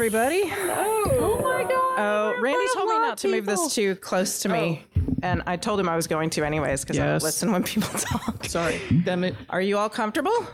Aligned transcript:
Everybody. 0.00 0.46
Hello. 0.46 1.04
Oh 1.20 1.38
my 1.42 1.62
god. 1.62 1.98
Oh, 2.00 2.34
Randy 2.40 2.64
told 2.72 2.88
me 3.10 3.12
not 3.12 3.18
to 3.18 3.28
move 3.28 3.46
this 3.46 3.74
too 3.74 3.94
close 3.96 4.40
to 4.40 4.48
me. 4.48 4.84
Oh. 4.96 5.00
And 5.22 5.42
I 5.46 5.56
told 5.56 5.78
him 5.78 5.88
I 5.88 5.96
was 5.96 6.06
going 6.06 6.30
to 6.30 6.44
anyways 6.44 6.82
because 6.82 6.96
yes. 6.96 7.22
I 7.22 7.26
listen 7.26 7.52
when 7.52 7.62
people 7.62 7.88
talk. 7.98 8.44
Sorry. 8.46 8.80
Damn 9.04 9.24
it. 9.24 9.34
Are 9.50 9.60
you 9.60 9.76
all 9.76 9.90
comfortable? 9.90 10.46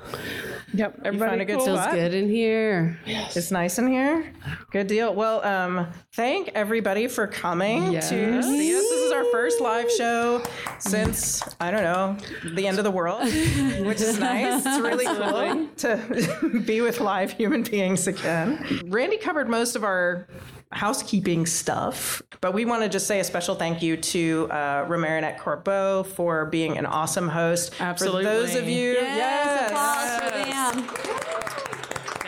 Yep. 0.74 1.02
Everybody 1.05 1.42
a 1.42 1.45
good 1.45 1.59
cool? 1.59 1.66
Feels 1.66 1.87
good 1.87 2.15
in 2.15 2.29
here. 2.29 2.98
Yes. 3.06 3.37
It's 3.37 3.51
nice 3.51 3.79
in 3.79 3.87
here. 3.87 4.32
Good 4.73 4.88
deal. 4.88 5.15
Well, 5.15 5.45
um, 5.45 5.87
thank 6.15 6.51
everybody 6.55 7.06
for 7.06 7.27
coming 7.27 7.92
yes. 7.92 8.09
to 8.09 8.42
see 8.42 8.77
us. 8.77 8.82
This 8.82 9.02
is 9.04 9.12
our 9.12 9.24
first 9.27 9.60
live 9.60 9.91
show 9.93 10.43
since 10.79 11.43
I 11.60 11.70
don't 11.70 11.82
know 11.82 12.16
the 12.54 12.66
end 12.66 12.79
of 12.79 12.84
the 12.84 12.91
world, 12.91 13.23
which 13.23 14.01
is 14.01 14.18
nice. 14.18 14.66
It's 14.66 14.80
really 14.80 15.07
cool 15.07 15.68
to 15.77 16.62
be 16.66 16.80
with 16.80 17.01
live 17.01 17.32
human 17.32 17.62
beings 17.62 18.07
again. 18.07 18.82
Randy 18.87 19.16
covered 19.16 19.48
most 19.48 19.76
of 19.76 19.85
our 19.85 20.26
housekeeping 20.72 21.46
stuff, 21.46 22.22
but 22.40 22.52
we 22.52 22.64
want 22.64 22.82
to 22.82 22.88
just 22.88 23.06
say 23.06 23.20
a 23.20 23.24
special 23.24 23.54
thank 23.54 23.82
you 23.82 23.96
to 23.96 24.48
uh, 24.50 24.84
Romarin 24.86 25.23
et 25.23 25.38
Corbeaux 25.38 26.04
for 26.04 26.46
being 26.46 26.76
an 26.76 26.86
awesome 26.86 27.28
host. 27.28 27.80
Absolutely. 27.80 28.24
For 28.24 28.30
those 28.30 28.54
of 28.54 28.68
you, 28.68 28.92
yes, 28.92 29.16
yes. 29.16 29.70
applause 29.70 30.82
for 30.82 31.14
them. 31.14 31.26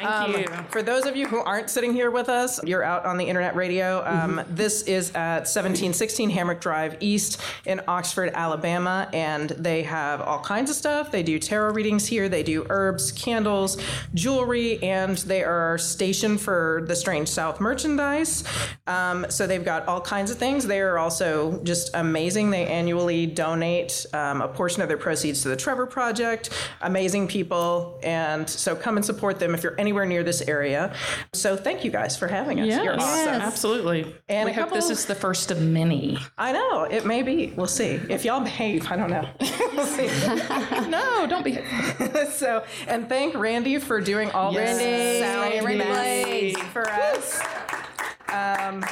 Thank 0.01 0.11
um, 0.11 0.33
you. 0.33 0.47
For 0.71 0.83
those 0.83 1.07
of 1.07 1.17
you 1.17 1.27
who 1.27 1.39
aren't 1.39 1.71
sitting 1.71 1.93
here 1.93 2.11
with 2.11 2.29
us, 2.29 2.63
you're 2.63 2.85
out 2.85 3.05
on 3.05 3.17
the 3.17 3.25
internet 3.25 3.57
radio. 3.57 4.05
Um, 4.05 4.37
mm-hmm. 4.37 4.55
This 4.55 4.83
is 4.83 5.11
at 5.11 5.41
1716 5.41 6.31
Hammock 6.31 6.61
Drive 6.61 6.97
East 7.01 7.41
in 7.67 7.81
Oxford, 7.89 8.31
Alabama, 8.35 9.09
and 9.13 9.51
they 9.51 9.83
have 9.83 10.21
all 10.21 10.41
kinds 10.41 10.71
of 10.71 10.77
stuff. 10.77 11.11
They 11.11 11.23
do 11.25 11.39
tarot 11.39 11.73
readings 11.73 12.07
here, 12.07 12.29
they 12.29 12.43
do 12.43 12.65
herbs, 12.71 13.11
candles, 13.11 13.77
jewelry, 14.15 14.81
and 14.83 15.19
they 15.19 15.43
are 15.43 15.79
stationed 15.79 16.41
for 16.41 16.85
the 16.87 16.95
Strange 16.95 17.29
South 17.29 17.61
merchandise. 17.61 18.45
Um, 18.87 19.27
so 19.29 19.47
they've 19.47 19.65
got 19.65 19.87
all 19.89 20.01
kinds 20.01 20.31
of 20.31 20.39
things. 20.39 20.67
They 20.67 20.81
are 20.81 20.99
also 20.99 21.63
just 21.65 21.91
amazing. 21.95 22.51
They 22.51 22.67
annually 22.67 23.27
donate 23.27 24.07
um, 24.13 24.43
a 24.43 24.49
portion 24.49 24.81
of 24.83 24.89
their 24.89 24.97
proceeds 24.97 25.43
to 25.43 25.49
the 25.49 25.57
Trevor 25.57 25.87
Project. 25.87 26.51
Amazing 26.83 27.27
people. 27.27 27.99
And 28.03 28.49
so 28.49 28.77
come 28.77 28.97
and 28.97 29.05
support 29.05 29.41
them 29.41 29.55
if 29.55 29.63
you're 29.63 29.75
anywhere 29.89 30.05
near 30.05 30.23
this 30.23 30.43
area. 30.43 30.93
So 31.33 31.57
thank 31.57 31.83
you 31.83 31.91
guys 31.91 32.15
for 32.15 32.29
having 32.29 32.61
us. 32.61 32.67
Yes. 32.67 32.85
You're 32.85 33.01
awesome. 33.01 33.41
Absolutely. 33.41 34.15
And 34.29 34.47
we 34.47 34.53
hope 34.53 34.71
this 34.71 34.91
is 34.91 35.07
the 35.07 35.15
first 35.15 35.51
of 35.51 35.63
many. 35.63 36.19
I 36.37 36.53
know. 36.53 36.85
It 36.85 37.07
may 37.07 37.23
be. 37.23 37.55
We'll 37.57 37.67
see. 37.67 37.99
If 38.11 38.23
y'all 38.23 38.41
behave, 38.41 38.91
I 38.91 38.97
don't 38.97 39.11
know. 39.11 39.27
we'll 39.73 39.87
see. 39.87 40.09
no, 40.91 41.27
don't 41.27 41.43
behave. 41.43 42.29
so, 42.33 42.65
and 42.87 43.09
thank 43.09 43.35
Randy 43.35 43.79
for 43.79 43.99
doing 44.03 44.31
all 44.33 44.53
yes. 44.53 44.77
this 44.77 45.21
sound 45.21 45.65
Randy 45.65 46.53
for 46.53 46.87
us. 46.91 47.41
Um, 48.31 48.85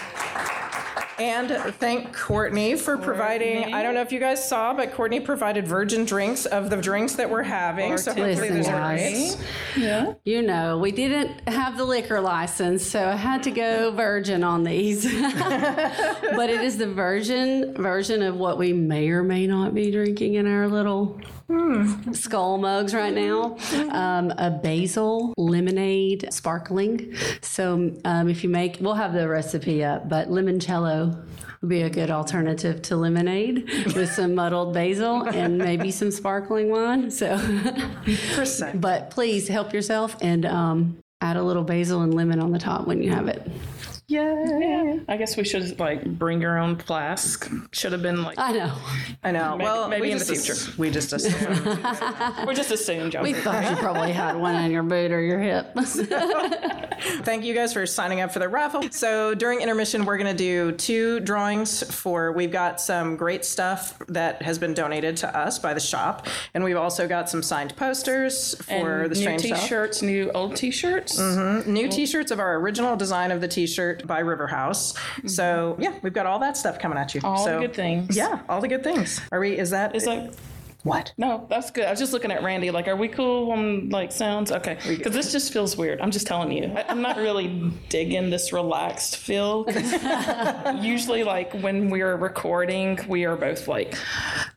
and 1.18 1.50
thank 1.76 2.14
Courtney 2.14 2.76
for 2.76 2.96
providing. 2.98 3.74
I 3.74 3.82
don't 3.82 3.94
know 3.94 4.02
if 4.02 4.12
you 4.12 4.20
guys 4.20 4.46
saw, 4.46 4.74
but 4.74 4.92
Courtney 4.92 5.20
provided 5.20 5.66
virgin 5.66 6.04
drinks 6.04 6.46
of 6.46 6.70
the 6.70 6.76
drinks 6.76 7.14
that 7.14 7.30
we're 7.30 7.42
having. 7.42 7.96
So 7.98 8.12
hopefully 8.12 8.50
there's 8.50 8.66
guys, 8.66 9.42
Yeah. 9.76 10.14
You 10.24 10.42
know, 10.42 10.78
we 10.78 10.92
didn't 10.92 11.48
have 11.48 11.76
the 11.76 11.84
liquor 11.84 12.20
license, 12.20 12.86
so 12.86 13.08
I 13.08 13.16
had 13.16 13.42
to 13.44 13.50
go 13.50 13.90
virgin 13.94 14.44
on 14.44 14.64
these. 14.64 15.04
but 15.22 16.50
it 16.50 16.60
is 16.60 16.78
the 16.78 16.92
virgin 16.92 17.74
version 17.74 18.22
of 18.22 18.36
what 18.36 18.58
we 18.58 18.72
may 18.72 19.08
or 19.08 19.22
may 19.22 19.46
not 19.46 19.74
be 19.74 19.90
drinking 19.90 20.34
in 20.34 20.46
our 20.46 20.68
little 20.68 21.20
Hmm. 21.48 22.12
skull 22.12 22.58
mugs 22.58 22.92
right 22.92 23.14
now. 23.14 23.56
Um, 23.90 24.32
a 24.36 24.50
basil 24.50 25.32
lemonade 25.36 26.28
sparkling. 26.32 27.14
So 27.40 27.94
um, 28.04 28.28
if 28.28 28.42
you 28.42 28.50
make, 28.50 28.78
we'll 28.80 28.94
have 28.94 29.12
the 29.12 29.28
recipe 29.28 29.84
up, 29.84 30.08
but 30.08 30.28
limoncello 30.28 31.24
would 31.60 31.70
be 31.70 31.82
a 31.82 31.90
good 31.90 32.10
alternative 32.10 32.82
to 32.82 32.96
lemonade 32.96 33.68
with 33.94 34.12
some 34.12 34.34
muddled 34.40 34.74
basil 34.74 35.22
and 35.22 35.56
maybe 35.56 35.90
some 35.90 36.10
sparkling 36.10 36.70
wine. 36.70 37.10
So, 37.10 37.38
but 38.74 39.10
please 39.10 39.48
help 39.48 39.72
yourself 39.72 40.16
and 40.20 40.44
um, 40.44 40.98
add 41.20 41.36
a 41.36 41.42
little 41.42 41.64
basil 41.64 42.02
and 42.02 42.12
lemon 42.12 42.40
on 42.40 42.50
the 42.50 42.58
top 42.58 42.86
when 42.86 43.02
you 43.02 43.10
have 43.10 43.28
it. 43.28 43.48
Yay! 44.08 45.00
I 45.08 45.16
guess 45.16 45.36
we 45.36 45.42
should 45.42 45.80
like 45.80 46.04
bring 46.04 46.40
your 46.40 46.58
own 46.58 46.76
flask. 46.76 47.50
Should 47.72 47.90
have 47.90 48.02
been 48.02 48.22
like 48.22 48.38
I 48.38 48.52
know, 48.52 48.72
I 49.24 49.32
know. 49.32 49.56
Maybe, 49.56 49.64
well, 49.64 49.88
maybe 49.88 50.10
in 50.12 50.18
the 50.18 50.24
future. 50.24 50.52
Ass- 50.52 50.78
we 50.78 50.92
just 50.92 51.12
assumed. 51.12 51.66
we 52.46 52.54
just 52.54 52.70
assumed. 52.70 53.16
We 53.20 53.32
thought 53.32 53.68
you 53.68 53.76
probably 53.76 54.12
had 54.12 54.36
one 54.36 54.54
on 54.54 54.70
your 54.70 54.84
boot 54.84 55.10
or 55.10 55.20
your 55.20 55.40
hip. 55.40 55.74
Thank 57.24 57.44
you 57.44 57.52
guys 57.52 57.72
for 57.72 57.84
signing 57.84 58.20
up 58.20 58.30
for 58.30 58.38
the 58.38 58.48
raffle. 58.48 58.82
So 58.92 59.34
during 59.34 59.60
intermission, 59.60 60.04
we're 60.04 60.18
going 60.18 60.34
to 60.34 60.38
do 60.38 60.70
two 60.72 61.18
drawings 61.20 61.82
for. 61.92 62.30
We've 62.30 62.52
got 62.52 62.80
some 62.80 63.16
great 63.16 63.44
stuff 63.44 63.98
that 64.06 64.40
has 64.42 64.56
been 64.56 64.72
donated 64.72 65.16
to 65.18 65.36
us 65.36 65.58
by 65.58 65.74
the 65.74 65.80
shop, 65.80 66.28
and 66.54 66.62
we've 66.62 66.76
also 66.76 67.08
got 67.08 67.28
some 67.28 67.42
signed 67.42 67.76
posters 67.76 68.54
for 68.62 69.02
and 69.02 69.10
the 69.10 69.16
strange 69.16 69.42
new 69.42 69.54
t-shirts, 69.56 69.98
stuff. 69.98 70.06
new 70.06 70.30
old 70.30 70.54
t-shirts, 70.54 71.18
mm-hmm. 71.18 71.72
new 71.72 71.88
t-shirts 71.88 72.30
of 72.30 72.38
our 72.38 72.54
original 72.54 72.94
design 72.94 73.32
of 73.32 73.40
the 73.40 73.48
t-shirt 73.48 73.95
by 74.04 74.20
River 74.20 74.46
House. 74.46 74.92
Mm-hmm. 74.94 75.28
So 75.28 75.76
yeah, 75.78 75.94
we've 76.02 76.12
got 76.12 76.26
all 76.26 76.38
that 76.40 76.56
stuff 76.56 76.78
coming 76.78 76.98
at 76.98 77.14
you. 77.14 77.20
All 77.24 77.44
so, 77.44 77.60
the 77.60 77.66
good 77.66 77.76
things. 77.76 78.16
Yeah, 78.16 78.40
all 78.48 78.60
the 78.60 78.68
good 78.68 78.82
things. 78.82 79.20
Are 79.30 79.40
we? 79.40 79.58
Is 79.58 79.70
that? 79.70 79.94
Is 79.94 80.04
that? 80.04 80.34
What? 80.86 81.12
No, 81.18 81.46
that's 81.50 81.72
good. 81.72 81.84
I 81.84 81.90
was 81.90 81.98
just 81.98 82.12
looking 82.12 82.30
at 82.30 82.44
Randy. 82.44 82.70
Like, 82.70 82.86
are 82.86 82.94
we 82.94 83.08
cool 83.08 83.50
on 83.50 83.90
like 83.90 84.12
sounds? 84.12 84.52
Okay, 84.52 84.78
because 84.86 85.12
this 85.12 85.32
just 85.32 85.52
feels 85.52 85.76
weird. 85.76 86.00
I'm 86.00 86.12
just 86.12 86.28
telling 86.28 86.52
you. 86.52 86.66
I, 86.66 86.92
am 86.92 87.02
not 87.02 87.16
really 87.16 87.72
digging 87.88 88.30
this 88.30 88.52
relaxed 88.52 89.16
feel. 89.16 89.66
usually, 90.80 91.24
like 91.24 91.52
when 91.54 91.90
we're 91.90 92.14
recording, 92.14 93.00
we 93.08 93.24
are 93.24 93.34
both 93.34 93.66
like, 93.66 93.98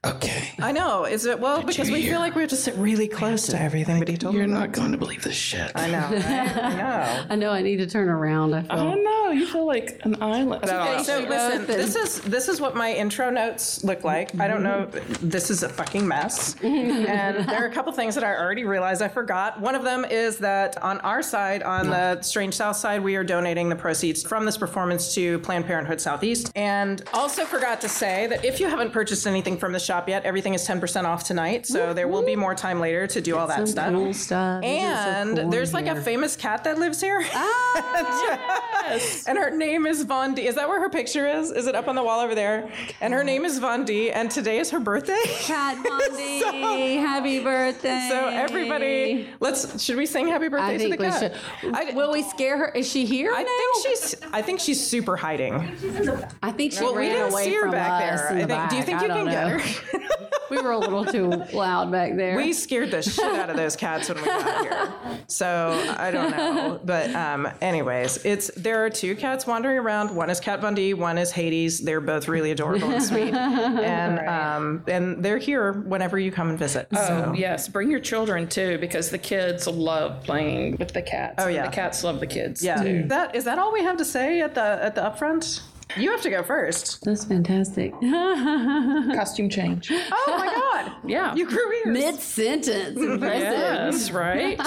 okay. 0.05 0.51
I 0.59 0.71
know. 0.71 1.05
Is 1.05 1.25
it 1.25 1.39
well 1.39 1.63
because 1.63 1.89
we 1.89 2.03
feel 2.03 2.19
like 2.19 2.35
we 2.35 2.41
have 2.41 2.49
to 2.51 2.55
sit 2.55 2.75
really 2.75 3.07
close 3.07 3.47
to 3.47 3.59
everything. 3.59 3.99
But 3.99 4.07
he 4.07 4.17
told 4.17 4.35
You're 4.35 4.47
not 4.47 4.71
going 4.71 4.91
to 4.91 4.97
believe 4.97 5.23
this 5.23 5.35
shit. 5.35 5.71
I 5.75 5.89
know. 5.89 6.05
I 6.05 6.75
know. 6.75 7.25
I 7.29 7.35
know. 7.35 7.51
I 7.51 7.61
need 7.61 7.77
to 7.77 7.87
turn 7.87 8.09
around. 8.09 8.53
I, 8.53 8.61
feel. 8.61 8.71
I 8.71 8.75
don't 8.75 9.03
know. 9.03 9.31
You 9.31 9.47
feel 9.47 9.65
like 9.65 9.99
an 10.03 10.21
island. 10.21 10.63
Okay, 10.63 11.03
so 11.03 11.19
listen. 11.19 11.65
This 11.65 11.95
is 11.95 12.21
this 12.21 12.47
is 12.47 12.61
what 12.61 12.75
my 12.75 12.93
intro 12.93 13.29
notes 13.29 13.83
look 13.83 14.03
like. 14.03 14.39
I 14.39 14.47
don't 14.47 14.63
know. 14.63 14.85
This 15.21 15.49
is 15.49 15.63
a 15.63 15.69
fucking 15.69 16.07
mess 16.07 16.19
mess. 16.19 16.55
and 16.63 17.47
there 17.47 17.63
are 17.63 17.67
a 17.67 17.73
couple 17.73 17.91
things 17.93 18.15
that 18.15 18.23
I 18.23 18.35
already 18.35 18.65
realized 18.65 19.01
I 19.01 19.07
forgot. 19.07 19.59
One 19.59 19.75
of 19.75 19.83
them 19.83 20.05
is 20.05 20.37
that 20.37 20.81
on 20.81 20.99
our 21.01 21.21
side, 21.21 21.63
on 21.63 21.87
the 21.89 22.21
Strange 22.21 22.53
South 22.55 22.75
side, 22.75 23.03
we 23.03 23.15
are 23.15 23.23
donating 23.23 23.69
the 23.69 23.75
proceeds 23.75 24.23
from 24.23 24.45
this 24.45 24.57
performance 24.57 25.13
to 25.15 25.39
Planned 25.39 25.65
Parenthood 25.65 26.01
Southeast. 26.01 26.51
And 26.55 27.03
also 27.13 27.45
forgot 27.45 27.81
to 27.81 27.89
say 27.89 28.27
that 28.27 28.43
if 28.45 28.59
you 28.59 28.67
haven't 28.67 28.91
purchased 28.91 29.27
anything 29.27 29.57
from 29.57 29.71
the 29.71 29.79
shop 29.89 30.07
yet, 30.07 30.23
everything 30.23 30.53
is 30.53 30.67
10% 30.67 31.05
off 31.05 31.23
tonight. 31.23 31.65
So 31.65 31.95
there 31.95 32.07
will 32.07 32.21
be 32.21 32.35
more 32.35 32.53
time 32.53 32.79
later 32.79 33.07
to 33.07 33.21
do 33.21 33.35
all 33.35 33.47
that 33.47 33.67
stuff. 33.67 33.91
Cool 33.91 34.13
stuff. 34.13 34.63
And 34.63 35.35
so 35.35 35.41
cool 35.41 35.51
there's 35.51 35.73
like 35.73 35.85
here. 35.85 35.97
a 35.97 36.01
famous 36.01 36.35
cat 36.35 36.63
that 36.65 36.77
lives 36.77 37.01
here. 37.01 37.25
Ah, 37.33 38.83
yes. 38.89 39.27
and 39.27 39.35
her 39.35 39.49
name 39.49 39.87
is 39.87 40.03
Von 40.03 40.35
D. 40.35 40.45
Is 40.45 40.55
that 40.55 40.69
where 40.69 40.79
her 40.79 40.89
picture 40.89 41.27
is? 41.27 41.49
Is 41.49 41.65
it 41.65 41.73
up 41.73 41.87
on 41.87 41.95
the 41.95 42.03
wall 42.03 42.19
over 42.19 42.35
there? 42.35 42.69
And 43.01 43.15
her 43.15 43.23
name 43.23 43.45
is 43.45 43.57
Von 43.57 43.83
D. 43.83 44.11
And 44.11 44.29
today 44.29 44.59
is 44.59 44.69
her 44.69 44.79
birthday. 44.79 45.21
Cat! 45.39 45.77
So, 46.39 46.51
happy 46.51 47.39
birthday! 47.43 48.07
So 48.09 48.27
everybody, 48.27 49.29
let's 49.39 49.81
should 49.83 49.95
we 49.95 50.05
sing 50.05 50.27
happy 50.27 50.47
birthday 50.47 50.75
I 50.75 50.77
to 50.77 50.89
the 50.89 50.97
cat? 50.97 51.35
I, 51.73 51.91
will 51.93 52.11
we 52.11 52.23
scare 52.23 52.57
her? 52.57 52.69
Is 52.69 52.89
she 52.89 53.05
here? 53.05 53.31
I 53.33 53.43
now? 53.43 53.49
think 53.57 53.85
she's. 53.85 54.15
I 54.33 54.41
think 54.41 54.59
she's 54.59 54.85
super 54.85 55.15
hiding. 55.15 55.53
I 56.41 56.51
think 56.51 56.73
she 56.73 56.83
well, 56.83 56.95
ran 56.95 57.07
we 57.07 57.13
didn't 57.13 57.31
away 57.31 57.43
see 57.45 57.53
her 57.53 57.61
from 57.63 57.71
back 57.71 58.13
us 58.13 58.21
there. 58.21 58.31
In 58.31 58.37
I 58.37 58.41
the 58.41 58.47
think. 58.47 58.69
Do 58.69 58.75
you 58.77 58.83
think 58.83 58.99
I 58.99 59.01
you 59.03 59.13
can 59.13 59.25
know. 59.25 59.31
get 59.31 59.61
her? 59.61 59.78
We 60.49 60.61
were 60.61 60.71
a 60.71 60.77
little 60.77 61.05
too 61.05 61.27
loud 61.53 61.91
back 61.91 62.15
there. 62.15 62.35
We 62.35 62.53
scared 62.53 62.91
the 62.91 63.01
shit 63.01 63.23
out 63.23 63.49
of 63.49 63.57
those 63.57 63.75
cats 63.75 64.09
when 64.09 64.17
we 64.17 64.25
got 64.25 64.61
here. 64.61 65.19
So 65.27 65.95
I 65.97 66.11
don't 66.11 66.31
know, 66.31 66.79
but 66.83 67.13
um, 67.15 67.47
anyways, 67.61 68.25
it's 68.25 68.51
there 68.55 68.83
are 68.85 68.89
two 68.89 69.15
cats 69.15 69.45
wandering 69.45 69.77
around. 69.77 70.15
One 70.15 70.29
is 70.29 70.39
Kat 70.39 70.61
Von 70.61 70.75
D, 70.75 70.93
one 70.93 71.17
is 71.17 71.31
Hades. 71.31 71.79
They're 71.79 72.01
both 72.01 72.27
really 72.27 72.51
adorable 72.51 72.89
and 72.89 73.03
sweet, 73.03 73.33
and 73.33 74.19
um, 74.27 74.83
and 74.87 75.23
they're 75.23 75.37
here 75.37 75.73
whenever 75.73 76.17
you 76.17 76.31
come 76.31 76.49
and 76.49 76.57
visit. 76.57 76.87
So. 76.93 77.25
Oh, 77.27 77.33
yes, 77.33 77.67
bring 77.67 77.91
your 77.91 77.99
children 77.99 78.47
too 78.47 78.77
because 78.79 79.09
the 79.09 79.17
kids 79.17 79.67
love 79.67 80.23
playing 80.23 80.77
with 80.77 80.93
the 80.93 81.01
cats. 81.01 81.35
Oh 81.37 81.47
yeah. 81.47 81.65
the 81.67 81.71
cats 81.71 82.03
love 82.03 82.19
the 82.19 82.27
kids. 82.27 82.63
Yeah. 82.63 82.81
too. 82.81 83.03
That 83.07 83.35
is 83.35 83.45
that 83.45 83.59
all 83.59 83.71
we 83.71 83.83
have 83.83 83.97
to 83.97 84.05
say 84.05 84.41
at 84.41 84.55
the 84.55 84.61
at 84.61 84.95
the 84.95 85.01
upfront? 85.01 85.61
You 85.97 86.11
have 86.11 86.21
to 86.21 86.29
go 86.29 86.43
first. 86.43 87.03
That's 87.03 87.25
fantastic. 87.25 87.93
Costume 88.01 89.49
change. 89.49 89.91
Oh 89.91 90.35
my 90.37 90.45
god. 90.47 90.91
Yeah. 91.05 91.33
You 91.35 91.47
grew 91.47 91.71
ears. 91.73 91.87
Mid 91.87 92.15
sentence. 92.15 92.97
Impressive. 92.97 93.93
Yes, 93.93 94.11
right. 94.11 94.59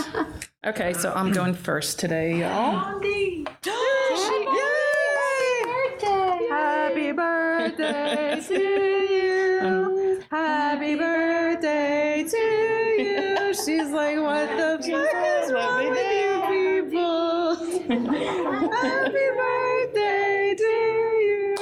Okay, 0.66 0.92
so 0.92 1.12
I'm 1.12 1.32
going 1.32 1.54
first 1.54 1.98
today, 1.98 2.40
y'all. 2.40 3.00
Yay! 3.04 3.44
Happy 6.50 7.12
birthday 7.12 8.40
to 8.48 8.54
you. 8.54 9.60
Um, 9.62 10.20
Happy 10.30 10.94
birthday 10.96 12.24
to 12.28 12.36
you. 12.36 13.54
She's 13.54 13.90
like, 13.90 14.18
what 14.18 14.48
the 14.56 14.78
fuck 14.82 15.14
is 15.44 15.52
wrong 15.52 15.88
with 15.88 15.98
you 15.98 16.42
people? 16.82 17.54
Happy 18.72 19.28
birthday 19.38 20.54
to 20.58 20.72
you. 21.22 21.56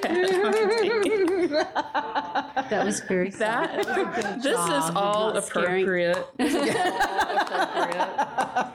Yay! 0.00 1.57
That 1.74 2.84
was 2.84 3.00
very 3.00 3.30
That 3.30 3.76
this 4.42 4.58
is 4.58 4.90
all 4.94 5.32
Not 5.34 5.44
scaring. 5.44 5.82
appropriate. 5.84 6.26
Is 6.38 6.54
all 6.54 7.38
appropriate. 7.40 8.08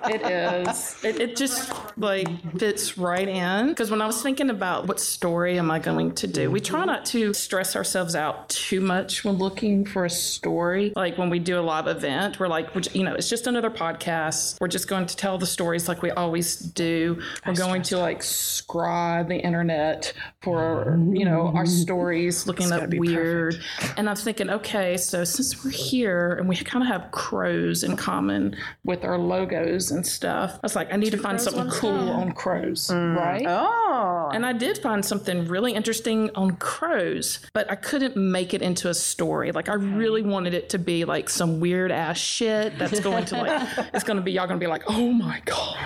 It 0.05 0.21
is. 0.67 0.95
It, 1.03 1.19
it 1.21 1.35
just 1.35 1.71
like 1.97 2.27
fits 2.57 2.97
right 2.97 3.27
in. 3.27 3.69
Because 3.69 3.89
when 3.91 4.01
I 4.01 4.05
was 4.05 4.21
thinking 4.21 4.49
about 4.49 4.87
what 4.87 4.99
story 4.99 5.57
am 5.57 5.71
I 5.71 5.79
going 5.79 6.13
to 6.15 6.27
do, 6.27 6.49
we 6.51 6.59
try 6.59 6.83
not 6.85 7.05
to 7.07 7.33
stress 7.33 7.75
ourselves 7.75 8.15
out 8.15 8.49
too 8.49 8.81
much 8.81 9.23
when 9.23 9.35
looking 9.35 9.85
for 9.85 10.05
a 10.05 10.09
story. 10.09 10.91
Like 10.95 11.17
when 11.17 11.29
we 11.29 11.39
do 11.39 11.59
a 11.59 11.61
live 11.61 11.87
event, 11.87 12.39
we're 12.39 12.47
like, 12.47 12.73
we're, 12.75 12.81
you 12.93 13.03
know, 13.03 13.13
it's 13.13 13.29
just 13.29 13.47
another 13.47 13.69
podcast. 13.69 14.59
We're 14.59 14.67
just 14.67 14.87
going 14.87 15.05
to 15.05 15.15
tell 15.15 15.37
the 15.37 15.45
stories 15.45 15.87
like 15.87 16.01
we 16.01 16.11
always 16.11 16.57
do. 16.57 17.21
We're 17.45 17.53
going 17.53 17.83
to 17.83 17.97
like 17.97 18.19
scry 18.21 19.25
the 19.27 19.37
internet 19.37 20.13
for 20.41 20.97
you 21.13 21.25
know 21.25 21.47
our 21.55 21.65
stories, 21.83 22.45
looking 22.47 22.71
up 22.71 22.82
weird. 22.89 23.61
And 23.97 24.09
I'm 24.09 24.15
thinking, 24.15 24.49
okay, 24.49 24.97
so 24.97 25.23
since 25.23 25.63
we're 25.63 25.71
here 25.71 26.33
and 26.33 26.47
we 26.47 26.55
kind 26.55 26.83
of 26.83 26.87
have 26.87 27.11
crows 27.11 27.83
in 27.83 27.95
common 27.95 28.55
with 28.83 29.03
our 29.03 29.17
logos 29.17 29.91
and 29.91 30.05
stuff, 30.05 30.53
I 30.55 30.59
was 30.63 30.75
like, 30.75 30.93
I 30.93 30.97
need 30.97 31.11
to 31.11 31.17
find 31.17 31.39
something 31.39 31.69
cool 31.69 32.09
on 32.09 32.31
crows, 32.33 32.87
mm. 32.87 33.15
right? 33.15 33.45
Oh. 33.47 34.29
And 34.33 34.45
I 34.45 34.53
did 34.53 34.77
find 34.77 35.05
something 35.05 35.47
really 35.47 35.73
interesting 35.73 36.29
on 36.35 36.55
crows, 36.57 37.39
but 37.53 37.69
I 37.71 37.75
couldn't 37.75 38.17
make 38.17 38.53
it 38.53 38.61
into 38.61 38.89
a 38.89 38.93
story. 38.93 39.51
Like 39.51 39.69
I 39.69 39.73
really 39.73 40.21
wanted 40.21 40.53
it 40.53 40.69
to 40.69 40.79
be 40.79 41.05
like 41.05 41.29
some 41.29 41.59
weird 41.59 41.91
ass 41.91 42.17
shit 42.17 42.77
that's 42.77 42.99
going 42.99 43.25
to 43.25 43.37
like 43.37 43.67
it's 43.93 44.03
going 44.03 44.17
to 44.17 44.23
be 44.23 44.31
y'all 44.31 44.47
going 44.47 44.59
to 44.59 44.63
be 44.63 44.69
like, 44.69 44.83
"Oh 44.87 45.11
my 45.11 45.41
god." 45.45 45.77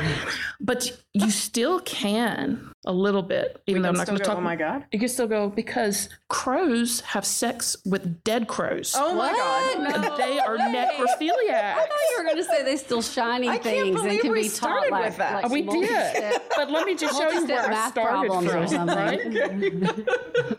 But 0.60 0.92
you 1.14 1.30
still 1.32 1.80
can 1.82 2.72
a 2.88 2.92
little 2.94 3.22
bit, 3.22 3.62
even 3.68 3.82
though 3.82 3.90
I'm 3.90 3.96
not 3.96 4.04
still 4.08 4.14
going 4.16 4.24
to 4.24 4.30
talk 4.30 4.38
"Oh 4.38 4.42
my 4.42 4.56
God"? 4.56 4.86
You 4.92 5.00
can 5.00 5.10
still 5.10 5.28
go 5.28 5.50
because 5.50 6.08
crows 6.30 7.02
have 7.02 7.26
sex 7.26 7.76
with 7.86 8.24
dead 8.24 8.48
crows. 8.48 8.96
Oh 8.98 9.14
my 9.14 9.32
god. 9.32 9.94
And 9.94 10.04
they 10.18 10.40
are 10.40 10.58
necrophiliacs. 10.58 11.52
I 11.52 11.76
thought 11.76 11.90
you 12.12 12.18
were 12.18 12.24
going 12.24 12.38
to 12.38 12.44
say 12.46 12.64
they 12.64 12.78
still 12.78 13.02
shiny 13.02 13.48
can't 13.48 13.64
things 13.64 14.00
and 14.00 14.06
believe 14.08 14.22
can 14.22 14.32
we 14.32 14.44
be 14.44 14.48
taught 14.50 14.56
started 14.56 14.92
like, 14.92 15.06
with 15.06 15.18
that. 15.18 15.34
like 15.44 15.52
we 15.52 15.62
did. 15.64 16.42
But 16.56 16.72
let 16.72 16.86
me 16.86 16.96
just 16.96 17.14
show 17.18 17.30
you 17.30 17.46
where 17.46 17.62
multi-step 17.66 17.70
I 17.70 17.90
started 17.90 18.28
problems 18.30 18.52
from. 18.52 18.64
or 18.64 18.68
something. 18.68 19.76
Right? 19.82 20.08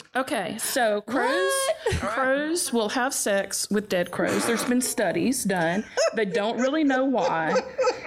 Okay, 0.17 0.57
so 0.59 1.01
crows 1.03 1.53
crows 2.01 2.73
will 2.73 2.89
have 2.89 3.15
sex 3.15 3.71
with 3.71 3.89
dead 3.89 4.11
crows. 4.11 4.47
There's 4.47 4.65
been 4.65 4.81
studies 4.81 5.45
done. 5.45 5.85
They 6.15 6.25
don't 6.25 6.59
really 6.59 6.83
know 6.83 7.05
why. 7.05 7.53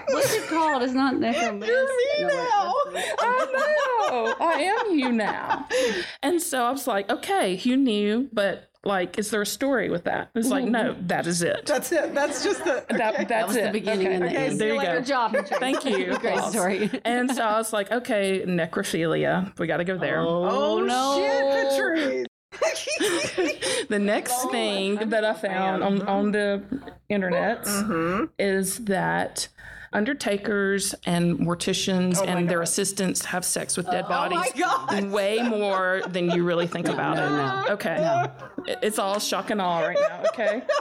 What's 0.09 0.33
it 0.33 0.45
called? 0.49 0.83
It's 0.83 0.91
not 0.93 1.17
necromancy. 1.17 1.71
No, 2.19 2.73
wait, 2.87 2.93
that's- 2.93 3.15
I 3.21 3.45
know. 3.53 4.10
Oh, 4.11 4.35
I 4.39 4.61
am 4.61 4.99
you 4.99 5.11
now. 5.11 5.67
And 6.23 6.41
so 6.41 6.63
I 6.63 6.71
was 6.71 6.85
like, 6.85 7.09
okay, 7.09 7.55
you 7.63 7.77
knew, 7.77 8.29
but 8.31 8.69
like, 8.83 9.17
is 9.17 9.31
there 9.31 9.41
a 9.41 9.45
story 9.45 9.89
with 9.89 10.03
that? 10.03 10.29
It's 10.35 10.49
like, 10.49 10.65
no, 10.65 10.93
mm-hmm. 10.93 11.07
that 11.07 11.27
is 11.27 11.41
it. 11.41 11.65
That's 11.65 11.91
it. 11.91 12.13
That's 12.13 12.43
just 12.43 12.63
the. 12.63 12.85
That, 12.89 12.97
that's 12.97 13.29
That 13.29 13.47
was 13.47 13.55
it. 13.55 13.65
the 13.65 13.71
beginning 13.71 14.07
Okay. 14.07 14.15
and 14.15 14.23
the 14.23 14.27
Okay, 14.27 14.45
end. 14.47 14.59
There 14.59 14.73
you 14.73 14.81
go. 14.81 14.95
Good 14.97 15.05
job. 15.05 15.31
Patricia. 15.31 15.59
Thank 15.59 15.85
you. 15.85 16.17
Great 16.19 16.35
Applause. 16.35 16.51
story. 16.51 17.01
And 17.05 17.31
so 17.33 17.43
I 17.43 17.57
was 17.57 17.73
like, 17.73 17.91
okay, 17.91 18.43
necrophilia. 18.45 19.57
We 19.57 19.67
got 19.67 19.77
to 19.77 19.83
go 19.83 19.97
there. 19.97 20.19
Oh, 20.19 20.45
oh 20.49 20.79
no. 20.79 21.17
shit, 21.19 22.25
Patrice. 22.59 23.87
The 23.89 23.99
next 23.99 24.33
oh, 24.37 24.51
thing 24.51 24.95
that 25.09 25.25
I 25.25 25.33
found 25.33 25.83
on, 25.83 26.01
on 26.03 26.31
the 26.31 26.63
internet 27.09 27.63
mm-hmm. 27.65 28.25
is 28.37 28.85
that 28.85 29.47
undertakers 29.93 30.93
and 31.05 31.37
morticians 31.39 32.25
and 32.25 32.49
their 32.49 32.61
assistants 32.61 33.25
have 33.25 33.43
sex 33.43 33.75
with 33.77 33.85
dead 33.87 34.07
bodies 34.07 34.51
God. 34.57 35.09
way 35.11 35.41
more 35.41 36.01
than 36.07 36.29
you 36.31 36.43
really 36.43 36.67
think 36.67 36.87
about 36.87 37.17
it. 37.17 37.71
Okay. 37.73 38.29
It- 38.67 38.79
It's 38.81 38.99
all 38.99 39.19
shock 39.19 39.49
and 39.49 39.61
awe 39.61 39.79
right 39.81 39.97
now, 39.99 40.23
okay? 40.33 40.63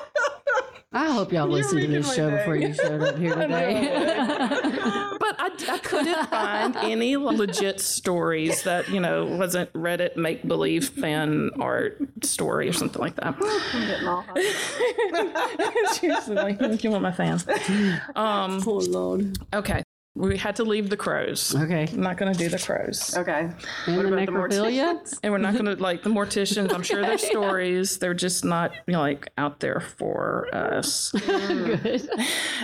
I 0.93 1.13
hope 1.13 1.33
y'all 1.33 1.47
listened 1.47 1.83
to 1.83 1.87
this 1.87 2.15
show 2.15 2.31
day. 2.31 2.37
before 2.39 2.57
you 2.57 2.75
showed 2.75 3.01
up 3.01 3.17
here 3.17 3.33
today. 3.37 3.81
But 5.21 5.37
I, 5.39 5.51
I 5.69 5.79
couldn't 5.79 6.27
find 6.29 6.75
any 6.77 7.17
legit 7.17 7.81
stories 7.81 8.65
that, 8.65 8.89
you 8.89 8.99
know, 8.99 9.25
wasn't 9.25 9.73
Reddit 9.73 10.17
make 10.17 10.47
believe 10.47 10.89
fan 10.89 11.51
art 11.61 12.01
story 12.25 12.69
or 12.69 12.73
something 12.73 13.01
like 13.01 13.15
that. 13.17 13.37
I'm 13.37 13.87
getting 13.87 14.09
all 14.09 14.23
hot. 14.23 15.93
Seriously, 15.95 16.35
like, 16.35 16.83
you 16.83 16.91
want 16.91 17.03
my 17.03 17.13
fans. 17.13 17.47
Um, 18.17 18.63
oh, 18.67 18.73
Lord. 18.89 19.39
Okay. 19.55 19.83
We 20.17 20.37
had 20.37 20.57
to 20.57 20.65
leave 20.65 20.91
the 20.91 20.97
crows. 20.97 21.55
Okay. 21.55 21.87
I'm 21.93 22.01
not 22.01 22.17
going 22.17 22.33
to 22.33 22.39
do 22.39 22.49
the 22.49 22.59
crows. 22.59 23.17
Okay. 23.17 23.49
And 23.87 23.97
the 23.97 24.01
about 24.01 24.27
the 24.27 24.33
necrophilia? 24.33 25.19
And 25.23 25.33
we're 25.33 25.39
not 25.39 25.53
going 25.53 25.67
to, 25.77 25.81
like, 25.81 26.03
the 26.03 26.11
morticians, 26.11 26.73
I'm 26.75 26.83
sure 26.83 27.01
there's 27.01 27.23
stories. 27.23 27.99
They're 27.99 28.13
just 28.13 28.45
not, 28.45 28.73
you 28.89 28.95
know, 28.95 29.01
like, 29.01 29.31
out 29.39 29.61
there 29.61 29.79
for 29.79 30.53
us. 30.53 31.13
Good. 31.13 32.09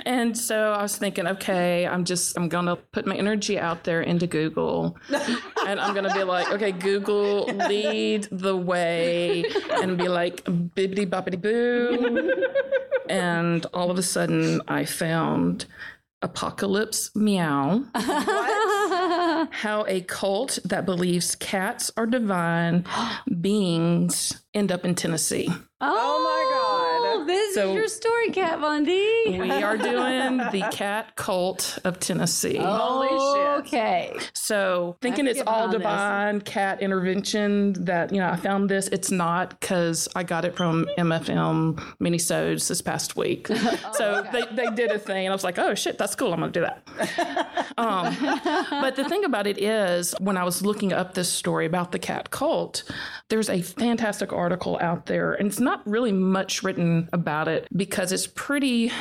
And 0.05 0.37
so 0.39 0.73
I 0.73 0.83
was 0.83 0.97
thinking, 0.97 1.27
okay, 1.27 1.85
I'm 1.87 2.05
just, 2.05 2.37
I'm 2.37 2.49
going 2.49 2.67
to 2.67 2.77
put 2.77 3.07
my 3.07 3.17
energy 3.17 3.59
out 3.59 3.83
there 3.83 4.03
into 4.03 4.27
Google. 4.27 4.97
and 5.67 5.81
I'm 5.81 5.95
going 5.95 6.09
to 6.09 6.15
be 6.15 6.23
like, 6.23 6.51
okay, 6.53 6.71
Google, 6.71 7.47
lead 7.47 8.29
the 8.31 8.57
way. 8.57 9.45
And 9.71 9.99
be 9.99 10.09
like, 10.09 10.45
bibbity 10.45 11.09
boppity 11.09 11.41
boo. 11.41 12.33
and 13.09 13.67
all 13.75 13.91
of 13.91 13.99
a 13.99 14.03
sudden, 14.03 14.61
I 14.69 14.85
found 14.85 15.67
Apocalypse 16.23 17.15
Meow. 17.15 17.85
How 17.95 19.85
a 19.87 20.01
cult 20.03 20.59
that 20.65 20.87
believes 20.87 21.35
cats 21.37 21.91
are 21.97 22.07
divine 22.07 22.85
beings 23.41 24.43
end 24.55 24.73
up 24.73 24.85
in 24.85 24.95
Tennessee. 24.95 25.49
Oh, 25.51 25.57
oh 25.81 26.76
this 27.27 27.55
So- 27.55 27.71
is 27.71 27.75
your 27.75 27.89
story, 27.89 28.31
Kat 28.31 28.59
Von 28.61 28.85
D. 28.85 29.39
We 29.39 29.51
are 29.51 29.77
doing 29.77 30.39
the 30.39 30.67
cat 30.73 31.17
cult 31.17 31.79
of 31.85 31.99
Tennessee. 32.01 32.57
Holy 32.57 33.09
shit. 33.09 33.47
Okay. 33.67 34.17
So 34.35 34.97
thinking 35.01 35.27
it's 35.27 35.41
all 35.47 35.65
on 35.65 35.71
this. 35.71 35.79
divine 35.79 36.41
cat 36.43 36.81
intervention 36.83 37.73
that, 37.85 38.13
you 38.13 38.21
know, 38.21 38.29
I 38.29 38.37
found 38.37 38.69
this. 38.69 38.89
It's 38.89 39.11
not 39.11 39.59
because 39.61 40.09
I 40.15 40.23
got 40.23 40.45
it 40.45 40.57
from 40.57 40.87
MFM 40.99 41.75
minisodes 42.01 42.69
this 42.69 42.83
past 42.83 43.17
week. 43.17 43.49
so 43.93 44.25
they, 44.33 44.43
they 44.53 44.71
did 44.71 44.91
a 44.91 44.99
thing 44.99 45.27
and 45.27 45.33
I 45.33 45.35
was 45.35 45.45
like, 45.45 45.59
oh 45.59 45.75
shit, 45.75 45.99
that's 45.99 46.15
cool. 46.15 46.33
I'm 46.33 46.41
going 46.41 46.53
to 46.53 46.61
do 46.61 46.67
that. 46.67 47.67
um, 47.79 48.17
but 48.71 48.97
the 48.97 49.05
thing 49.09 49.25
about 49.25 49.47
it 49.47 49.59
is 49.59 50.15
when 50.21 50.37
I 50.37 50.45
was 50.45 50.63
looking 50.63 50.93
up 50.93 51.15
this 51.15 51.31
story 51.31 51.67
about 51.67 51.93
the 51.93 51.99
cat 51.99 52.31
cult, 52.31 52.85
there's 53.29 53.49
a 53.49 53.63
fantastic 53.63 54.33
article 54.33 54.79
out 54.81 55.07
there 55.07 55.33
and 55.35 55.49
it's 55.49 55.61
not 55.61 55.87
really 55.87 56.13
much 56.13 56.63
written 56.63 57.09
about 57.17 57.27
about 57.27 57.49
it 57.49 57.67
because 57.77 58.13
it's 58.13 58.29
pretty 58.29 58.93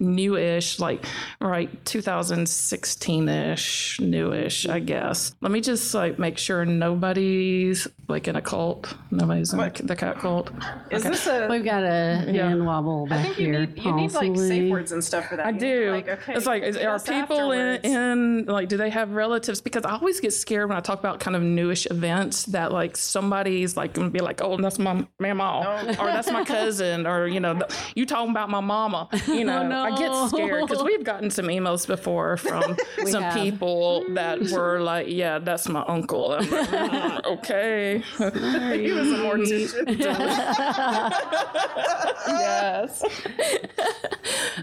newish, 0.00 0.80
like 0.80 1.04
right 1.38 1.68
2016ish, 1.84 4.00
newish, 4.00 4.66
I 4.66 4.80
guess. 4.80 5.34
Let 5.40 5.52
me 5.52 5.60
just 5.60 5.94
like 5.94 6.18
make 6.18 6.38
sure 6.38 6.64
nobody's 6.64 7.86
like 8.08 8.28
in 8.28 8.36
a 8.36 8.42
cult. 8.42 8.94
Nobody's 9.10 9.52
in 9.52 9.58
the, 9.58 9.70
the 9.84 9.96
cat 9.96 10.18
cult. 10.18 10.50
Is 10.90 11.02
this 11.04 11.26
a? 11.26 11.46
We've 11.48 11.64
got 11.64 11.82
a 11.84 12.24
Yeah. 12.30 12.48
hand 12.48 12.66
wobble 12.66 13.06
back 13.06 13.20
I 13.20 13.22
think 13.24 13.38
you 13.38 13.46
here. 13.46 13.66
need, 13.66 13.78
you 13.84 13.92
need 13.92 14.12
like 14.12 14.36
safe 14.36 14.70
words 14.70 14.92
and 14.92 15.02
stuff 15.02 15.28
for 15.28 15.36
that. 15.36 15.46
I 15.46 15.52
do. 15.52 15.90
Like, 15.92 16.08
okay, 16.08 16.34
it's 16.34 16.46
like, 16.46 16.62
is, 16.62 16.76
are 16.76 16.98
people 17.00 17.52
in, 17.52 17.80
in, 17.84 18.44
like, 18.46 18.68
do 18.68 18.76
they 18.76 18.90
have 18.90 19.12
relatives? 19.12 19.60
Because 19.60 19.84
I 19.84 19.92
always 19.92 20.20
get 20.20 20.32
scared 20.32 20.68
when 20.68 20.76
I 20.76 20.80
talk 20.80 20.98
about 20.98 21.20
kind 21.20 21.36
of 21.36 21.42
newish 21.42 21.86
events 21.90 22.44
that, 22.46 22.72
like, 22.72 22.96
somebody's 22.96 23.76
like 23.76 23.94
going 23.94 24.08
to 24.08 24.12
be 24.12 24.20
like, 24.20 24.42
oh, 24.42 24.56
that's 24.56 24.78
my 24.78 25.06
mama, 25.18 25.64
Oh. 25.66 25.88
or 26.02 26.06
that's 26.06 26.30
my 26.30 26.44
cousin, 26.44 27.06
or, 27.06 27.26
you 27.26 27.40
know, 27.40 27.60
you 27.94 28.06
talking 28.06 28.30
about 28.30 28.50
my 28.50 28.60
mama. 28.60 29.08
You 29.26 29.44
know, 29.44 29.70
I 29.70 29.96
get 29.96 30.12
scared 30.28 30.66
because 30.66 30.82
we've 30.82 31.04
gotten 31.04 31.30
some 31.30 31.46
emails 31.46 31.86
before 31.86 32.36
from 32.36 32.76
some 33.06 33.22
have. 33.22 33.34
people 33.34 34.04
that 34.14 34.40
were 34.50 34.80
like, 34.80 35.06
yeah, 35.08 35.38
that's 35.38 35.68
my 35.68 35.84
uncle. 35.86 36.30
Like, 36.30 36.48
"Mm, 36.48 37.24
okay. 37.24 37.98
he 37.98 38.92
was 38.92 39.12
a 39.12 39.16
mortician. 39.16 39.98
yes. 42.28 43.04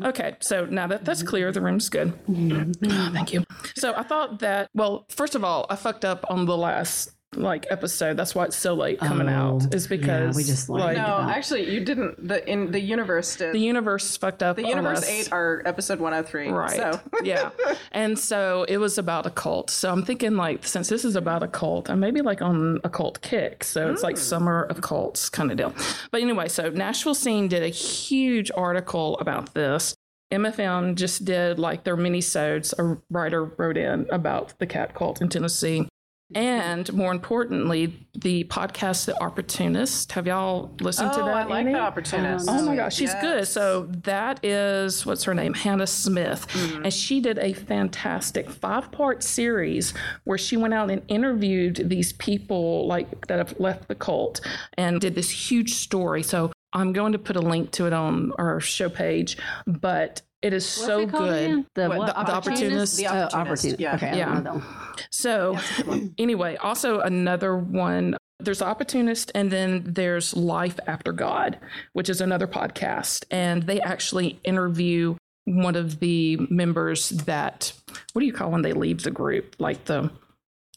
okay, 0.04 0.36
so 0.40 0.66
now 0.66 0.88
that 0.88 1.06
that's 1.06 1.24
clear, 1.24 1.52
the 1.52 1.62
room's 1.62 1.90
good. 1.90 2.14
Oh, 2.30 3.10
thank 3.14 3.34
you. 3.34 3.44
So 3.76 3.94
I 3.96 4.04
thought 4.04 4.40
that, 4.40 4.70
well, 4.74 5.06
first 5.10 5.36
of 5.36 5.44
all, 5.44 5.66
I 5.70 5.76
fucked 5.76 6.06
up 6.06 6.26
on 6.30 6.46
the 6.46 6.58
last 6.58 7.12
like 7.36 7.66
episode. 7.70 8.18
That's 8.18 8.36
why 8.36 8.46
it's 8.46 8.58
so 8.58 8.74
late 8.74 9.00
coming 9.00 9.30
out. 9.30 9.64
Oh, 9.64 9.76
Is 9.76 9.90
yeah, 9.90 9.98
because 9.98 10.36
we 10.36 10.44
just 10.44 10.68
like 10.70 10.98
no, 10.98 11.04
about- 11.04 11.30
actually, 11.30 11.72
you 11.74 11.84
didn't. 11.84 12.28
The 12.28 12.48
in 12.50 12.72
the 12.72 12.80
universe 12.80 13.36
did. 13.36 13.54
the 13.54 13.60
universe 13.60 14.18
fucked 14.18 14.44
up. 14.44 14.58
The 14.58 14.68
universe 14.68 15.00
us. 15.00 15.10
ate 15.10 15.32
our 15.32 15.62
episode 15.66 16.00
103. 16.00 16.50
Right. 16.50 16.76
So 16.76 17.00
yeah. 17.24 17.52
And 17.92 18.20
so 18.20 18.66
it 18.68 18.78
was 18.78 18.98
about 18.98 19.26
a 19.26 19.30
cult. 19.30 19.70
So 19.70 19.92
I'm 19.92 20.04
thinking 20.04 20.36
like 20.36 20.66
since 20.66 20.90
this 20.90 21.06
is 21.06 21.16
about 21.16 21.44
a 21.44 21.48
cult, 21.48 21.90
I 21.90 21.96
may 21.96 22.12
be 22.12 22.22
like 22.22 22.42
on 22.42 22.80
a 22.84 22.90
cult 22.90 23.22
kick. 23.22 23.64
So 23.64 23.92
it's 23.92 24.04
like 24.04 24.18
hmm. 24.18 24.22
summer 24.22 24.64
of 24.64 24.82
cults 24.82 25.30
kind 25.30 25.52
of 25.52 25.58
deal. 25.58 25.74
But 26.12 26.22
anyway, 26.22 26.50
so 26.50 26.70
Nashville 26.70 27.16
Scene 27.16 27.48
did 27.48 27.64
a 27.64 27.70
huge 27.70 28.52
article 28.56 29.18
about 29.20 29.54
this. 29.54 29.96
MFM 30.32 30.96
just 30.96 31.26
did 31.26 31.60
like 31.60 31.84
their 31.84 31.98
mini-sodes. 31.98 32.74
A 32.78 32.98
writer 33.10 33.44
wrote 33.44 33.76
in 33.76 34.08
about 34.12 34.58
the 34.60 34.68
cat 34.68 34.96
cult 34.96 35.22
in 35.22 35.28
Tennessee. 35.28 35.88
And 36.36 36.92
more 36.94 37.12
importantly, 37.12 38.08
the 38.14 38.44
podcast 38.46 39.06
The 39.06 39.22
Opportunist. 39.22 40.12
Have 40.14 40.28
y'all 40.28 40.72
listened 40.82 41.14
to 41.14 41.22
oh, 41.22 41.26
that? 41.26 41.36
I 41.36 41.44
like 41.46 41.66
the 41.66 41.76
opportunist. 41.80 42.48
Oh 42.50 42.64
my 42.66 42.76
gosh, 42.76 42.96
she's 42.96 43.10
Yes. 43.10 43.22
good. 43.22 43.48
So 43.48 43.88
that 44.04 44.44
is 44.44 45.06
what's 45.06 45.24
her 45.26 45.34
name, 45.34 45.54
Hannah 45.54 45.88
Smith, 45.88 46.48
Mm-hmm. 46.52 46.84
and 46.86 46.94
she 46.94 47.20
did 47.20 47.38
a 47.40 47.54
fantastic 47.54 48.50
five-part 48.50 49.24
series 49.24 49.94
where 50.24 50.38
she 50.38 50.58
went 50.58 50.74
out 50.74 50.90
and 50.92 51.02
interviewed 51.08 51.76
these 51.90 52.14
people 52.14 52.88
like 52.88 53.28
that 53.28 53.38
have 53.38 53.60
left 53.60 53.88
the 53.88 53.96
cult 53.96 54.42
and 54.78 55.00
did 55.02 55.16
this 55.16 55.30
huge 55.30 55.74
story. 55.74 56.24
So 56.24 56.52
I'm 56.74 56.94
going 56.94 57.12
to 57.12 57.20
put 57.20 57.36
a 57.36 57.42
link 57.42 57.72
to 57.72 57.86
it 57.88 57.94
on 57.94 58.32
our 58.38 58.60
show 58.60 58.90
page, 58.90 59.38
but 59.68 60.22
it 60.42 60.54
is 60.54 60.64
What's 60.66 60.86
so 60.88 61.00
it 61.02 61.12
good. 61.12 61.66
The 61.76 61.88
What, 61.90 61.98
what? 62.00 62.08
the 62.08 62.14
The 62.24 62.32
Opportunist? 62.34 62.98
The 62.98 63.08
Oh, 63.08 63.10
opportunist. 63.10 63.36
opportunist. 63.36 63.80
Yeah. 63.80 63.96
Okay, 63.96 64.18
Yeah. 64.18 64.26
don't 64.34 64.44
know 64.44 64.54
them. 64.54 64.64
So, 65.12 65.58
anyway, 66.18 66.56
also 66.58 67.00
another 67.02 67.56
one. 67.56 68.18
There's 68.40 68.60
The 68.60 68.66
Opportunist, 68.66 69.32
and 69.36 69.52
then 69.52 69.84
there's 69.86 70.36
Life 70.36 70.80
After 70.88 71.12
God, 71.12 71.60
which 71.94 72.10
is 72.10 72.22
another 72.22 72.48
podcast. 72.48 73.24
And 73.30 73.64
they 73.64 73.80
actually 73.82 74.40
interview 74.44 75.16
one 75.46 75.76
of 75.76 76.00
the 76.00 76.38
members 76.50 77.10
that, 77.10 77.72
what 78.14 78.22
do 78.22 78.26
you 78.26 78.34
call 78.34 78.50
when 78.52 78.64
they 78.64 78.74
leave 78.74 79.04
the 79.04 79.12
group? 79.12 79.56
Like 79.60 79.86
the. 79.86 80.10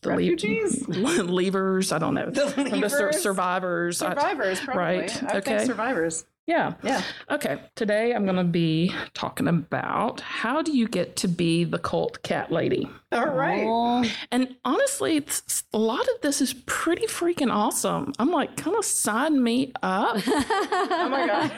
The 0.03 0.15
leave- 0.17 0.33
Refugees? 0.33 0.83
leavers, 0.87 1.91
I 1.91 1.99
don't 1.99 2.13
know. 2.13 2.29
The 2.29 2.51
From 2.51 2.81
the 2.81 2.91
sur- 2.91 3.09
leavers? 3.11 3.15
survivors. 3.15 4.03
I- 4.03 4.11
Survivors, 4.11 4.61
probably. 4.61 4.83
Right, 4.83 5.23
I 5.25 5.37
okay. 5.39 5.57
think 5.57 5.61
survivors. 5.67 6.27
Yeah. 6.47 6.75
Yeah. 6.83 7.03
Okay. 7.31 7.59
Today 7.75 8.13
I'm 8.15 8.25
going 8.25 8.37
to 8.37 8.45
be 8.45 8.93
talking 9.15 9.49
about 9.49 10.21
how 10.21 10.61
do 10.63 10.77
you 10.77 10.87
get 10.89 11.17
to 11.17 11.29
be 11.29 11.65
the 11.65 11.79
cult 11.79 12.23
cat 12.23 12.53
lady? 12.53 12.89
All 13.13 13.27
right. 13.29 13.65
Oh, 13.67 14.05
And 14.31 14.57
honestly, 14.65 15.17
it's, 15.17 15.65
a 15.73 15.79
lot 15.79 16.01
of 16.03 16.21
this 16.23 16.41
is 16.43 16.55
pretty 16.67 17.07
freaking 17.07 17.53
awesome. 17.53 18.13
I'm 18.19 18.31
like, 18.31 18.57
kind 18.57 18.77
of 18.77 18.85
sign 18.85 19.43
me 19.43 19.73
up. 19.83 20.19
Oh 20.97 21.09
my 21.09 21.27
god. 21.27 21.53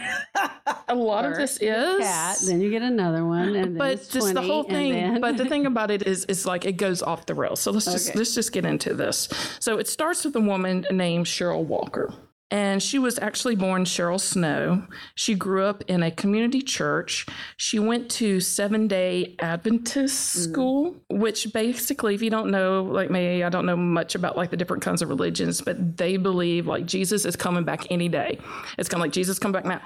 A 0.89 0.95
lot 0.95 1.25
of 1.25 1.37
this 1.37 1.57
is. 1.61 1.99
cat. 2.01 2.39
Then 2.47 2.61
you 2.61 2.71
get 2.71 2.83
another 2.83 3.25
one, 3.25 3.49
and 3.49 3.55
then 3.55 3.77
but 3.79 3.91
it's 3.93 4.09
just 4.09 4.35
the 4.35 4.43
whole 4.43 4.63
thing. 4.65 4.93
then- 4.93 5.21
But 5.21 5.37
the 5.37 5.47
thing 5.47 5.67
about 5.73 5.91
it 5.91 6.07
is, 6.07 6.25
is 6.27 6.47
like 6.47 6.65
it 6.65 6.73
goes 6.73 7.03
off 7.03 7.27
the 7.27 7.35
rails. 7.35 7.61
So 7.61 7.71
let's 7.71 7.85
just 7.87 8.15
let's 8.15 8.35
just 8.35 8.53
get 8.53 8.65
into 8.65 8.95
this. 8.95 9.29
So 9.61 9.79
it 9.79 9.89
starts 9.89 10.25
with 10.25 10.35
a 10.37 10.41
woman 10.41 10.85
named 10.91 11.27
Cheryl 11.27 11.65
Walker. 11.65 12.13
And 12.51 12.81
she 12.81 13.01
was 13.01 13.19
actually 13.19 13.57
born 13.57 13.85
Cheryl 13.85 14.21
Snow. 14.21 14.87
She 15.17 15.35
grew 15.35 15.65
up 15.65 15.83
in 15.89 16.05
a 16.05 16.13
community 16.13 16.63
church. 16.63 17.27
She 17.57 17.81
went 17.81 18.09
to 18.13 18.39
Seven 18.41 18.87
Day 18.87 19.35
Adventist 19.41 20.37
mm. 20.37 20.43
school, 20.45 20.95
which 21.11 21.53
basically, 21.53 22.15
if 22.15 22.23
you 22.23 22.31
don't 22.31 22.53
know, 22.53 22.85
like 22.85 23.11
me, 23.11 23.43
I 23.43 23.49
don't 23.49 23.67
know 23.67 23.77
much 23.77 24.15
about 24.15 24.37
like 24.37 24.51
the 24.51 24.57
different 24.57 24.85
kinds 24.85 25.03
of 25.03 25.09
religions, 25.09 25.61
but 25.61 25.97
they 25.97 26.17
believe 26.19 26.69
like 26.69 26.87
Jesus 26.87 27.25
is 27.25 27.35
coming 27.35 27.65
back 27.65 27.91
any 27.91 28.09
day. 28.09 28.39
It's 28.79 28.89
kind 28.89 29.01
of 29.01 29.07
like 29.07 29.13
Jesus 29.13 29.41
come 29.41 29.51
back 29.51 29.65
now, 29.65 29.81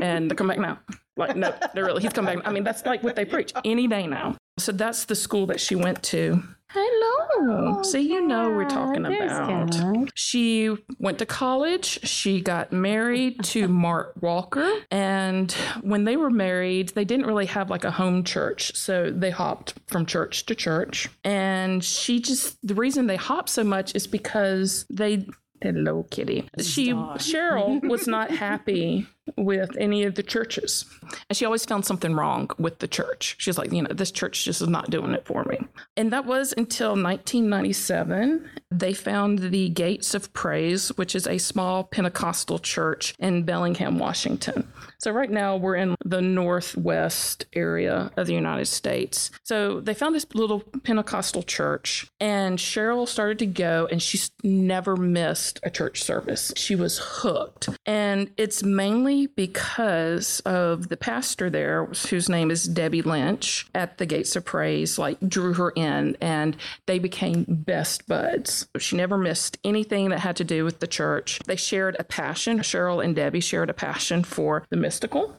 and 0.00 0.36
come 0.36 0.46
back 0.46 0.60
now. 0.60 0.78
Like 1.16 1.34
no, 1.34 1.54
they're 1.74 1.86
really 1.86 2.02
he's 2.02 2.12
come 2.12 2.26
back. 2.26 2.38
I 2.44 2.52
mean, 2.52 2.62
that's 2.62 2.86
like 2.86 3.02
what 3.02 3.16
they 3.16 3.24
preach 3.24 3.52
any 3.64 3.88
day 3.88 4.06
now. 4.06 4.36
So 4.58 4.70
that's 4.70 5.06
the 5.06 5.16
school 5.16 5.46
that 5.46 5.60
she 5.60 5.74
went 5.74 6.02
to. 6.04 6.42
Hello. 6.78 7.82
See, 7.82 8.00
you 8.00 8.26
know 8.26 8.50
we're 8.50 8.68
talking 8.68 9.06
about. 9.06 10.10
She 10.14 10.76
went 10.98 11.18
to 11.20 11.26
college. 11.26 12.06
She 12.06 12.42
got 12.42 12.70
married 12.70 13.42
to 13.44 13.66
Mark 13.86 14.12
Walker. 14.20 14.70
And 14.90 15.50
when 15.80 16.04
they 16.04 16.18
were 16.18 16.28
married, 16.28 16.90
they 16.90 17.06
didn't 17.06 17.24
really 17.24 17.46
have 17.46 17.70
like 17.70 17.84
a 17.84 17.90
home 17.90 18.24
church. 18.24 18.76
So 18.76 19.10
they 19.10 19.30
hopped 19.30 19.72
from 19.86 20.04
church 20.04 20.44
to 20.46 20.54
church. 20.54 21.08
And 21.24 21.82
she 21.82 22.20
just, 22.20 22.58
the 22.66 22.74
reason 22.74 23.06
they 23.06 23.16
hopped 23.16 23.48
so 23.48 23.64
much 23.64 23.94
is 23.94 24.06
because 24.06 24.84
they, 24.90 25.26
hello, 25.62 26.02
kitty. 26.10 26.46
She, 26.60 26.92
Cheryl, 26.92 27.88
was 27.88 28.06
not 28.06 28.30
happy 28.46 29.06
with 29.36 29.76
any 29.78 30.04
of 30.04 30.14
the 30.14 30.22
churches. 30.22 30.84
And 31.28 31.36
she 31.36 31.44
always 31.44 31.64
found 31.64 31.84
something 31.84 32.14
wrong 32.14 32.50
with 32.58 32.78
the 32.78 32.88
church. 32.88 33.36
She's 33.38 33.58
like, 33.58 33.72
you 33.72 33.82
know, 33.82 33.92
this 33.92 34.10
church 34.10 34.44
just 34.44 34.62
is 34.62 34.68
not 34.68 34.90
doing 34.90 35.12
it 35.12 35.26
for 35.26 35.44
me. 35.44 35.58
And 35.96 36.12
that 36.12 36.26
was 36.26 36.54
until 36.56 36.90
1997. 36.90 38.48
They 38.70 38.92
found 38.92 39.38
the 39.38 39.68
Gates 39.70 40.14
of 40.14 40.32
Praise, 40.32 40.88
which 40.96 41.14
is 41.14 41.26
a 41.26 41.38
small 41.38 41.84
Pentecostal 41.84 42.58
church 42.58 43.14
in 43.18 43.44
Bellingham, 43.44 43.98
Washington. 43.98 44.70
So 44.98 45.10
right 45.10 45.30
now 45.30 45.56
we're 45.56 45.76
in 45.76 45.94
the 46.04 46.22
northwest 46.22 47.46
area 47.52 48.10
of 48.16 48.26
the 48.26 48.34
United 48.34 48.66
States. 48.66 49.30
So 49.44 49.80
they 49.80 49.94
found 49.94 50.14
this 50.14 50.26
little 50.34 50.60
Pentecostal 50.60 51.42
church, 51.42 52.10
and 52.20 52.58
Cheryl 52.58 53.06
started 53.06 53.38
to 53.40 53.46
go, 53.46 53.88
and 53.90 54.02
she's 54.02 54.30
never 54.42 54.96
missed 54.96 55.60
a 55.62 55.70
church 55.70 56.02
service. 56.02 56.52
She 56.56 56.74
was 56.74 56.98
hooked. 56.98 57.68
And 57.86 58.30
it's 58.36 58.62
mainly 58.62 59.15
because 59.24 60.40
of 60.40 60.90
the 60.90 60.96
pastor 60.98 61.48
there, 61.48 61.86
whose 62.10 62.28
name 62.28 62.50
is 62.50 62.64
Debbie 62.64 63.00
Lynch, 63.00 63.66
at 63.74 63.96
the 63.96 64.04
Gates 64.04 64.36
of 64.36 64.44
Praise, 64.44 64.98
like 64.98 65.16
drew 65.26 65.54
her 65.54 65.70
in, 65.70 66.14
and 66.20 66.54
they 66.84 66.98
became 66.98 67.46
best 67.48 68.06
buds. 68.06 68.68
She 68.78 68.96
never 68.96 69.16
missed 69.16 69.56
anything 69.64 70.10
that 70.10 70.18
had 70.20 70.36
to 70.36 70.44
do 70.44 70.64
with 70.64 70.80
the 70.80 70.86
church. 70.86 71.40
They 71.46 71.56
shared 71.56 71.96
a 71.98 72.04
passion. 72.04 72.58
Cheryl 72.58 73.02
and 73.02 73.16
Debbie 73.16 73.40
shared 73.40 73.70
a 73.70 73.74
passion 73.74 74.22
for 74.22 74.64
the 74.68 74.76
mystical, 74.76 75.34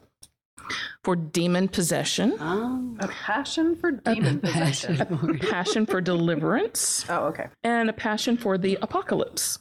for 1.03 1.15
demon 1.15 1.67
possession, 1.69 2.33
Oh, 2.39 2.95
A 2.99 3.07
passion 3.07 3.75
for 3.75 3.91
demon 3.91 4.39
possession. 4.39 4.99
A 5.01 5.33
passion 5.37 5.85
for 5.85 6.01
deliverance, 6.01 7.05
Oh, 7.07 7.25
okay. 7.27 7.47
and 7.63 7.89
a 7.89 7.93
passion 7.93 8.35
for 8.37 8.57
the 8.57 8.77
apocalypse. 8.81 9.59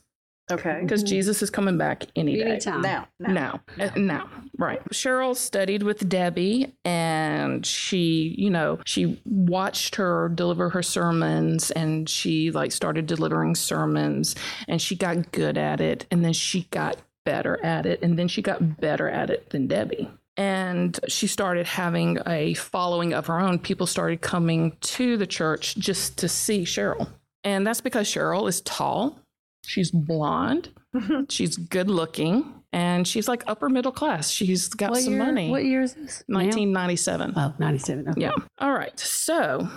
Okay. 0.50 0.78
Because 0.82 1.02
Jesus 1.02 1.42
is 1.42 1.50
coming 1.50 1.76
back 1.76 2.04
any 2.14 2.36
day. 2.36 2.42
anytime. 2.42 2.80
Now, 2.80 3.08
now. 3.18 3.60
Now, 3.76 3.84
uh, 3.84 3.90
now, 3.96 4.30
right. 4.58 4.80
Cheryl 4.90 5.34
studied 5.34 5.82
with 5.82 6.08
Debbie 6.08 6.72
and 6.84 7.66
she, 7.66 8.34
you 8.38 8.50
know, 8.50 8.78
she 8.84 9.20
watched 9.24 9.96
her 9.96 10.28
deliver 10.28 10.70
her 10.70 10.82
sermons 10.82 11.72
and 11.72 12.08
she 12.08 12.52
like 12.52 12.70
started 12.70 13.06
delivering 13.06 13.56
sermons 13.56 14.36
and 14.68 14.80
she 14.80 14.94
got 14.94 15.32
good 15.32 15.58
at 15.58 15.80
it 15.80 16.06
and 16.10 16.24
then 16.24 16.32
she 16.32 16.62
got 16.70 16.96
better 17.24 17.62
at 17.64 17.84
it 17.84 18.00
and 18.02 18.16
then 18.18 18.28
she 18.28 18.40
got 18.40 18.80
better 18.80 19.08
at 19.08 19.30
it 19.30 19.50
than 19.50 19.66
Debbie. 19.66 20.08
And 20.36 20.98
she 21.08 21.26
started 21.26 21.66
having 21.66 22.18
a 22.26 22.54
following 22.54 23.14
of 23.14 23.26
her 23.26 23.40
own. 23.40 23.58
People 23.58 23.86
started 23.86 24.20
coming 24.20 24.76
to 24.82 25.16
the 25.16 25.26
church 25.26 25.76
just 25.76 26.18
to 26.18 26.28
see 26.28 26.62
Cheryl. 26.62 27.08
And 27.42 27.66
that's 27.66 27.80
because 27.80 28.06
Cheryl 28.06 28.48
is 28.48 28.60
tall, 28.60 29.18
she's 29.66 29.90
blonde, 29.90 30.70
mm-hmm. 30.94 31.24
she's 31.28 31.56
good 31.56 31.90
looking 31.90 32.62
and 32.72 33.06
she's 33.06 33.28
like 33.28 33.42
upper 33.46 33.68
middle 33.68 33.92
class. 33.92 34.30
She's 34.30 34.68
got 34.68 34.90
What 34.90 35.02
some 35.02 35.14
year, 35.14 35.24
money. 35.24 35.50
What 35.50 35.64
year 35.64 35.82
is 35.82 35.94
this? 35.94 36.24
1997. 36.26 37.32
Oh, 37.36 37.54
97. 37.58 38.08
Okay. 38.10 38.20
Yeah. 38.20 38.32
All 38.58 38.72
right. 38.72 38.98
So, 38.98 39.68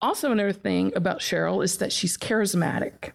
also 0.00 0.32
another 0.32 0.52
thing 0.52 0.92
about 0.96 1.20
Cheryl 1.20 1.62
is 1.62 1.78
that 1.78 1.92
she's 1.92 2.16
charismatic. 2.16 3.12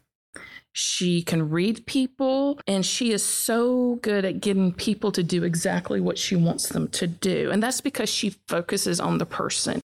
She 0.72 1.22
can 1.22 1.50
read 1.50 1.86
people 1.86 2.60
and 2.66 2.86
she 2.86 3.12
is 3.12 3.24
so 3.24 3.96
good 4.02 4.26
at 4.26 4.42
getting 4.42 4.74
people 4.74 5.12
to 5.12 5.22
do 5.22 5.44
exactly 5.44 6.02
what 6.02 6.18
she 6.18 6.36
wants 6.36 6.70
them 6.70 6.88
to 6.90 7.06
do. 7.06 7.52
And 7.52 7.62
that's 7.62 7.82
because 7.82 8.10
she 8.10 8.32
focuses 8.48 9.00
on 9.00 9.20
the 9.20 9.26
person. 9.26 9.82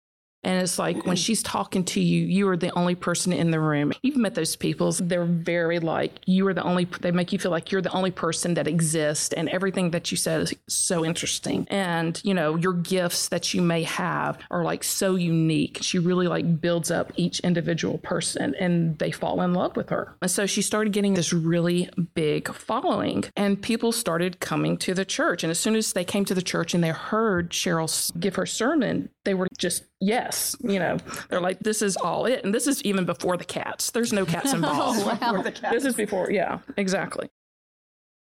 And 0.45 0.61
it's 0.61 0.77
like 0.77 1.05
when 1.05 1.15
she's 1.15 1.41
talking 1.41 1.83
to 1.85 1.99
you, 1.99 2.25
you 2.25 2.47
are 2.47 2.55
the 2.55 2.69
only 2.77 2.93
person 2.93 3.33
in 3.33 3.49
the 3.49 3.59
room. 3.59 3.91
You've 4.03 4.15
met 4.15 4.35
those 4.35 4.55
people. 4.55 4.91
They're 4.91 5.25
very 5.25 5.79
like, 5.79 6.19
you 6.25 6.47
are 6.47 6.53
the 6.53 6.63
only, 6.63 6.85
they 7.01 7.11
make 7.11 7.33
you 7.33 7.39
feel 7.39 7.49
like 7.49 7.71
you're 7.71 7.81
the 7.81 7.91
only 7.91 8.11
person 8.11 8.53
that 8.53 8.67
exists. 8.67 9.33
And 9.33 9.49
everything 9.49 9.89
that 9.91 10.11
you 10.11 10.17
said 10.17 10.41
is 10.41 10.53
so 10.69 11.03
interesting. 11.03 11.67
And, 11.71 12.21
you 12.23 12.35
know, 12.35 12.55
your 12.55 12.73
gifts 12.73 13.29
that 13.29 13.55
you 13.55 13.61
may 13.63 13.83
have 13.83 14.37
are 14.51 14.63
like 14.63 14.83
so 14.83 15.15
unique. 15.15 15.79
She 15.81 15.97
really 15.97 16.27
like 16.27 16.61
builds 16.61 16.91
up 16.91 17.11
each 17.15 17.39
individual 17.39 17.97
person 17.97 18.53
and 18.59 18.99
they 18.99 19.09
fall 19.09 19.41
in 19.41 19.53
love 19.53 19.75
with 19.75 19.89
her. 19.89 20.15
And 20.21 20.29
so 20.29 20.45
she 20.45 20.61
started 20.61 20.93
getting 20.93 21.15
this 21.15 21.33
really 21.33 21.89
big 22.13 22.53
following 22.53 23.23
and 23.35 23.59
people 23.59 23.91
started 23.91 24.39
coming 24.39 24.77
to 24.77 24.93
the 24.93 25.05
church. 25.05 25.43
And 25.43 25.49
as 25.49 25.59
soon 25.59 25.75
as 25.75 25.93
they 25.93 26.05
came 26.05 26.23
to 26.25 26.35
the 26.35 26.43
church 26.43 26.75
and 26.75 26.83
they 26.83 26.89
heard 26.89 27.49
Cheryl 27.49 28.19
give 28.19 28.35
her 28.35 28.45
sermon, 28.45 29.09
they 29.23 29.33
were 29.33 29.47
just, 29.57 29.85
yes, 29.99 30.55
you 30.61 30.79
know, 30.79 30.97
they're 31.29 31.41
like, 31.41 31.59
this 31.59 31.81
is 31.81 31.97
all 31.97 32.25
it. 32.25 32.43
And 32.43 32.53
this 32.53 32.67
is 32.67 32.81
even 32.83 33.05
before 33.05 33.37
the 33.37 33.45
cats. 33.45 33.91
There's 33.91 34.13
no 34.13 34.25
cats 34.25 34.53
involved. 34.53 35.01
Oh, 35.21 35.43
this 35.71 35.85
is 35.85 35.95
before, 35.95 36.31
yeah, 36.31 36.59
exactly. 36.77 37.29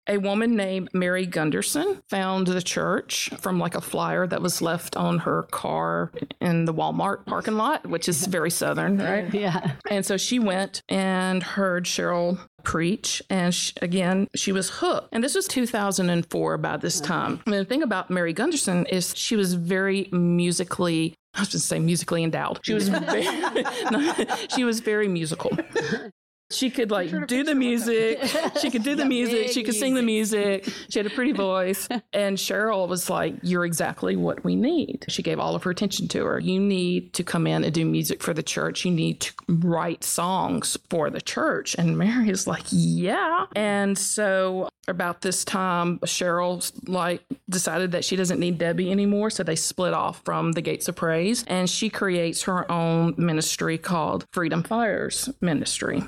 A 0.08 0.18
woman 0.18 0.54
named 0.54 0.90
Mary 0.92 1.26
Gunderson 1.26 2.00
found 2.08 2.46
the 2.46 2.62
church 2.62 3.28
from 3.40 3.58
like 3.58 3.75
a 3.75 3.80
flyer 3.80 4.25
that 4.28 4.40
was 4.40 4.62
left 4.62 4.96
on 4.96 5.18
her 5.20 5.42
car 5.50 6.12
in 6.40 6.64
the 6.64 6.73
Walmart 6.73 7.26
parking 7.26 7.56
lot, 7.56 7.85
which 7.88 8.08
is 8.08 8.25
very 8.26 8.50
southern, 8.50 8.99
right? 9.02 9.35
Yeah. 9.35 9.73
And 9.90 10.06
so 10.06 10.16
she 10.16 10.38
went 10.38 10.82
and 10.88 11.42
heard 11.42 11.87
Cheryl 11.87 12.38
preach. 12.62 13.20
And 13.28 13.52
sh 13.52 13.73
again, 13.82 14.28
she 14.37 14.52
was 14.52 14.70
hooked. 14.70 15.08
And 15.12 15.25
this 15.25 15.35
was 15.35 15.49
2004 15.49 16.58
by 16.58 16.76
this 16.76 17.00
time. 17.00 17.40
And 17.44 17.54
the 17.54 17.64
thing 17.64 17.82
about 17.82 18.08
Mary 18.08 18.32
Gunderson 18.32 18.87
is 18.87 19.12
she 19.16 19.35
was 19.35 19.54
very 19.54 20.08
musically. 20.12 21.16
I 21.37 21.40
was 21.40 21.49
going 21.49 21.52
to 21.52 21.59
say 21.61 21.78
musically 21.78 22.25
endowed. 22.25 22.61
She 22.62 22.73
was 22.73 22.88
very, 22.88 23.25
no, 23.90 24.14
she 24.49 24.64
was 24.64 24.81
very 24.81 25.07
musical. 25.09 25.52
She 26.50 26.70
could 26.70 26.90
like 26.92 27.10
do 27.26 27.42
the 27.42 27.54
music. 27.54 28.20
She 28.60 28.70
could 28.70 28.84
do 28.84 28.94
the 28.94 29.04
music. 29.04 29.48
She 29.50 29.62
could 29.62 29.74
sing 29.74 29.94
the 29.94 30.02
music. 30.02 30.68
She 30.88 30.98
had 30.98 31.06
a 31.06 31.10
pretty 31.10 31.32
voice. 31.32 31.88
And 32.12 32.38
Cheryl 32.38 32.88
was 32.88 33.10
like, 33.10 33.34
You're 33.42 33.64
exactly 33.64 34.16
what 34.16 34.44
we 34.44 34.54
need. 34.54 35.04
She 35.08 35.22
gave 35.22 35.38
all 35.38 35.54
of 35.54 35.64
her 35.64 35.70
attention 35.70 36.08
to 36.08 36.24
her. 36.24 36.38
You 36.38 36.60
need 36.60 37.12
to 37.14 37.24
come 37.24 37.46
in 37.46 37.64
and 37.64 37.74
do 37.74 37.84
music 37.84 38.22
for 38.22 38.32
the 38.32 38.42
church. 38.42 38.84
You 38.84 38.92
need 38.92 39.20
to 39.22 39.32
write 39.48 40.04
songs 40.04 40.76
for 40.88 41.10
the 41.10 41.20
church. 41.20 41.74
And 41.78 41.98
Mary 41.98 42.30
is 42.30 42.46
like, 42.46 42.64
Yeah. 42.70 43.46
And 43.54 43.98
so 43.98 44.68
about 44.88 45.20
this 45.22 45.44
time, 45.44 45.98
Cheryl 46.00 46.72
like 46.88 47.24
decided 47.50 47.92
that 47.92 48.04
she 48.04 48.16
doesn't 48.16 48.38
need 48.38 48.58
Debbie 48.58 48.90
anymore. 48.90 49.30
So 49.30 49.42
they 49.42 49.56
split 49.56 49.94
off 49.94 50.22
from 50.24 50.52
the 50.52 50.62
Gates 50.62 50.88
of 50.88 50.96
Praise. 50.96 51.44
And 51.48 51.68
she 51.68 51.90
creates 51.90 52.42
her 52.44 52.70
own 52.70 53.14
ministry 53.18 53.78
called 53.78 54.26
Freedom 54.32 54.62
Fires 54.62 55.28
Ministry 55.40 56.02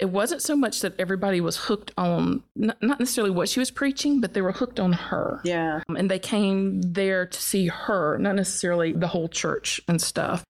it 0.00 0.10
wasn't 0.10 0.42
so 0.42 0.56
much 0.56 0.80
that 0.80 0.98
everybody 0.98 1.40
was 1.40 1.56
hooked 1.56 1.92
on 1.98 2.42
not, 2.56 2.82
not 2.82 2.98
necessarily 2.98 3.30
what 3.30 3.48
she 3.48 3.60
was 3.60 3.70
preaching, 3.70 4.20
but 4.20 4.34
they 4.34 4.40
were 4.40 4.52
hooked 4.52 4.80
on 4.80 4.92
her. 4.92 5.40
Yeah. 5.44 5.82
Um, 5.88 5.96
And 5.96 6.10
they 6.10 6.18
came 6.18 6.80
there 6.80 7.26
to 7.26 7.40
see 7.42 7.66
her, 7.68 8.16
not 8.18 8.34
necessarily 8.34 8.92
the 8.92 9.08
whole 9.08 9.28
church 9.28 9.80
and 9.86 10.00
stuff. 10.00 10.42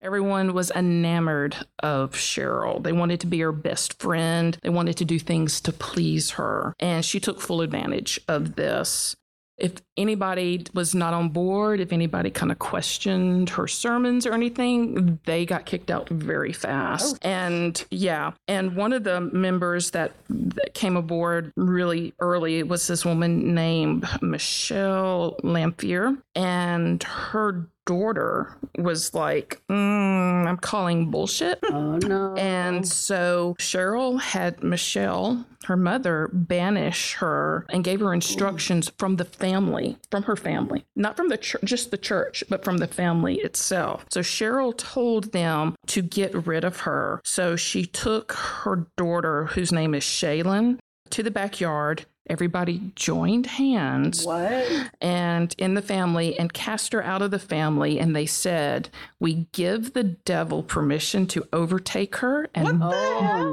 Everyone 0.00 0.54
was 0.54 0.70
enamored 0.70 1.56
of 1.80 2.12
Cheryl. 2.12 2.82
They 2.82 2.92
wanted 2.92 3.20
to 3.20 3.26
be 3.26 3.40
her 3.40 3.50
best 3.52 4.00
friend. 4.00 4.56
They 4.62 4.68
wanted 4.68 4.96
to 4.98 5.04
do 5.04 5.18
things 5.18 5.60
to 5.62 5.72
please 5.72 6.30
her. 6.32 6.72
And 6.78 7.04
she 7.04 7.18
took 7.18 7.40
full 7.40 7.62
advantage 7.62 8.20
of 8.28 8.54
this. 8.54 9.16
If 9.58 9.74
anybody 9.96 10.64
was 10.72 10.94
not 10.94 11.14
on 11.14 11.30
board, 11.30 11.80
if 11.80 11.92
anybody 11.92 12.30
kind 12.30 12.52
of 12.52 12.58
questioned 12.58 13.50
her 13.50 13.66
sermons 13.66 14.24
or 14.24 14.32
anything, 14.32 15.18
they 15.26 15.44
got 15.44 15.66
kicked 15.66 15.90
out 15.90 16.08
very 16.08 16.52
fast. 16.52 17.16
Oh. 17.16 17.28
And 17.28 17.84
yeah, 17.90 18.32
and 18.46 18.76
one 18.76 18.92
of 18.92 19.04
the 19.04 19.20
members 19.20 19.90
that, 19.90 20.12
that 20.28 20.74
came 20.74 20.96
aboard 20.96 21.52
really 21.56 22.14
early 22.20 22.62
was 22.62 22.86
this 22.86 23.04
woman 23.04 23.54
named 23.54 24.08
Michelle 24.22 25.36
Lamphere, 25.42 26.16
and 26.34 27.02
her 27.02 27.66
daughter 27.88 28.54
was 28.76 29.14
like, 29.14 29.62
mm, 29.70 30.46
I'm 30.46 30.58
calling 30.58 31.10
bullshit. 31.10 31.58
Oh, 31.62 31.96
no. 31.96 32.34
And 32.36 32.86
so 32.86 33.56
Cheryl 33.58 34.20
had 34.20 34.62
Michelle, 34.62 35.46
her 35.64 35.76
mother, 35.76 36.28
banish 36.34 37.14
her 37.14 37.64
and 37.70 37.82
gave 37.82 38.00
her 38.00 38.12
instructions 38.12 38.92
from 38.98 39.16
the 39.16 39.24
family, 39.24 39.96
from 40.10 40.24
her 40.24 40.36
family, 40.36 40.84
not 40.96 41.16
from 41.16 41.30
the 41.30 41.38
church, 41.38 41.62
just 41.64 41.90
the 41.90 41.96
church, 41.96 42.44
but 42.50 42.62
from 42.62 42.76
the 42.76 42.86
family 42.86 43.36
itself. 43.36 44.04
So 44.10 44.20
Cheryl 44.20 44.76
told 44.76 45.32
them 45.32 45.74
to 45.86 46.02
get 46.02 46.46
rid 46.46 46.64
of 46.64 46.80
her. 46.80 47.22
So 47.24 47.56
she 47.56 47.86
took 47.86 48.32
her 48.32 48.86
daughter, 48.98 49.46
whose 49.46 49.72
name 49.72 49.94
is 49.94 50.04
Shaylin, 50.04 50.78
to 51.08 51.22
the 51.22 51.30
backyard. 51.30 52.04
Everybody 52.28 52.92
joined 52.94 53.46
hands 53.46 54.24
What? 54.24 54.90
and 55.00 55.54
in 55.58 55.74
the 55.74 55.82
family 55.82 56.38
and 56.38 56.52
cast 56.52 56.92
her 56.92 57.02
out 57.02 57.22
of 57.22 57.30
the 57.30 57.38
family. 57.38 57.98
And 57.98 58.14
they 58.14 58.26
said, 58.26 58.90
We 59.18 59.46
give 59.52 59.92
the 59.94 60.04
devil 60.04 60.62
permission 60.62 61.26
to 61.28 61.46
overtake 61.52 62.16
her 62.16 62.48
and 62.54 62.80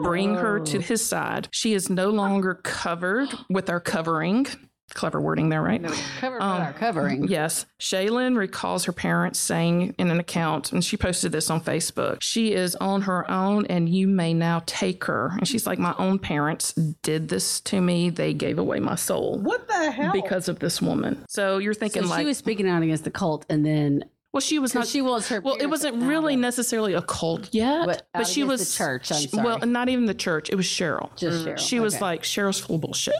bring 0.03 0.35
her 0.35 0.59
to 0.59 0.79
his 0.79 1.05
side. 1.05 1.47
She 1.51 1.73
is 1.73 1.89
no 1.89 2.09
longer 2.09 2.55
covered 2.55 3.29
with 3.49 3.69
our 3.69 3.79
covering. 3.79 4.47
Clever 4.93 5.19
wording 5.19 5.49
there, 5.49 5.61
right? 5.61 5.83
Covered 6.19 6.35
with 6.35 6.43
um, 6.43 6.61
our 6.61 6.73
covering. 6.73 7.27
Yes. 7.27 7.65
Shaylin 7.79 8.37
recalls 8.37 8.85
her 8.85 8.91
parents 8.91 9.39
saying 9.39 9.95
in 9.97 10.11
an 10.11 10.19
account, 10.19 10.71
and 10.71 10.85
she 10.85 10.95
posted 10.95 11.31
this 11.31 11.49
on 11.49 11.59
Facebook, 11.59 12.21
she 12.21 12.53
is 12.53 12.75
on 12.75 13.01
her 13.01 13.29
own 13.29 13.65
and 13.65 13.89
you 13.89 14.07
may 14.07 14.33
now 14.33 14.61
take 14.65 15.03
her. 15.05 15.31
And 15.37 15.47
she's 15.47 15.65
like, 15.65 15.79
My 15.79 15.95
own 15.97 16.19
parents 16.19 16.73
did 16.73 17.29
this 17.29 17.59
to 17.61 17.81
me. 17.81 18.09
They 18.09 18.33
gave 18.33 18.59
away 18.59 18.79
my 18.79 18.95
soul 18.95 19.39
What 19.39 19.67
the 19.67 19.91
hell? 19.91 20.13
because 20.13 20.47
of 20.47 20.59
this 20.59 20.81
woman. 20.81 21.25
So 21.29 21.57
you're 21.57 21.73
thinking 21.73 22.03
So 22.03 22.09
like, 22.09 22.19
she 22.21 22.25
was 22.25 22.37
speaking 22.37 22.69
out 22.69 22.83
against 22.83 23.03
the 23.03 23.11
cult, 23.11 23.45
and 23.49 23.65
then 23.65 24.05
well, 24.35 24.41
she 24.41 24.59
was 24.59 24.75
not. 24.75 24.85
she 24.85 25.01
wants 25.01 25.29
her. 25.29 25.39
well, 25.39 25.55
it 25.55 25.67
wasn't 25.67 26.03
really 26.03 26.33
of- 26.33 26.41
necessarily 26.41 26.93
a 26.93 27.01
cult 27.01 27.53
yet, 27.53 27.85
But 27.85 28.07
but, 28.13 28.27
she 28.27 28.43
was 28.43 28.69
the 28.69 28.77
church, 28.77 29.09
I'm 29.09 29.21
she- 29.21 29.29
Well, 29.33 29.59
not 29.59 29.87
even 29.87 30.07
the 30.07 30.13
church. 30.13 30.49
It 30.49 30.55
was 30.55 30.65
Cheryl. 30.65 31.15
Just 31.15 31.45
mm. 31.45 31.53
Cheryl, 31.53 31.57
She 31.57 31.79
was 31.79 32.01
like 32.01 32.23
Cheryl's 32.23 32.59
full 32.59 32.77
bullshit. 32.77 33.13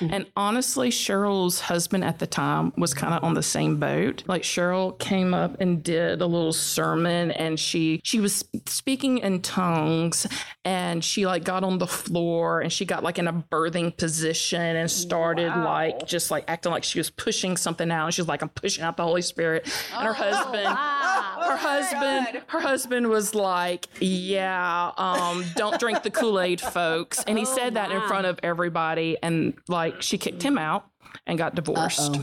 And 0.00 0.26
honestly, 0.36 0.90
Cheryl's 0.90 1.60
husband 1.60 2.04
at 2.04 2.18
the 2.18 2.26
time 2.26 2.72
was 2.76 2.94
kind 2.94 3.14
of 3.14 3.24
on 3.24 3.34
the 3.34 3.42
same 3.42 3.78
boat. 3.78 4.22
Like 4.26 4.42
Cheryl 4.42 4.98
came 4.98 5.34
up 5.34 5.60
and 5.60 5.82
did 5.82 6.20
a 6.20 6.26
little 6.26 6.52
sermon, 6.52 7.30
and 7.32 7.58
she 7.58 8.00
she 8.04 8.20
was 8.20 8.44
speaking 8.66 9.18
in 9.18 9.42
tongues, 9.42 10.26
and 10.64 11.04
she 11.04 11.26
like 11.26 11.44
got 11.44 11.64
on 11.64 11.78
the 11.78 11.86
floor, 11.86 12.60
and 12.60 12.72
she 12.72 12.84
got 12.84 13.02
like 13.02 13.18
in 13.18 13.28
a 13.28 13.32
birthing 13.32 13.96
position 13.96 14.60
and 14.76 14.90
started 14.90 15.48
like 15.48 16.06
just 16.06 16.30
like 16.30 16.44
acting 16.48 16.72
like 16.72 16.84
she 16.84 16.98
was 16.98 17.10
pushing 17.10 17.56
something 17.56 17.90
out. 17.90 18.06
And 18.06 18.14
she 18.14 18.20
was 18.20 18.28
like, 18.28 18.42
"I'm 18.42 18.48
pushing 18.48 18.84
out 18.84 18.96
the 18.96 19.04
Holy 19.04 19.22
Spirit," 19.22 19.66
and 19.94 20.06
her 20.06 20.12
husband 20.12 20.66
her 20.66 21.56
husband 21.56 22.42
her 22.48 22.60
husband 22.60 23.08
was 23.08 23.34
like 23.34 23.88
yeah 24.00 24.90
um 24.96 25.44
don't 25.54 25.78
drink 25.78 26.02
the 26.02 26.10
kool-aid 26.10 26.60
folks. 26.60 27.22
And 27.24 27.38
he 27.38 27.44
said 27.44 27.74
that 27.74 27.90
in 27.90 28.00
front 28.02 28.26
of 28.26 28.38
everybody 28.42 29.16
and 29.22 29.54
like 29.76 30.02
she 30.02 30.18
kicked 30.18 30.42
him 30.42 30.58
out 30.58 30.86
and 31.26 31.38
got 31.38 31.54
divorced. 31.54 32.18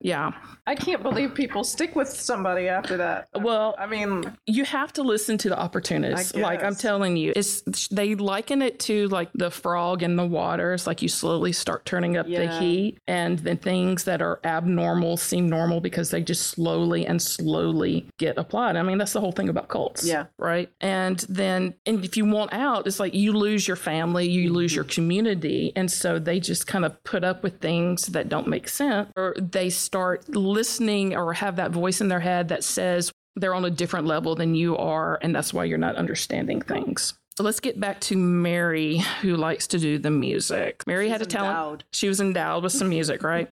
Yeah. 0.00 0.32
I 0.66 0.74
can't 0.74 1.02
believe 1.02 1.34
people 1.34 1.64
stick 1.64 1.96
with 1.96 2.08
somebody 2.08 2.68
after 2.68 2.96
that. 2.98 3.28
well 3.40 3.74
I 3.78 3.86
mean, 3.86 4.36
you 4.46 4.64
have 4.64 4.92
to 4.94 5.02
listen 5.02 5.38
to 5.38 5.48
the 5.48 5.58
opportunists. 5.58 6.34
Like 6.34 6.62
i'm 6.62 6.76
telling 6.76 7.16
you 7.16 7.32
it's 7.34 7.88
they 7.88 8.14
liken 8.14 8.62
it 8.62 8.78
to 8.80 9.08
like 9.08 9.30
the 9.34 9.50
frog 9.50 10.02
in 10.02 10.16
the 10.16 10.26
water. 10.26 10.72
It's 10.72 10.86
like 10.86 11.02
you 11.02 11.08
slowly 11.08 11.52
start 11.52 11.84
turning 11.84 12.16
up 12.16 12.26
the 12.26 12.48
heat 12.58 12.98
and 13.08 13.38
then 13.40 13.56
things 13.56 14.04
that 14.04 14.22
are 14.22 14.40
abnormal 14.44 15.16
seem 15.16 15.48
normal 15.48 15.80
because 15.80 16.10
they 16.10 16.22
just 16.22 16.48
slowly 16.48 17.06
and 17.06 17.20
slowly 17.20 18.06
get 18.18 18.38
applied. 18.38 18.76
I 18.76 18.82
mean 18.82 18.98
that's 18.98 19.12
the 19.12 19.20
whole 19.20 19.32
thing 19.32 19.48
about 19.48 19.68
cults 19.68 20.06
Yeah. 20.06 20.26
right? 20.38 20.70
And 20.80 21.18
then 21.28 21.74
and 21.86 22.04
if 22.04 22.16
you 22.16 22.24
want 22.24 22.52
out 22.52 22.86
it's 22.86 23.00
like 23.00 23.14
you 23.14 23.32
lose 23.32 23.66
your 23.66 23.76
family 23.76 24.28
you 24.28 24.46
mm-hmm. 24.46 24.56
lose 24.56 24.74
your 24.74 24.84
community. 24.84 25.72
And 25.74 25.90
so 25.90 26.18
they 26.18 26.38
just 26.40 26.66
kind 26.66 26.84
of 26.84 27.02
put 27.04 27.24
up 27.24 27.42
with 27.42 27.60
things 27.60 28.06
that 28.06 28.27
don't 28.28 28.46
make 28.46 28.68
sense 28.68 29.10
or 29.16 29.34
they 29.38 29.70
start 29.70 30.28
listening 30.28 31.16
or 31.16 31.32
have 31.32 31.56
that 31.56 31.70
voice 31.70 32.00
in 32.00 32.08
their 32.08 32.20
head 32.20 32.48
that 32.48 32.62
says 32.62 33.10
they're 33.36 33.54
on 33.54 33.64
a 33.64 33.70
different 33.70 34.06
level 34.06 34.34
than 34.34 34.54
you 34.54 34.76
are 34.76 35.18
and 35.22 35.34
that's 35.34 35.52
why 35.52 35.64
you're 35.64 35.78
not 35.78 35.96
understanding 35.96 36.60
things 36.60 37.14
So 37.36 37.44
let's 37.44 37.60
get 37.60 37.78
back 37.78 38.00
to 38.00 38.16
Mary, 38.16 38.98
who 39.22 39.36
likes 39.36 39.68
to 39.68 39.78
do 39.78 39.98
the 39.98 40.10
music. 40.10 40.82
Mary 40.88 41.08
had 41.08 41.22
a 41.22 41.26
talent. 41.26 41.50
endowed. 41.56 41.84
She 41.92 42.08
was 42.08 42.20
endowed 42.20 42.64
with 42.64 42.72
some 42.72 42.88
music, 42.88 43.22
right? 43.22 43.48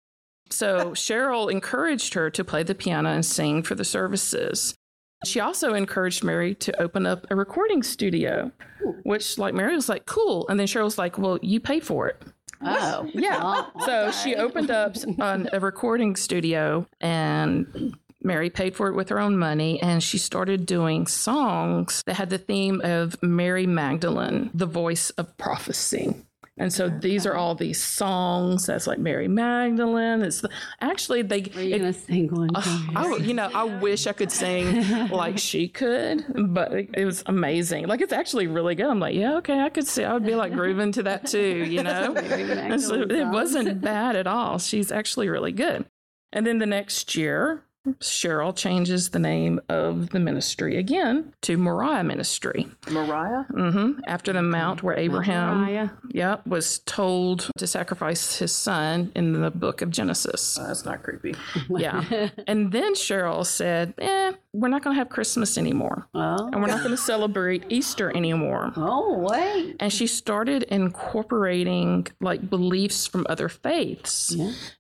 So 0.50 0.92
Cheryl 0.92 1.52
encouraged 1.52 2.14
her 2.14 2.30
to 2.30 2.44
play 2.46 2.64
the 2.64 2.76
piano 2.76 3.10
and 3.10 3.26
sing 3.26 3.62
for 3.64 3.76
the 3.76 3.84
services. 3.84 4.74
She 5.26 5.40
also 5.40 5.74
encouraged 5.74 6.24
Mary 6.24 6.54
to 6.56 6.82
open 6.82 7.06
up 7.06 7.26
a 7.30 7.36
recording 7.36 7.82
studio, 7.84 8.52
which, 9.04 9.38
like, 9.38 9.54
Mary 9.54 9.74
was 9.76 9.88
like, 9.90 10.06
cool. 10.06 10.46
And 10.50 10.60
then 10.60 10.68
Cheryl 10.68 10.84
was 10.84 10.98
like, 10.98 11.18
well, 11.18 11.40
you 11.42 11.60
pay 11.60 11.80
for 11.80 12.08
it. 12.08 12.22
Oh, 12.66 13.10
Yeah. 13.14 13.66
So 13.86 14.12
she 14.12 14.36
opened 14.36 14.72
up 14.72 14.96
an, 15.20 15.50
a 15.52 15.60
recording 15.60 16.16
studio 16.16 16.88
and 17.02 17.96
Mary 18.22 18.50
paid 18.50 18.76
for 18.76 18.88
it 18.88 18.94
with 18.96 19.10
her 19.10 19.20
own 19.20 19.38
money 19.38 19.82
and 19.82 20.02
she 20.02 20.18
started 20.18 20.66
doing 20.66 21.08
songs 21.08 22.04
that 22.06 22.16
had 22.16 22.30
the 22.30 22.38
theme 22.38 22.82
of 22.84 23.22
Mary 23.22 23.68
Magdalene, 23.68 24.50
the 24.54 24.66
voice 24.66 25.10
of 25.12 25.36
prophecy. 25.38 26.16
And 26.56 26.72
so 26.72 26.88
these 26.88 27.26
are 27.26 27.34
all 27.34 27.56
these 27.56 27.82
songs 27.82 28.68
that's 28.68 28.86
like 28.86 29.00
Mary 29.00 29.28
Magdalene. 29.28 30.22
It's 30.22 30.42
the, 30.42 30.50
actually 30.82 31.24
they 31.24 31.42
Are 31.56 31.62
you 31.62 31.76
it- 31.76 31.80
gonna 31.80 31.94
sing 31.94 32.28
one? 32.28 32.50
Uh, 32.54 32.60
me? 32.90 32.96
I, 32.96 33.16
you 33.18 33.34
know, 33.34 33.50
I 33.54 33.64
wish 33.64 34.06
I 34.06 34.14
could 34.14 34.32
sing 34.32 35.10
like 35.10 35.40
she 35.40 35.68
could, 35.68 36.24
but 36.54 36.72
it, 36.72 36.90
it 36.94 37.06
was 37.06 37.24
amazing. 37.26 37.88
Like 37.88 38.02
it's 38.02 38.14
actually 38.14 38.46
really 38.46 38.76
good. 38.76 38.86
I'm 38.86 39.00
like, 39.00 39.16
yeah, 39.16 39.38
okay, 39.38 39.60
I 39.62 39.70
could 39.70 39.88
see. 39.88 40.04
I 40.04 40.14
would 40.14 40.26
be 40.26 40.36
like 40.36 40.54
grooving 40.54 40.92
to 40.94 41.04
that 41.04 41.26
too, 41.26 41.40
you 41.66 41.82
know. 41.90 42.14
So 42.78 43.02
it 43.02 43.28
wasn't 43.30 43.82
bad 43.82 44.16
at 44.16 44.28
all. 44.28 44.60
She's 44.60 44.92
actually 44.92 45.30
really 45.30 45.54
good. 45.54 45.86
And 46.32 46.46
then 46.46 46.60
the 46.60 46.68
next 46.68 47.16
year, 47.16 47.64
Cheryl 48.00 48.56
changes 48.56 49.10
the 49.10 49.20
name 49.20 49.60
of 49.68 50.10
the 50.12 50.20
ministry 50.20 50.78
again 50.78 51.34
to 51.42 51.58
Moriah 51.58 52.04
Ministry. 52.04 52.68
Mariah? 52.90 53.44
hmm 53.44 54.00
After 54.08 54.32
the 54.32 54.42
mount 54.42 54.84
where 54.84 54.98
Abraham, 54.98 55.62
Moriah. 55.62 55.92
yep, 56.10 56.48
was 56.48 56.80
told 56.80 57.50
to 57.58 57.68
sacrifice 57.68 58.38
his 58.38 58.54
son 58.54 59.12
in 59.16 59.42
the 59.42 59.52
book 59.52 59.82
of 59.82 59.90
Genesis. 59.90 60.58
Oh, 60.60 60.68
that's 60.68 60.86
not 60.86 61.04
creepy. 61.04 61.36
Yeah. 61.70 62.30
and 62.48 62.72
then 62.72 62.94
Cheryl 62.96 63.46
said, 63.46 63.94
eh, 63.98 64.34
we're 64.54 64.68
not 64.70 64.84
going 64.84 64.96
to 64.96 65.00
have 65.00 65.10
Christmas 65.10 65.58
anymore. 65.58 66.08
Oh, 66.14 66.48
And 66.52 66.62
we're 66.62 66.68
not 66.68 66.80
going 66.80 66.92
to 66.92 66.98
celebrate 66.98 67.66
Easter 67.70 68.16
anymore. 68.16 68.72
oh, 68.78 69.18
wait. 69.18 69.76
And 69.80 69.92
she 69.92 70.08
started 70.08 70.64
incorporating 70.64 72.08
like 72.22 72.50
beliefs 72.50 73.08
from 73.08 73.26
other 73.30 73.50
faiths. 73.50 74.36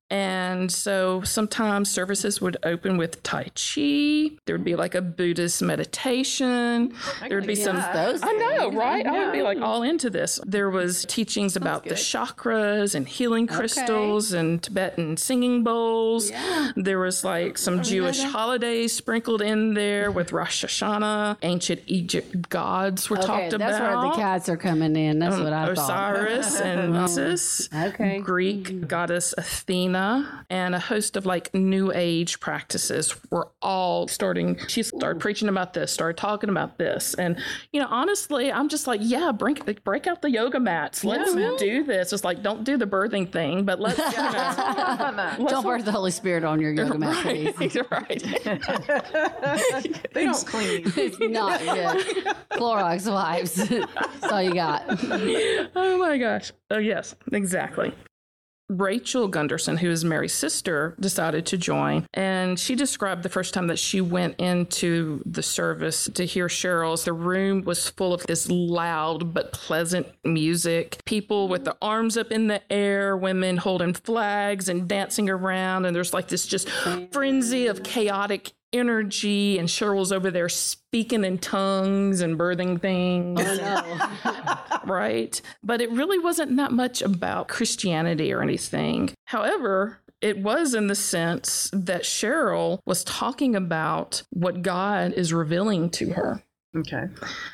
And 0.09 0.71
so 0.71 1.21
sometimes 1.23 1.89
services 1.89 2.39
would 2.39 2.57
open 2.63 2.97
with 2.97 3.23
Tai 3.23 3.45
Chi. 3.55 4.31
There 4.45 4.55
would 4.55 4.63
be 4.63 4.75
like 4.75 4.93
a 4.93 5.01
Buddhist 5.01 5.61
meditation. 5.61 6.93
There 7.27 7.39
would 7.39 7.47
be 7.47 7.55
some. 7.55 7.83
Those 7.93 8.21
I 8.21 8.31
know, 8.33 8.71
right? 8.71 9.05
I 9.05 9.25
would 9.25 9.33
be 9.33 9.41
like 9.41 9.59
all 9.59 9.81
into 9.81 10.09
this. 10.09 10.39
There 10.45 10.69
was 10.69 11.05
teachings 11.05 11.55
about 11.55 11.85
the 11.85 11.95
chakras 11.95 12.93
and 12.93 13.07
healing 13.07 13.47
crystals 13.47 14.33
and 14.33 14.61
Tibetan 14.61 15.17
singing 15.17 15.63
bowls. 15.63 16.31
There 16.75 16.99
was 16.99 17.23
like 17.23 17.57
some 17.57 17.81
Jewish 17.81 18.21
holidays 18.21 18.95
sprinkled 18.95 19.41
in 19.41 19.73
there 19.73 20.11
with 20.11 20.31
Rosh 20.31 20.63
Hashanah. 20.63 21.37
Ancient 21.41 21.81
Egypt 21.87 22.49
gods 22.49 23.09
were 23.09 23.17
Okay, 23.17 23.25
talked 23.25 23.57
that's 23.57 23.77
about. 23.77 24.03
where 24.03 24.11
the 24.11 24.15
cats 24.15 24.47
are 24.47 24.57
coming 24.57 24.95
in. 24.95 25.19
That's 25.19 25.35
um, 25.35 25.43
what 25.43 25.53
I 25.53 25.73
thought. 25.73 26.15
Osiris 26.15 26.61
and 26.61 26.95
Isis. 27.03 27.69
Okay. 27.73 28.19
Greek 28.19 28.65
mm-hmm. 28.65 28.85
goddess 28.85 29.33
Athena 29.37 30.02
and 30.49 30.75
a 30.75 30.79
host 30.79 31.15
of 31.17 31.25
like 31.25 31.53
new 31.53 31.91
age 31.93 32.39
practices 32.39 33.15
were 33.31 33.49
all 33.61 34.07
starting. 34.07 34.57
She 34.67 34.83
started 34.83 35.19
preaching 35.19 35.49
about 35.49 35.73
this, 35.73 35.91
started 35.91 36.17
talking 36.17 36.49
about 36.49 36.77
this. 36.77 37.13
And, 37.13 37.37
you 37.71 37.79
know, 37.79 37.87
honestly, 37.89 38.51
I'm 38.51 38.69
just 38.69 38.87
like, 38.87 39.01
yeah, 39.03 39.31
break, 39.31 39.83
break 39.83 40.07
out 40.07 40.21
the 40.21 40.29
yoga 40.31 40.59
mats. 40.59 41.03
Let's 41.03 41.33
do 41.33 41.83
this. 41.83 42.13
It's 42.13 42.23
like, 42.23 42.41
don't 42.43 42.63
do 42.63 42.77
the 42.77 42.85
birthing 42.87 43.31
thing, 43.31 43.65
but 43.65 43.79
let's, 43.79 43.97
you 43.97 44.05
know, 44.23 45.35
Don't 45.49 45.63
birth 45.63 45.85
the 45.85 45.91
Holy 45.91 46.11
Spirit 46.11 46.43
on 46.43 46.59
your 46.61 46.73
yoga 46.79 46.97
mat, 46.97 47.15
please. 47.23 47.75
right. 47.91 48.23
right. 48.45 50.13
They 50.13 50.25
don't 50.25 50.45
clean. 50.45 50.83
It's 50.95 51.19
not 51.19 51.59
good. 51.59 52.35
Clorox 52.51 53.11
wipes. 53.11 53.55
That's 53.55 54.31
all 54.31 54.41
you 54.41 54.53
got. 54.53 54.83
Oh 55.75 55.97
my 55.97 56.17
gosh. 56.17 56.51
Oh, 56.69 56.77
yes, 56.79 57.15
exactly. 57.31 57.93
Rachel 58.69 59.28
Gunderson, 59.28 59.78
who 59.78 59.89
is 59.89 60.06
Mary's 60.06 60.34
sister, 60.34 60.95
decided 60.99 61.45
to 61.47 61.58
join. 61.58 62.08
And 62.13 62.60
she 62.60 62.76
described 62.76 63.23
the 63.23 63.30
first 63.30 63.54
time 63.54 63.67
that 63.67 63.80
she 63.80 64.02
went 64.02 64.39
into 64.39 65.21
the 65.26 65.43
service 65.43 66.10
to 66.13 66.26
hear 66.26 66.47
Cheryl's. 66.47 67.06
The 67.06 67.13
room 67.13 67.63
was 67.63 67.89
full 67.89 68.13
of 68.13 68.26
this 68.26 68.49
loud 68.49 69.34
but 69.34 69.52
pleasant 69.52 70.08
music. 70.23 70.99
People 71.06 71.47
with 71.47 71.65
their 71.65 71.76
arms 71.82 72.17
up 72.17 72.32
in 72.32 72.47
the 72.47 72.62
air, 72.71 73.17
women 73.17 73.58
holding 73.58 73.93
flags 73.93 74.69
and 74.69 74.88
dancing 74.88 75.30
around. 75.30 75.86
And 75.86 75.95
there's 75.95 76.13
like 76.13 76.30
this 76.30 76.47
just 76.47 76.69
frenzy 77.12 77.67
of 77.67 77.84
chaotic 77.84 78.54
energy. 78.73 79.57
And 79.57 79.69
Cheryl's 79.69 80.12
over 80.12 80.31
there 80.31 80.49
speaking 80.49 81.23
in 81.23 81.38
tongues 81.38 82.21
and 82.21 82.38
birthing 82.38 82.81
things 82.81 83.39
oh, 83.41 84.81
right? 84.86 85.41
But 85.63 85.81
it 85.81 85.91
really 85.91 86.19
wasn't 86.19 86.57
that 86.57 86.71
much 86.71 87.01
about 87.01 87.47
Christianity 87.47 88.33
or 88.33 88.41
anything. 88.41 89.12
However, 89.25 89.99
it 90.21 90.38
was 90.38 90.73
in 90.73 90.88
the 90.88 90.95
sense 90.95 91.69
that 91.73 92.03
Cheryl 92.03 92.79
was 92.86 93.03
talking 93.03 93.55
about 93.55 94.23
what 94.29 94.62
God 94.62 95.13
is 95.13 95.33
revealing 95.33 95.89
to 95.91 96.13
her. 96.13 96.43
Okay. 96.75 97.03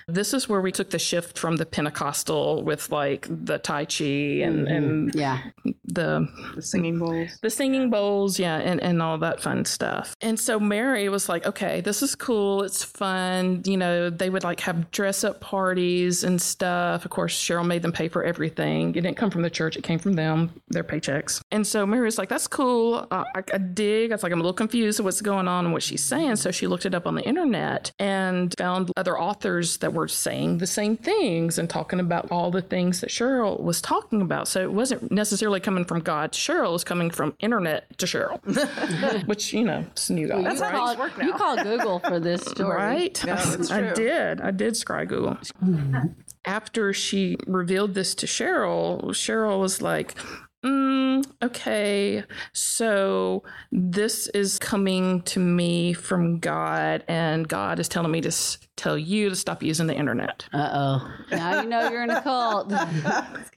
This 0.08 0.34
is 0.34 0.47
where 0.47 0.62
we 0.62 0.71
took 0.71 0.89
the 0.91 0.99
shift 0.99 1.38
from 1.38 1.58
the 1.58 1.65
Pentecostal 1.65 2.63
with 2.63 2.89
like 2.91 3.27
the 3.29 3.58
Tai 3.58 3.86
Chi 3.86 4.05
and, 4.45 4.67
and 4.67 5.13
Yeah. 5.15 5.39
the 5.86 6.27
The 6.55 6.62
singing 6.62 6.99
bowls. 6.99 7.38
the 7.41 7.49
singing 7.49 7.89
bowls, 7.89 8.39
yeah, 8.39 8.58
and, 8.58 8.79
and 8.82 9.01
all 9.01 9.17
that 9.17 9.41
fun 9.41 9.65
stuff. 9.65 10.15
And 10.21 10.39
so 10.39 10.60
Mary 10.60 11.10
was 11.10 11.27
like, 11.27 11.45
okay, 11.45 11.82
this 11.82 12.01
is 12.01 12.15
cool. 12.15 12.63
It's 12.63 12.84
fun. 12.84 13.62
You 13.65 13.75
know, 13.77 14.10
they 14.10 14.29
would 14.29 14.43
like 14.43 14.62
have 14.62 14.89
dress 14.91 15.23
up 15.23 15.41
parties 15.41 16.23
and 16.23 16.41
stuff. 16.41 17.03
Of 17.03 17.12
course, 17.12 17.36
Cheryl 17.38 17.65
made 17.65 17.82
them 17.82 17.91
pay 17.91 18.08
for 18.08 18.23
everything. 18.23 18.89
It 18.91 19.01
didn't 19.01 19.17
come 19.17 19.32
from 19.32 19.41
the 19.41 19.49
church, 19.49 19.75
it 19.75 19.84
came 19.84 19.99
from 19.99 20.13
them, 20.13 20.51
their 20.69 20.84
paychecks. 20.84 21.41
And 21.51 21.65
so 21.67 21.86
Mary 21.86 22.05
was 22.05 22.17
like, 22.17 22.29
that's 22.29 22.47
cool. 22.47 23.05
Uh, 23.12 23.23
I, 23.36 23.43
I 23.53 23.58
dig. 23.58 24.12
I 24.12 24.15
was 24.15 24.23
like, 24.23 24.32
I'm 24.32 24.39
a 24.39 24.43
little 24.43 24.53
confused 24.53 24.99
of 24.99 25.05
what's 25.05 25.21
going 25.21 25.47
on 25.47 25.65
and 25.65 25.73
what 25.73 25.84
she's 25.84 26.03
saying. 26.03 26.38
So 26.38 26.51
she 26.51 26.67
looked 26.67 26.86
it 26.86 26.95
up 26.95 27.05
on 27.05 27.15
the 27.15 27.23
internet 27.23 27.91
and 27.99 28.53
found 28.58 28.91
other 28.95 29.09
authors 29.17 29.78
that 29.78 29.93
were 29.93 30.10
saying 30.10 30.58
the 30.58 30.67
same 30.67 30.98
things 30.98 31.58
and 31.58 31.69
talking 31.69 32.02
about 32.02 32.30
all 32.32 32.52
the 32.52 32.62
things 32.62 33.00
that 33.00 33.10
Cheryl 33.10 33.62
was 33.62 33.82
talking 33.82 34.22
about. 34.22 34.50
So 34.50 34.62
it 34.62 34.74
wasn't 34.74 35.10
necessarily 35.12 35.62
coming 35.62 35.86
from 35.86 36.02
God 36.02 36.34
to 36.34 36.39
Cheryl, 36.39 36.69
it 36.69 36.74
was 36.74 36.84
coming 36.84 37.10
from 37.10 37.34
internet 37.39 37.98
to 38.00 38.06
Cheryl, 38.06 38.39
which, 39.28 39.54
you 39.54 39.63
know, 39.63 39.86
it's 39.91 40.10
new 40.10 40.28
guys. 40.28 40.60
you, 40.60 40.62
right? 40.62 40.98
called, 40.98 41.12
you 41.22 41.34
called 41.34 41.63
Google 41.63 42.00
for 42.00 42.19
this 42.19 42.41
story. 42.45 42.76
Right? 42.76 43.22
that's 43.24 43.72
I 43.72 43.80
true. 43.82 43.93
did. 43.95 44.41
I 44.41 44.52
did 44.52 44.74
scry 44.74 45.08
Google. 45.08 45.38
After 46.45 46.93
she 46.93 47.38
revealed 47.48 47.93
this 47.93 48.13
to 48.15 48.26
Cheryl, 48.26 49.04
Cheryl 49.10 49.60
was 49.60 49.82
like, 49.82 50.15
mm, 50.63 51.09
okay, 51.41 52.23
so 52.53 53.43
this 53.71 54.27
is 54.27 54.60
coming 54.60 55.21
to 55.23 55.39
me 55.39 55.93
from 55.93 56.39
God, 56.39 57.03
and 57.08 57.47
God 57.47 57.79
is 57.79 57.88
telling 57.88 58.12
me 58.12 58.21
to 58.21 58.27
s- 58.29 58.58
tell 58.75 58.97
you 58.97 59.29
to 59.29 59.36
stop 59.36 59.62
using 59.63 59.88
the 59.88 59.95
internet. 59.95 60.45
Uh 60.53 60.69
oh. 60.73 61.12
Now 61.32 61.62
you 61.62 61.69
know 61.69 61.89
you're 61.89 62.03
in 62.03 62.10
a 62.10 62.21
cult. 62.21 62.71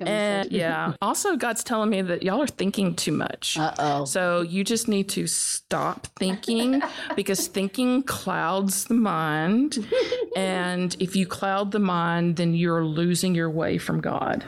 And 0.00 0.50
yeah, 0.50 0.94
also, 1.00 1.36
God's 1.36 1.62
telling 1.62 1.88
me 1.90 2.02
that 2.02 2.24
y'all 2.24 2.42
are 2.42 2.46
thinking 2.48 2.96
too 2.96 3.12
much. 3.12 3.56
Uh 3.56 3.72
oh. 3.78 4.04
So 4.04 4.40
you 4.40 4.64
just 4.64 4.88
need 4.88 5.08
to 5.10 5.28
stop 5.28 6.08
thinking 6.18 6.82
because 7.14 7.46
thinking 7.46 8.02
clouds 8.02 8.86
the 8.86 8.94
mind. 8.94 9.86
And 10.34 10.96
if 10.98 11.14
you 11.14 11.26
cloud 11.26 11.72
the 11.72 11.78
mind, 11.78 12.36
then 12.36 12.54
you're 12.54 12.84
losing 12.84 13.34
your 13.34 13.50
way 13.50 13.76
from 13.76 14.00
God. 14.00 14.44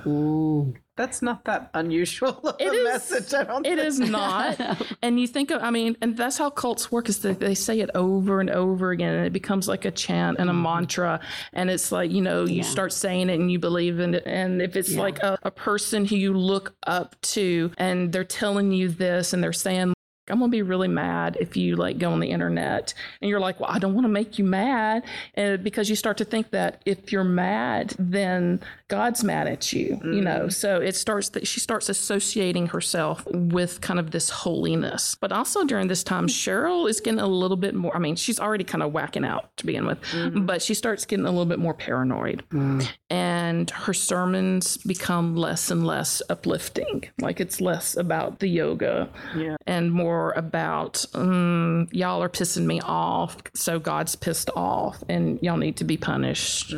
That's 0.96 1.22
not 1.22 1.44
that 1.44 1.70
unusual 1.74 2.38
of 2.44 2.57
It 2.61 2.68
a 2.68 2.72
is- 2.72 2.85
message. 2.85 3.35
I 3.35 3.44
don't 3.44 3.66
It 3.66 3.76
think. 3.76 3.88
is 3.88 3.98
not. 3.98 4.61
And 5.02 5.20
you 5.20 5.26
think 5.26 5.50
of, 5.50 5.62
I 5.62 5.70
mean, 5.70 5.96
and 6.00 6.16
that's 6.16 6.38
how 6.38 6.50
cults 6.50 6.90
work 6.90 7.09
is 7.09 7.18
that 7.20 7.40
they 7.40 7.54
say 7.54 7.80
it 7.80 7.90
over 7.94 8.40
and 8.40 8.48
over 8.48 8.90
again 8.90 9.14
and 9.14 9.26
it 9.26 9.33
becomes 9.33 9.68
like 9.68 9.85
a 9.85 9.90
chant 9.90 10.38
and 10.38 10.48
a 10.48 10.52
mm-hmm. 10.52 10.62
mantra. 10.62 11.20
And 11.52 11.68
it's 11.68 11.92
like, 11.92 12.11
you 12.11 12.22
know, 12.22 12.44
you 12.44 12.62
start 12.62 12.92
saying 12.92 13.28
it 13.28 13.35
and 13.35 13.50
you 13.50 13.59
believe 13.59 13.98
in 14.00 14.14
it. 14.14 14.22
And 14.24 14.62
if 14.62 14.76
it's 14.76 14.94
like 14.94 15.18
a, 15.18 15.38
a 15.42 15.50
person 15.50 16.04
who 16.04 16.16
you 16.16 16.33
look 16.33 16.74
up 16.87 17.20
to 17.22 17.70
and 17.76 18.12
they're 18.12 18.24
telling 18.24 18.72
you 18.72 18.88
this 18.88 19.33
and 19.33 19.42
they're 19.42 19.52
saying 19.52 19.93
I'm 20.28 20.38
gonna 20.38 20.50
be 20.50 20.62
really 20.62 20.88
mad 20.88 21.37
if 21.40 21.56
you 21.56 21.76
like 21.76 21.98
go 21.98 22.12
on 22.12 22.20
the 22.20 22.30
internet 22.30 22.94
and 23.20 23.28
you're 23.28 23.40
like, 23.40 23.60
well, 23.60 23.70
I 23.70 23.78
don't 23.78 23.94
want 23.94 24.04
to 24.04 24.08
make 24.10 24.38
you 24.38 24.44
mad, 24.44 25.04
and 25.34 25.62
because 25.62 25.90
you 25.90 25.96
start 25.96 26.16
to 26.18 26.24
think 26.24 26.50
that 26.50 26.82
if 26.87 27.12
you're 27.12 27.24
mad, 27.24 27.94
then 27.98 28.60
God's 28.88 29.22
mad 29.24 29.46
at 29.48 29.72
you, 29.72 30.00
you 30.04 30.20
know. 30.20 30.46
Mm. 30.46 30.52
So 30.52 30.80
it 30.80 30.96
starts 30.96 31.30
that 31.30 31.46
she 31.46 31.60
starts 31.60 31.88
associating 31.88 32.68
herself 32.68 33.26
with 33.26 33.80
kind 33.80 33.98
of 33.98 34.12
this 34.12 34.30
holiness. 34.30 35.14
But 35.20 35.32
also 35.32 35.64
during 35.64 35.88
this 35.88 36.02
time, 36.04 36.26
mm. 36.26 36.30
Cheryl 36.30 36.88
is 36.88 37.00
getting 37.00 37.20
a 37.20 37.26
little 37.26 37.56
bit 37.56 37.74
more. 37.74 37.94
I 37.94 37.98
mean, 37.98 38.16
she's 38.16 38.40
already 38.40 38.64
kind 38.64 38.82
of 38.82 38.92
whacking 38.92 39.24
out 39.24 39.56
to 39.58 39.66
begin 39.66 39.87
with, 39.87 40.00
mm-hmm. 40.12 40.46
but 40.46 40.62
she 40.62 40.74
starts 40.74 41.04
getting 41.04 41.26
a 41.26 41.30
little 41.30 41.44
bit 41.44 41.58
more 41.58 41.74
paranoid, 41.74 42.44
mm. 42.50 42.87
and 43.10 43.70
her 43.70 43.92
sermons 43.94 44.76
become 44.78 45.37
less 45.37 45.70
and 45.70 45.87
less 45.87 46.22
uplifting. 46.30 47.04
Like 47.20 47.40
it's 47.40 47.60
less 47.60 47.96
about 47.96 48.38
the 48.38 48.48
yoga 48.48 49.08
Yeah. 49.37 49.56
and 49.66 49.92
more 49.92 50.13
about 50.33 51.05
um, 51.14 51.88
y'all 51.92 52.22
are 52.22 52.29
pissing 52.29 52.66
me 52.66 52.81
off, 52.81 53.37
so 53.55 53.79
God's 53.79 54.16
pissed 54.16 54.50
off, 54.57 55.03
and 55.09 55.38
y'all 55.42 55.57
need 55.57 55.77
to 55.79 55.85
be 55.85 55.96
punished. 55.96 56.74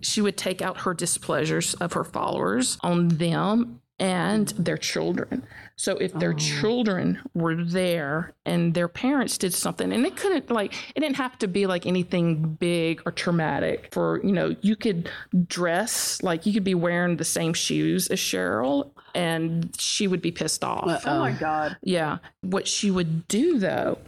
She 0.00 0.20
would 0.20 0.36
take 0.36 0.62
out 0.62 0.82
her 0.82 0.94
displeasures 0.94 1.74
of 1.74 1.92
her 1.94 2.04
followers 2.04 2.78
on 2.82 3.08
them 3.08 3.80
and 3.98 4.46
mm-hmm. 4.46 4.62
their 4.62 4.76
children. 4.76 5.44
So 5.76 5.96
if 5.96 6.12
their 6.12 6.32
oh. 6.32 6.36
children 6.36 7.20
were 7.34 7.54
there 7.54 8.32
and 8.44 8.74
their 8.74 8.88
parents 8.88 9.38
did 9.38 9.54
something, 9.54 9.92
and 9.92 10.04
it 10.04 10.16
couldn't 10.16 10.50
like 10.50 10.74
it 10.94 11.00
didn't 11.00 11.16
have 11.16 11.38
to 11.38 11.48
be 11.48 11.66
like 11.66 11.86
anything 11.86 12.54
big 12.54 13.00
or 13.06 13.12
traumatic. 13.12 13.88
For 13.92 14.20
you 14.24 14.32
know, 14.32 14.56
you 14.60 14.74
could 14.74 15.08
dress 15.46 16.22
like 16.22 16.46
you 16.46 16.52
could 16.52 16.64
be 16.64 16.74
wearing 16.74 17.16
the 17.16 17.24
same 17.24 17.54
shoes 17.54 18.08
as 18.08 18.18
Cheryl, 18.18 18.90
and 19.14 19.74
she 19.78 20.06
would 20.08 20.22
be 20.22 20.32
pissed 20.32 20.64
off. 20.64 21.02
Oh 21.06 21.20
my 21.20 21.32
God. 21.32 21.76
Yeah. 21.82 22.18
What 22.40 22.66
she 22.66 22.90
would 22.90 23.28
do 23.28 23.58
though, 23.58 23.98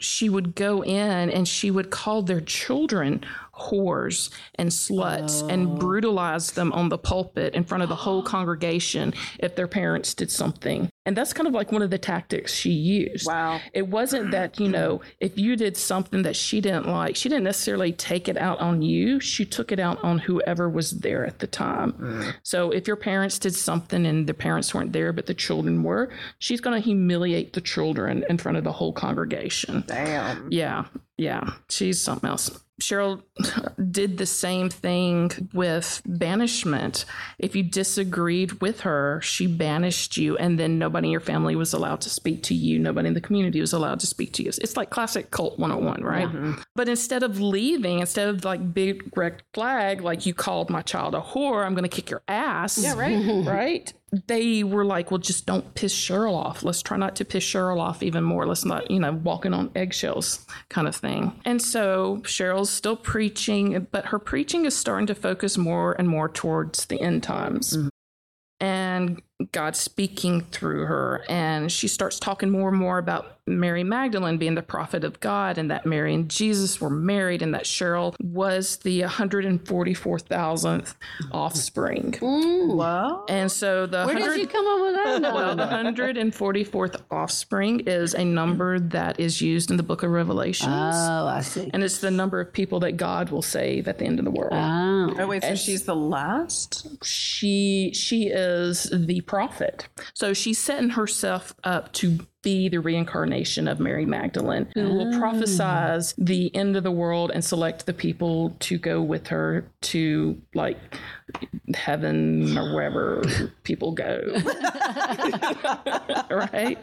she 0.00 0.28
would 0.28 0.54
go 0.54 0.82
in 0.82 1.30
and 1.30 1.46
she 1.46 1.70
would 1.70 1.90
call 1.90 2.22
their 2.22 2.40
children 2.40 3.24
whores 3.58 4.30
and 4.54 4.70
sluts 4.70 5.46
and 5.48 5.66
oh. 5.66 5.74
brutalize 5.76 6.52
them 6.52 6.72
on 6.72 6.88
the 6.88 6.98
pulpit 6.98 7.54
in 7.54 7.64
front 7.64 7.82
of 7.82 7.88
the 7.88 7.96
whole 7.96 8.22
congregation 8.38 9.14
if 9.38 9.56
their 9.56 9.68
parents 9.68 10.14
did 10.14 10.30
something. 10.30 10.88
And 11.06 11.16
that's 11.16 11.32
kind 11.32 11.46
of 11.46 11.54
like 11.54 11.72
one 11.72 11.80
of 11.80 11.88
the 11.88 11.98
tactics 11.98 12.52
she 12.52 12.70
used. 12.70 13.26
Wow. 13.26 13.60
It 13.72 13.88
wasn't 13.88 14.30
that, 14.32 14.60
you 14.60 14.68
know, 14.68 15.00
if 15.20 15.38
you 15.38 15.56
did 15.56 15.76
something 15.76 16.22
that 16.22 16.36
she 16.36 16.60
didn't 16.60 16.86
like, 16.86 17.16
she 17.16 17.28
didn't 17.28 17.44
necessarily 17.44 17.92
take 17.92 18.28
it 18.28 18.36
out 18.36 18.60
on 18.60 18.82
you. 18.82 19.18
She 19.18 19.44
took 19.44 19.72
it 19.72 19.80
out 19.80 20.02
on 20.04 20.18
whoever 20.18 20.68
was 20.68 20.90
there 20.90 21.26
at 21.26 21.38
the 21.38 21.46
time. 21.46 21.92
Mm. 21.92 22.34
So 22.42 22.70
if 22.70 22.86
your 22.86 22.96
parents 22.96 23.38
did 23.38 23.54
something 23.54 24.06
and 24.06 24.26
the 24.26 24.34
parents 24.34 24.74
weren't 24.74 24.92
there, 24.92 25.12
but 25.12 25.26
the 25.26 25.34
children 25.34 25.82
were, 25.82 26.10
she's 26.38 26.60
going 26.60 26.80
to 26.80 26.84
humiliate 26.84 27.54
the 27.54 27.60
children 27.60 28.24
in 28.28 28.36
front 28.36 28.58
of 28.58 28.64
the 28.64 28.72
whole 28.72 28.92
congregation. 28.92 29.84
Damn. 29.86 30.48
Yeah, 30.50 30.84
yeah, 31.18 31.50
she's 31.68 32.00
something 32.00 32.30
else. 32.30 32.50
Cheryl 32.80 33.22
did 33.90 34.18
the 34.18 34.26
same 34.26 34.70
thing 34.70 35.32
with 35.52 36.00
banishment. 36.06 37.06
If 37.38 37.56
you 37.56 37.64
disagreed 37.64 38.60
with 38.60 38.80
her, 38.80 39.20
she 39.20 39.48
banished 39.48 40.16
you, 40.16 40.36
and 40.36 40.60
then 40.60 40.78
nobody 40.78 41.08
in 41.08 41.12
your 41.12 41.20
family 41.20 41.56
was 41.56 41.72
allowed 41.72 42.00
to 42.02 42.10
speak 42.10 42.44
to 42.44 42.54
you. 42.54 42.78
Nobody 42.78 43.08
in 43.08 43.14
the 43.14 43.20
community 43.20 43.60
was 43.60 43.72
allowed 43.72 43.98
to 44.00 44.06
speak 44.06 44.32
to 44.34 44.44
you. 44.44 44.50
It's 44.50 44.76
like 44.76 44.90
classic 44.90 45.32
cult 45.32 45.58
101, 45.58 46.04
right? 46.04 46.28
Mm-hmm. 46.28 46.60
But 46.76 46.88
instead 46.88 47.24
of 47.24 47.40
leaving, 47.40 47.98
instead 47.98 48.28
of 48.28 48.44
like 48.44 48.72
big 48.72 49.10
red 49.16 49.42
flag, 49.54 50.02
like 50.02 50.24
you 50.24 50.32
called 50.32 50.70
my 50.70 50.82
child 50.82 51.16
a 51.16 51.20
whore, 51.20 51.66
I'm 51.66 51.74
going 51.74 51.82
to 51.82 51.88
kick 51.88 52.10
your 52.10 52.22
ass. 52.28 52.78
Yeah, 52.78 52.94
right. 52.94 53.44
right? 53.44 53.92
They 54.26 54.64
were 54.64 54.84
like, 54.84 55.10
well, 55.10 55.18
just 55.18 55.44
don't 55.44 55.74
piss 55.74 55.94
Cheryl 55.94 56.34
off. 56.34 56.62
Let's 56.62 56.82
try 56.82 56.96
not 56.96 57.16
to 57.16 57.24
piss 57.24 57.44
Cheryl 57.44 57.78
off 57.78 58.02
even 58.02 58.24
more. 58.24 58.46
Let's 58.46 58.64
not, 58.64 58.90
you 58.90 58.98
know, 58.98 59.12
walking 59.12 59.52
on 59.52 59.70
eggshells 59.74 60.46
kind 60.70 60.88
of 60.88 60.96
thing. 60.96 61.38
And 61.44 61.60
so 61.60 62.18
Cheryl's 62.22 62.70
still 62.70 62.96
preaching, 62.96 63.86
but 63.90 64.06
her 64.06 64.18
preaching 64.18 64.64
is 64.64 64.74
starting 64.74 65.06
to 65.08 65.14
focus 65.14 65.58
more 65.58 65.94
and 65.98 66.08
more 66.08 66.28
towards 66.28 66.86
the 66.86 67.00
end 67.00 67.22
times. 67.22 67.76
Mm. 67.76 67.88
And 68.60 69.22
God 69.52 69.76
speaking 69.76 70.40
through 70.40 70.86
her. 70.86 71.24
And 71.28 71.70
she 71.70 71.86
starts 71.86 72.18
talking 72.18 72.50
more 72.50 72.70
and 72.70 72.78
more 72.78 72.98
about 72.98 73.37
Mary 73.48 73.84
Magdalene 73.84 74.38
being 74.38 74.54
the 74.54 74.62
prophet 74.62 75.04
of 75.04 75.20
God 75.20 75.58
and 75.58 75.70
that 75.70 75.86
Mary 75.86 76.14
and 76.14 76.28
Jesus 76.28 76.80
were 76.80 76.90
married 76.90 77.42
and 77.42 77.54
that 77.54 77.64
Cheryl 77.64 78.14
was 78.20 78.76
the 78.78 79.02
144,000th 79.02 80.94
offspring. 81.32 82.14
Well, 82.20 83.24
And 83.28 83.50
so 83.50 83.86
the 83.86 84.04
Where 84.04 84.16
did 84.16 84.38
you 84.40 84.46
come 84.46 84.66
up 84.66 84.80
with 84.80 84.94
that 85.22 85.34
well, 85.34 85.56
the 85.56 85.66
144th 85.66 87.00
offspring 87.10 87.80
is 87.80 88.14
a 88.14 88.24
number 88.24 88.78
that 88.78 89.18
is 89.20 89.40
used 89.40 89.70
in 89.70 89.76
the 89.76 89.82
book 89.82 90.02
of 90.02 90.10
Revelations. 90.10 90.68
Oh, 90.70 91.26
I 91.26 91.40
see. 91.40 91.70
and 91.72 91.82
it's 91.82 91.98
the 91.98 92.10
number 92.10 92.40
of 92.40 92.52
people 92.52 92.80
that 92.80 92.92
God 92.92 93.30
will 93.30 93.42
save 93.42 93.88
at 93.88 93.98
the 93.98 94.04
end 94.04 94.18
of 94.18 94.24
the 94.24 94.30
world. 94.30 94.52
Oh. 94.52 95.14
oh 95.18 95.26
wait, 95.26 95.42
so 95.42 95.54
she's 95.54 95.84
the 95.84 95.96
last? 95.96 96.86
she 97.04 97.92
she 97.94 98.28
is 98.28 98.90
the 98.92 99.20
prophet. 99.22 99.88
So 100.14 100.32
she's 100.32 100.58
setting 100.58 100.90
herself 100.90 101.54
up 101.64 101.92
to 101.94 102.26
be 102.42 102.68
the 102.68 102.78
reincarnation 102.78 103.66
of 103.66 103.80
Mary 103.80 104.06
Magdalene, 104.06 104.68
who 104.74 104.84
will 104.84 105.14
ah. 105.14 105.18
prophesize 105.18 106.14
the 106.18 106.54
end 106.54 106.76
of 106.76 106.84
the 106.84 106.90
world 106.90 107.32
and 107.34 107.44
select 107.44 107.86
the 107.86 107.92
people 107.92 108.54
to 108.60 108.78
go 108.78 109.02
with 109.02 109.26
her 109.28 109.68
to 109.80 110.40
like 110.54 110.78
heaven 111.74 112.56
or 112.56 112.74
wherever 112.74 113.22
people 113.64 113.92
go. 113.92 114.20
right? 116.30 116.78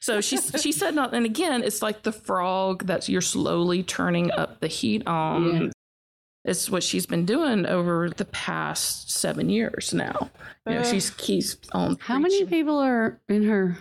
So 0.00 0.20
she 0.20 0.38
she's 0.38 0.76
setting 0.76 0.98
up, 0.98 1.12
and 1.12 1.26
again, 1.26 1.62
it's 1.62 1.82
like 1.82 2.02
the 2.02 2.12
frog 2.12 2.86
that 2.86 3.08
you're 3.08 3.20
slowly 3.20 3.82
turning 3.82 4.30
up 4.32 4.60
the 4.60 4.68
heat 4.68 5.06
on. 5.06 5.64
Yeah. 5.64 5.70
It's 6.46 6.70
what 6.70 6.84
she's 6.84 7.06
been 7.06 7.26
doing 7.26 7.66
over 7.66 8.08
the 8.08 8.24
past 8.24 9.10
seven 9.10 9.50
years 9.50 9.92
now. 9.92 10.30
You 10.64 10.74
know, 10.74 10.84
she's 10.84 11.10
keeps 11.10 11.56
on. 11.72 11.96
How 12.00 12.20
many 12.20 12.46
people 12.46 12.78
are 12.78 13.20
in 13.28 13.42
her 13.42 13.76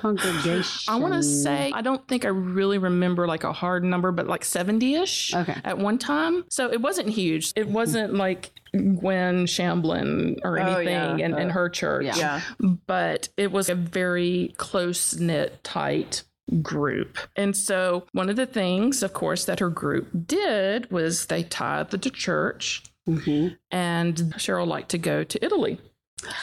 congregation? 0.00 0.92
I 0.92 0.96
want 0.96 1.14
to 1.14 1.22
say 1.22 1.70
I 1.74 1.82
don't 1.82 2.06
think 2.08 2.24
I 2.24 2.28
really 2.28 2.78
remember 2.78 3.26
like 3.26 3.44
a 3.44 3.52
hard 3.52 3.84
number, 3.84 4.12
but 4.12 4.26
like 4.26 4.44
seventy 4.44 4.94
ish. 4.94 5.34
Okay. 5.34 5.56
At 5.64 5.78
one 5.78 5.98
time, 5.98 6.44
so 6.48 6.70
it 6.72 6.80
wasn't 6.80 7.08
huge. 7.08 7.52
It 7.56 7.68
wasn't 7.68 8.14
like 8.14 8.50
Gwen 8.72 9.46
Shamblin 9.46 10.38
or 10.44 10.58
Oh, 10.60 10.62
anything 10.76 11.18
yeah. 11.18 11.26
in, 11.26 11.38
in 11.38 11.50
her 11.50 11.68
church. 11.68 12.16
Yeah. 12.16 12.40
but 12.86 13.28
it 13.36 13.50
was 13.52 13.68
a 13.68 13.74
very 13.74 14.54
close 14.56 15.16
knit, 15.16 15.62
tight 15.64 16.22
group. 16.62 17.18
And 17.36 17.56
so, 17.56 18.06
one 18.12 18.28
of 18.30 18.36
the 18.36 18.46
things, 18.46 19.02
of 19.02 19.12
course, 19.12 19.44
that 19.44 19.60
her 19.60 19.70
group 19.70 20.08
did 20.26 20.90
was 20.90 21.26
they 21.26 21.42
tithed 21.44 21.90
the 22.02 22.10
church. 22.10 22.82
Mhm. 23.08 23.56
And 23.70 24.16
Cheryl 24.36 24.66
liked 24.66 24.90
to 24.90 24.98
go 24.98 25.24
to 25.24 25.44
Italy, 25.44 25.80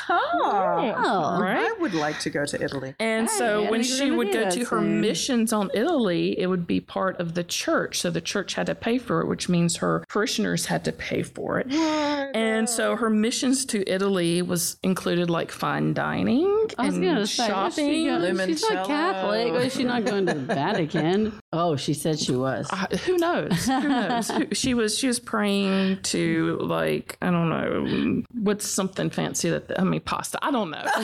Oh, 0.09 0.93
Oh, 0.97 1.41
right? 1.41 1.59
I 1.69 1.73
would 1.79 1.93
like 1.93 2.19
to 2.21 2.29
go 2.29 2.45
to 2.45 2.61
Italy. 2.63 2.95
And 2.99 3.27
Hey, 3.29 3.37
so 3.37 3.69
when 3.69 3.83
she 3.83 4.11
would 4.11 4.31
go 4.31 4.49
to 4.49 4.59
her 4.65 4.79
soon. 4.79 5.01
missions 5.01 5.53
on 5.53 5.69
Italy, 5.73 6.39
it 6.39 6.47
would 6.47 6.65
be 6.67 6.79
part 6.79 7.19
of 7.19 7.33
the 7.33 7.43
church. 7.43 7.99
So 7.99 8.09
the 8.09 8.21
church 8.21 8.53
had 8.55 8.65
to 8.67 8.75
pay 8.75 8.97
for 8.97 9.21
it, 9.21 9.27
which 9.27 9.49
means 9.49 9.77
her 9.77 10.03
parishioners 10.09 10.65
had 10.67 10.83
to 10.85 10.91
pay 10.91 11.23
for 11.23 11.59
it. 11.59 11.67
And 11.71 12.69
so 12.69 12.95
her 12.95 13.09
missions 13.09 13.65
to 13.67 13.87
Italy 13.89 14.41
was 14.41 14.77
included 14.83 15.29
like 15.29 15.51
fine 15.51 15.93
dining 15.93 16.67
I 16.77 16.85
was 16.87 16.95
and 16.95 17.03
gonna 17.03 17.27
say, 17.27 17.51
what's 17.51 17.75
she 17.75 18.05
shopping. 18.07 18.47
she's 18.47 18.69
not 18.69 18.87
Catholic. 18.87 19.51
Why 19.53 19.59
is 19.59 19.73
she 19.73 19.83
not 19.83 20.05
going 20.05 20.25
to 20.27 20.33
the 20.33 20.39
Vatican? 20.53 21.33
Oh, 21.59 21.75
she 21.75 21.95
said 21.95 22.19
she 22.19 22.35
was. 22.35 22.67
Uh, 22.71 22.85
who 23.05 23.17
knows? 23.17 23.65
Who 23.65 23.87
knows? 23.87 24.31
She 24.53 24.75
was 24.75 24.95
she 24.95 25.07
was 25.07 25.19
praying 25.19 26.03
to 26.03 26.57
like 26.61 27.17
I 27.19 27.31
don't 27.31 27.49
know 27.49 28.21
what's 28.31 28.67
something 28.67 29.09
fancy 29.09 29.49
that 29.49 29.79
I 29.79 29.83
mean 29.83 30.01
pasta. 30.01 30.37
I 30.43 30.51
don't 30.51 30.69
know. 30.69 30.85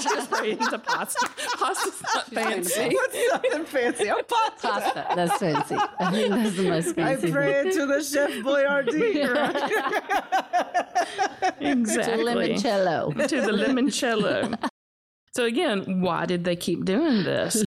she 0.00 0.14
was 0.14 0.26
praying 0.26 0.58
to 0.58 0.78
pasta. 0.78 1.26
Pasta's 1.58 2.02
not 2.14 2.26
fancy. 2.26 2.90
What's 2.94 3.16
something 3.30 3.64
fancy? 3.64 4.10
Pasta. 4.28 4.68
Pasta. 4.68 5.06
That's 5.16 5.38
fancy. 5.38 5.76
I 5.98 6.10
think 6.10 6.28
that's 6.34 6.56
the 6.56 6.68
most 6.68 6.94
fancy. 6.94 7.02
I 7.02 7.16
fancy. 7.16 7.32
pray 7.32 7.70
to 7.72 7.86
the 7.86 8.02
Chef 8.02 8.30
Boyardee. 8.44 9.24
Exactly. 11.60 12.24
To 12.24 12.30
Limoncello. 12.30 13.26
to 13.28 13.40
the 13.40 13.52
limoncello. 13.52 14.70
so 15.34 15.44
again, 15.44 16.00
why 16.02 16.24
did 16.26 16.44
they 16.44 16.54
keep 16.56 16.84
doing 16.84 17.24
this? 17.24 17.64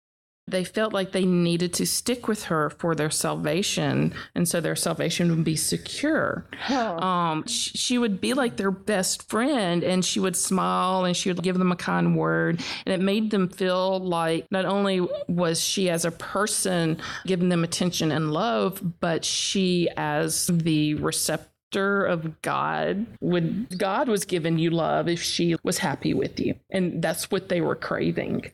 They 0.49 0.63
felt 0.63 0.93
like 0.93 1.11
they 1.11 1.25
needed 1.25 1.73
to 1.75 1.85
stick 1.85 2.27
with 2.27 2.45
her 2.45 2.69
for 2.69 2.95
their 2.95 3.09
salvation, 3.09 4.13
and 4.35 4.47
so 4.47 4.61
their 4.61 4.75
salvation 4.75 5.29
would 5.29 5.43
be 5.43 5.55
secure. 5.55 6.45
Um, 6.69 7.45
sh- 7.47 7.71
she 7.75 7.97
would 7.97 8.19
be 8.21 8.33
like 8.33 8.57
their 8.57 8.71
best 8.71 9.29
friend, 9.29 9.83
and 9.83 10.03
she 10.03 10.19
would 10.19 10.35
smile 10.35 11.05
and 11.05 11.15
she 11.15 11.29
would 11.29 11.43
give 11.43 11.57
them 11.57 11.71
a 11.71 11.75
kind 11.75 12.15
word, 12.17 12.61
and 12.85 12.93
it 12.93 13.03
made 13.03 13.31
them 13.31 13.49
feel 13.49 13.99
like 13.99 14.45
not 14.51 14.65
only 14.65 15.07
was 15.27 15.59
she 15.59 15.89
as 15.89 16.05
a 16.05 16.11
person 16.11 16.97
giving 17.25 17.49
them 17.49 17.63
attention 17.63 18.11
and 18.11 18.31
love, 18.31 18.81
but 18.99 19.25
she 19.25 19.89
as 19.97 20.47
the 20.47 20.95
receptor 20.95 21.49
of 21.75 22.41
God 22.41 23.05
would 23.21 23.77
God 23.77 24.07
was 24.07 24.25
giving 24.25 24.57
you 24.57 24.71
love 24.71 25.07
if 25.07 25.21
she 25.21 25.55
was 25.63 25.77
happy 25.77 26.13
with 26.13 26.39
you. 26.39 26.55
And 26.71 27.01
that's 27.01 27.29
what 27.29 27.49
they 27.49 27.61
were 27.61 27.75
craving. 27.75 28.51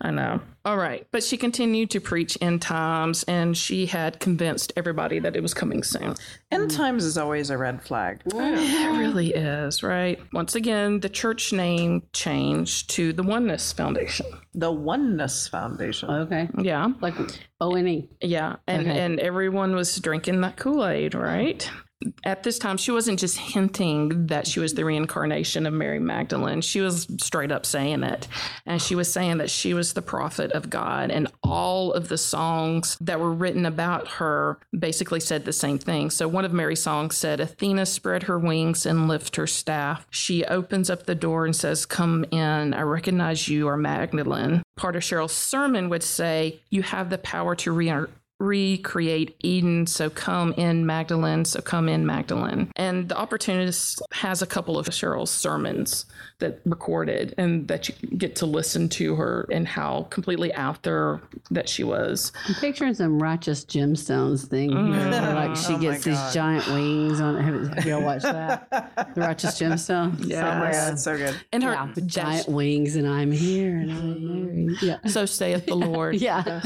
I 0.00 0.10
know. 0.10 0.40
All 0.64 0.78
right. 0.78 1.06
But 1.10 1.22
she 1.22 1.36
continued 1.36 1.90
to 1.90 2.00
preach 2.00 2.38
end 2.40 2.62
times 2.62 3.22
and 3.24 3.54
she 3.56 3.86
had 3.86 4.18
convinced 4.18 4.72
everybody 4.76 5.18
that 5.18 5.36
it 5.36 5.42
was 5.42 5.52
coming 5.52 5.82
soon. 5.82 6.14
End 6.50 6.70
times 6.70 7.04
is 7.04 7.18
always 7.18 7.50
a 7.50 7.58
red 7.58 7.82
flag. 7.82 8.22
It 8.24 8.98
really 8.98 9.34
is, 9.34 9.82
right? 9.82 10.18
Once 10.32 10.54
again, 10.54 11.00
the 11.00 11.10
church 11.10 11.52
name 11.52 12.02
changed 12.12 12.88
to 12.90 13.12
the 13.12 13.22
Oneness 13.22 13.72
Foundation. 13.72 14.26
The 14.54 14.72
Oneness 14.72 15.48
Foundation. 15.48 16.08
Okay. 16.08 16.48
Yeah. 16.58 16.88
Like 17.00 17.14
O 17.60 17.74
N 17.74 17.88
E. 17.88 18.08
Yeah. 18.22 18.56
And 18.66 18.86
Okay. 18.88 18.98
and 19.00 19.20
everyone 19.20 19.74
was 19.74 19.96
drinking 19.96 20.40
that 20.42 20.56
Kool-Aid, 20.56 21.14
right? 21.14 21.68
At 22.24 22.42
this 22.42 22.58
time, 22.58 22.76
she 22.76 22.90
wasn't 22.90 23.18
just 23.18 23.38
hinting 23.38 24.26
that 24.26 24.46
she 24.46 24.60
was 24.60 24.74
the 24.74 24.84
reincarnation 24.84 25.66
of 25.66 25.72
Mary 25.72 25.98
Magdalene. 25.98 26.60
She 26.60 26.80
was 26.80 27.06
straight 27.20 27.52
up 27.52 27.66
saying 27.66 28.02
it. 28.02 28.28
And 28.66 28.80
she 28.80 28.94
was 28.94 29.12
saying 29.12 29.38
that 29.38 29.50
she 29.50 29.74
was 29.74 29.92
the 29.92 30.02
prophet 30.02 30.52
of 30.52 30.70
God. 30.70 31.10
And 31.10 31.28
all 31.42 31.92
of 31.92 32.08
the 32.08 32.18
songs 32.18 32.96
that 33.00 33.20
were 33.20 33.32
written 33.32 33.66
about 33.66 34.08
her 34.08 34.58
basically 34.78 35.20
said 35.20 35.44
the 35.44 35.52
same 35.52 35.78
thing. 35.78 36.10
So 36.10 36.28
one 36.28 36.44
of 36.44 36.52
Mary's 36.52 36.82
songs 36.82 37.16
said, 37.16 37.40
Athena 37.40 37.86
spread 37.86 38.24
her 38.24 38.38
wings 38.38 38.86
and 38.86 39.08
lift 39.08 39.36
her 39.36 39.46
staff. 39.46 40.06
She 40.10 40.44
opens 40.44 40.90
up 40.90 41.06
the 41.06 41.14
door 41.14 41.44
and 41.44 41.54
says, 41.54 41.86
Come 41.86 42.24
in. 42.30 42.74
I 42.74 42.82
recognize 42.82 43.48
you 43.48 43.68
are 43.68 43.76
Magdalene. 43.76 44.62
Part 44.76 44.96
of 44.96 45.02
Cheryl's 45.02 45.32
sermon 45.32 45.88
would 45.88 46.02
say, 46.02 46.60
You 46.70 46.82
have 46.82 47.10
the 47.10 47.18
power 47.18 47.54
to 47.56 47.72
re 47.72 47.84
recreate 48.44 49.36
Eden. 49.42 49.86
So 49.86 50.10
come 50.10 50.52
in, 50.52 50.86
Magdalene. 50.86 51.44
So 51.44 51.60
come 51.60 51.88
in, 51.88 52.06
Magdalene. 52.06 52.70
And 52.76 53.08
the 53.08 53.16
opportunist 53.16 54.02
has 54.12 54.42
a 54.42 54.46
couple 54.46 54.78
of 54.78 54.86
Cheryl's 54.86 55.30
sermons 55.30 56.06
that 56.38 56.60
recorded 56.64 57.34
and 57.38 57.68
that 57.68 57.88
you 57.88 57.94
get 58.16 58.36
to 58.36 58.46
listen 58.46 58.88
to 58.90 59.14
her 59.16 59.46
and 59.50 59.66
how 59.66 60.06
completely 60.10 60.52
out 60.54 60.82
there 60.82 61.20
that 61.50 61.68
she 61.68 61.84
was. 61.84 62.32
I'm 62.48 62.54
picturing 62.54 62.94
some 62.94 63.22
righteous 63.22 63.64
gemstones 63.64 64.46
thing 64.46 64.70
here. 64.70 64.78
Mm-hmm. 64.78 65.10
where, 65.10 65.34
Like 65.34 65.56
she 65.56 65.74
oh 65.74 65.78
gets 65.78 66.04
these 66.04 66.20
giant 66.32 66.66
wings 66.68 67.20
on. 67.20 67.42
Have, 67.42 67.74
have 67.74 67.86
y'all 67.86 68.02
watched 68.02 68.24
that? 68.24 68.68
The 69.14 69.20
righteous 69.20 69.60
gemstone. 69.60 70.30
Oh 70.44 70.58
my 70.58 70.72
god, 70.72 70.92
it's 70.94 71.04
so 71.04 71.16
good. 71.16 71.34
And 71.52 71.62
her 71.62 71.72
Yeah, 71.72 71.92
giant 72.06 72.48
wings, 72.48 72.96
and 72.96 73.06
I'm 73.08 73.30
here, 73.30 73.76
and 73.76 73.90
I'm 73.90 74.14
mm-hmm. 74.14 74.66
married. 74.66 74.82
Yeah. 74.82 74.98
so 75.06 75.26
saith 75.26 75.66
the 75.66 75.74
Lord. 75.74 76.16
Yeah. 76.16 76.62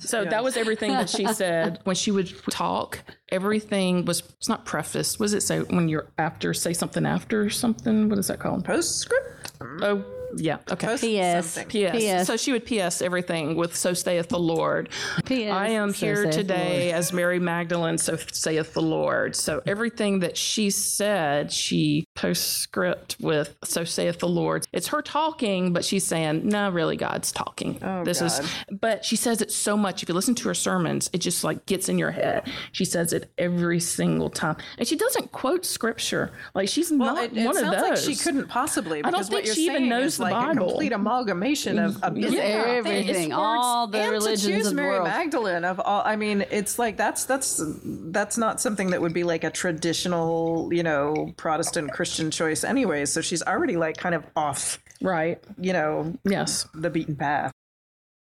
So 0.00 0.24
that 0.24 0.44
was 0.44 0.56
everything 0.56 0.92
that 0.92 1.10
she 1.10 1.26
said 1.26 1.80
when 1.84 1.96
she 1.96 2.10
would 2.10 2.32
talk. 2.50 3.00
Everything 3.30 4.04
was 4.04 4.20
it's 4.38 4.48
not 4.48 4.64
prefaced. 4.64 5.18
Was 5.18 5.34
it 5.34 5.42
say 5.42 5.60
when 5.60 5.88
you're 5.88 6.10
after 6.18 6.54
say 6.54 6.72
something 6.72 7.04
after 7.04 7.50
something? 7.50 8.08
What 8.08 8.18
is 8.18 8.28
that 8.28 8.38
called? 8.38 8.64
Postscript? 8.64 9.52
Oh 9.60 10.04
yeah. 10.36 10.58
Okay. 10.70 10.86
Post 10.86 11.02
P.S. 11.02 11.46
something. 11.52 11.70
P.S. 11.70 11.96
P.S. 11.96 12.26
So 12.26 12.36
she 12.36 12.52
would 12.52 12.64
P.S. 12.64 13.02
everything 13.02 13.56
with 13.56 13.74
"So 13.74 13.94
saith 13.94 14.28
the 14.28 14.38
Lord." 14.38 14.90
P.S. 15.24 15.52
I 15.52 15.68
am 15.68 15.92
So 15.92 16.06
here 16.06 16.30
today 16.30 16.92
as 16.92 17.12
Mary 17.12 17.38
Magdalene. 17.38 17.98
So 17.98 18.16
saith 18.32 18.74
the 18.74 18.82
Lord. 18.82 19.34
So 19.34 19.62
everything 19.66 20.20
that 20.20 20.36
she 20.36 20.70
said, 20.70 21.52
she 21.52 22.04
postscript 22.18 23.16
with 23.20 23.56
"So 23.64 23.84
saith 23.84 24.18
the 24.18 24.28
Lord." 24.28 24.66
It's 24.72 24.88
her 24.88 25.02
talking, 25.02 25.72
but 25.72 25.84
she's 25.84 26.04
saying, 26.04 26.46
"No, 26.48 26.70
really, 26.70 26.96
God's 26.96 27.32
talking." 27.32 27.78
Oh, 27.82 28.04
this 28.04 28.20
is. 28.22 28.40
But 28.70 29.04
she 29.04 29.16
says 29.16 29.40
it 29.40 29.50
so 29.52 29.76
much. 29.76 30.02
If 30.02 30.08
you 30.08 30.14
listen 30.14 30.34
to 30.36 30.48
her 30.48 30.54
sermons, 30.54 31.10
it 31.12 31.18
just 31.18 31.44
like 31.44 31.66
gets 31.66 31.88
in 31.88 31.98
your 31.98 32.10
head. 32.10 32.50
She 32.72 32.84
says 32.84 33.12
it 33.12 33.30
every 33.38 33.80
single 33.80 34.30
time, 34.30 34.56
and 34.78 34.86
she 34.86 34.96
doesn't 34.96 35.32
quote 35.32 35.64
scripture. 35.64 36.32
Like 36.54 36.68
she's 36.68 36.90
Well, 36.90 37.14
not 37.14 37.24
it, 37.24 37.36
it 37.36 37.46
one 37.46 37.54
sounds 37.54 37.66
of 37.76 37.80
those. 37.80 37.90
like 37.90 37.98
she 37.98 38.14
couldn't 38.16 38.48
possibly. 38.48 38.98
i 38.98 39.02
don't 39.02 39.12
Because 39.12 39.30
what 39.30 39.36
think 39.44 39.46
you're 39.46 39.54
she 39.54 39.66
even 39.66 39.88
knows 39.88 40.16
the 40.16 40.24
like 40.24 40.32
Bible. 40.32 40.50
a 40.66 40.70
complete 40.70 40.92
amalgamation 40.92 41.78
of, 41.78 42.02
of 42.02 42.16
It's 42.16 42.34
everything, 42.36 43.32
all 43.32 43.86
the 43.86 43.98
and 43.98 44.10
religions 44.12 44.42
to 44.44 44.52
choose 44.52 44.66
of 44.66 44.70
the 44.76 44.82
Mary 44.82 44.94
world. 44.96 45.08
Magdalene 45.08 45.64
of 45.64 45.80
all. 45.80 46.02
I 46.04 46.16
mean, 46.16 46.44
it's 46.50 46.78
like 46.78 46.96
that's 46.96 47.24
that's 47.24 47.60
that's 47.84 48.36
not 48.38 48.60
something 48.60 48.90
that 48.90 49.00
would 49.00 49.12
be 49.12 49.24
like 49.24 49.44
a 49.44 49.50
traditional, 49.50 50.68
you 50.72 50.82
know, 50.82 51.32
Protestant 51.36 51.92
Christian 51.92 52.07
choice, 52.30 52.64
anyway. 52.64 53.04
So 53.06 53.20
she's 53.20 53.42
already 53.42 53.76
like 53.76 53.96
kind 53.96 54.14
of 54.14 54.24
off, 54.36 54.78
right. 55.02 55.42
you 55.60 55.72
know, 55.72 56.14
Yes. 56.24 56.66
the 56.74 56.90
beaten 56.90 57.16
path. 57.16 57.50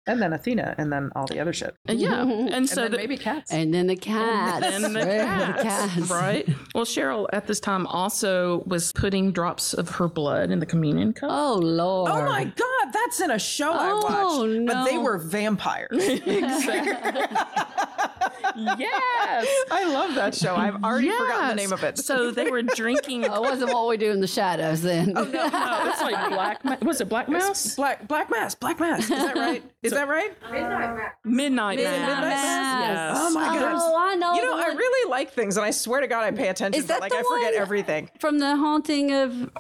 And 0.09 0.23
then 0.23 0.33
Athena, 0.33 0.77
and 0.79 0.93
then 0.93 1.11
all 1.17 1.27
the 1.27 1.41
other 1.41 1.53
shit. 1.53 1.75
And 1.87 1.99
yeah. 2.01 2.23
And 2.23 2.49
And 2.51 2.69
so 2.69 2.83
then 2.83 2.93
the, 2.93 2.97
maybe 2.97 3.17
cats. 3.17 3.53
And 3.53 3.75
then 3.75 3.89
the 3.89 3.97
cats. 3.97 4.65
and 4.65 4.85
the 4.95 5.01
Right, 5.01 5.61
cats, 5.61 5.97
right? 6.09 6.49
Well, 6.77 6.85
Cheryl 6.85 7.27
at 7.33 7.49
this 7.49 7.59
time 7.59 7.89
also 7.89 8.63
was 8.67 8.93
putting 8.93 9.33
drops 9.33 9.75
of 9.75 9.89
her 9.89 10.07
blood 10.07 10.53
in 10.53 10.61
the 10.61 10.67
communion 10.67 11.13
cup. 11.13 11.31
Oh 11.33 11.55
Lord. 11.57 12.13
Oh 12.13 12.25
my 12.25 12.45
God, 12.45 12.93
that's 12.93 13.21
in 13.21 13.33
a 13.33 13.39
show 13.41 13.73
I 13.73 13.91
Oh, 13.91 14.45
watched. 14.47 14.67
But 14.69 14.85
they 14.85 14.97
were 14.99 15.19
vampires. 15.19 15.91
yes, 18.57 19.47
I 19.71 19.85
love 19.93 20.15
that 20.15 20.35
show. 20.35 20.55
I've 20.55 20.83
already 20.83 21.11
forgotten 21.11 21.49
the 21.49 21.55
name 21.55 21.73
of 21.73 21.83
it. 21.85 21.99
So 21.99 22.31
they 22.31 22.51
were 22.51 22.63
drinking. 22.63 23.25
it 23.25 23.31
wasn't 23.31 23.73
what 23.73 23.89
we 23.89 23.97
do 23.97 24.11
in 24.11 24.21
the 24.21 24.27
shadows 24.27 24.83
then. 24.83 25.13
Oh, 25.17 25.25
no, 25.25 25.45
it's 25.91 26.03
like 26.03 26.29
black. 26.31 26.65
Ma- 26.65 26.77
was 26.83 27.01
it 27.01 27.09
Black 27.09 27.29
Mass? 27.29 27.75
Black 27.77 28.07
Black 28.09 28.31
Mass, 28.31 28.55
Black 28.55 28.79
Mass. 28.81 29.01
Is 29.03 29.09
that 29.09 29.37
right? 29.37 29.63
Is 29.83 29.93
that 29.93 30.09
right? 30.09 30.33
Midnight 30.51 30.97
Mass. 30.97 31.13
Midnight 31.25 31.79
Mass. 31.79 33.17
Oh 33.21 33.31
my 33.33 33.47
God. 33.59 33.73
Oh, 33.77 33.97
I 33.99 34.15
know. 34.17 34.35
You 34.35 34.43
know, 34.43 34.57
the 34.57 34.63
I 34.65 34.69
really 34.69 35.11
like 35.11 35.33
things, 35.33 35.57
and 35.57 35.65
I 35.67 35.71
swear 35.71 36.01
to 36.01 36.07
God, 36.07 36.23
I 36.25 36.31
pay 36.33 36.49
attention. 36.49 36.79
Is 36.81 36.87
but 36.87 36.95
that 36.95 37.01
like 37.01 37.13
the 37.13 37.19
I 37.19 37.23
forget 37.23 37.53
one- 37.55 37.63
everything. 37.63 38.11
from 38.21 38.39
the 38.39 38.57
haunting 38.57 39.13
of 39.13 39.51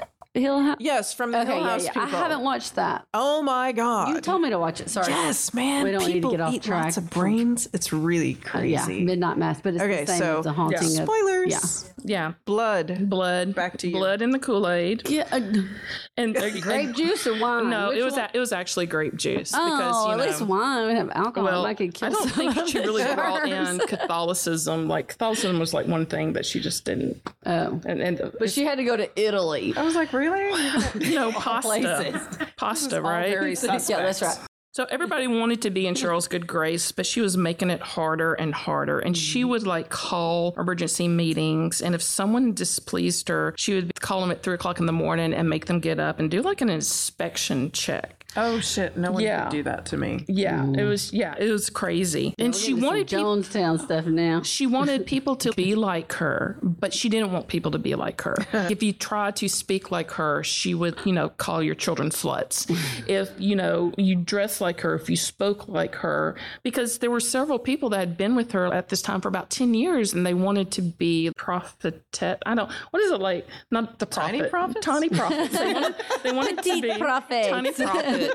Hill 0.40 0.61
House. 0.61 0.77
Yes, 0.81 1.12
from 1.14 1.33
the 1.33 1.40
Okay, 1.40 1.53
Hill 1.53 1.61
yeah, 1.62 1.68
House 1.70 1.85
yeah. 1.85 1.92
people. 1.92 2.09
I 2.09 2.22
haven't 2.22 2.40
watched 2.42 2.75
that. 2.77 3.07
Oh 3.14 3.42
my 3.42 3.72
God. 3.72 4.09
You 4.14 4.20
told 4.20 4.42
me 4.42 4.51
to 4.51 4.59
watch 4.59 4.81
it. 4.81 4.90
Sorry. 4.90 5.11
Yes, 5.12 5.53
man. 5.55 5.85
We 5.85 5.92
don't 5.92 6.07
need 6.07 6.22
to 6.22 6.31
get 6.31 6.40
off 6.40 6.55
eat 6.55 6.62
track. 6.62 6.85
lots 6.85 6.96
of 6.96 7.11
brains. 7.11 7.68
It's 7.72 7.92
really 7.92 8.35
Uh, 8.55 8.59
yeah, 8.61 8.83
crazy. 8.85 9.05
Midnight 9.05 9.38
Mass, 9.38 9.61
but 9.61 9.75
it's 9.75 9.83
Okay, 9.83 10.01
the 10.05 10.12
same 10.12 10.18
so- 10.18 10.38
as 10.38 10.44
the 10.44 10.53
haunting 10.53 10.79
of 10.99 11.05
Spoilers. 11.09 11.51
Yeah. 11.53 11.92
Yeah, 12.09 12.33
Blood. 12.44 13.09
blood. 13.11 13.55
Back 13.55 13.79
to 13.79 13.88
you. 13.88 13.94
Blood 13.94 14.22
in 14.22 14.31
the 14.31 14.38
Kool 14.38 14.68
Aid. 14.68 15.09
Yeah, 15.09 15.27
uh, 15.33 15.40
And 16.16 16.35
grape 16.62 16.94
juice 16.94 17.27
or 17.27 17.37
wine? 17.40 17.68
No, 17.70 17.88
Which 17.88 17.99
it 17.99 18.03
was 18.05 18.16
a, 18.16 18.31
it 18.33 18.38
was 18.38 18.53
actually 18.53 18.87
grape 18.87 19.16
juice 19.16 19.53
Oh, 19.57 19.64
because 19.64 20.07
you 20.07 20.12
at 20.12 20.16
know. 20.18 20.25
least 20.25 20.42
wine 20.42 20.87
would 20.87 20.96
have 20.96 21.11
alcohol. 21.11 21.44
Well, 21.51 21.66
I 21.66 21.75
could 21.75 21.94
kill 21.94 22.09
I 22.09 22.12
don't 22.12 22.29
think 22.31 22.68
she 22.68 22.79
really 22.79 23.03
the 23.03 23.14
brought 23.14 23.49
in. 23.49 23.79
Catholicism. 23.88 24.87
Like 24.87 25.09
Catholicism 25.09 25.59
was 25.59 25.75
like 25.75 25.87
one 25.87 26.07
thing 26.07 26.35
that 26.35 26.46
she 26.46 26.61
just 26.61 26.85
didn't. 26.85 27.20
Oh, 27.44 27.81
And, 27.85 28.01
and 28.01 28.33
but 28.38 28.51
she 28.51 28.64
had 28.64 28.79
to 28.79 28.85
go 28.85 28.96
to 28.96 29.09
Italy. 29.20 29.75
I 29.77 29.83
was 29.83 29.94
like, 29.96 30.12
really? 30.12 30.26
You 31.01 31.15
know, 31.15 31.33
pasta, 31.33 32.29
pasta, 32.57 33.03
right? 33.03 33.31
very 33.31 33.55
Yeah, 33.89 34.03
that's 34.03 34.23
right. 34.23 34.39
So 34.77 34.85
everybody 34.91 35.27
wanted 35.27 35.62
to 35.62 35.71
be 35.71 35.87
in 35.87 35.95
Cheryl's 35.95 36.29
good 36.29 36.47
grace, 36.47 36.93
but 36.93 37.07
she 37.07 37.23
was 37.23 37.35
making 37.35 37.71
it 37.71 37.81
harder 37.81 38.35
and 38.35 38.53
harder. 38.53 38.99
And 38.99 39.17
she 39.17 39.43
would 39.43 39.67
like 39.67 39.89
call 39.89 40.55
emergency 40.59 41.09
meetings. 41.09 41.81
And 41.81 41.95
if 41.95 42.03
someone 42.03 42.53
displeased 42.53 43.31
her, 43.31 43.55
she 43.57 43.73
would 43.73 43.99
call 44.01 44.21
them 44.21 44.31
at 44.31 44.43
three 44.43 44.53
o'clock 44.53 44.79
in 44.79 44.85
the 44.85 44.93
morning 44.93 45.33
and 45.33 45.49
make 45.49 45.65
them 45.65 45.81
get 45.81 45.99
up 45.99 46.19
and 46.19 46.31
do 46.31 46.43
like 46.43 46.61
an 46.61 46.69
inspection 46.69 47.71
check. 47.73 48.15
Oh 48.37 48.61
shit! 48.61 48.96
No 48.96 49.12
one 49.12 49.22
Yeah. 49.22 49.44
could 49.44 49.53
do 49.53 49.62
that 49.64 49.87
to 49.87 49.96
me. 49.96 50.25
Yeah, 50.29 50.62
it 50.64 50.68
mm. 50.77 50.88
was 50.88 51.12
yeah, 51.12 51.35
it 51.38 51.51
was 51.51 51.70
crazy. 51.70 52.35
And 52.38 52.55
she 52.55 52.72
Some 52.72 52.81
wanted 52.83 53.09
people 53.09 53.37
Jonestown 53.37 53.81
stuff 53.81 54.07
now. 54.07 54.42
she 54.42 54.66
wanted 54.66 55.07
people 55.14 55.37
to 55.37 55.53
be 55.53 55.75
like 55.75 56.12
her, 56.14 56.59
but 56.62 56.92
she 56.92 57.09
didn't 57.09 57.33
want 57.33 57.49
people 57.49 57.70
to 57.72 57.79
be 57.79 57.94
like 57.94 58.20
her. 58.22 58.37
if 58.70 58.83
you 58.83 58.92
tried 58.92 59.37
to 59.37 59.49
speak 59.49 59.90
like 59.90 60.11
her, 60.12 60.42
she 60.44 60.75
would, 60.75 60.99
you 61.05 61.12
know, 61.12 61.29
call 61.31 61.62
your 61.62 61.75
children 61.75 62.11
sluts. 62.11 62.66
if, 63.09 63.31
you 63.38 63.57
know, 63.57 63.92
you 63.96 64.16
dress 64.16 64.61
like 64.61 64.81
her, 64.81 64.94
if 64.94 65.09
you 65.09 65.16
spoke 65.16 65.68
like 65.68 65.94
her, 65.96 66.37
because 66.62 66.99
there 66.99 67.11
were 67.11 67.20
several 67.20 67.59
people 67.59 67.88
that 67.90 67.99
had 67.99 68.16
been 68.16 68.35
with 68.37 68.53
her 68.53 68.72
at 68.72 68.88
this 68.88 69.03
time 69.03 69.20
for 69.20 69.29
about 69.29 69.51
10 69.51 69.75
years 69.75 70.12
and 70.12 70.27
they 70.27 70.35
wanted 70.35 70.70
to 70.72 70.83
be 70.83 71.31
prophetess. 71.37 71.94
I 72.44 72.55
don't, 72.55 72.70
what 72.90 73.03
is 73.03 73.11
it 73.11 73.20
like? 73.20 73.46
Not 73.70 73.99
the 73.99 74.07
prophet. 74.07 74.33
Tiny 74.33 74.49
prophets? 74.49 74.87
Tiny 74.87 75.09
prophets. 75.09 75.59
They 75.59 75.72
wanted, 75.72 75.94
they 76.22 76.33
wanted 76.33 76.62
to 76.62 76.81
be 76.83 76.99
prophets. 76.99 77.49
tiny 77.49 77.72
prophets. 77.72 78.26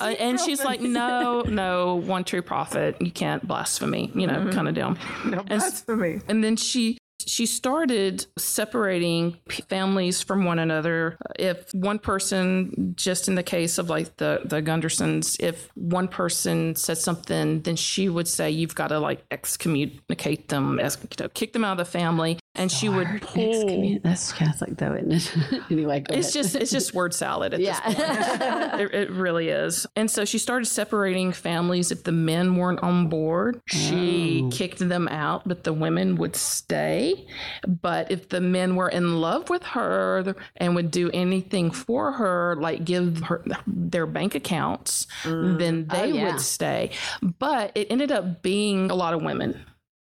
Uh, 0.00 0.04
and 0.18 0.38
she's 0.40 0.64
like, 0.64 0.80
no, 0.80 1.40
no, 1.42 1.96
one 1.96 2.24
true 2.24 2.42
prophet. 2.42 2.96
You 3.00 3.10
can't 3.10 3.46
blasphemy, 3.46 4.10
you 4.14 4.26
know, 4.26 4.50
kind 4.52 4.68
of 4.68 4.74
deal. 4.74 4.96
No 5.24 5.38
And 5.48 5.60
blasphemy. 5.60 6.20
and 6.28 6.42
then 6.44 6.56
she 6.56 6.98
she 7.26 7.46
started 7.46 8.26
separating 8.38 9.36
p- 9.48 9.62
families 9.68 10.22
from 10.22 10.44
one 10.44 10.58
another. 10.58 11.16
If 11.38 11.72
one 11.74 11.98
person, 11.98 12.92
just 12.96 13.26
in 13.26 13.34
the 13.34 13.42
case 13.42 13.78
of 13.78 13.88
like 13.90 14.16
the 14.18 14.42
the 14.44 14.60
Gundersons, 14.62 15.36
if 15.40 15.68
one 15.74 16.08
person 16.08 16.76
said 16.76 16.98
something, 16.98 17.62
then 17.62 17.74
she 17.76 18.08
would 18.08 18.28
say 18.28 18.50
you've 18.50 18.74
got 18.74 18.88
to 18.88 18.98
like 19.00 19.24
excommunicate 19.30 20.48
them, 20.48 20.78
ex- 20.78 20.98
you 21.02 21.24
know, 21.24 21.28
kick 21.30 21.52
them 21.52 21.64
out 21.64 21.72
of 21.72 21.86
the 21.86 21.90
family. 21.90 22.38
And 22.56 22.70
she 22.70 22.88
would 22.88 23.20
pull. 23.22 23.98
That's 24.02 24.32
Catholic 24.32 24.76
though, 24.76 24.94
isn't 24.94 25.52
it? 25.52 25.62
anyway, 25.70 26.02
It's 26.10 26.34
ahead. 26.34 26.44
just 26.44 26.54
it's 26.56 26.70
just 26.70 26.94
word 26.94 27.14
salad 27.14 27.54
at 27.54 27.60
this 27.60 27.80
point. 27.80 27.96
It, 28.76 28.94
it 28.94 29.10
really 29.10 29.48
is. 29.48 29.86
And 29.96 30.10
so 30.10 30.24
she 30.24 30.38
started 30.38 30.66
separating 30.66 31.32
families 31.32 31.90
if 31.90 32.04
the 32.04 32.12
men 32.12 32.56
weren't 32.56 32.82
on 32.82 33.08
board. 33.08 33.60
She 33.66 34.42
Oh. 34.44 34.50
kicked 34.50 34.78
them 34.80 35.08
out, 35.08 35.46
but 35.48 35.64
the 35.64 35.72
women 35.72 36.16
would 36.16 36.36
stay. 36.36 37.26
But 37.66 38.10
if 38.10 38.28
the 38.28 38.40
men 38.40 38.76
were 38.76 38.88
in 38.88 39.20
love 39.20 39.48
with 39.48 39.62
her 39.64 40.34
and 40.56 40.74
would 40.74 40.90
do 40.90 41.10
anything 41.14 41.70
for 41.70 42.12
her, 42.12 42.56
like 42.60 42.84
give 42.84 43.22
her 43.24 43.44
their 43.66 44.06
bank 44.06 44.34
accounts, 44.34 45.06
mm. 45.22 45.58
then 45.58 45.86
oh, 45.90 45.96
they 45.96 46.02
Oh, 46.12 46.14
yeah. 46.14 46.32
would 46.32 46.40
stay. 46.40 46.90
But 47.22 47.72
it 47.74 47.86
ended 47.90 48.12
up 48.12 48.42
being 48.42 48.90
a 48.90 48.94
lot 48.94 49.14
of 49.14 49.22
women. 49.22 49.64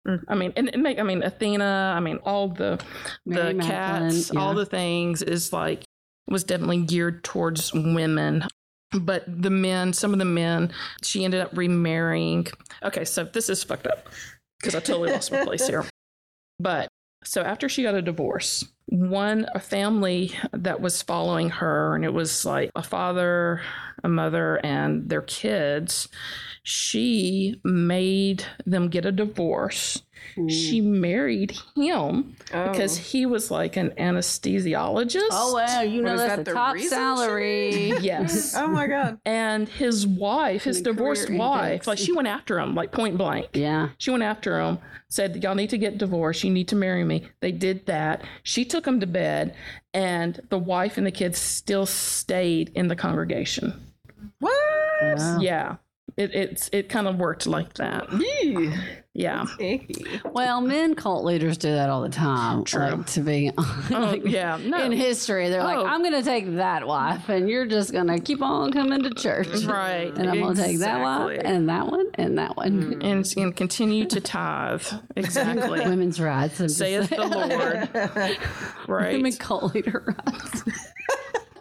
Mm, 0.07 0.23
I 0.27 0.35
mean, 0.35 0.53
and 0.55 0.69
it 0.69 0.79
make, 0.79 0.99
I 0.99 1.03
mean, 1.03 1.21
Athena, 1.21 1.93
I 1.95 1.99
mean, 1.99 2.19
all 2.23 2.47
the 2.47 2.81
Mary 3.25 3.53
the 3.53 3.53
Magdalene, 3.55 4.11
cats, 4.11 4.31
all 4.31 4.53
the 4.53 4.65
things 4.65 5.21
is 5.21 5.51
like 5.51 5.83
was 6.27 6.43
definitely 6.43 6.83
geared 6.83 7.23
towards 7.23 7.73
women. 7.73 8.45
But 8.97 9.25
the 9.27 9.49
men, 9.49 9.91
some 9.91 10.13
of 10.13 10.19
the 10.19 10.25
men, 10.25 10.71
she 11.03 11.25
ended 11.25 11.41
up 11.41 11.57
remarrying. 11.57 12.47
Okay, 12.83 13.03
so 13.03 13.25
this 13.25 13.49
is 13.49 13.63
fucked 13.63 13.87
up 13.87 14.07
because 14.59 14.75
I 14.75 14.79
totally 14.79 15.11
lost 15.11 15.31
my 15.31 15.43
place 15.43 15.67
here. 15.67 15.85
But 16.59 16.87
so 17.23 17.43
after 17.43 17.69
she 17.69 17.83
got 17.83 17.93
a 17.93 18.01
divorce, 18.01 18.65
one 18.87 19.45
a 19.53 19.59
family 19.59 20.31
that 20.53 20.81
was 20.81 21.03
following 21.03 21.51
her, 21.51 21.93
and 21.93 22.03
it 22.03 22.13
was 22.13 22.45
like 22.45 22.71
a 22.75 22.81
father, 22.81 23.61
a 24.03 24.09
mother, 24.09 24.57
and 24.63 25.09
their 25.09 25.21
kids. 25.21 26.07
She 26.63 27.61
made 27.63 28.43
them 28.65 28.89
get 28.89 29.05
a 29.05 29.11
divorce. 29.11 30.01
She 30.49 30.79
hmm. 30.79 31.01
married 31.01 31.57
him 31.75 32.35
because 32.45 32.99
oh. 32.99 33.01
he 33.01 33.25
was 33.25 33.49
like 33.49 33.75
an 33.77 33.91
anesthesiologist. 33.91 35.29
Oh 35.31 35.53
well, 35.55 35.83
you 35.83 36.01
know 36.01 36.17
that's 36.17 36.35
that 36.35 36.45
the 36.45 36.51
the 36.51 36.53
top 36.53 36.77
salary. 36.77 37.93
Yes. 38.01 38.55
Oh 38.55 38.67
my 38.67 38.87
god. 38.87 39.19
and 39.25 39.67
his 39.67 40.05
wife, 40.05 40.63
his 40.63 40.83
The 40.83 40.91
divorced 40.91 41.29
wife, 41.29 41.63
index. 41.63 41.87
like 41.87 41.97
she 41.97 42.13
went 42.13 42.27
after 42.27 42.59
him, 42.59 42.75
like 42.75 42.91
point 42.91 43.17
blank. 43.17 43.49
yeah. 43.53 43.89
She 43.97 44.11
went 44.11 44.23
after 44.23 44.59
him, 44.59 44.77
said, 45.09 45.43
Y'all 45.43 45.55
need 45.55 45.71
to 45.71 45.77
get 45.77 45.97
divorced. 45.97 46.43
You 46.43 46.51
need 46.51 46.67
to 46.69 46.75
marry 46.75 47.03
me. 47.03 47.27
They 47.39 47.51
did 47.51 47.85
that. 47.87 48.23
She 48.43 48.65
took 48.65 48.85
him 48.85 48.99
to 48.99 49.07
bed, 49.07 49.55
and 49.93 50.39
the 50.49 50.59
wife 50.59 50.97
and 50.97 51.07
the 51.07 51.11
kids 51.11 51.39
still 51.39 51.85
stayed 51.85 52.69
in 52.75 52.87
the 52.87 52.95
congregation. 52.95 53.86
What? 54.39 55.17
Wow. 55.17 55.39
Yeah. 55.39 55.75
It, 56.15 56.33
it's 56.33 56.69
it 56.73 56.89
kind 56.89 57.07
of 57.07 57.17
worked 57.17 57.45
like 57.45 57.73
that. 57.75 58.07
Yeah. 59.13 59.45
Icky. 59.59 60.19
Well, 60.25 60.61
men 60.61 60.95
cult 60.95 61.25
leaders 61.25 61.57
do 61.59 61.69
that 61.71 61.89
all 61.91 62.01
the 62.01 62.09
time. 62.09 62.63
True. 62.63 62.81
Like, 62.89 63.05
to 63.07 63.19
be 63.21 63.51
oh, 63.57 63.87
like, 63.91 64.23
yeah, 64.25 64.57
no. 64.63 64.83
in 64.83 64.91
history, 64.91 65.49
they're 65.49 65.61
Oh. 65.61 65.65
like, 65.65 65.85
I'm 65.85 66.01
going 66.01 66.13
to 66.13 66.23
take 66.23 66.55
that 66.55 66.87
wife, 66.87 67.27
and 67.29 67.47
you're 67.49 67.65
just 67.67 67.91
going 67.91 68.07
to 68.07 68.19
keep 68.19 68.41
on 68.41 68.71
coming 68.71 69.03
to 69.03 69.11
church. 69.13 69.47
Right. 69.65 70.11
And 70.17 70.29
I'm 70.29 70.39
going 70.39 70.55
to 70.55 70.61
take 70.63 70.79
that 70.79 71.01
wife, 71.01 71.41
and 71.43 71.69
that 71.69 71.87
one, 71.87 72.07
and 72.15 72.37
that 72.39 72.55
one. 72.57 72.81
Hmm. 72.93 73.01
and, 73.01 73.33
and 73.37 73.55
continue 73.55 74.05
to 74.05 74.21
tithe. 74.21 74.83
Exactly. 75.15 75.81
Women's 75.81 76.19
rights. 76.19 76.59
I'm 76.59 76.67
just 76.67 76.77
Saith 76.79 77.09
the 77.09 77.25
Lord. 77.27 77.89
right. 77.95 78.39
Women 79.11 79.23
Right. 79.23 79.39
cult 79.39 79.75
leader 79.75 80.15
rights. 80.25 80.63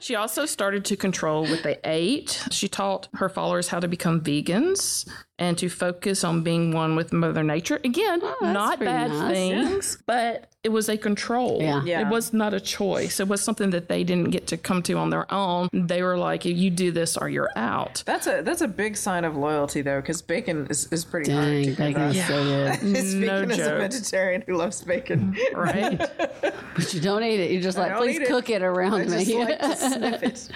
She 0.00 0.14
also 0.14 0.46
started 0.46 0.84
to 0.86 0.96
control 0.96 1.44
what 1.44 1.62
they 1.62 1.78
ate. 1.84 2.44
She 2.50 2.68
taught 2.68 3.08
her 3.14 3.28
followers 3.28 3.68
how 3.68 3.80
to 3.80 3.88
become 3.88 4.20
vegans 4.20 5.08
and 5.38 5.56
to 5.58 5.68
focus 5.68 6.24
on 6.24 6.42
being 6.42 6.72
one 6.72 6.96
with 6.96 7.12
Mother 7.12 7.42
Nature. 7.42 7.80
Again, 7.84 8.20
oh, 8.22 8.36
that's 8.40 8.54
not 8.54 8.80
bad 8.80 9.10
nice. 9.10 9.32
things, 9.32 9.98
but 10.06 10.50
it 10.66 10.72
was 10.72 10.88
a 10.88 10.96
control. 10.96 11.58
Yeah. 11.62 11.82
Yeah. 11.84 12.00
It 12.00 12.08
was 12.10 12.32
not 12.32 12.52
a 12.52 12.58
choice. 12.58 13.20
It 13.20 13.28
was 13.28 13.40
something 13.40 13.70
that 13.70 13.88
they 13.88 14.02
didn't 14.02 14.30
get 14.30 14.48
to 14.48 14.56
come 14.56 14.82
to 14.82 14.94
on 14.94 15.10
their 15.10 15.32
own. 15.32 15.68
They 15.72 16.02
were 16.02 16.18
like, 16.18 16.44
you 16.44 16.70
do 16.70 16.90
this 16.90 17.16
or 17.16 17.28
you're 17.28 17.50
out. 17.54 18.02
That's 18.04 18.26
a 18.26 18.42
that's 18.42 18.62
a 18.62 18.66
big 18.68 18.96
sign 18.96 19.24
of 19.24 19.36
loyalty 19.36 19.80
though, 19.82 20.00
because 20.00 20.22
bacon 20.22 20.66
is, 20.68 20.88
is 20.92 21.04
pretty 21.04 21.30
hard 21.30 21.44
to 21.46 21.52
Dang, 21.52 21.64
give 21.66 21.76
bacon 21.78 22.02
up. 22.02 22.14
is 22.16 22.26
so 22.26 22.44
good. 22.44 22.74
Speaking 23.06 23.20
No 23.20 23.40
as 23.42 23.58
a 23.60 23.76
vegetarian 23.78 24.42
who 24.44 24.56
loves 24.56 24.82
bacon, 24.82 25.36
Right? 25.54 25.98
But 25.98 26.92
you 26.92 27.00
don't 27.00 27.22
eat 27.22 27.38
it. 27.40 27.50
You're 27.52 27.62
just 27.62 27.78
like, 27.78 27.96
please 27.96 28.16
eat 28.16 28.22
it. 28.22 28.28
cook 28.28 28.50
it 28.50 28.62
I 28.62 28.66
around 28.66 29.08
just 29.08 29.28
me. 29.28 29.38
like 29.44 29.58
to 29.60 29.76
sniff 29.92 30.22
it. 30.24 30.50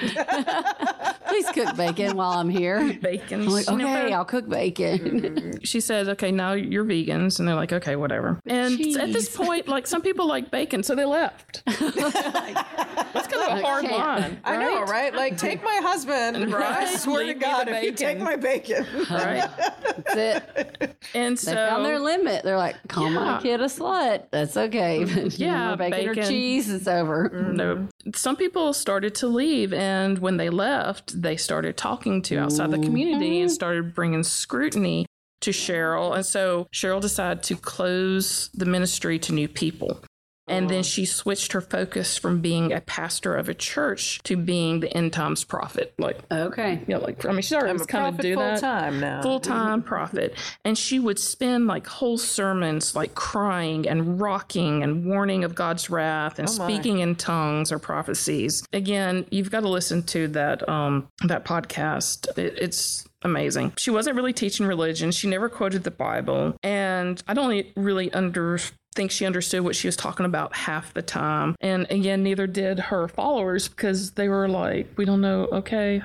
please 1.28 1.48
cook 1.52 1.76
bacon 1.76 2.16
while 2.16 2.32
I'm 2.32 2.48
here. 2.50 2.92
Bacon. 3.00 3.42
I'm 3.42 3.46
like, 3.48 3.68
okay, 3.68 3.76
sniffer. 3.82 4.14
I'll 4.14 4.24
cook 4.24 4.48
bacon. 4.48 4.98
Mm. 4.98 5.60
she 5.66 5.80
says, 5.80 6.08
okay, 6.08 6.30
now 6.32 6.52
you're 6.54 6.84
vegans. 6.84 7.38
And 7.38 7.46
they're 7.46 7.54
like, 7.54 7.72
okay, 7.72 7.96
whatever. 7.96 8.40
And 8.46 8.80
at 8.98 9.12
this 9.12 9.34
point, 9.34 9.68
like 9.68 9.86
some 9.86 9.99
people 10.02 10.26
like 10.26 10.50
bacon, 10.50 10.82
so 10.82 10.94
they 10.94 11.04
left. 11.04 11.62
That's 11.66 13.26
kind 13.26 13.52
of 13.52 13.58
a 13.58 13.62
hard 13.62 13.84
Okay. 13.84 13.96
line. 13.96 14.40
I 14.44 14.56
know, 14.56 14.82
right? 14.84 15.14
Like, 15.14 15.36
take 15.36 15.62
my 15.62 15.80
husband. 15.82 16.50
Right. 16.60 16.88
I 16.88 16.96
swear 16.96 17.24
Leave 17.26 17.34
to 17.34 17.40
God, 17.40 17.68
if 17.68 17.82
you 17.84 17.92
take 17.92 18.18
my 18.18 18.36
bacon. 18.36 18.86
Right. 19.10 19.48
That's 19.56 20.16
it. 20.16 20.96
And 21.14 21.36
They 21.36 21.54
found 21.54 21.84
their 21.84 21.98
limit. 21.98 22.42
They're 22.44 22.56
like, 22.56 22.76
call 22.88 23.08
my 23.10 23.34
Yeah. 23.34 23.40
kid 23.40 23.60
a 23.60 23.64
slut. 23.66 24.24
That's 24.30 24.56
okay. 24.56 25.04
But 25.04 25.16
no 25.16 25.28
Yeah, 25.36 25.68
more 25.68 25.76
bacon, 25.76 26.08
or 26.08 26.14
bacon. 26.14 26.28
cheese. 26.28 26.70
It's 26.70 26.88
over. 26.88 27.30
Mm, 27.30 27.54
no, 27.54 27.88
some 28.14 28.36
people 28.36 28.72
started 28.72 29.14
to 29.16 29.26
leave. 29.28 29.72
And 29.72 30.18
when 30.18 30.36
they 30.38 30.50
left, 30.50 31.20
they 31.20 31.36
started 31.36 31.76
talking 31.76 32.22
to 32.22 32.38
outside 32.38 32.70
the 32.70 32.78
community 32.78 33.40
and 33.40 33.48
mm-hmm. 33.48 33.54
started 33.54 33.94
bringing 33.94 34.22
scrutiny 34.22 35.06
to 35.40 35.50
Cheryl. 35.50 36.14
And 36.14 36.24
so 36.24 36.66
Cheryl 36.72 37.00
decided 37.00 37.42
to 37.44 37.56
close 37.56 38.50
the 38.54 38.66
ministry 38.66 39.18
to 39.20 39.32
new 39.32 39.48
people. 39.48 40.02
And 40.50 40.68
then 40.68 40.82
she 40.82 41.04
switched 41.06 41.52
her 41.52 41.60
focus 41.60 42.16
from 42.18 42.40
being 42.40 42.72
a 42.72 42.80
pastor 42.80 43.36
of 43.36 43.48
a 43.48 43.54
church 43.54 44.20
to 44.24 44.36
being 44.36 44.80
the 44.80 44.94
end 44.96 45.12
times 45.12 45.44
prophet. 45.44 45.94
Like, 45.98 46.18
Okay. 46.32 46.80
you 46.86 46.94
know, 46.94 47.00
like, 47.00 47.24
I 47.24 47.32
mean, 47.32 47.42
she 47.42 47.54
already 47.54 47.72
was 47.74 47.86
kind 47.86 48.06
of 48.06 48.14
prophet 48.14 48.22
do 48.22 48.34
full 48.34 48.42
that. 48.44 48.60
time 48.60 49.00
now. 49.00 49.22
full 49.22 49.40
time 49.40 49.82
prophet. 49.82 50.34
And 50.64 50.76
she 50.76 50.98
would 50.98 51.18
spend 51.18 51.66
like 51.66 51.86
whole 51.86 52.18
sermons 52.18 52.94
like 52.94 53.14
crying 53.14 53.88
and 53.88 54.20
rocking 54.20 54.82
and 54.82 55.06
warning 55.06 55.44
of 55.44 55.54
God's 55.54 55.88
wrath 55.90 56.38
and 56.38 56.48
Oh, 56.48 56.52
speaking 56.52 56.98
in 57.00 57.14
tongues 57.14 57.70
or 57.72 57.78
prophecies. 57.78 58.64
Again, 58.72 59.26
you've 59.30 59.50
got 59.50 59.60
to 59.60 59.68
listen 59.68 60.02
to 60.04 60.28
that 60.28 60.68
um 60.68 61.08
that 61.24 61.44
podcast. 61.44 62.26
It, 62.38 62.58
it's 62.58 63.06
amazing. 63.22 63.72
She 63.76 63.90
wasn't 63.90 64.16
really 64.16 64.32
teaching 64.32 64.66
religion. 64.66 65.10
She 65.10 65.28
never 65.28 65.48
quoted 65.48 65.84
the 65.84 65.90
Bible, 65.90 66.56
and 66.62 67.22
I 67.28 67.34
don't 67.34 67.66
really 67.76 68.10
under 68.12 68.58
think 68.94 69.10
she 69.10 69.24
understood 69.26 69.62
what 69.62 69.76
she 69.76 69.86
was 69.88 69.96
talking 69.96 70.26
about 70.26 70.54
half 70.54 70.92
the 70.94 71.02
time. 71.02 71.54
And 71.60 71.86
again, 71.90 72.22
neither 72.22 72.46
did 72.46 72.78
her 72.78 73.06
followers 73.08 73.68
because 73.68 74.12
they 74.12 74.28
were 74.28 74.48
like, 74.48 74.88
"We 74.96 75.04
don't 75.04 75.20
know." 75.20 75.46
Okay, 75.52 76.02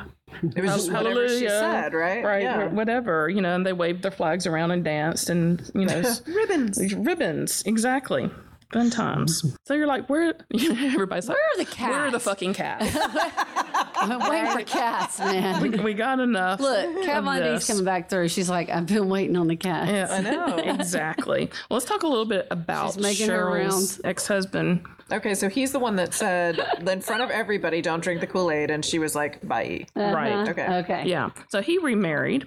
It 0.55 0.61
was 0.61 0.71
just 0.75 0.91
whatever 0.91 1.27
she 1.29 1.47
said, 1.47 1.93
right? 1.93 2.23
right, 2.23 2.43
Yeah. 2.43 2.67
whatever, 2.67 3.29
you 3.29 3.41
know, 3.41 3.55
and 3.55 3.65
they 3.65 3.73
waved 3.73 4.01
their 4.03 4.11
flags 4.11 4.45
around 4.45 4.71
and 4.71 4.83
danced 4.83 5.29
and, 5.29 5.61
you 5.73 5.85
know, 5.85 6.03
Ribbons. 6.27 6.93
ribbons, 6.95 7.63
exactly. 7.65 8.29
Fun 8.73 8.89
times. 8.89 9.55
So 9.65 9.73
you're 9.73 9.87
like, 9.87 10.09
where, 10.09 10.33
everybody's 10.53 11.27
like, 11.27 11.37
Where 11.37 11.45
are 11.53 11.57
the 11.57 11.65
cats? 11.65 11.89
where 11.91 11.99
are 12.07 12.11
the 12.11 12.19
fucking 12.19 12.53
cats? 12.53 12.95
I'm 13.97 14.29
waiting 14.29 14.51
for 14.51 14.61
cats, 14.63 15.19
man. 15.19 15.83
we 15.83 15.93
got 15.93 16.19
enough. 16.19 16.59
Look, 16.59 17.03
Kat 17.05 17.19
of 17.19 17.23
Von 17.25 17.41
D's 17.41 17.65
coming 17.67 17.85
back 17.85 18.09
through. 18.09 18.27
She's 18.29 18.49
like, 18.49 18.69
I've 18.69 18.85
been 18.85 19.07
waiting 19.09 19.35
on 19.37 19.47
the 19.47 19.55
cats. 19.55 19.89
Yeah, 19.91 20.07
I 20.11 20.21
know. 20.21 20.57
exactly. 20.73 21.45
Well, 21.69 21.77
let's 21.77 21.85
talk 21.85 22.03
a 22.03 22.07
little 22.07 22.25
bit 22.25 22.47
about 22.51 22.93
She's 22.95 23.01
making 23.03 23.29
her 23.29 23.45
Cheryl's 23.45 23.71
rounds. 23.73 24.01
ex-husband. 24.03 24.85
Okay, 25.11 25.35
so 25.35 25.47
he's 25.49 25.71
the 25.71 25.79
one 25.79 25.95
that 25.97 26.13
said 26.13 26.59
in 26.85 26.99
front 27.01 27.21
of 27.21 27.29
everybody, 27.29 27.81
"Don't 27.81 28.03
drink 28.03 28.21
the 28.21 28.27
Kool 28.27 28.49
Aid," 28.49 28.71
and 28.71 28.83
she 28.83 28.97
was 28.97 29.13
like, 29.13 29.39
"Bye." 29.47 29.85
Right. 29.95 30.31
Uh-huh. 30.33 30.51
Okay. 30.51 30.67
Okay. 30.79 31.03
Yeah. 31.05 31.29
So 31.49 31.61
he 31.61 31.77
remarried. 31.77 32.45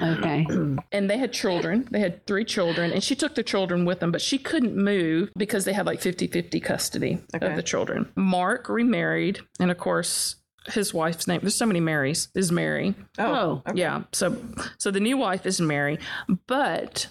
Okay. 0.00 0.46
and 0.92 1.10
they 1.10 1.18
had 1.18 1.32
children. 1.32 1.88
They 1.90 2.00
had 2.00 2.26
three 2.26 2.44
children, 2.44 2.92
and 2.92 3.02
she 3.02 3.14
took 3.14 3.34
the 3.34 3.42
children 3.42 3.84
with 3.84 4.00
them, 4.00 4.12
but 4.12 4.20
she 4.20 4.38
couldn't 4.38 4.76
move 4.76 5.30
because 5.36 5.64
they 5.64 5.72
had 5.72 5.86
like 5.86 6.00
50 6.00 6.26
50 6.26 6.60
custody 6.60 7.18
Okay. 7.34 7.46
of 7.46 7.56
the 7.56 7.62
children. 7.62 8.10
Mark 8.16 8.68
remarried, 8.68 9.40
and 9.58 9.70
of 9.70 9.78
course, 9.78 10.36
his 10.68 10.92
wife's 10.92 11.26
name, 11.26 11.40
there's 11.40 11.54
so 11.54 11.66
many 11.66 11.80
Marys, 11.80 12.28
is 12.34 12.52
Mary. 12.52 12.94
Oh. 13.18 13.62
oh. 13.66 13.72
Yeah. 13.74 14.02
So, 14.12 14.36
so 14.78 14.90
the 14.90 15.00
new 15.00 15.16
wife 15.16 15.46
is 15.46 15.60
Mary, 15.60 15.98
but 16.46 17.06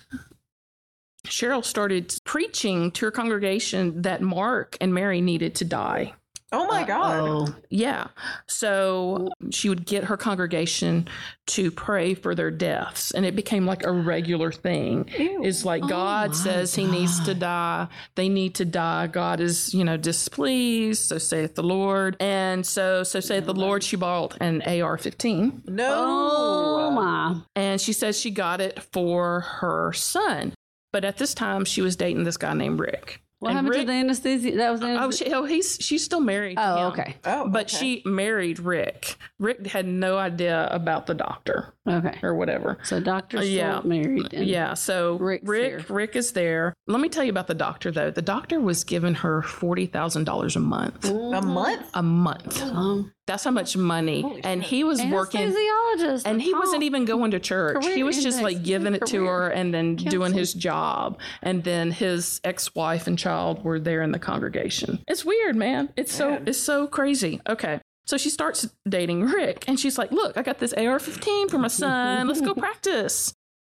Cheryl 1.25 1.65
started 1.65 2.13
preaching 2.23 2.91
to 2.91 3.05
her 3.05 3.11
congregation 3.11 4.03
that 4.03 4.21
Mark 4.21 4.77
and 4.79 4.93
Mary 4.93 5.19
needed 5.21 5.55
to 5.55 5.65
die. 5.65 6.13
Oh 6.51 6.65
my 6.67 6.83
God. 6.83 7.19
Oh. 7.19 7.55
Yeah. 7.69 8.07
So 8.47 9.29
she 9.51 9.69
would 9.69 9.85
get 9.85 10.05
her 10.05 10.17
congregation 10.17 11.07
to 11.47 11.71
pray 11.71 12.13
for 12.15 12.33
their 12.33 12.49
deaths. 12.49 13.11
And 13.11 13.25
it 13.25 13.35
became 13.35 13.65
like 13.65 13.83
a 13.83 13.91
regular 13.91 14.51
thing. 14.51 15.05
It's 15.09 15.63
like 15.63 15.83
oh 15.83 15.87
God 15.87 16.29
my 16.31 16.35
says 16.35 16.73
he 16.73 16.85
needs 16.85 17.19
to 17.25 17.33
die. 17.33 17.87
They 18.15 18.29
need 18.29 18.55
to 18.55 18.65
die. 18.65 19.07
God 19.07 19.39
is, 19.39 19.73
you 19.73 19.83
know, 19.83 19.97
displeased. 19.97 21.03
So 21.03 21.17
saith 21.17 21.55
the 21.55 21.63
Lord. 21.63 22.17
And 22.19 22.65
so, 22.65 23.03
so 23.03 23.19
saith 23.19 23.45
the 23.45 23.53
Lord, 23.53 23.83
she 23.83 23.95
bought 23.95 24.37
an 24.41 24.61
AR 24.63 24.97
15. 24.97 25.63
No. 25.67 26.29
Oh 26.31 26.91
my. 26.91 27.41
And 27.55 27.79
she 27.79 27.93
says 27.93 28.19
she 28.19 28.31
got 28.31 28.59
it 28.61 28.81
for 28.91 29.41
her 29.41 29.93
son. 29.93 30.53
But 30.91 31.05
at 31.05 31.17
this 31.17 31.35
time, 31.35 31.65
she 31.65 31.81
was 31.81 31.95
dating 31.95 32.23
this 32.23 32.37
guy 32.37 32.53
named 32.53 32.79
Rick. 32.79 33.21
What 33.39 33.49
And 33.49 33.55
happened 33.57 33.69
Rick- 33.69 33.79
to 33.81 33.85
the 33.87 33.93
anesthesia? 33.93 34.57
That 34.57 34.69
was 34.71 34.81
the 34.81 34.87
Oh, 34.87 35.03
anesthesia. 35.03 35.29
she, 35.29 35.33
oh, 35.33 35.43
he's 35.45 35.77
she's 35.79 36.03
still 36.03 36.19
married. 36.19 36.57
to 36.57 36.61
Oh, 36.61 36.77
him. 36.87 36.91
okay. 36.91 37.15
Oh, 37.25 37.47
But 37.47 37.67
okay. 37.73 37.77
she 37.77 38.01
married 38.05 38.59
Rick. 38.59 39.15
Rick 39.39 39.65
had 39.67 39.87
no 39.87 40.17
idea 40.17 40.67
about 40.71 41.07
the 41.07 41.13
doctor 41.13 41.73
Okay. 41.87 42.17
or 42.21 42.35
whatever. 42.35 42.77
So 42.83 42.99
doctor's 42.99 43.41
still 43.45 43.51
yeah. 43.53 43.81
married. 43.85 44.33
and- 44.33 44.45
Yeah, 44.45 44.73
so 44.73 45.15
Rick's 45.15 45.47
Rick 45.47 45.69
here. 45.69 45.85
Rick 45.87 46.15
is 46.17 46.33
there. 46.33 46.73
Let 46.87 46.99
me 46.99 47.07
tell 47.07 47.23
you 47.23 47.29
about 47.31 47.47
the 47.47 47.53
doctor 47.55 47.91
though. 47.91 48.11
The 48.11 48.21
doctor 48.21 48.59
was 48.59 48.83
giving 48.83 49.13
her 49.15 49.41
forty 49.41 49.85
thousand 49.85 50.25
dollars 50.25 50.57
a 50.57 50.59
month. 50.59 51.05
a 51.09 51.41
month. 51.41 51.89
A 51.93 52.03
month. 52.03 52.61
Um, 52.61 53.13
That's 53.29 53.43
how 53.43 53.51
much 53.51 53.77
money. 53.77 54.41
and 54.43 54.63
he 54.63 54.83
was 54.83 55.03
working 55.05 55.41
anesthesiologist. 55.51 56.23
and 56.25 56.41
he 56.41 56.51
wasn't 56.51 56.81
even 56.81 57.05
going 57.05 57.29
to 57.31 57.39
church. 57.39 57.85
He 57.85 58.01
was 58.01 58.23
just 58.23 58.41
like 58.41 58.63
giving 58.63 58.95
it 58.95 59.05
to 59.05 59.25
her 59.25 59.49
and 59.49 59.71
then 59.71 59.95
doing 59.95 60.33
his 60.33 60.51
job. 60.53 61.19
And 61.43 61.63
then 61.63 61.91
his 61.91 62.41
ex-wife 62.43 63.05
and 63.05 63.19
child 63.19 63.63
were 63.63 63.79
there 63.79 64.01
in 64.01 64.11
the 64.11 64.19
congregation. 64.19 65.03
It's 65.07 65.23
weird, 65.23 65.55
man. 65.55 65.89
It's 65.95 66.11
so 66.11 66.41
it's 66.43 66.59
so 66.59 66.87
crazy. 66.87 67.39
Okay. 67.47 67.79
So 68.07 68.17
she 68.17 68.31
starts 68.31 68.67
dating 68.87 69.21
Rick 69.25 69.65
and 69.67 69.79
she's 69.79 69.99
like, 69.99 70.11
"Look, 70.11 70.35
I 70.35 70.41
got 70.41 70.57
this 70.57 70.73
AR-15 70.73 71.51
for 71.51 71.59
my 71.59 71.67
son. 71.67 72.27
Let's 72.27 72.41
go 72.41 72.53
practice." 72.65 73.35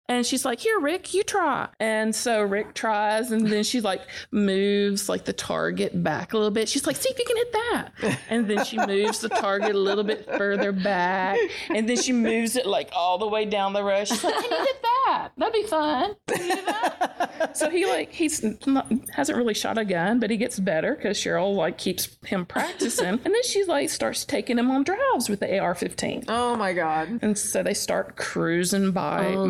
And 0.09 0.27
she's 0.27 0.45
like, 0.45 0.61
Here, 0.61 0.79
Rick, 0.81 1.15
you 1.15 1.23
try. 1.23 1.69
And 1.81 2.15
so 2.15 2.43
Rick 2.43 2.75
tries, 2.75 3.31
and 3.31 3.47
then 3.47 3.63
she 3.65 3.81
like 3.81 4.03
moves 4.31 5.09
like 5.09 5.25
the 5.25 5.33
target 5.33 6.03
back 6.03 6.33
a 6.33 6.37
little 6.37 6.51
bit. 6.51 6.69
She's 6.69 6.87
like, 6.87 6.97
See 6.97 7.09
if 7.11 7.19
you 7.19 7.25
can 7.25 7.37
hit 7.37 7.53
that. 7.53 8.19
And 8.29 8.49
then 8.49 8.65
she 8.65 8.79
moves 8.79 9.21
the 9.21 9.29
target 9.29 9.75
a 9.75 9.79
little 9.79 10.05
bit 10.05 10.27
further 10.27 10.73
back. 10.73 11.39
And 11.71 11.89
then 11.89 11.97
she 11.97 12.13
moves 12.13 12.57
it 12.57 12.67
like 12.67 12.91
all 12.93 13.19
the 13.19 13.29
way 13.29 13.45
down 13.45 13.73
the 13.73 13.83
row. 13.85 14.05
She's 14.05 14.23
like, 14.23 14.35
Can 14.35 14.51
you 14.51 14.65
hit 14.65 14.83
that? 14.83 15.33
That'd 15.37 15.53
be 15.53 15.63
fun. 15.67 16.15
Can 16.29 16.49
you 16.49 16.57
do 16.57 16.63
that? 16.67 17.57
so 17.57 17.71
he 17.71 17.87
like 17.87 18.13
he's 18.13 18.43
not, 18.67 18.91
hasn't 19.15 19.37
really 19.37 19.55
shot 19.55 19.79
a 19.79 19.85
gun, 19.85 20.21
but 20.21 20.31
he 20.31 20.37
gets 20.37 20.59
better 20.59 20.95
because 20.95 21.19
Cheryl 21.19 21.55
like 21.55 21.79
keeps 21.79 22.17
him 22.25 22.45
practicing. 22.47 23.07
And 23.07 23.25
then 23.25 23.43
she 23.45 23.65
like 23.65 23.91
starts 23.91 24.25
taking 24.25 24.59
him 24.59 24.71
on 24.71 24.85
drives 24.85 25.29
with 25.29 25.41
the 25.41 25.59
AR-15. 25.59 26.25
Oh 26.29 26.57
my 26.57 26.73
god. 26.73 27.21
And 27.23 27.37
so 27.37 27.63
they 27.63 27.75
start 27.75 28.17
cruising 28.17 28.93
by 28.93 29.27
oh 29.27 29.47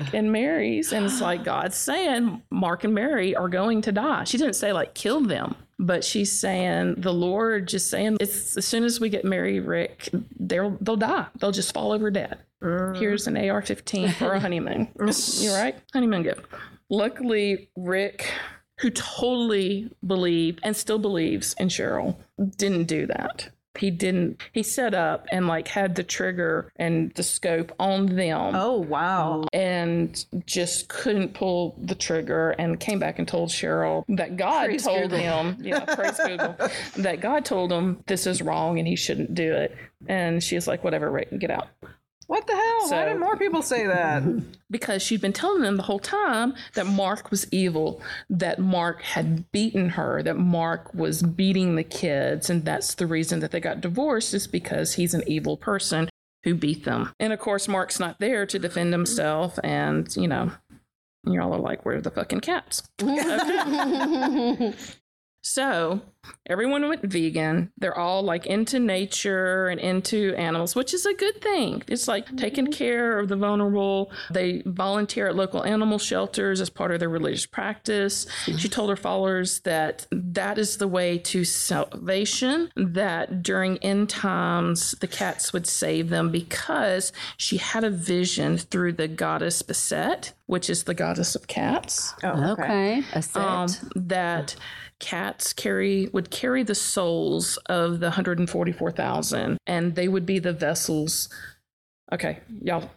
Mark 0.00 0.14
and 0.14 0.32
Mary's. 0.32 0.92
And 0.92 1.06
it's 1.06 1.20
like 1.20 1.44
God's 1.44 1.76
saying 1.90 2.42
Mark 2.50 2.84
and 2.84 2.94
Mary 2.94 3.34
are 3.34 3.48
going 3.48 3.82
to 3.82 3.92
die. 3.92 4.24
She 4.24 4.38
didn't 4.38 4.54
say 4.54 4.72
like 4.72 4.94
kill 4.94 5.20
them, 5.20 5.54
but 5.78 6.04
she's 6.04 6.38
saying 6.38 6.96
the 6.98 7.12
Lord 7.12 7.68
just 7.68 7.90
saying 7.90 8.18
it's 8.20 8.56
as 8.56 8.66
soon 8.66 8.84
as 8.84 9.00
we 9.00 9.08
get 9.08 9.24
Mary 9.24 9.60
Rick, 9.60 10.08
they'll 10.38 10.76
they'll 10.80 10.96
die. 10.96 11.26
They'll 11.38 11.52
just 11.52 11.72
fall 11.74 11.92
over 11.92 12.10
dead. 12.10 12.38
Mm. 12.62 12.96
Here's 12.96 13.26
an 13.26 13.36
AR 13.36 13.62
15 13.62 14.12
for 14.12 14.32
a 14.32 14.40
honeymoon. 14.40 14.88
You're 15.38 15.54
right. 15.54 15.76
Honeymoon 15.92 16.22
gift. 16.22 16.46
Luckily, 16.88 17.68
Rick, 17.76 18.30
who 18.80 18.90
totally 18.90 19.90
believed 20.06 20.60
and 20.62 20.76
still 20.76 20.98
believes 20.98 21.54
in 21.58 21.68
Cheryl, 21.68 22.16
didn't 22.56 22.84
do 22.84 23.06
that. 23.06 23.48
He 23.76 23.90
didn't. 23.90 24.40
He 24.52 24.62
set 24.62 24.94
up 24.94 25.26
and 25.32 25.46
like 25.48 25.66
had 25.68 25.94
the 25.96 26.04
trigger 26.04 26.70
and 26.76 27.12
the 27.14 27.22
scope 27.22 27.72
on 27.80 28.06
them 28.14 28.54
Oh 28.54 28.78
wow. 28.78 29.44
and 29.52 30.24
just 30.46 30.88
couldn't 30.88 31.34
pull 31.34 31.74
the 31.82 31.94
trigger 31.94 32.50
and 32.52 32.78
came 32.78 32.98
back 32.98 33.18
and 33.18 33.26
told 33.26 33.48
Cheryl 33.50 34.04
that 34.08 34.36
God 34.36 34.66
Praise 34.66 34.84
told 34.84 35.02
Google. 35.10 35.18
him, 35.18 35.56
yeah, 35.60 35.84
praise 35.94 36.18
Google, 36.24 36.56
that 36.98 37.20
God 37.20 37.44
told 37.44 37.72
him 37.72 38.02
this 38.06 38.26
is 38.26 38.42
wrong 38.42 38.78
and 38.78 38.86
he 38.86 38.96
shouldn't 38.96 39.34
do 39.34 39.52
it. 39.52 39.76
And 40.06 40.42
she's 40.42 40.66
like, 40.68 40.84
whatever, 40.84 41.10
Rick, 41.10 41.36
get 41.38 41.50
out. 41.50 41.68
What 42.26 42.46
the 42.46 42.54
hell? 42.54 42.90
Why 42.90 43.04
didn't 43.04 43.20
more 43.20 43.36
people 43.36 43.62
say 43.62 43.86
that? 43.86 44.22
Because 44.70 45.02
she'd 45.02 45.20
been 45.20 45.32
telling 45.32 45.62
them 45.62 45.76
the 45.76 45.84
whole 45.84 46.00
time 46.00 46.54
that 46.72 46.86
Mark 46.86 47.30
was 47.30 47.46
evil, 47.52 48.02
that 48.28 48.58
Mark 48.58 49.02
had 49.02 49.48
beaten 49.52 49.90
her, 49.90 50.20
that 50.20 50.36
Mark 50.36 50.92
was 50.92 51.22
beating 51.22 51.76
the 51.76 51.84
kids, 51.84 52.50
and 52.50 52.64
that's 52.64 52.96
the 52.96 53.06
reason 53.06 53.38
that 53.38 53.52
they 53.52 53.60
got 53.60 53.80
divorced 53.80 54.34
is 54.34 54.48
because 54.48 54.94
he's 54.94 55.14
an 55.14 55.22
evil 55.28 55.56
person 55.56 56.08
who 56.42 56.56
beat 56.56 56.84
them. 56.84 57.12
And 57.20 57.32
of 57.32 57.38
course, 57.38 57.68
Mark's 57.68 58.00
not 58.00 58.18
there 58.18 58.46
to 58.46 58.58
defend 58.58 58.92
himself, 58.92 59.60
and 59.62 60.12
you 60.16 60.26
know, 60.26 60.50
y'all 61.24 61.54
are 61.54 61.60
like, 61.60 61.84
where 61.84 61.98
are 61.98 62.00
the 62.00 62.10
fucking 62.10 62.40
cats? 62.40 62.82
So 65.46 66.00
everyone 66.46 66.88
went 66.88 67.02
vegan. 67.02 67.70
They're 67.76 67.96
all 67.96 68.22
like 68.22 68.46
into 68.46 68.78
nature 68.80 69.68
and 69.68 69.78
into 69.78 70.34
animals, 70.36 70.74
which 70.74 70.94
is 70.94 71.04
a 71.04 71.12
good 71.12 71.42
thing. 71.42 71.82
It's 71.86 72.08
like 72.08 72.34
taking 72.38 72.72
care 72.72 73.18
of 73.18 73.28
the 73.28 73.36
vulnerable. 73.36 74.10
They 74.30 74.62
volunteer 74.64 75.26
at 75.28 75.36
local 75.36 75.62
animal 75.62 75.98
shelters 75.98 76.62
as 76.62 76.70
part 76.70 76.92
of 76.92 76.98
their 77.00 77.10
religious 77.10 77.44
practice. 77.44 78.26
She 78.56 78.70
told 78.70 78.88
her 78.88 78.96
followers 78.96 79.60
that 79.60 80.06
that 80.10 80.56
is 80.56 80.78
the 80.78 80.88
way 80.88 81.18
to 81.18 81.44
salvation, 81.44 82.70
that 82.74 83.42
during 83.42 83.76
end 83.78 84.08
times, 84.08 84.92
the 85.00 85.06
cats 85.06 85.52
would 85.52 85.66
save 85.66 86.08
them 86.08 86.30
because 86.30 87.12
she 87.36 87.58
had 87.58 87.84
a 87.84 87.90
vision 87.90 88.56
through 88.56 88.94
the 88.94 89.08
goddess 89.08 89.60
Beset, 89.60 90.32
which 90.46 90.70
is 90.70 90.84
the 90.84 90.94
goddess 90.94 91.34
of 91.34 91.46
cats 91.48 92.14
Oh, 92.22 92.52
Okay. 92.52 93.02
A 93.12 93.20
set. 93.20 93.42
um, 93.44 93.68
that 93.94 94.56
cats 95.00 95.52
carry 95.52 96.08
would 96.12 96.30
carry 96.30 96.62
the 96.62 96.74
souls 96.74 97.56
of 97.66 98.00
the 98.00 98.06
144,000 98.06 99.58
and 99.66 99.94
they 99.94 100.08
would 100.08 100.26
be 100.26 100.38
the 100.38 100.52
vessels. 100.52 101.28
Okay 102.12 102.40
y'all. 102.62 102.90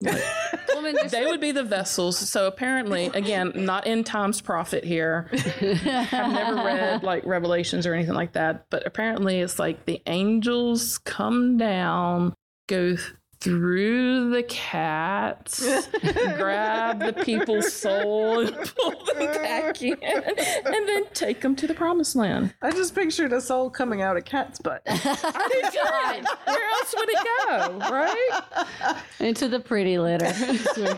They 0.00 1.24
would 1.24 1.40
be 1.40 1.52
the 1.52 1.64
vessels. 1.64 2.18
So 2.18 2.46
apparently 2.46 3.06
again 3.06 3.52
not 3.54 3.86
in 3.86 4.04
times 4.04 4.40
prophet 4.40 4.84
here. 4.84 5.28
I've 5.32 6.32
never 6.32 6.56
read 6.56 7.02
like 7.02 7.24
revelations 7.24 7.86
or 7.86 7.94
anything 7.94 8.14
like 8.14 8.32
that 8.32 8.66
but 8.70 8.86
apparently 8.86 9.40
it's 9.40 9.58
like 9.58 9.86
the 9.86 10.02
angels 10.06 10.98
come 10.98 11.56
down 11.56 12.34
go 12.68 12.96
through 13.40 14.30
the 14.30 14.42
cats, 14.44 15.60
grab 16.36 17.00
the 17.00 17.12
people's 17.24 17.72
soul 17.72 18.40
and 18.40 18.54
pull 18.76 19.04
them 19.06 19.18
back 19.18 19.82
in, 19.82 19.96
and 20.02 20.88
then 20.88 21.04
take 21.12 21.40
them 21.40 21.54
to 21.56 21.66
the 21.66 21.74
promised 21.74 22.16
land. 22.16 22.54
I 22.62 22.70
just 22.70 22.94
pictured 22.94 23.32
a 23.32 23.40
soul 23.40 23.70
coming 23.70 24.02
out 24.02 24.16
of 24.16 24.24
cat's 24.24 24.58
butt. 24.58 24.82
I 24.86 25.48
did 25.52 25.72
too. 25.72 26.34
Where 26.44 26.70
else 26.70 26.94
would 26.96 27.08
it 27.08 27.26
go, 27.46 27.78
right? 27.90 28.96
Into 29.20 29.48
the 29.48 29.60
pretty 29.60 29.98
litter. 29.98 30.26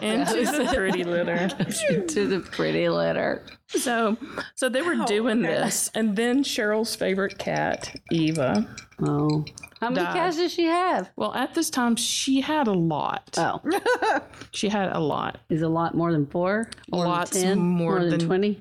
Into 0.00 0.44
the 0.44 0.70
pretty 0.74 1.04
litter. 1.04 1.48
Into 1.90 2.26
the 2.26 2.40
pretty 2.40 2.88
litter. 2.88 3.44
So, 3.68 4.16
so 4.54 4.68
they 4.68 4.82
were 4.82 5.04
doing 5.06 5.42
this, 5.42 5.90
and 5.94 6.16
then 6.16 6.42
Cheryl's 6.42 6.94
favorite 6.96 7.38
cat, 7.38 7.94
Eva. 8.10 8.66
Oh. 9.02 9.44
How 9.80 9.90
many 9.90 10.04
Died. 10.04 10.14
cats 10.14 10.36
does 10.36 10.52
she 10.52 10.64
have? 10.64 11.10
Well, 11.16 11.32
at 11.34 11.54
this 11.54 11.70
time, 11.70 11.94
she 11.96 12.40
had 12.40 12.66
a 12.66 12.72
lot. 12.72 13.34
Oh. 13.36 13.60
She 14.50 14.68
had 14.70 14.90
a 14.96 14.98
lot. 14.98 15.38
Is 15.50 15.60
a 15.62 15.68
lot 15.68 15.94
more 15.94 16.10
than 16.10 16.26
four? 16.26 16.70
More 16.90 17.04
Lots 17.06 17.30
than 17.32 17.42
10? 17.42 17.58
more 17.58 18.00
than 18.00 18.10
than- 18.18 18.20
20? 18.26 18.60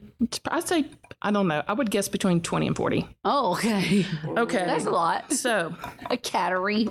I'd 0.51 0.68
say, 0.68 0.86
I 1.22 1.32
don't 1.32 1.47
know. 1.47 1.63
I 1.68 1.74
would 1.74 1.89
guess 1.89 2.07
between 2.09 2.41
20 2.41 2.68
and 2.68 2.76
40. 2.76 3.07
Oh, 3.24 3.53
okay. 3.53 4.05
Okay. 4.28 4.65
That's 4.65 4.86
a 4.86 4.89
lot. 4.91 5.32
So, 5.32 5.74
A 6.11 6.18
cattery. 6.18 6.88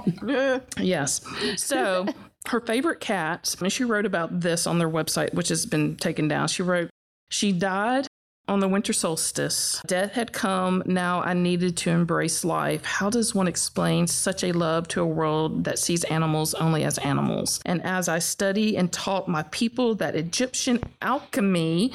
Yes. 0.81 1.20
So 1.57 2.07
her 2.49 2.61
favorite 2.61 3.01
cats, 3.01 3.55
and 3.57 3.70
she 3.72 3.85
wrote 3.85 4.07
about 4.07 4.41
this 4.41 4.66
on 4.66 4.79
their 4.79 4.89
website, 4.89 5.35
which 5.35 5.49
has 5.51 5.66
been 5.66 5.97
taken 5.97 6.27
down. 6.27 6.49
She 6.49 6.62
wrote, 6.62 6.89
She 7.29 7.53
died 7.53 8.07
on 8.49 8.61
the 8.61 8.69
winter 8.69 8.93
solstice. 8.93 9.81
Death 9.87 10.13
had 10.13 10.33
come. 10.33 10.83
Now 10.87 11.23
I 11.23 11.35
needed 11.35 11.77
to 11.79 11.91
embrace 11.91 12.45
life. 12.45 12.85
How 12.85 13.11
does 13.11 13.35
one 13.35 13.49
explain 13.49 14.07
such 14.07 14.45
a 14.45 14.53
love 14.53 14.89
to 14.89 15.01
a 15.01 15.07
world 15.07 15.65
that 15.65 15.79
sees 15.79 16.05
animals 16.05 16.55
only 16.55 16.85
as 16.85 16.99
animals? 16.99 17.61
And 17.67 17.83
as 17.85 18.09
I 18.09 18.19
study 18.19 18.77
and 18.77 18.93
taught 18.93 19.29
my 19.29 19.43
people 19.45 19.95
that 19.97 20.15
Egyptian 20.15 20.81
alchemy, 21.03 21.93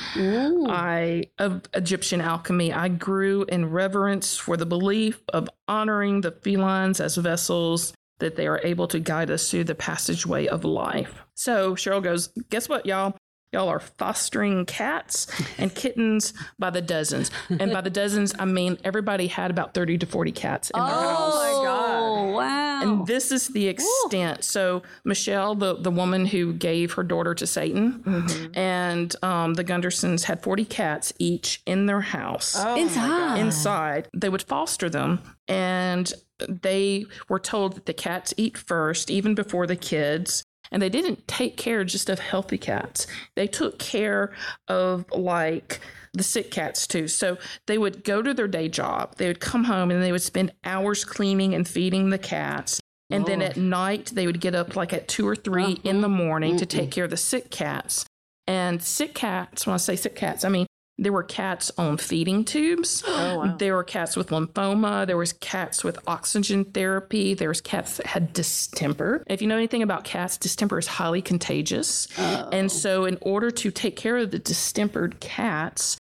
I 0.67 1.23
of 1.39 1.61
Egyptian 1.73 2.21
alchemy, 2.21 2.73
I 2.73 2.89
grew 2.89 3.43
in 3.43 3.69
reverence 3.69 4.37
for 4.37 4.57
the 4.57 4.65
belief 4.65 5.21
of 5.29 5.49
honoring 5.67 6.21
the 6.21 6.31
felines 6.31 6.99
as 6.99 7.15
vessels 7.15 7.93
that 8.19 8.35
they 8.35 8.47
are 8.47 8.61
able 8.63 8.87
to 8.87 8.99
guide 8.99 9.31
us 9.31 9.49
through 9.49 9.63
the 9.63 9.75
passageway 9.75 10.47
of 10.47 10.63
life. 10.63 11.13
So 11.33 11.75
Cheryl 11.75 12.03
goes, 12.03 12.27
Guess 12.49 12.69
what, 12.69 12.85
y'all? 12.85 13.15
Y'all 13.51 13.67
are 13.67 13.81
fostering 13.81 14.65
cats 14.65 15.27
and 15.57 15.75
kittens 15.75 16.33
by 16.57 16.69
the 16.69 16.81
dozens. 16.81 17.31
And 17.49 17.73
by 17.73 17.81
the 17.81 17.89
dozens, 17.89 18.33
I 18.39 18.45
mean 18.45 18.77
everybody 18.83 19.27
had 19.27 19.51
about 19.51 19.73
30 19.73 19.97
to 19.99 20.05
40 20.05 20.31
cats 20.31 20.69
in 20.69 20.79
their 20.79 20.89
house. 20.89 21.33
Oh 21.35 21.59
my 21.59 21.65
God. 21.65 22.01
Oh, 22.01 22.31
wow. 22.31 22.81
And 22.81 23.05
this 23.07 23.31
is 23.31 23.49
the 23.49 23.67
extent. 23.67 24.43
So 24.45 24.83
Michelle, 25.03 25.55
the, 25.55 25.75
the 25.75 25.91
woman 25.91 26.25
who 26.25 26.53
gave 26.53 26.93
her 26.93 27.03
daughter 27.03 27.35
to 27.35 27.45
Satan, 27.45 28.49
and 28.53 29.13
um, 29.21 29.53
the 29.55 29.63
Gundersons 29.63 30.23
had 30.23 30.41
40 30.41 30.65
cats 30.65 31.13
each 31.19 31.61
in 31.65 31.85
their 31.85 32.01
house 32.01 32.55
Inside. 32.55 33.37
inside. 33.39 34.07
They 34.15 34.29
would 34.29 34.41
foster 34.43 34.89
them, 34.89 35.19
and 35.47 36.11
they 36.47 37.05
were 37.29 37.39
told 37.39 37.75
that 37.75 37.85
the 37.85 37.93
cats 37.93 38.33
eat 38.37 38.57
first, 38.57 39.11
even 39.11 39.35
before 39.35 39.67
the 39.67 39.75
kids. 39.75 40.43
And 40.71 40.81
they 40.81 40.89
didn't 40.89 41.27
take 41.27 41.57
care 41.57 41.83
just 41.83 42.09
of 42.09 42.19
healthy 42.19 42.57
cats, 42.57 43.07
they 43.35 43.47
took 43.47 43.79
care 43.79 44.33
of 44.67 45.05
like 45.11 45.79
the 46.13 46.23
sick 46.23 46.51
cats 46.51 46.87
too. 46.87 47.07
So 47.07 47.37
they 47.67 47.77
would 47.77 48.03
go 48.03 48.21
to 48.21 48.33
their 48.33 48.47
day 48.47 48.69
job, 48.69 49.15
they 49.17 49.27
would 49.27 49.39
come 49.39 49.65
home 49.65 49.91
and 49.91 50.01
they 50.01 50.11
would 50.11 50.21
spend 50.21 50.51
hours 50.63 51.03
cleaning 51.05 51.53
and 51.53 51.67
feeding 51.67 52.09
the 52.09 52.17
cats. 52.17 52.79
And 53.09 53.25
then 53.25 53.41
at 53.41 53.57
oh. 53.57 53.61
night, 53.61 54.11
they 54.13 54.25
would 54.25 54.39
get 54.39 54.55
up 54.55 54.77
like 54.77 54.93
at 54.93 55.09
two 55.09 55.27
or 55.27 55.35
3 55.35 55.81
in 55.83 55.99
the 55.99 56.07
uh-huh. 56.07 56.15
morning 56.15 56.57
to 56.57 56.65
take 56.65 56.91
care 56.91 57.03
of 57.03 57.09
the 57.09 57.17
sick 57.17 57.51
cats. 57.51 58.05
And 58.47 58.81
sick 58.81 59.13
cats, 59.13 59.67
when 59.67 59.73
I 59.73 59.77
say 59.77 59.97
sick 59.97 60.15
cats, 60.15 60.45
I 60.45 60.49
mean 60.49 60.65
there 61.01 61.11
were 61.11 61.23
cats 61.23 61.71
on 61.77 61.97
feeding 61.97 62.45
tubes. 62.45 63.03
Oh, 63.21 63.55
there 63.59 63.75
were 63.75 63.83
cats 63.83 64.15
with 64.15 64.29
lymphoma. 64.29 65.05
There 65.05 65.17
was 65.17 65.33
cats 65.33 65.83
with 65.83 65.97
oxygen 66.07 66.65
therapy. 66.65 67.33
There 67.33 67.49
was 67.49 67.61
cats 67.61 67.97
that 67.97 68.07
had 68.07 68.33
distemper. 68.33 69.23
If 69.27 69.41
you 69.41 69.47
know 69.47 69.55
anything 69.55 69.83
about 69.83 70.03
cats, 70.03 70.37
distemper 70.37 70.79
is 70.79 70.87
highly 70.87 71.21
contagious. 71.21 72.07
Oh. 72.17 72.49
And 72.51 72.71
so 72.71 73.05
in 73.05 73.17
order 73.21 73.51
to 73.51 73.71
take 73.71 73.95
care 73.95 74.17
of 74.17 74.31
the 74.31 74.39
distempered 74.39 75.19
cats, 75.19 75.97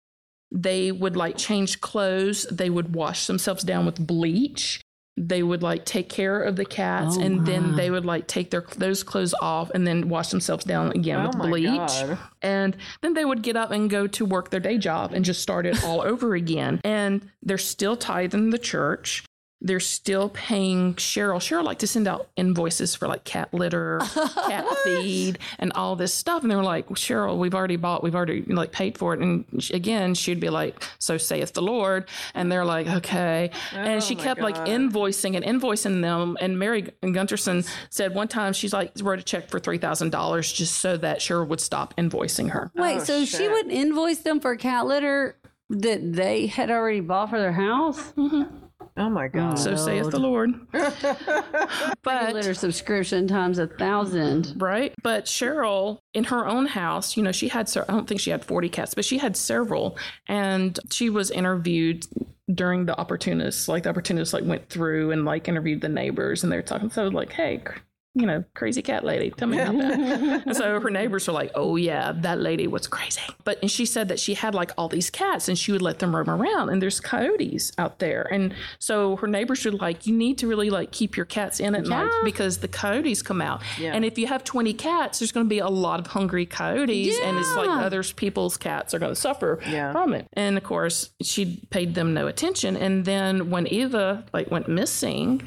they 0.53 0.93
would 0.93 1.17
like 1.17 1.37
change 1.37 1.81
clothes. 1.81 2.47
They 2.51 2.71
would 2.71 2.95
wash 2.95 3.27
themselves 3.27 3.65
down 3.65 3.85
with 3.85 4.05
bleach. 4.07 4.81
They 5.27 5.43
would 5.43 5.63
like 5.63 5.85
take 5.85 6.09
care 6.09 6.41
of 6.41 6.57
the 6.57 6.65
cats, 6.65 7.17
Oh, 7.19 7.23
and 7.23 7.47
then 7.47 7.75
they 7.77 7.91
would 7.91 8.05
like 8.05 8.27
take 8.27 8.51
their 8.51 8.65
those 8.77 9.03
clothes 9.03 9.35
off 9.41 9.71
and 9.71 9.87
then 9.87 10.09
wash 10.09 10.29
themselves 10.29 10.65
down 10.65 10.93
again 10.93 11.21
Oh 11.21 11.27
with 11.29 11.39
bleach. 11.51 11.77
God. 11.77 12.19
And 12.43 12.77
then 13.01 13.15
they 13.15 13.25
would 13.25 13.43
get 13.43 13.57
up 13.57 13.71
and 13.71 13.91
go 13.91 14.07
to 14.07 14.25
work 14.25 14.51
their 14.51 14.61
day 14.61 14.79
job 14.79 15.13
and 15.13 15.25
just 15.25 15.43
start 15.43 15.67
it 15.67 15.83
all 15.85 16.01
over 16.03 16.35
again. 16.35 16.81
And 16.85 17.29
they're 17.43 17.59
still 17.59 17.97
tithing 17.97 18.51
the 18.51 18.59
church. 18.59 19.25
They're 19.61 19.81
still 19.81 20.29
paying 20.29 20.95
Cheryl. 20.95 21.39
Cheryl 21.39 21.65
liked 21.65 21.81
to 21.81 21.89
send 21.89 22.07
out 22.07 22.29
invoices 22.37 22.95
for 22.95 23.09
like 23.09 23.25
cat 23.25 23.53
litter, 23.53 24.01
cat 24.15 24.65
feed, 24.85 25.41
and 25.59 25.73
all 25.73 25.97
this 25.97 26.15
stuff. 26.15 26.43
And 26.43 26.51
they 26.51 26.55
were 26.55 26.63
like, 26.63 26.87
Cheryl, 26.91 27.37
we've 27.37 27.57
already 27.57 27.75
bought, 27.75 28.05
we've 28.05 28.15
already 28.15 28.43
like 28.43 28.71
paid 28.71 28.97
for 28.97 29.15
it. 29.15 29.21
And 29.21 29.45
she- 29.59 29.75
again, 29.75 30.15
she'd 30.15 30.39
be 30.39 30.49
like, 30.49 30.81
So 31.01 31.19
saith 31.19 31.55
the 31.55 31.63
Lord. 31.63 32.09
And 32.35 32.53
they're 32.53 32.65
like, 32.65 32.87
Okay. 32.87 33.51
and 33.75 34.01
she 34.03 34.15
oh 34.15 34.19
my 34.19 34.25
kept 34.25 34.41
like 34.41 34.55
invoicing 34.55 35.35
and 35.35 35.45
invoicing 35.45 36.03
them. 36.03 36.37
And 36.41 36.57
Mary 36.59 36.83
Gunderson 37.03 37.65
said 37.91 38.15
one 38.15 38.29
time 38.29 38.53
she's 38.53 38.73
like 38.73 38.93
wrote 39.03 39.19
a 39.19 39.23
check 39.25 39.49
for 39.51 39.59
three 39.59 39.79
thousand 39.79 40.11
dollars 40.11 40.53
just 40.53 40.77
so 40.77 40.97
that 40.99 41.19
Cheryl 41.19 41.49
would 41.49 41.61
stop 41.61 41.97
invoicing 41.97 42.51
her. 42.51 42.71
Oh, 42.77 42.83
Wait, 42.83 42.99
Oh, 42.99 43.05
so 43.05 43.25
she 43.25 43.49
would 43.49 43.73
invoice 43.73 44.19
them 44.19 44.39
for 44.39 44.55
cat 44.55 44.87
litter 44.87 45.37
that 45.71 46.13
they 46.13 46.47
had 46.47 46.71
already 46.71 47.01
bought 47.01 47.31
for 47.31 47.41
their 47.41 47.53
house? 47.53 48.13
Mm-hmm. 48.13 48.67
Oh 48.99 49.09
my 49.09 49.29
god. 49.29 49.59
So 49.59 49.77
saith 49.77 50.11
the 50.11 50.19
Lord. 50.19 50.51
but 50.73 52.35
letter 52.35 52.55
subscription 52.55 53.29
times 53.29 53.59
a 53.59 53.67
thousand. 53.67 54.55
right? 54.61 54.93
But 55.03 55.25
Cheryl, 55.27 55.99
in 56.15 56.25
her 56.25 56.47
own 56.47 56.67
house, 56.67 57.17
you 57.17 57.23
know, 57.23 57.33
she 57.33 57.49
had, 57.49 57.69
se- 57.69 57.85
I 57.89 57.93
don't 57.93 58.09
think 58.09 58.21
she 58.21 58.31
had 58.31 58.45
40 58.45 58.69
cats, 58.69 58.95
but 58.95 59.05
she 59.05 59.19
had 59.19 59.37
several. 59.37 59.97
And 60.27 60.79
she 60.91 61.11
was 61.11 61.31
interviewed 61.31 62.07
during 62.53 62.87
the 62.87 62.99
opportunists. 62.99 63.69
Like 63.69 63.85
the 63.85 63.91
opportunists 63.91 64.35
like 64.35 64.45
went 64.45 64.69
through 64.69 65.13
and 65.13 65.25
like 65.25 65.49
interviewed 65.49 65.81
the 65.81 65.89
neighbors 65.89 66.43
and 66.43 66.51
they 66.53 66.57
were 66.57 66.63
talking. 66.63 66.91
So 66.91 67.09
like, 67.09 67.33
hey, 67.33 67.59
cr- 67.59 67.79
you 68.19 68.27
know, 68.27 68.45
crazy 68.55 68.83
cat 68.83 69.05
lady, 69.05 69.31
tell 69.31 69.49
me 69.49 69.59
about 69.59 69.77
that. 69.79 70.47
and 70.47 70.57
so 70.57 70.81
her 70.81 70.91
neighbors 70.91 71.27
were 71.27 71.33
like, 71.35 71.51
oh 71.55 71.77
yeah, 71.77 72.13
that 72.17 72.41
lady 72.41 72.67
was 72.67 72.87
crazy. 72.87 73.21
But 73.45 73.59
and 73.63 73.71
she 73.71 73.87
said 73.87 74.09
that 74.09 74.19
she 74.21 74.35
had 74.35 74.55
like 74.55 74.73
all 74.77 74.89
these 74.89 75.11
cats 75.11 75.49
and 75.49 75.59
she 75.59 75.73
would 75.73 75.83
let 75.83 75.99
them 76.01 76.15
roam 76.15 76.29
around 76.31 76.69
and 76.71 76.83
there's 76.83 77.01
coyotes 77.01 77.73
out 77.79 77.99
there. 77.99 78.29
And 78.31 78.55
so 78.79 79.17
her 79.17 79.27
neighbors 79.27 79.65
were 79.65 79.73
like, 79.73 80.07
you 80.07 80.15
need 80.17 80.39
to 80.39 80.47
really 80.47 80.71
like 80.71 80.91
keep 80.93 81.17
your 81.17 81.27
cats 81.27 81.61
in 81.61 81.75
at 81.75 81.87
night 81.87 82.11
because 82.25 82.59
the 82.59 82.69
coyotes 82.69 83.23
come 83.23 83.41
out. 83.41 83.63
And 83.81 84.05
if 84.05 84.19
you 84.19 84.27
have 84.27 84.45
20 84.45 84.75
cats, 84.75 85.19
there's 85.21 85.33
going 85.33 85.47
to 85.47 85.51
be 85.51 85.59
a 85.61 85.69
lot 85.69 86.01
of 86.01 86.09
hungry 86.09 86.47
coyotes 86.47 87.19
and 87.23 87.39
it's 87.39 87.55
like 87.57 87.69
other 87.69 88.03
people's 88.03 88.57
cats 88.57 88.95
are 88.95 88.99
going 88.99 89.13
to 89.13 89.21
suffer 89.21 89.61
Yeah. 89.69 89.93
from 89.93 90.13
it. 90.15 90.27
And 90.33 90.57
of 90.57 90.65
course, 90.65 91.11
she 91.23 91.63
paid 91.71 91.95
them 91.95 92.15
no 92.15 92.27
attention. 92.27 92.77
And 92.77 93.05
then 93.05 93.51
when 93.51 93.67
Eva 93.67 94.25
like 94.33 94.51
went 94.51 94.69
missing, 94.69 95.43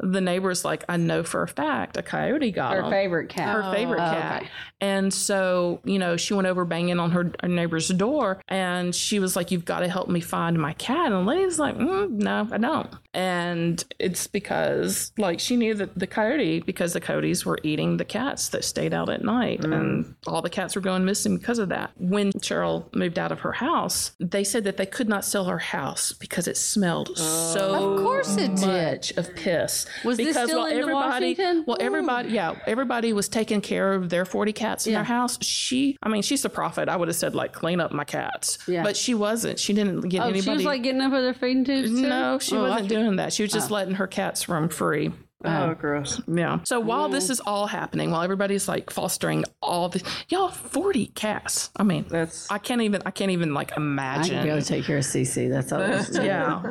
the 0.00 0.20
neighbor's 0.20 0.64
like, 0.64 0.84
I 0.88 0.96
know 0.96 1.22
for 1.22 1.42
a 1.42 1.48
fact 1.48 1.96
a 1.96 2.02
coyote 2.02 2.50
got 2.50 2.74
Her 2.74 2.82
them 2.82 2.90
favorite 2.90 3.28
cat. 3.28 3.54
her 3.64 3.72
favorite 3.72 4.00
Oh, 4.00 4.10
cat. 4.12 4.42
okay. 4.42 4.50
And 4.80 5.12
so, 5.14 5.80
you 5.84 5.98
know, 5.98 6.16
she 6.16 6.34
went 6.34 6.46
over 6.46 6.64
banging 6.64 6.98
on 7.00 7.10
her, 7.12 7.32
her 7.42 7.48
neighbor's 7.48 7.88
door 7.88 8.40
and 8.48 8.94
she 8.94 9.18
was 9.18 9.34
like, 9.36 9.50
You've 9.50 9.64
got 9.64 9.80
to 9.80 9.88
help 9.88 10.08
me 10.08 10.20
find 10.20 10.58
my 10.58 10.72
cat. 10.74 11.12
And 11.12 11.26
the 11.26 11.30
lady's 11.30 11.58
like, 11.58 11.76
mm, 11.76 12.10
No, 12.10 12.46
I 12.50 12.58
don't. 12.58 12.90
And 13.14 13.82
it's 14.00 14.26
because, 14.26 15.12
like, 15.16 15.38
she 15.38 15.56
knew 15.56 15.74
that 15.74 15.96
the 15.96 16.06
coyote, 16.06 16.60
because 16.60 16.92
the 16.92 17.00
coyotes 17.00 17.46
were 17.46 17.58
eating 17.62 17.96
the 17.96 18.04
cats 18.04 18.48
that 18.48 18.64
stayed 18.64 18.92
out 18.92 19.08
at 19.08 19.22
night. 19.24 19.64
And 19.64 20.14
all 20.26 20.42
the 20.42 20.50
cats 20.50 20.74
were 20.74 20.80
going 20.82 21.04
missing 21.04 21.38
because 21.38 21.60
of 21.60 21.68
that. 21.68 21.92
When 21.96 22.32
Cheryl 22.32 22.92
moved 22.94 23.18
out 23.18 23.30
of 23.30 23.40
her 23.40 23.52
house, 23.52 24.12
they 24.18 24.42
said 24.44 24.64
that 24.64 24.76
they 24.76 24.86
could 24.86 25.08
not 25.08 25.24
sell 25.24 25.44
her 25.44 25.58
house 25.58 26.12
because 26.12 26.48
it 26.48 26.56
smelled 26.56 27.16
so 27.16 27.92
Of 27.94 28.00
course 28.02 28.36
it 28.36 28.56
did. 28.56 29.12
of 29.16 29.34
piss. 29.36 29.83
Was 30.04 30.16
this 30.18 30.28
because 30.28 30.48
still 30.48 30.60
while 30.60 30.66
in 30.70 30.78
everybody, 30.78 31.26
Washington? 31.34 31.64
well, 31.66 31.76
everybody, 31.80 32.28
yeah, 32.30 32.54
everybody 32.66 33.12
was 33.12 33.28
taking 33.28 33.60
care 33.60 33.94
of 33.94 34.08
their 34.10 34.24
40 34.24 34.52
cats 34.52 34.86
in 34.86 34.92
Yeah. 34.92 34.98
their 34.98 35.04
house. 35.04 35.38
She, 35.42 35.96
I 36.02 36.08
mean, 36.08 36.22
she's 36.22 36.44
a 36.44 36.50
prophet. 36.50 36.88
I 36.88 36.96
would 36.96 37.08
have 37.08 37.16
said, 37.16 37.34
like, 37.34 37.52
clean 37.52 37.80
up 37.80 37.92
my 37.92 38.04
cats. 38.04 38.58
Yeah. 38.66 38.82
But 38.82 38.96
she 38.96 39.14
wasn't. 39.14 39.58
She 39.58 39.72
didn't 39.72 40.02
get 40.08 40.20
Oh, 40.20 40.24
anybody. 40.28 40.40
she 40.42 40.50
was 40.50 40.64
like 40.64 40.82
getting 40.82 41.00
up 41.00 41.12
with 41.12 41.24
her 41.24 41.34
feeding 41.34 41.64
tubes 41.64 41.90
too? 41.90 42.08
no, 42.08 42.38
she 42.38 42.56
Oh, 42.56 42.62
wasn't 42.62 42.88
doing 42.88 43.16
that. 43.16 43.32
She 43.32 43.42
was 43.42 43.52
just 43.52 43.70
oh. 43.70 43.74
letting 43.74 43.94
her 43.94 44.06
cats 44.06 44.48
roam 44.48 44.68
free. 44.68 45.12
Oh, 45.44 45.50
um, 45.50 45.74
gross. 45.74 46.20
Yeah. 46.26 46.60
So 46.64 46.80
while 46.80 47.08
this 47.08 47.30
is 47.30 47.40
all 47.40 47.66
happening, 47.66 48.10
while 48.10 48.22
everybody's 48.22 48.68
like 48.68 48.90
fostering 48.90 49.44
all 49.62 49.88
the 49.88 50.02
y'all 50.28 50.48
forty 50.48 51.06
cats. 51.08 51.70
I 51.76 51.82
mean, 51.82 52.06
That's 52.08 52.50
I 52.50 52.58
can't 52.58 52.82
even. 52.82 53.02
I 53.06 53.10
can't 53.10 53.30
even 53.30 53.54
like 53.54 53.76
imagine. 53.76 54.36
I 54.36 54.42
imagine. 54.42 54.48
can 54.50 54.58
go 54.58 54.60
take 54.60 54.84
care 54.84 54.98
of 54.98 55.04
CC. 55.04 55.50
That's 55.50 55.72
all. 55.72 55.78
there 55.80 55.92
is 55.92 56.10
to 56.10 56.22
it. 56.22 56.26
yeah. 56.26 56.62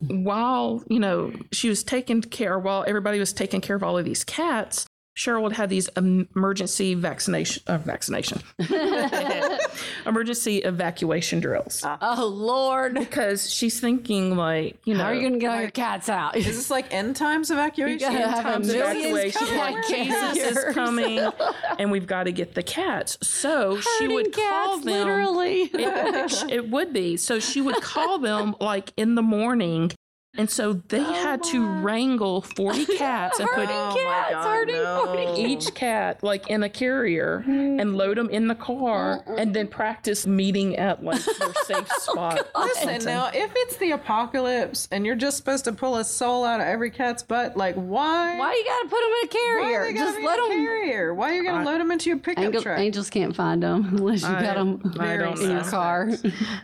while, 0.00 0.82
you 0.88 0.98
know, 0.98 1.32
she 1.52 1.68
was 1.68 1.82
taking 1.84 2.22
care, 2.22 2.58
while 2.58 2.84
everybody 2.86 3.18
was 3.18 3.32
taking 3.32 3.60
care 3.60 3.76
of 3.76 3.82
all 3.82 3.98
of 3.98 4.04
these 4.04 4.24
cats, 4.24 4.86
Cheryl 5.20 5.42
would 5.42 5.52
have 5.52 5.68
these 5.68 5.86
emergency 5.98 6.94
vaccination, 6.94 7.62
uh, 7.66 7.76
vaccination, 7.76 8.40
emergency 10.06 10.58
evacuation 10.58 11.40
drills. 11.40 11.84
Oh 11.84 12.26
Lord, 12.26 12.94
Because 12.94 13.52
she's 13.52 13.78
thinking, 13.80 14.34
like, 14.34 14.78
you 14.86 14.94
know, 14.94 15.02
how 15.02 15.10
are 15.10 15.14
you 15.14 15.20
going 15.20 15.34
to 15.34 15.38
get 15.38 15.50
all 15.52 15.60
your 15.60 15.70
cats 15.70 16.08
out? 16.08 16.36
is 16.36 16.46
this 16.46 16.70
like 16.70 16.90
end 16.90 17.16
times 17.16 17.50
evacuation? 17.50 17.98
gotta 17.98 18.30
have 18.30 18.42
times 18.44 18.68
million 18.68 18.96
evacuation, 18.96 19.46
cat 19.46 19.74
like, 19.74 19.86
Jesus 19.86 20.36
is 20.56 20.74
coming, 20.74 21.20
and 21.78 21.90
we've 21.90 22.06
got 22.06 22.22
to 22.24 22.32
get 22.32 22.54
the 22.54 22.62
cats. 22.62 23.18
So 23.20 23.78
she 23.78 23.88
Herding 24.04 24.14
would 24.14 24.32
call 24.32 24.78
them. 24.78 24.86
literally. 24.86 25.62
It, 25.64 26.50
it 26.50 26.70
would 26.70 26.94
be. 26.94 27.18
So 27.18 27.40
she 27.40 27.60
would 27.60 27.82
call 27.82 28.18
them 28.18 28.56
like 28.58 28.94
in 28.96 29.16
the 29.16 29.22
morning. 29.22 29.92
And 30.38 30.48
so 30.48 30.74
they 30.74 31.00
oh 31.00 31.12
had 31.12 31.42
to 31.44 31.66
wrangle 31.82 32.40
40 32.42 32.86
cats 32.96 33.40
and 33.40 33.48
put 33.50 33.68
Oh 33.68 33.94
Cats, 33.98 34.32
God, 34.32 34.68
no. 34.68 35.02
40 35.34 35.42
each 35.42 35.74
cat 35.74 36.22
like 36.22 36.48
in 36.48 36.62
a 36.62 36.68
carrier 36.68 37.42
and 37.46 37.80
mm. 37.80 37.96
load 37.96 38.16
them 38.16 38.30
in 38.30 38.46
the 38.46 38.54
car 38.54 39.24
and 39.36 39.52
then 39.52 39.66
practice 39.66 40.28
meeting 40.28 40.76
at 40.76 41.02
like 41.02 41.20
your 41.26 41.52
safe 41.64 41.88
oh, 41.90 41.98
spot. 42.12 42.48
or 42.54 42.62
Listen, 42.62 43.04
now, 43.04 43.26
if 43.34 43.50
it's 43.56 43.76
the 43.78 43.90
apocalypse 43.90 44.86
and 44.92 45.04
you're 45.04 45.16
just 45.16 45.36
supposed 45.36 45.64
to 45.64 45.72
pull 45.72 45.96
a 45.96 46.04
soul 46.04 46.44
out 46.44 46.60
of 46.60 46.66
every 46.66 46.90
cat's 46.92 47.24
butt, 47.24 47.56
like 47.56 47.74
why? 47.74 48.38
Why 48.38 48.52
you 48.54 48.64
got 48.64 48.82
to 48.82 48.88
put 48.88 49.00
them 49.00 49.10
in 49.22 49.24
a 49.24 49.28
carrier? 49.28 49.80
are 49.80 49.92
Just 49.92 50.16
be 50.16 50.24
let 50.24 50.38
in 50.38 50.44
a 50.44 50.48
them. 50.48 50.58
carrier? 50.64 51.14
Why 51.14 51.30
are 51.30 51.34
you 51.34 51.44
gonna 51.44 51.64
load 51.64 51.80
them 51.80 51.90
into 51.90 52.08
your 52.08 52.18
pickup 52.18 52.44
Angel, 52.44 52.62
truck? 52.62 52.78
angels 52.78 53.10
can't 53.10 53.34
find 53.34 53.62
them 53.64 53.84
unless 53.96 54.22
you 54.22 54.28
I- 54.28 54.42
got 54.42 54.54
them 54.54 54.80
in 55.42 55.50
your 55.50 55.64
car 55.64 56.08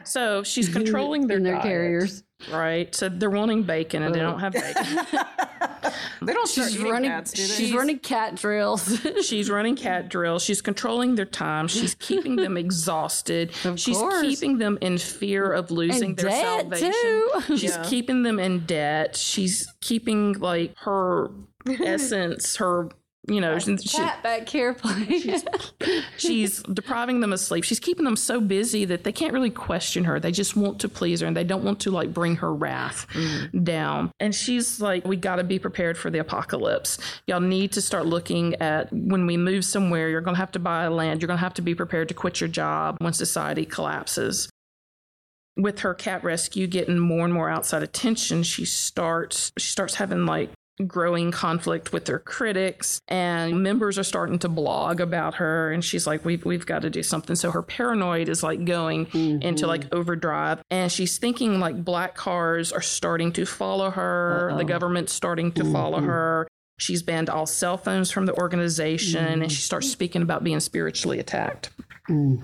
So 0.05 0.45
she's 0.45 0.69
controlling 0.69 1.27
their 1.27 1.39
in 1.39 1.43
their 1.43 1.55
diet, 1.55 1.64
carriers. 1.64 2.23
Right? 2.53 2.95
So 2.95 3.09
they're 3.09 3.30
wanting 3.30 3.62
bacon 3.64 4.03
and 4.03 4.14
they 4.14 4.20
don't 4.20 4.41
have 4.41 4.53
bacon. 4.53 4.84
they 6.22 6.32
don't 6.32 6.49
She's 6.49 6.74
eating 6.76 6.91
running. 6.91 7.11
cats, 7.11 7.32
do 7.32 7.47
they? 7.47 7.55
She's 7.55 7.72
running 7.74 7.99
cat 7.99 8.34
drills. 8.37 9.01
She's 9.26 9.51
running 9.51 9.76
cat 9.76 10.09
drills. 10.09 10.43
She's 10.43 10.61
controlling 10.61 11.14
their 11.14 11.24
time. 11.26 11.68
She's 11.68 11.95
keeping 11.95 12.37
them 12.37 12.57
exhausted. 12.57 13.53
She's 13.76 13.97
course. 13.99 14.20
keeping 14.22 14.59
them 14.59 14.78
in 14.80 14.99
fear 14.99 15.53
of 15.53 15.70
losing 15.70 16.11
And 16.11 16.16
their 16.16 16.30
debt, 16.30 16.61
salvation. 16.61 16.93
too. 16.93 17.57
She's 17.57 17.76
keeping 17.84 18.22
them 18.22 18.39
in 18.39 18.61
debt. 18.66 19.16
She's 19.16 19.72
keeping 19.80 20.34
like 20.34 20.76
her 20.78 21.30
essence, 21.80 22.57
her 22.57 22.91
you 23.29 23.41
know, 23.41 23.59
she, 23.59 23.77
cat 23.89 24.22
back 24.22 24.49
here 24.49 24.74
playing. 24.74 25.43
she's 26.16 26.62
depriving 26.62 27.20
them 27.20 27.33
of 27.33 27.41
sleep. 27.41 27.64
She's 27.64 27.81
keeping 27.81 28.05
them 28.05 28.16
so 28.16 28.41
busy 28.41 28.85
that 28.85 29.05
they 29.05 29.12
can't 29.12 29.33
really 29.33 29.51
question 29.51 30.05
her. 30.05 30.20
They 30.20 30.33
just 30.33 30.57
want 30.57 30.81
to 30.81 30.89
please 30.89 31.20
her 31.20 31.27
and 31.27 31.37
they 31.37 31.45
don't 31.45 31.64
want 31.64 31.81
to 31.81 31.91
like 31.91 32.12
bring 32.12 32.37
her 32.37 32.55
wrath 32.55 33.07
mm. 33.12 33.64
down. 33.64 34.12
And 34.20 34.35
she's 34.35 34.81
like, 34.81 35.05
we 35.05 35.16
got 35.16 35.37
to 35.37 35.45
be 35.45 35.59
prepared 35.59 35.99
for 35.99 36.11
the 36.11 36.18
apocalypse. 36.18 36.99
Y'all 37.27 37.41
need 37.41 37.72
to 37.72 37.83
start 37.83 38.07
looking 38.07 38.55
at 38.57 38.93
when 38.93 39.27
we 39.27 39.37
move 39.37 39.64
somewhere, 39.64 40.09
you're 40.09 40.20
going 40.20 40.37
to 40.37 40.41
have 40.41 40.53
to 40.53 40.59
buy 40.59 40.87
land. 40.89 41.20
You're 41.20 41.29
going 41.29 41.39
to 41.39 41.45
have 41.45 41.55
to 41.55 41.62
be 41.62 41.74
prepared 41.74 42.09
to 42.09 42.14
quit 42.14 42.41
your 42.41 42.49
job 42.49 42.97
when 43.01 43.12
society 43.12 43.64
collapses. 43.64 44.49
With 45.57 45.81
her 45.81 45.95
cat 45.95 46.22
rescue 46.22 46.66
getting 46.66 46.99
more 46.99 47.24
and 47.24 47.33
more 47.33 47.49
outside 47.49 47.83
attention, 47.83 48.43
she 48.43 48.66
starts 48.66 49.53
she 49.57 49.70
starts 49.70 49.95
having 49.95 50.27
like 50.27 50.51
growing 50.87 51.31
conflict 51.31 51.93
with 51.93 52.05
their 52.05 52.18
critics 52.18 53.01
and 53.09 53.62
members 53.62 53.99
are 53.99 54.05
starting 54.05 54.39
to 54.39 54.49
blog 54.49 55.01
about 55.01 55.37
her 55.37 55.72
and 55.72 55.85
she's 55.85 56.07
like 56.07 56.24
we've, 56.24 56.45
we've 56.45 56.66
got 56.66 56.83
to 56.83 56.91
do 56.91 57.03
something. 57.03 57.37
So 57.37 57.51
her 57.51 57.62
paranoid 57.62 58.29
is 58.29 58.43
like 58.43 58.64
going 58.64 59.07
into 59.07 59.39
mm-hmm. 59.39 59.66
like 59.66 59.95
overdrive 59.95 60.62
and 60.70 60.91
she's 60.93 61.18
thinking 61.18 61.61
like 61.61 61.85
black 61.85 62.14
cars 62.14 62.72
are 62.72 62.83
starting 62.83 63.33
to 63.33 63.47
follow 63.47 63.91
her 63.91 64.53
the 64.57 64.64
government's 64.64 65.12
starting 65.12 65.53
to 65.53 65.64
follow 65.72 65.99
mm-hmm. 65.99 66.09
her. 66.09 66.49
She's 66.79 67.03
banned 67.03 67.31
all 67.31 67.47
cell 67.47 67.79
phones 67.79 68.11
from 68.11 68.27
the 68.27 68.35
organization 68.35 69.43
and 69.43 69.51
she 69.51 69.62
starts 69.62 69.87
mm-hmm. 69.87 69.93
speaking 69.93 70.22
about 70.22 70.45
being 70.45 70.61
spiritually 70.61 71.18
attacked 71.18 71.70
mm. 72.09 72.43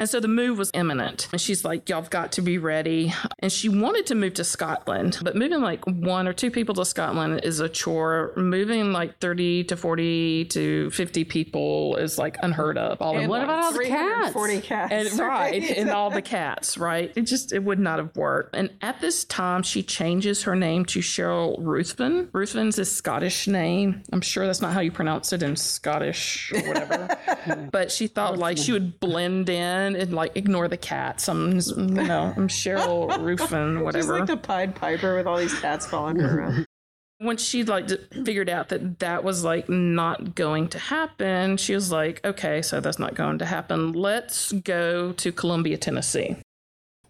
And 0.00 0.08
so 0.08 0.18
the 0.18 0.28
move 0.28 0.56
was 0.56 0.70
imminent. 0.72 1.28
And 1.30 1.40
she's 1.40 1.62
like, 1.62 1.88
Y'all 1.90 2.00
have 2.00 2.10
got 2.10 2.32
to 2.32 2.42
be 2.42 2.56
ready. 2.56 3.12
And 3.40 3.52
she 3.52 3.68
wanted 3.68 4.06
to 4.06 4.14
move 4.14 4.34
to 4.34 4.44
Scotland, 4.44 5.18
but 5.22 5.36
moving 5.36 5.60
like 5.60 5.84
one 5.84 6.26
or 6.26 6.32
two 6.32 6.50
people 6.50 6.74
to 6.76 6.86
Scotland 6.86 7.42
is 7.44 7.60
a 7.60 7.68
chore. 7.68 8.32
Moving 8.34 8.92
like 8.92 9.18
30 9.18 9.64
to 9.64 9.76
40 9.76 10.46
to 10.46 10.90
50 10.90 11.24
people 11.24 11.96
is 11.96 12.16
like 12.16 12.38
unheard 12.42 12.78
of. 12.78 13.02
All 13.02 13.16
at 13.18 13.28
what 13.28 13.44
about 13.44 13.64
all 13.64 13.72
once. 13.72 13.78
the 13.78 13.88
cats? 13.88 14.32
40 14.32 14.60
cats. 14.62 14.92
And 14.92 15.20
right, 15.20 15.62
and 15.76 15.90
all 16.00 16.10
the 16.10 16.22
cats, 16.22 16.78
right? 16.78 17.12
It 17.14 17.22
just 17.22 17.52
it 17.52 17.62
would 17.62 17.78
not 17.78 17.98
have 17.98 18.16
worked. 18.16 18.56
And 18.56 18.70
at 18.80 19.02
this 19.02 19.24
time, 19.24 19.62
she 19.62 19.82
changes 19.82 20.44
her 20.44 20.56
name 20.56 20.86
to 20.86 21.00
Cheryl 21.00 21.56
Ruthven. 21.58 22.30
Ruthven's 22.32 22.78
a 22.78 22.86
Scottish 22.86 23.46
name. 23.46 24.02
I'm 24.12 24.22
sure 24.22 24.46
that's 24.46 24.62
not 24.62 24.72
how 24.72 24.80
you 24.80 24.92
pronounce 24.92 25.34
it 25.34 25.42
in 25.42 25.56
Scottish 25.56 26.52
or 26.54 26.60
whatever. 26.60 27.68
but 27.72 27.92
she 27.92 28.06
thought 28.06 28.38
like 28.38 28.56
she 28.56 28.72
would 28.72 28.98
blend 28.98 29.50
in 29.50 29.89
and 29.96 30.12
like 30.12 30.32
ignore 30.36 30.68
the 30.68 30.76
cats. 30.76 31.28
I'm 31.28 31.52
you 31.52 31.86
know 31.86 32.32
I'm 32.36 32.48
Cheryl 32.48 33.08
Ruthven, 33.20 33.92
She's 33.94 34.08
like 34.08 34.26
the 34.26 34.36
Pied 34.36 34.74
Piper 34.74 35.16
with 35.16 35.26
all 35.26 35.36
these 35.38 35.58
cats 35.60 35.86
following 35.86 36.16
her 36.20 36.40
around. 36.40 36.66
when 37.18 37.36
she 37.36 37.64
like 37.64 37.88
figured 38.24 38.48
out 38.48 38.70
that 38.70 38.98
that 39.00 39.22
was 39.22 39.44
like 39.44 39.68
not 39.68 40.34
going 40.34 40.66
to 40.68 40.78
happen 40.78 41.58
she 41.58 41.74
was 41.74 41.92
like 41.92 42.18
okay 42.24 42.62
so 42.62 42.80
that's 42.80 42.98
not 42.98 43.14
going 43.14 43.36
to 43.36 43.44
happen 43.44 43.92
let's 43.92 44.52
go 44.52 45.12
to 45.12 45.30
columbia 45.30 45.76
tennessee 45.76 46.34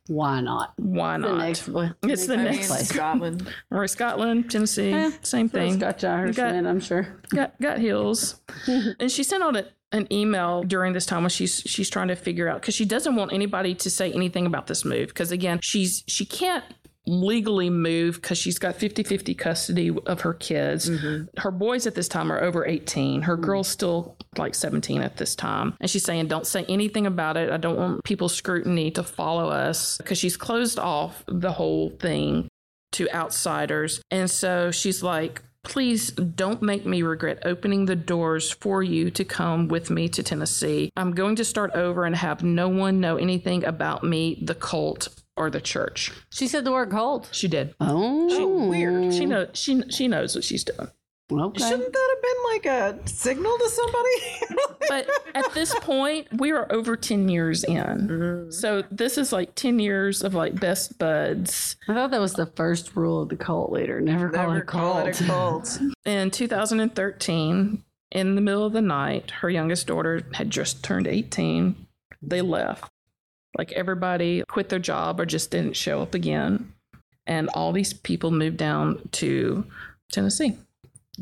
Why 0.09 0.41
not? 0.41 0.73
why 0.79 1.13
The 1.17 1.29
not 1.29 1.39
next 1.39 1.69
one. 1.69 1.95
it's 2.03 2.27
the 2.27 2.35
I 2.35 2.43
next 2.43 2.67
place. 2.67 2.89
Scotland. 2.89 3.49
or 3.71 3.87
scotland 3.87 4.51
tennessee 4.51 4.93
eh, 4.93 5.13
same 5.23 5.49
thing 5.49 5.75
Scotch 5.79 6.03
Irishman, 6.03 6.67
I'm 6.67 6.81
sure. 6.81 7.07
got 7.33 7.57
got 7.61 7.79
heels 7.79 8.41
and 8.67 9.13
she 9.13 9.23
sent 9.23 9.45
out 9.45 9.55
a, 9.57 9.67
an 9.93 10.07
email 10.13 10.63
during 10.63 10.93
this 10.93 11.07
time 11.07 11.23
when 11.23 11.31
she's 11.31 11.63
she's 11.67 11.91
trying 11.91 12.09
to 12.09 12.17
figure 12.17 12.49
out 12.49 12.61
because 12.61 12.75
she 12.75 12.85
doesn't 12.85 13.17
want 13.17 13.33
anybody 13.33 13.75
to 13.75 13.91
say 13.91 14.13
anything 14.13 14.47
about 14.47 14.67
this 14.67 14.85
move. 14.85 15.09
Because 15.09 15.33
again 15.33 15.59
she's 15.63 16.05
she 16.07 16.25
can't 16.25 16.65
legally 17.07 17.71
move 17.71 18.21
because 18.21 18.37
she's 18.37 18.59
got 18.59 18.79
50-50 18.79 19.37
custody 19.37 19.91
of 20.07 20.21
her 20.21 20.35
kids. 20.35 20.89
Mm-hmm. 20.89 21.41
Her 21.41 21.51
boys 21.51 21.87
at 21.87 21.95
this 21.95 22.09
time 22.09 22.31
are 22.31 22.41
over 22.41 22.67
18 22.67 23.23
her 23.23 23.35
mm-hmm. 23.35 23.45
girl's 23.45 23.69
still 23.69 24.17
like 24.37 24.55
17 24.55 25.03
at 25.03 25.17
this 25.17 25.35
time. 25.35 25.75
And 25.81 25.91
she's 25.91 26.05
saying 26.05 26.29
don't 26.29 26.47
say 26.47 26.65
anything 26.69 27.07
about 27.07 27.37
it. 27.37 27.51
I 27.51 27.57
don't 27.57 27.77
want 27.77 28.05
people's 28.05 28.35
scrutiny 28.35 28.91
to 28.93 29.03
follow 29.03 29.49
us. 29.49 29.97
Because 29.99 30.19
she's 30.19 30.37
closed 30.37 30.79
off 30.79 31.25
the 31.27 31.53
whole 31.53 31.91
thing 31.91 32.49
to 32.93 33.09
outsiders. 33.11 34.03
And 34.11 34.31
so 34.31 34.71
she's 34.71 35.03
like, 35.03 35.43
please 35.63 36.11
don't 36.11 36.63
make 36.63 36.87
me 36.87 37.03
regret 37.03 37.39
opening 37.45 37.87
the 37.87 37.97
doors 37.97 38.51
for 38.51 38.83
you 38.83 39.11
to 39.11 39.25
come 39.25 39.69
with 39.69 39.91
me 39.91 40.09
to 40.09 40.23
Tennessee. 40.23 40.91
I'm 40.97 41.13
going 41.13 41.37
to 41.37 41.45
start 41.45 41.73
over 41.75 42.05
and 42.05 42.17
have 42.17 42.43
no 42.43 42.69
one 42.69 43.01
know 43.01 43.17
anything 43.17 43.65
about 43.65 44.03
me, 44.03 44.43
the 44.43 44.55
cult, 44.55 45.09
or 45.37 45.51
the 45.51 45.61
church. 45.61 46.13
She 46.31 46.49
said 46.49 46.65
the 46.65 46.73
word 46.73 46.91
cult. 46.91 47.29
She 47.33 47.49
did. 47.49 47.75
Oh, 47.81 48.69
Weird. 48.69 49.15
She 49.15 49.27
knows 49.27 49.49
she 49.55 49.83
she 49.91 50.09
knows 50.09 50.35
what 50.35 50.45
she's 50.45 50.65
doing. 50.65 50.91
Okay. 51.31 51.63
Shouldn't 51.63 51.93
that 51.93 52.09
have 52.15 52.23
been 52.23 52.43
like 52.53 52.67
a 52.67 53.09
signal 53.09 53.57
to 53.59 53.69
somebody? 53.69 54.11
But 54.89 55.09
at 55.37 55.55
this 55.55 55.73
point, 55.83 56.27
we 56.33 56.51
are 56.51 56.67
over 56.73 56.97
10 56.97 57.29
years 57.29 57.63
in. 57.63 57.77
Mm-hmm. 57.77 58.51
So 58.51 58.83
this 58.91 59.19
is 59.19 59.33
like 59.33 59.55
10 59.55 59.79
years 59.79 60.25
of 60.25 60.35
like 60.35 60.59
best 60.59 60.99
buds. 60.99 61.77
I 61.87 61.95
thought 61.95 62.11
that 62.11 62.21
was 62.21 62.33
the 62.33 62.47
first 62.47 62.97
rule 62.97 63.23
of 63.23 63.29
the 63.29 63.37
cult 63.37 63.71
leader. 63.71 64.01
Never 64.01 64.31
call 64.31 64.53
it 64.53 64.59
a 64.59 64.63
call 64.63 64.95
cult. 64.95 65.09
it 65.09 65.21
a 65.21 65.25
cult. 65.25 65.81
In 66.05 66.33
2013, 66.33 67.85
in 68.11 68.35
the 68.35 68.41
middle 68.41 68.67
of 68.67 68.73
the 68.73 68.83
night, 68.83 69.31
her 69.31 69.51
youngest 69.51 69.87
daughter 69.87 70.23
had 70.33 70.51
just 70.51 70.83
turned 70.83 71.07
18. 71.07 71.87
They 72.21 72.43
left. 72.43 72.91
Like 73.57 73.73
everybody 73.73 74.43
quit 74.49 74.69
their 74.69 74.79
job 74.79 75.21
or 75.21 75.27
just 75.27 75.51
didn't 75.51 75.77
show 75.77 76.03
up 76.03 76.15
again. 76.15 76.73
And 77.27 77.49
all 77.55 77.73
these 77.73 77.93
people 77.93 78.31
moved 78.31 78.57
down 78.57 79.09
to 79.13 79.65
Tennessee. 80.11 80.57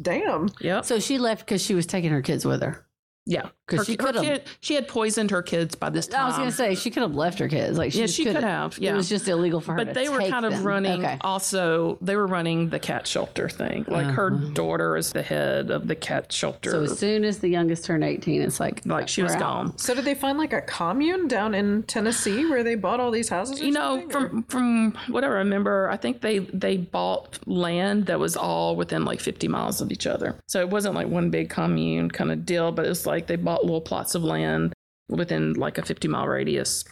Damn. 0.01 0.49
Yeah. 0.61 0.82
So 0.82 1.01
she 1.01 1.18
left 1.18 1.44
because 1.46 1.62
she 1.62 1.74
was 1.74 1.86
taking 1.86 2.11
her 2.11 2.22
kids 2.22 2.44
with 2.44 2.62
her. 2.62 2.86
yeah. 3.26 3.49
'Cause 3.69 3.81
Her- 3.81 3.85
she 3.85 3.93
her 3.93 3.99
could've- 3.99 4.23
kid- 4.23 4.43
she 4.61 4.75
had 4.75 4.89
poisoned 4.89 5.31
her 5.31 5.43
kids 5.43 5.75
by 5.75 5.91
this 5.91 6.07
time. 6.07 6.23
I 6.23 6.27
was 6.27 6.37
going 6.37 6.49
to 6.49 6.55
say 6.55 6.75
she 6.75 6.91
could 6.91 7.03
have 7.03 7.14
left 7.14 7.39
her 7.39 7.49
kids. 7.49 7.77
Like 7.79 7.93
she 7.93 8.01
Yeah, 8.01 8.07
she 8.07 8.25
could 8.25 8.37
have, 8.43 8.79
yeah. 8.79 8.93
it 8.93 8.97
was 8.97 9.09
just 9.09 9.29
illegal 9.29 9.61
for 9.61 9.73
her. 9.73 9.79
but 9.79 9.89
to 9.89 9.93
they 9.95 10.09
were 10.09 10.19
take 10.21 10.31
kind 10.31 10.47
of 10.47 10.53
them. 10.55 10.64
running 10.64 11.05
Okay. 11.05 11.19
also 11.21 11.99
they 12.01 12.16
were 12.16 12.27
running 12.27 12.71
the 12.71 12.79
cat 12.79 13.07
shelter 13.07 13.49
thing 13.49 13.85
like 13.89 14.07
her 14.07 14.33
uh-huh. 14.33 14.49
daughter 14.55 14.97
is 14.97 15.12
the 15.12 15.23
head 15.23 15.71
of 15.71 15.87
the 15.87 15.95
cat 15.95 16.33
shelter 16.33 16.71
So 16.71 16.83
as 16.85 16.99
soon 16.99 17.25
as 17.25 17.39
the 17.39 17.49
youngest 17.49 17.85
turned 17.85 18.05
eighteen, 18.05 18.41
it's 18.43 18.59
like 18.59 18.81
like 18.87 19.07
she 19.09 19.23
was 19.23 19.33
out. 19.35 19.41
gone 19.41 19.79
So 19.79 19.95
did 19.95 20.05
they 20.07 20.14
find 20.14 20.39
like 20.39 20.53
a 20.55 20.62
commune 20.62 21.29
down 21.29 21.55
in 21.55 21.83
Tennessee 21.83 22.47
where 22.49 22.62
they 22.62 22.75
bought 22.75 23.01
all 23.01 23.11
these 23.11 23.29
houses? 23.29 23.61
Or 23.61 23.64
you 23.64 23.73
know 23.73 24.01
something, 24.11 24.16
or- 24.16 24.29
from 24.29 24.43
from 24.45 24.93
what 25.09 25.25
i 25.25 25.27
remember 25.27 25.89
i 25.91 25.97
think 25.97 26.21
they 26.23 26.39
they 26.39 26.77
bought 26.79 27.39
land 27.47 28.07
that 28.07 28.19
was 28.19 28.37
all 28.37 28.77
within 28.77 29.05
like 29.05 29.21
50 29.21 29.47
miles 29.49 29.81
of 29.81 29.91
each 29.93 30.07
other 30.07 30.37
so 30.47 30.61
it 30.61 30.71
wasn't 30.71 30.95
like 30.95 31.09
one 31.09 31.29
big 31.31 31.51
commune 31.51 32.11
kind 32.11 32.33
of 32.33 32.47
deal 32.47 32.73
but 32.73 32.87
it's 32.87 33.05
like 33.07 33.27
they 33.27 33.37
bought 33.37 33.58
little 33.65 33.81
plots 33.81 34.15
of 34.15 34.23
land 34.25 34.73
within 35.09 35.55
like 35.55 35.79
a 35.79 35.83
50 35.83 36.09
mile 36.09 36.27
radius 36.29 36.85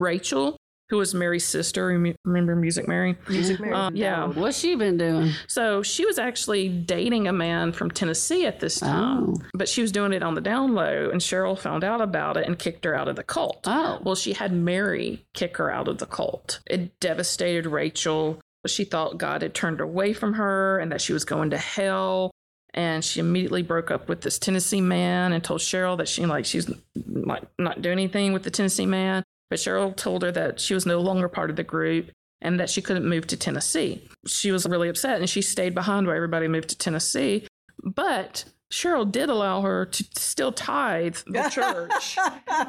rachel 0.00 0.56
who 0.90 0.98
was 0.98 1.14
mary's 1.14 1.44
sister 1.44 1.86
remember 2.24 2.54
music 2.54 2.86
mary 2.86 3.16
Music 3.28 3.58
Mary. 3.58 3.72
Um, 3.72 3.96
yeah 3.96 4.26
What's 4.26 4.58
she 4.58 4.74
been 4.74 4.98
doing? 4.98 5.30
so 5.48 5.82
she 5.82 6.04
was 6.04 6.18
actually 6.18 6.68
dating 6.68 7.26
a 7.26 7.32
man 7.32 7.72
from 7.72 7.90
Tennessee 7.90 8.44
at 8.46 8.60
this 8.60 8.80
time, 8.80 9.30
Oh. 9.30 9.36
but 9.54 9.68
she 9.68 9.80
was 9.82 9.92
doing 9.92 10.12
it 10.12 10.22
on 10.22 10.34
the 10.34 10.40
down 10.40 10.74
low, 10.74 11.08
and 11.10 11.20
Cheryl 11.20 11.58
found 11.58 11.84
out 11.84 12.00
about 12.02 12.36
it 12.36 12.46
and 12.46 12.58
kicked 12.58 12.84
her 12.84 12.94
out 12.94 13.08
of 13.08 13.16
the 13.16 13.22
cult. 13.24 13.60
Oh. 13.66 13.98
Well, 14.02 14.14
she 14.14 14.34
had 14.34 14.52
Mary 14.52 15.24
kick 15.32 15.56
her 15.56 15.70
out 15.70 15.88
of 15.88 15.98
the 15.98 16.06
cult. 16.06 16.60
It 16.66 16.98
devastated 17.00 17.66
Rachel. 17.66 18.38
She 18.66 18.84
thought 18.84 19.18
God 19.18 19.42
had 19.42 19.54
turned 19.54 19.80
away 19.80 20.12
from 20.12 20.34
her 20.34 20.78
and 20.78 20.92
that 20.92 21.00
she 21.00 21.12
was 21.14 21.24
going 21.24 21.50
to 21.50 21.58
hell. 21.58 22.30
And 22.74 23.04
she 23.04 23.20
immediately 23.20 23.62
broke 23.62 23.90
up 23.90 24.08
with 24.08 24.22
this 24.22 24.38
Tennessee 24.38 24.80
man 24.80 25.32
and 25.32 25.42
told 25.44 25.60
Cheryl 25.60 25.96
that 25.98 26.08
she 26.08 26.26
like 26.26 26.44
she's 26.44 26.68
like 27.06 27.44
not 27.58 27.82
doing 27.82 27.92
anything 27.92 28.32
with 28.32 28.42
the 28.42 28.50
Tennessee 28.50 28.86
man. 28.86 29.22
But 29.48 29.60
Cheryl 29.60 29.94
told 29.94 30.22
her 30.22 30.32
that 30.32 30.60
she 30.60 30.74
was 30.74 30.84
no 30.84 31.00
longer 31.00 31.28
part 31.28 31.50
of 31.50 31.56
the 31.56 31.62
group 31.62 32.10
and 32.42 32.58
that 32.58 32.68
she 32.68 32.82
couldn't 32.82 33.08
move 33.08 33.26
to 33.28 33.36
Tennessee. 33.36 34.08
She 34.26 34.50
was 34.50 34.66
really 34.66 34.88
upset 34.88 35.20
and 35.20 35.30
she 35.30 35.40
stayed 35.40 35.74
behind 35.74 36.06
while 36.06 36.16
everybody 36.16 36.48
moved 36.48 36.68
to 36.70 36.78
Tennessee. 36.78 37.46
But 37.82 38.44
Cheryl 38.72 39.10
did 39.10 39.28
allow 39.30 39.62
her 39.62 39.86
to 39.86 40.04
still 40.16 40.50
tithe 40.50 41.16
the 41.26 41.48
church 41.52 42.18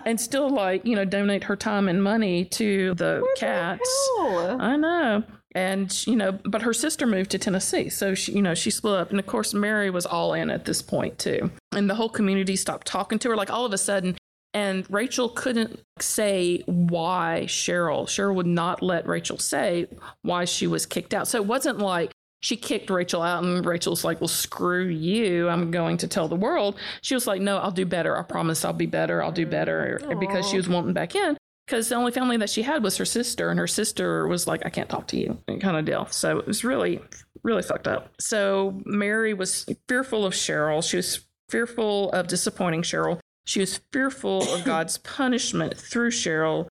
and 0.05 0.21
still 0.21 0.49
like, 0.49 0.85
you 0.85 0.95
know, 0.95 1.05
donate 1.05 1.45
her 1.45 1.55
time 1.55 1.89
and 1.89 2.03
money 2.03 2.45
to 2.45 2.93
the 2.93 3.25
cats. 3.37 3.89
hell? 4.17 4.61
I 4.61 4.75
know. 4.75 5.23
And, 5.55 6.05
you 6.05 6.17
know, 6.17 6.33
but 6.43 6.61
her 6.61 6.73
sister 6.73 7.07
moved 7.07 7.31
to 7.31 7.39
Tennessee. 7.39 7.89
So, 7.89 8.13
she, 8.13 8.33
you 8.33 8.41
know, 8.41 8.53
she 8.53 8.69
split 8.69 8.99
up. 8.99 9.09
And 9.09 9.19
of 9.19 9.25
course, 9.25 9.53
Mary 9.53 9.89
was 9.89 10.05
all 10.05 10.33
in 10.33 10.49
at 10.49 10.65
this 10.65 10.81
point, 10.81 11.17
too. 11.17 11.49
And 11.71 11.89
the 11.89 11.95
whole 11.95 12.09
community 12.09 12.57
stopped 12.57 12.85
talking 12.85 13.19
to 13.19 13.29
her. 13.29 13.37
Like, 13.37 13.49
all 13.49 13.65
of 13.65 13.71
a 13.71 13.77
sudden, 13.77 14.17
and 14.53 14.85
Rachel 14.89 15.29
couldn't 15.29 15.81
say 15.99 16.63
why 16.65 17.43
Cheryl, 17.45 18.05
Cheryl 18.05 18.35
would 18.35 18.47
not 18.47 18.81
let 18.81 19.07
Rachel 19.07 19.37
say 19.37 19.87
why 20.21 20.45
she 20.45 20.67
was 20.67 20.85
kicked 20.85 21.13
out. 21.13 21.27
So 21.27 21.37
it 21.37 21.45
wasn't 21.45 21.79
like 21.79 22.11
she 22.41 22.55
kicked 22.55 22.89
Rachel 22.89 23.21
out 23.21 23.43
and 23.43 23.65
Rachel's 23.65 24.03
like, 24.03 24.21
well, 24.21 24.27
screw 24.27 24.85
you. 24.85 25.49
I'm 25.49 25.71
going 25.71 25.97
to 25.97 26.07
tell 26.07 26.27
the 26.27 26.35
world. 26.35 26.77
She 27.01 27.15
was 27.15 27.27
like, 27.27 27.41
no, 27.41 27.57
I'll 27.57 27.71
do 27.71 27.85
better. 27.85 28.17
I 28.17 28.21
promise 28.21 28.63
I'll 28.63 28.71
be 28.71 28.85
better. 28.85 29.23
I'll 29.23 29.31
do 29.31 29.45
better. 29.45 29.99
Because 30.19 30.47
she 30.47 30.57
was 30.57 30.69
wanting 30.69 30.93
back 30.93 31.15
in. 31.15 31.37
Because 31.65 31.89
the 31.89 31.95
only 31.95 32.11
family 32.11 32.37
that 32.37 32.49
she 32.49 32.61
had 32.61 32.83
was 32.83 32.97
her 32.97 33.05
sister, 33.05 33.49
and 33.49 33.59
her 33.59 33.67
sister 33.67 34.27
was 34.27 34.45
like, 34.45 34.65
I 34.65 34.69
can't 34.69 34.89
talk 34.89 35.07
to 35.07 35.17
you, 35.17 35.37
kind 35.59 35.77
of 35.77 35.85
deal. 35.85 36.05
So 36.11 36.37
it 36.37 36.45
was 36.45 36.63
really, 36.63 37.01
really 37.43 37.63
fucked 37.63 37.87
up. 37.87 38.13
So 38.19 38.79
Mary 38.85 39.33
was 39.33 39.65
fearful 39.87 40.25
of 40.25 40.33
Cheryl. 40.33 40.87
She 40.87 40.97
was 40.97 41.25
fearful 41.49 42.11
of 42.11 42.27
disappointing 42.27 42.83
Cheryl. 42.83 43.19
She 43.45 43.59
was 43.61 43.79
fearful 43.91 44.41
of 44.53 44.63
God's 44.65 44.97
punishment 44.99 45.77
through 45.77 46.11
Cheryl. 46.11 46.67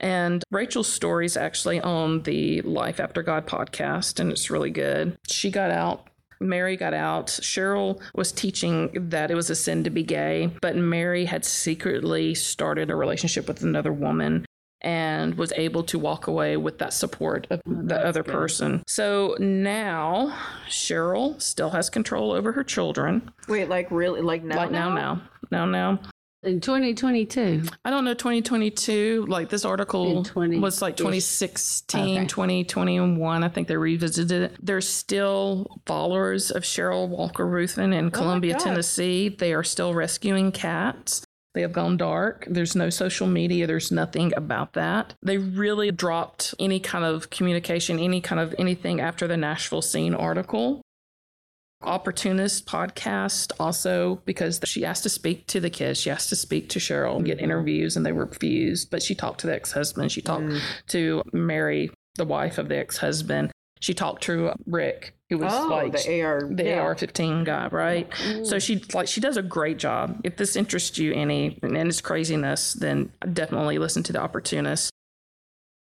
And 0.00 0.44
Rachel's 0.50 0.90
story 0.90 1.26
is 1.26 1.36
actually 1.36 1.80
on 1.80 2.22
the 2.22 2.62
Life 2.62 3.00
After 3.00 3.22
God 3.22 3.46
podcast, 3.46 4.20
and 4.20 4.30
it's 4.30 4.48
really 4.48 4.70
good. 4.70 5.18
She 5.26 5.50
got 5.50 5.70
out. 5.70 6.07
Mary 6.40 6.76
got 6.76 6.94
out. 6.94 7.26
Cheryl 7.28 8.00
was 8.14 8.32
teaching 8.32 8.90
that 9.10 9.30
it 9.30 9.34
was 9.34 9.50
a 9.50 9.54
sin 9.54 9.84
to 9.84 9.90
be 9.90 10.02
gay, 10.02 10.50
but 10.60 10.76
Mary 10.76 11.24
had 11.24 11.44
secretly 11.44 12.34
started 12.34 12.90
a 12.90 12.96
relationship 12.96 13.48
with 13.48 13.62
another 13.62 13.92
woman. 13.92 14.44
and 14.80 15.34
was 15.34 15.52
able 15.56 15.82
to 15.82 15.98
walk 15.98 16.28
away 16.28 16.56
with 16.56 16.78
that 16.78 16.92
support 16.92 17.48
of 17.50 17.60
oh, 17.66 17.82
the 17.82 17.98
other 17.98 18.22
person. 18.22 18.80
So 18.86 19.36
now 19.40 20.32
Cheryl 20.68 21.40
still 21.42 21.70
has 21.70 21.90
control 21.90 22.30
over 22.30 22.52
her 22.52 22.62
children. 22.62 23.28
Wait, 23.48 23.68
like 23.68 23.90
really, 23.90 24.20
like 24.20 24.44
now? 24.44 24.56
Like 24.56 24.70
now, 24.70 24.94
now, 24.94 25.20
now, 25.50 25.64
now. 25.64 25.98
In 26.44 26.60
2022. 26.60 27.64
I 27.84 27.90
don't 27.90 28.04
know 28.04 28.14
2022 28.14 29.26
like 29.28 29.48
this 29.48 29.64
article 29.64 30.22
20 30.22 30.60
was 30.60 30.80
like 30.80 30.96
2016 30.96 32.00
Okay. 32.00 32.26
2021 32.26 33.42
I 33.42 33.48
think 33.48 33.66
they 33.66 33.76
revisited 33.76 34.42
it 34.42 34.56
there's 34.64 34.88
still 34.88 35.80
followers 35.84 36.52
of 36.52 36.62
Cheryl 36.62 37.08
Walker 37.08 37.44
Ruthven 37.44 37.92
in 37.92 38.06
oh 38.06 38.10
Columbia 38.10 38.54
Tennessee 38.54 39.30
they 39.30 39.52
are 39.52 39.64
still 39.64 39.94
rescuing 39.94 40.52
cats 40.52 41.24
they 41.54 41.62
have 41.62 41.72
gone 41.72 41.96
dark. 41.96 42.46
There's 42.48 42.76
no 42.76 42.88
social 42.88 43.26
media. 43.26 43.66
There's 43.66 43.90
nothing 43.90 44.32
about 44.36 44.74
that. 44.74 45.14
They 45.24 45.38
really 45.38 45.90
dropped 45.90 46.54
any 46.60 46.78
kind 46.78 47.04
of 47.04 47.30
communication, 47.30 47.98
any 47.98 48.20
kind 48.20 48.40
of 48.40 48.54
anything 48.58 49.00
after 49.00 49.26
the 49.26 49.36
Nashville 49.36 49.82
scene 49.82 50.14
article. 50.14 50.82
Opportunist 51.82 52.66
podcast 52.66 53.52
also 53.60 54.16
because 54.24 54.60
she 54.64 54.84
asked 54.84 55.04
to 55.04 55.08
speak 55.08 55.46
to 55.46 55.60
the 55.60 55.70
kids. 55.70 56.00
She 56.00 56.10
asked 56.10 56.28
to 56.30 56.36
speak 56.36 56.70
to 56.70 56.80
Cheryl 56.80 57.16
and 57.16 57.24
get 57.24 57.36
mm-hmm. 57.36 57.44
interviews, 57.44 57.96
and 57.96 58.04
they 58.04 58.10
were 58.10 58.24
refused. 58.24 58.90
But 58.90 59.02
she 59.02 59.14
talked 59.14 59.40
to 59.40 59.46
the 59.46 59.54
ex 59.54 59.70
husband. 59.70 60.10
She 60.10 60.20
talked 60.20 60.44
mm. 60.44 60.60
to 60.88 61.22
Mary, 61.32 61.90
the 62.16 62.24
wife 62.24 62.58
of 62.58 62.68
the 62.68 62.76
ex 62.76 62.96
husband. 62.96 63.52
She 63.80 63.94
talked 63.94 64.24
to 64.24 64.52
Rick, 64.66 65.14
who 65.30 65.38
was 65.38 65.52
Oh, 65.54 65.68
like 65.68 65.92
the 65.92 66.22
AR. 66.22 66.48
the 66.50 66.64
yeah. 66.64 66.80
AR-15 66.80 67.44
guy, 67.44 67.68
right? 67.68 68.12
So 68.42 68.56
mm. 68.56 68.62
she 68.62 68.82
like 68.92 69.06
she 69.06 69.20
does 69.20 69.36
a 69.36 69.42
great 69.42 69.78
job. 69.78 70.20
If 70.24 70.36
this 70.36 70.56
interests 70.56 70.98
you 70.98 71.12
any 71.12 71.60
and 71.62 71.76
it's 71.76 72.00
craziness, 72.00 72.72
then 72.72 73.12
definitely 73.32 73.78
listen 73.78 74.02
to 74.04 74.12
the 74.12 74.20
Opportunist. 74.20 74.90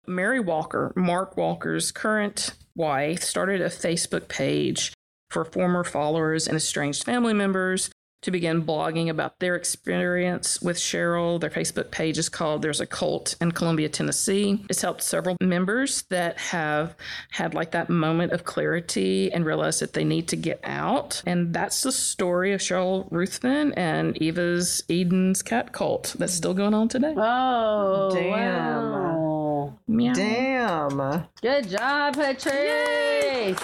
Mary 0.07 0.39
Walker, 0.39 0.93
Mark 0.95 1.35
Walker's 1.35 1.91
current 1.91 2.53
wife, 2.73 3.21
started 3.21 3.59
a 3.59 3.67
Facebook 3.67 4.29
page 4.29 4.93
for 5.33 5.43
former 5.43 5.83
followers 5.83 6.47
and 6.47 6.55
estranged 6.55 7.03
family 7.03 7.33
members 7.33 7.89
to 8.21 8.31
begin 8.31 8.63
blogging 8.65 9.09
about 9.09 9.39
their 9.39 9.55
experience 9.55 10.61
with 10.61 10.77
Cheryl. 10.77 11.39
Their 11.41 11.49
Facebook 11.49 11.91
page 11.91 12.17
is 12.17 12.29
called 12.29 12.61
There's 12.61 12.79
a 12.79 12.85
Cult 12.85 13.35
in 13.41 13.51
Columbia, 13.51 13.89
Tennessee. 13.89 14.63
It's 14.69 14.81
helped 14.81 15.03
several 15.03 15.35
members 15.41 16.03
that 16.03 16.39
have 16.39 16.95
had 17.31 17.53
like 17.53 17.71
that 17.71 17.89
moment 17.89 18.31
of 18.31 18.45
clarity 18.45 19.31
and 19.33 19.45
realized 19.45 19.81
that 19.81 19.91
they 19.91 20.05
need 20.05 20.29
to 20.29 20.37
get 20.37 20.61
out. 20.63 21.21
And 21.25 21.53
that's 21.53 21.81
the 21.81 21.91
story 21.91 22.53
of 22.53 22.61
Cheryl 22.61 23.11
Ruthven 23.11 23.73
and 23.73 24.15
Eva's 24.21 24.83
Eden's 24.89 25.41
cat 25.41 25.73
cult 25.73 26.15
that's 26.17 26.33
still 26.33 26.53
going 26.53 26.73
on 26.73 26.87
today. 26.87 27.13
Oh, 27.17 28.11
Damn. 28.13 28.91
wow. 28.91 29.42
Meow. 29.87 30.13
Damn. 30.13 31.25
Good 31.41 31.69
job, 31.69 32.15
Patrice. 32.15 33.59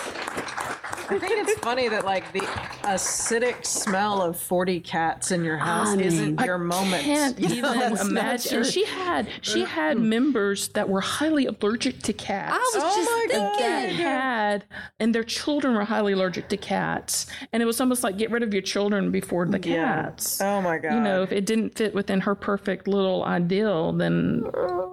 I 1.12 1.18
think 1.18 1.48
it's 1.50 1.60
funny 1.62 1.88
that 1.90 2.06
like 2.06 2.32
the 2.34 2.42
acidic 2.84 3.66
smell 3.66 4.22
of 4.22 4.40
40 4.40 4.80
cats 4.82 5.32
in 5.32 5.44
your 5.44 5.58
house 5.58 5.88
I 5.90 5.96
mean, 5.96 6.06
isn't 6.06 6.40
your 6.42 6.60
moment. 6.60 7.04
can't 7.04 7.40
Yeah, 7.40 7.50
even 7.50 7.80
that's 7.80 8.04
not 8.04 8.12
imagine. 8.12 8.54
your- 8.54 8.64
she 8.64 8.86
had 8.86 9.28
she 9.42 9.64
had 9.66 9.98
members 9.98 10.68
that 10.70 10.88
were 10.88 11.02
highly 11.02 11.48
allergic 11.48 12.04
to 12.04 12.14
cats. 12.14 12.54
I 12.54 12.58
was 12.58 12.76
Oh 12.76 12.96
just 12.96 13.10
my 13.12 13.28
God. 13.36 13.60
that 13.60 13.90
had 13.92 14.66
and 15.00 15.16
their 15.16 15.24
children 15.24 15.74
were 15.74 15.84
highly 15.86 16.14
allergic 16.14 16.48
to 16.50 16.58
cats 16.58 17.26
and 17.54 17.64
it 17.64 17.66
was 17.66 17.82
almost 17.82 18.04
like 18.04 18.18
get 18.20 18.30
rid 18.30 18.44
of 18.44 18.54
your 18.54 18.62
children 18.62 19.10
before 19.10 19.48
the 19.48 19.60
Yeah. 19.68 20.04
cats 20.04 20.40
Oh 20.42 20.62
my 20.62 20.78
god. 20.78 20.94
you 20.94 21.00
know 21.00 21.24
if 21.24 21.32
it 21.32 21.48
didn't 21.48 21.76
fit 21.76 21.96
within 21.96 22.22
her 22.22 22.36
perfect 22.36 22.88
little 22.88 23.24
ideal 23.26 23.94
then 23.94 24.44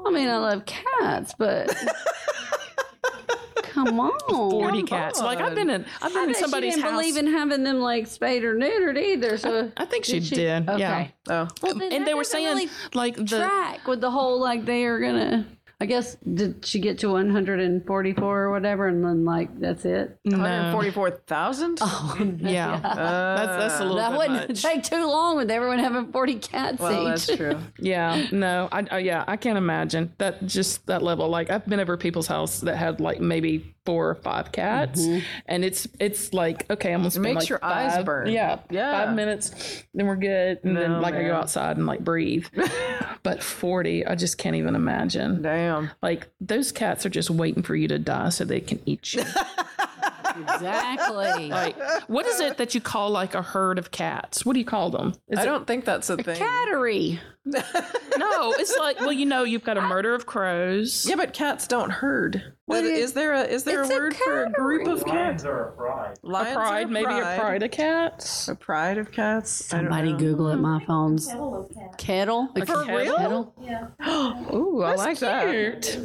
I 0.07 0.11
mean, 0.11 0.29
I 0.29 0.39
love 0.39 0.65
cats, 0.67 0.86
but 1.39 1.75
come 3.63 4.01
on. 4.01 4.19
40 4.29 4.83
cats 4.85 5.21
like 5.21 5.39
i've 5.39 5.55
been 5.55 5.71
in 5.71 5.85
i've 6.03 6.13
been 6.13 6.23
I 6.23 6.25
in 6.25 6.29
bet 6.33 6.37
somebody's 6.37 6.75
she 6.75 6.81
didn't 6.81 6.91
house 6.93 7.01
believe 7.01 7.17
in 7.17 7.27
having 7.27 7.63
them 7.63 7.81
like 7.81 8.07
spayed 8.07 8.43
or 8.45 8.55
neutered 8.57 8.99
either. 8.99 9.37
So 9.37 9.71
i 9.77 9.85
think 9.85 10.05
she 10.05 10.13
Did 10.21 10.25
she? 10.25 10.35
did 10.37 10.69
Okay. 10.69 10.79
yeah 10.81 11.09
oh. 11.29 11.49
Well, 11.63 11.83
and 11.83 12.07
they 12.07 12.15
were 12.15 12.25
saying 12.25 12.47
really 12.47 12.69
like 12.95 13.17
the 13.17 13.25
track 13.25 13.87
with 13.87 14.01
the 14.01 14.11
whole 14.11 14.41
like 14.41 14.65
they 14.65 14.85
are 14.85 14.99
gonna. 15.01 15.47
I 15.79 15.85
guess 15.85 16.17
did 16.17 16.65
she 16.65 16.79
get 16.81 17.01
to 17.01 17.09
144 17.13 18.25
or 18.43 18.51
whatever, 18.51 18.87
and 18.89 19.05
then 19.05 19.27
like 19.27 19.61
that's 19.61 19.85
it? 19.85 20.19
no 20.25 20.39
144,000? 20.39 21.79
Oh, 21.83 22.17
yeah 22.39 22.81
that's 22.81 23.47
that's 23.59 23.81
a 23.81 23.85
little 23.85 23.97
that 23.97 24.11
bit 24.13 24.19
wouldn't 24.19 24.49
much. 24.49 24.63
take 24.63 24.83
too 24.85 25.07
long 25.07 25.37
with 25.37 25.51
everyone 25.51 25.79
having 25.79 26.11
40 26.13 26.35
cats 26.37 26.79
Well, 26.81 27.03
each. 27.03 27.27
that's 27.27 27.37
true. 27.37 27.59
Yeah, 27.79 28.27
no, 28.33 28.69
I, 28.73 28.87
I 28.91 28.99
yeah, 29.01 29.25
I 29.29 29.37
can't 29.37 29.59
imagine 29.59 30.13
that 30.17 30.47
just 30.47 30.87
that 30.87 31.03
level. 31.03 31.29
Like 31.29 31.51
I've 31.51 31.67
been 31.67 31.79
over 31.81 31.99
people's 31.99 32.27
house 32.27 32.61
that 32.61 32.77
had 32.77 33.01
like 33.01 33.21
maybe 33.21 33.75
four 33.85 34.09
or 34.09 34.15
five 34.17 34.51
cats, 34.53 35.03
mm-hmm. 35.03 35.21
and 35.47 35.63
it's 35.65 35.87
it's 36.01 36.33
like 36.33 36.69
okay, 36.71 36.93
I'm 36.93 37.01
gonna 37.01 37.11
spend 37.11 37.25
makes 37.25 37.37
like 37.43 37.49
your 37.51 37.63
eyes 37.63 38.03
burn. 38.03 38.29
Yeah, 38.31 38.61
Yeah. 38.71 39.05
five 39.05 39.15
minutes, 39.15 39.85
then 39.95 40.07
we're 40.07 40.17
good, 40.17 40.61
and 40.65 40.73
No, 40.75 40.81
then 40.81 41.03
like 41.03 41.15
I 41.15 41.23
go 41.25 41.35
outside 41.35 41.77
and 41.77 41.85
like 41.87 42.01
breathe. 42.03 42.47
but 43.27 43.43
forty, 43.43 44.07
I 44.07 44.15
just 44.15 44.39
can't 44.39 44.57
even 44.57 44.75
imagine. 44.75 45.43
Damn. 45.43 45.91
Like 46.03 46.29
those 46.41 46.73
cats 46.73 47.05
are 47.05 47.11
just 47.11 47.29
waiting 47.31 47.63
for 47.63 47.75
you 47.75 47.89
to 47.89 47.99
die 47.99 48.29
so 48.31 48.45
they 48.45 48.61
can 48.61 48.81
eat 48.87 49.13
you. 49.15 49.23
exactly. 50.41 51.49
like 51.49 51.77
what 52.09 52.27
is 52.27 52.41
it 52.41 52.57
that 52.59 52.75
you 52.75 52.81
call 52.81 53.11
like 53.11 53.35
a 53.35 53.43
herd 53.43 53.79
of 53.79 53.91
cats? 53.91 54.45
What 54.45 54.53
do 54.55 54.61
you 54.61 54.65
call 54.67 54.91
them? 54.91 55.15
Is 55.29 55.39
I 55.39 55.43
it- 55.43 55.47
don't 55.47 55.67
think 55.67 55.85
that's 55.85 56.09
a 56.11 56.17
thing. 56.17 56.37
Cattery. 56.41 57.19
no, 57.45 58.53
it's 58.59 58.77
like 58.77 59.01
well, 59.01 59.13
you 59.13 59.27
know, 59.27 59.45
you've 59.45 59.65
got 59.65 59.77
a 59.77 59.83
murder 59.83 60.15
of 60.15 60.27
crows. 60.27 61.07
Yeah, 61.09 61.17
but 61.17 61.33
cats 61.33 61.67
don't 61.67 61.91
herd. 61.91 62.55
What 62.67 62.83
is, 62.85 62.91
is- 62.91 63.05
is 63.11 63.13
there 63.13 63.33
a 63.33 63.41
is 63.43 63.63
there 63.65 63.83
It's 63.83 63.91
a 63.91 63.95
a 63.95 63.97
word 63.99 64.17
for 64.17 64.45
a 64.45 64.51
group 64.51 64.89
of 64.89 65.05
cats? 65.05 65.45
Lions 65.45 65.45
are 65.45 65.69
a 65.69 65.73
pride. 65.73 66.17
a 66.25 66.55
pride, 66.55 66.87
are 66.87 66.89
maybe 66.89 67.15
a 67.19 67.37
pride 67.39 67.63
of 67.63 67.71
cats. 67.71 68.49
A 68.49 68.57
pride 68.57 68.99
of 68.99 69.13
cats. 69.13 69.51
Somebody. 69.67 70.13
Google 70.15 70.49
it. 70.49 70.57
My 70.57 70.85
phone's 70.85 71.29
kettle. 71.97 72.49
A 72.57 72.67
For 72.67 72.85
real? 72.85 73.17
Kettle. 73.17 73.55
Ooh, 74.55 74.83
I 74.83 74.95
like 74.97 75.19
that. 75.21 75.49
Cute. 75.83 75.97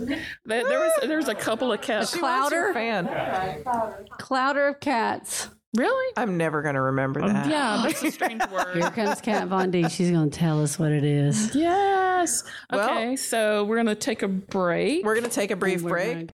There, 0.45 0.63
there 0.67 0.79
was 0.79 0.91
there's 1.01 1.27
a 1.29 1.35
couple 1.35 1.71
of 1.71 1.81
cats. 1.81 2.13
She 2.13 2.21
wants 2.21 2.51
your 2.51 2.73
Clowder? 2.73 2.73
fan. 2.73 4.03
Clowder 4.19 4.67
of 4.69 4.79
cats. 4.79 5.49
Really? 5.75 6.13
I'm 6.17 6.35
never 6.37 6.61
gonna 6.61 6.81
remember 6.81 7.21
um, 7.21 7.31
that. 7.33 7.47
Yeah, 7.49 7.81
that's 7.85 8.03
a 8.03 8.11
strange 8.11 8.41
word. 8.51 8.75
Here 8.75 8.89
comes 8.91 9.21
Kat 9.21 9.47
Von 9.47 9.71
D. 9.71 9.87
She's 9.87 10.11
going 10.11 10.29
to 10.29 10.37
tell 10.37 10.61
us 10.61 10.77
what 10.77 10.91
it 10.91 11.05
is. 11.05 11.55
Yes. 11.55 12.43
Well- 12.71 12.89
Okay, 12.89 13.15
so 13.15 13.63
we're 13.63 13.77
gonna 13.77 13.95
take 13.95 14.21
a 14.21 14.27
break. 14.27 15.05
We're 15.05 15.15
gonna 15.15 15.29
take 15.29 15.49
a 15.49 15.55
brief 15.55 15.81
break. 15.81 16.30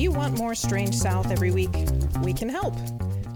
You 0.00 0.10
want 0.10 0.38
more 0.38 0.54
Strange 0.54 0.94
South 0.94 1.30
every 1.30 1.50
week? 1.50 1.74
We 2.22 2.32
can 2.32 2.48
help. 2.48 2.74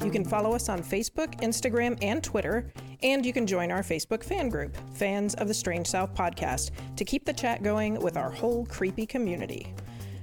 You 0.03 0.11
can 0.11 0.25
follow 0.25 0.55
us 0.55 0.71
on 0.71 0.83
Facebook, 0.83 1.39
Instagram, 1.43 1.99
and 2.01 2.25
Twitter, 2.25 2.73
and 3.03 3.25
you 3.27 3.35
can 3.35 3.47
join 3.47 3.71
our 3.71 3.83
Facebook 3.83 4.25
fan 4.25 4.49
group, 4.49 4.75
Fans 4.95 5.35
of 5.35 5.47
the 5.47 5.53
Strange 5.53 5.87
South 5.87 6.15
Podcast, 6.15 6.71
to 6.97 7.05
keep 7.05 7.27
the 7.27 7.35
chat 7.35 7.63
going 7.63 8.01
with 8.01 8.17
our 8.17 8.31
whole 8.31 8.65
creepy 8.65 9.05
community. 9.05 9.75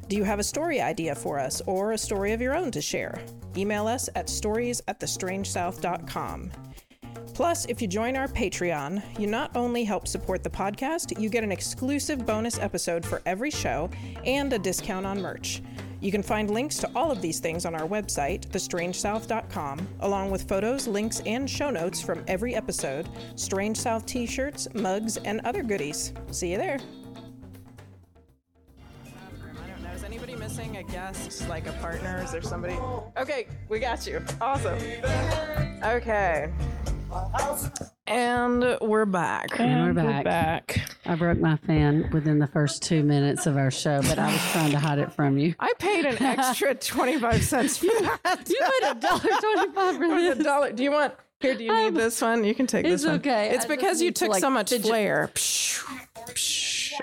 Do 0.07 0.15
you 0.15 0.23
have 0.23 0.39
a 0.39 0.43
story 0.43 0.81
idea 0.81 1.13
for 1.13 1.37
us 1.37 1.61
or 1.67 1.91
a 1.91 1.97
story 1.97 2.33
of 2.33 2.41
your 2.41 2.55
own 2.55 2.71
to 2.71 2.81
share? 2.81 3.21
Email 3.55 3.85
us 3.87 4.09
at 4.15 4.27
stories 4.27 4.81
at 4.87 4.99
thestrangesouth.com. 4.99 6.51
Plus, 7.35 7.65
if 7.65 7.81
you 7.81 7.87
join 7.87 8.17
our 8.17 8.27
Patreon, 8.27 9.01
you 9.19 9.27
not 9.27 9.55
only 9.55 9.83
help 9.83 10.07
support 10.07 10.43
the 10.43 10.49
podcast, 10.49 11.19
you 11.19 11.29
get 11.29 11.43
an 11.43 11.51
exclusive 11.51 12.25
bonus 12.25 12.57
episode 12.57 13.05
for 13.05 13.21
every 13.27 13.51
show 13.51 13.89
and 14.25 14.51
a 14.53 14.59
discount 14.59 15.05
on 15.05 15.21
merch. 15.21 15.61
You 16.01 16.11
can 16.11 16.23
find 16.23 16.49
links 16.49 16.77
to 16.79 16.89
all 16.95 17.11
of 17.11 17.21
these 17.21 17.39
things 17.39 17.63
on 17.63 17.75
our 17.75 17.87
website, 17.87 18.47
thestrangesouth.com, 18.47 19.87
along 19.99 20.31
with 20.31 20.47
photos, 20.47 20.87
links, 20.87 21.21
and 21.27 21.47
show 21.47 21.69
notes 21.69 22.01
from 22.01 22.23
every 22.27 22.55
episode, 22.55 23.07
Strange 23.35 23.77
South 23.77 24.05
t 24.07 24.25
shirts, 24.25 24.67
mugs, 24.73 25.17
and 25.17 25.41
other 25.41 25.61
goodies. 25.61 26.11
See 26.31 26.51
you 26.51 26.57
there. 26.57 26.79
Is 29.93 30.03
anybody 30.03 30.35
missing 30.35 30.77
a 30.77 30.83
guest, 30.83 31.47
like 31.47 31.67
a 31.67 31.73
partner? 31.73 32.23
Is 32.23 32.31
there 32.31 32.41
somebody? 32.41 32.75
Okay, 33.15 33.47
we 33.69 33.77
got 33.77 34.07
you. 34.07 34.25
Awesome. 34.41 34.79
Okay. 35.83 36.51
And 38.07 38.77
we're 38.81 39.05
back. 39.05 39.59
And 39.59 39.85
we're 39.85 39.93
back. 40.03 40.23
back. 40.25 40.89
I 41.05 41.15
broke 41.15 41.39
my 41.39 41.57
fan 41.57 42.09
within 42.11 42.39
the 42.39 42.47
first 42.47 42.83
two 42.83 43.03
minutes 43.03 43.45
of 43.45 43.57
our 43.57 43.71
show, 43.71 44.01
but 44.01 44.17
I 44.19 44.31
was 44.31 44.51
trying 44.51 44.71
to 44.71 44.79
hide 44.79 44.99
it 44.99 45.11
from 45.13 45.37
you. 45.37 45.55
I 45.59 45.73
paid 45.79 46.05
an 46.05 46.21
extra 46.21 46.75
25 46.75 47.43
cents 47.43 47.77
for 47.77 47.85
that. 47.85 48.19
You 48.49 48.59
paid 48.59 48.91
a 48.91 48.95
dollar 48.95 49.19
twenty-five 49.21 49.95
for 49.97 50.07
For 50.07 50.21
this. 50.21 50.37
the 50.37 50.43
dollar. 50.43 50.71
Do 50.71 50.83
you 50.83 50.91
want? 50.91 51.13
Here, 51.39 51.55
do 51.55 51.63
you 51.63 51.73
need 51.75 51.87
um, 51.87 51.93
this 51.95 52.21
one? 52.21 52.43
You 52.43 52.53
can 52.53 52.67
take 52.67 52.85
this 52.85 53.05
one. 53.05 53.15
okay. 53.15 53.49
It's 53.55 53.65
I 53.65 53.67
because 53.67 53.99
you 54.01 54.07
need 54.09 54.15
to, 54.17 54.25
took 54.25 54.31
like, 54.33 54.41
so 54.41 54.49
much 54.49 54.69
fidget- 54.69 54.85
flair. 54.87 55.29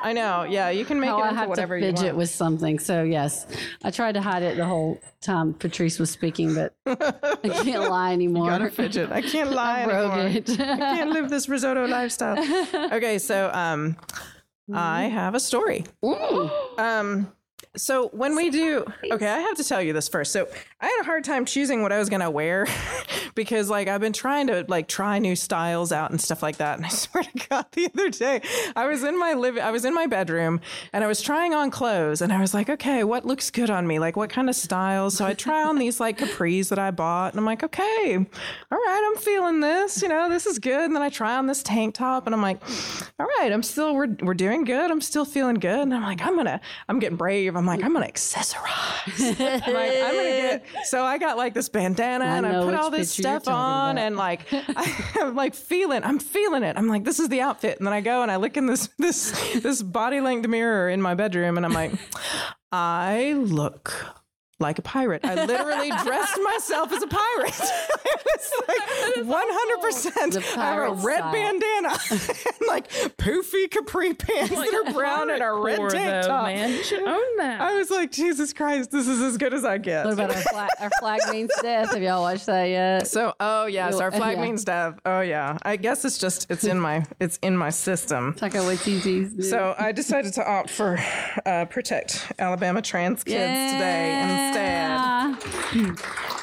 I 0.02 0.12
know. 0.12 0.44
Yeah, 0.48 0.70
you 0.70 0.84
can 0.84 1.00
make 1.00 1.10
Oh, 1.10 1.18
it 1.18 1.22
I 1.26 1.32
have 1.32 1.48
whatever 1.48 1.78
to 1.78 1.84
you 1.86 1.92
fidget 1.92 2.06
want. 2.06 2.16
with 2.18 2.30
something. 2.30 2.78
So 2.78 3.02
yes, 3.02 3.46
I 3.84 3.90
tried 3.90 4.12
to 4.12 4.20
hide 4.22 4.42
it 4.42 4.56
the 4.56 4.64
whole 4.66 5.00
time 5.20 5.54
Patrice 5.54 5.98
was 5.98 6.10
speaking, 6.10 6.54
but 6.54 6.74
I 6.86 7.48
can't 7.48 7.88
lie 7.90 8.12
anymore. 8.12 8.48
Gotta 8.50 8.70
fidget. 8.70 9.10
I 9.12 9.22
can't 9.22 9.50
lie 9.62 9.84
broke 9.84 10.12
anymore. 10.12 10.42
it. 10.42 10.50
I 10.60 10.76
can't 10.96 11.10
live 11.10 11.30
this 11.30 11.48
risotto 11.48 11.86
lifestyle. 11.88 12.38
Okay, 12.92 13.18
so 13.18 13.50
um, 13.52 13.96
I 14.72 15.04
have 15.04 15.34
a 15.34 15.40
story. 15.40 15.84
Um, 16.76 17.32
so 17.76 18.08
when 18.08 18.36
we 18.36 18.50
do, 18.50 18.84
okay, 19.10 19.28
I 19.28 19.38
have 19.38 19.56
to 19.56 19.64
tell 19.64 19.82
you 19.82 19.92
this 19.92 20.08
first. 20.08 20.32
So 20.32 20.48
I 20.80 20.86
had 20.86 21.00
a 21.00 21.04
hard 21.04 21.24
time 21.24 21.44
choosing 21.44 21.82
what 21.82 21.92
I 21.92 21.98
was 21.98 22.08
gonna 22.08 22.30
wear 22.30 22.66
because 23.34 23.70
like 23.70 23.88
I've 23.88 24.00
been 24.00 24.12
trying 24.12 24.46
to 24.48 24.64
like 24.68 24.88
try 24.88 25.18
new 25.18 25.36
styles 25.36 25.92
out 25.92 26.10
and 26.10 26.20
stuff 26.20 26.42
like 26.42 26.56
that. 26.56 26.76
And 26.76 26.86
I 26.86 26.88
swear 26.90 27.24
to 27.24 27.48
God, 27.48 27.66
the 27.72 27.86
other 27.86 28.10
day 28.10 28.40
I 28.74 28.86
was 28.86 29.04
in 29.04 29.18
my 29.18 29.34
living, 29.34 29.62
I 29.62 29.70
was 29.70 29.84
in 29.84 29.94
my 29.94 30.06
bedroom 30.06 30.60
and 30.92 31.04
I 31.04 31.06
was 31.06 31.20
trying 31.20 31.54
on 31.54 31.70
clothes 31.70 32.20
and 32.20 32.32
I 32.32 32.40
was 32.40 32.54
like, 32.54 32.68
okay, 32.68 33.04
what 33.04 33.24
looks 33.24 33.50
good 33.50 33.70
on 33.70 33.86
me? 33.86 33.98
Like 33.98 34.16
what 34.16 34.30
kind 34.30 34.48
of 34.48 34.56
styles? 34.56 35.16
So 35.16 35.26
I 35.26 35.34
try 35.34 35.62
on 35.62 35.78
these 35.78 36.00
like 36.00 36.18
capris 36.18 36.68
that 36.70 36.78
I 36.78 36.90
bought 36.90 37.32
and 37.32 37.40
I'm 37.40 37.46
like, 37.46 37.62
okay, 37.62 38.16
all 38.16 38.78
right, 38.78 39.10
I'm 39.10 39.20
feeling 39.22 39.60
this. 39.60 40.02
You 40.02 40.08
know, 40.08 40.28
this 40.28 40.46
is 40.46 40.58
good. 40.58 40.84
And 40.84 40.94
then 40.94 41.02
I 41.02 41.08
try 41.08 41.36
on 41.36 41.46
this 41.46 41.62
tank 41.62 41.94
top 41.94 42.26
and 42.26 42.34
I'm 42.34 42.42
like, 42.42 42.60
all 43.20 43.26
right, 43.26 43.52
I'm 43.52 43.62
still 43.62 43.94
we're 43.94 44.16
we're 44.22 44.34
doing 44.34 44.64
good. 44.64 44.90
I'm 44.90 45.00
still 45.00 45.24
feeling 45.24 45.56
good. 45.56 45.80
And 45.80 45.94
I'm 45.94 46.02
like, 46.02 46.22
I'm 46.22 46.36
gonna 46.36 46.60
I'm 46.88 46.98
getting 46.98 47.16
brave. 47.16 47.56
I'm 47.56 47.66
like, 47.68 47.84
I'm 47.84 47.92
gonna 47.92 48.06
accessorize. 48.06 49.40
I'm 49.40 49.74
like, 49.74 49.92
I'm 49.92 50.14
gonna 50.14 50.28
get 50.28 50.64
so 50.84 51.04
I 51.04 51.18
got 51.18 51.36
like 51.36 51.54
this 51.54 51.68
bandana 51.68 52.24
and 52.24 52.46
I 52.46 52.64
put 52.64 52.74
all 52.74 52.90
this 52.90 53.12
stuff 53.12 53.46
on 53.46 53.92
about. 53.92 54.04
and 54.04 54.16
like 54.16 54.46
I, 54.52 55.14
am 55.20 55.36
like 55.36 55.54
feeling 55.54 56.02
I'm 56.02 56.18
feeling 56.18 56.64
it. 56.64 56.76
I'm 56.76 56.88
like, 56.88 57.04
this 57.04 57.20
is 57.20 57.28
the 57.28 57.40
outfit. 57.40 57.78
And 57.78 57.86
then 57.86 57.94
I 57.94 58.00
go 58.00 58.22
and 58.22 58.30
I 58.30 58.36
look 58.36 58.56
in 58.56 58.66
this 58.66 58.88
this 58.98 59.30
this 59.60 59.82
body 59.82 60.20
length 60.20 60.48
mirror 60.48 60.88
in 60.88 61.00
my 61.00 61.14
bedroom 61.14 61.56
and 61.56 61.64
I'm 61.64 61.72
like, 61.72 61.92
I 62.72 63.34
look 63.34 63.94
like 64.60 64.78
a 64.78 64.82
pirate. 64.82 65.24
I 65.24 65.44
literally 65.44 65.88
dressed 66.04 66.38
myself 66.42 66.92
as 66.92 67.02
a 67.02 67.06
pirate. 67.06 67.54
it 68.04 68.26
was 68.26 68.52
like 68.68 69.24
100%. 69.24 70.56
I 70.58 70.64
have 70.74 70.78
a 70.90 71.02
red 71.02 71.18
style. 71.18 71.32
bandana 71.32 71.98
and 72.10 72.68
like 72.68 72.90
poofy 73.18 73.70
capri 73.70 74.14
pants 74.14 74.50
that 74.50 74.84
are 74.86 74.92
brown 74.92 75.30
and 75.30 75.42
a 75.42 75.52
red 75.52 75.76
Core, 75.76 75.90
tank 75.90 76.24
though, 76.24 76.28
top. 76.28 76.46
man. 76.46 76.70
You 76.72 76.82
should 76.82 77.02
own 77.02 77.36
that. 77.36 77.60
I 77.60 77.76
was 77.76 77.90
like, 77.90 78.10
Jesus 78.10 78.52
Christ, 78.52 78.90
this 78.90 79.06
is 79.06 79.20
as 79.20 79.36
good 79.38 79.54
as 79.54 79.64
I 79.64 79.78
get. 79.78 80.04
What 80.04 80.14
about 80.14 80.34
our 80.34 80.42
flag, 80.42 80.70
our 80.80 80.90
flag 80.98 81.20
means 81.30 81.50
death? 81.62 81.92
Have 81.92 82.02
y'all 82.02 82.22
watched 82.22 82.46
that 82.46 82.64
yet? 82.64 83.06
So, 83.06 83.34
oh 83.40 83.66
yes, 83.66 83.92
You'll- 83.92 84.02
our 84.02 84.10
flag 84.12 84.38
yeah. 84.38 84.42
means 84.44 84.64
death. 84.64 84.98
Oh 85.04 85.20
yeah, 85.20 85.56
I 85.62 85.76
guess 85.76 86.04
it's 86.04 86.18
just 86.18 86.50
it's 86.50 86.64
in 86.64 86.80
my 86.80 87.04
it's 87.20 87.38
in 87.42 87.56
my 87.56 87.70
system. 87.70 88.34
Taika 88.34 88.60
Waititi's. 88.62 89.48
So 89.50 89.74
I 89.78 89.92
decided 89.92 90.32
to 90.34 90.48
opt 90.48 90.70
for 90.70 90.98
uh, 91.46 91.64
protect 91.66 92.32
Alabama 92.38 92.82
trans 92.82 93.22
kids 93.24 93.72
today 93.72 94.20
instead. 94.22 94.47
Yeah. 94.54 95.34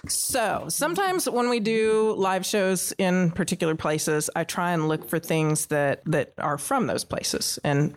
So 0.07 0.65
sometimes 0.69 1.27
when 1.29 1.49
we 1.49 1.59
do 1.59 2.13
live 2.17 2.45
shows 2.45 2.93
in 2.97 3.31
particular 3.31 3.75
places, 3.75 4.29
I 4.35 4.43
try 4.43 4.71
and 4.71 4.87
look 4.87 5.09
for 5.09 5.19
things 5.19 5.67
that 5.67 6.03
that 6.05 6.33
are 6.37 6.57
from 6.57 6.87
those 6.87 7.03
places, 7.03 7.59
and 7.63 7.95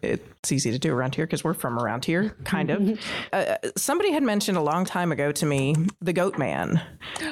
it's 0.48 0.52
easy 0.52 0.70
to 0.70 0.78
do 0.78 0.94
around 0.94 1.14
here 1.14 1.26
because 1.26 1.44
we're 1.44 1.52
from 1.52 1.78
around 1.78 2.06
here, 2.06 2.34
kind 2.44 2.70
of. 2.70 2.98
uh, 3.34 3.56
somebody 3.76 4.12
had 4.12 4.22
mentioned 4.22 4.56
a 4.56 4.62
long 4.62 4.86
time 4.86 5.12
ago 5.12 5.30
to 5.30 5.44
me 5.44 5.74
the 6.00 6.12
Goat 6.14 6.38
Man. 6.38 6.80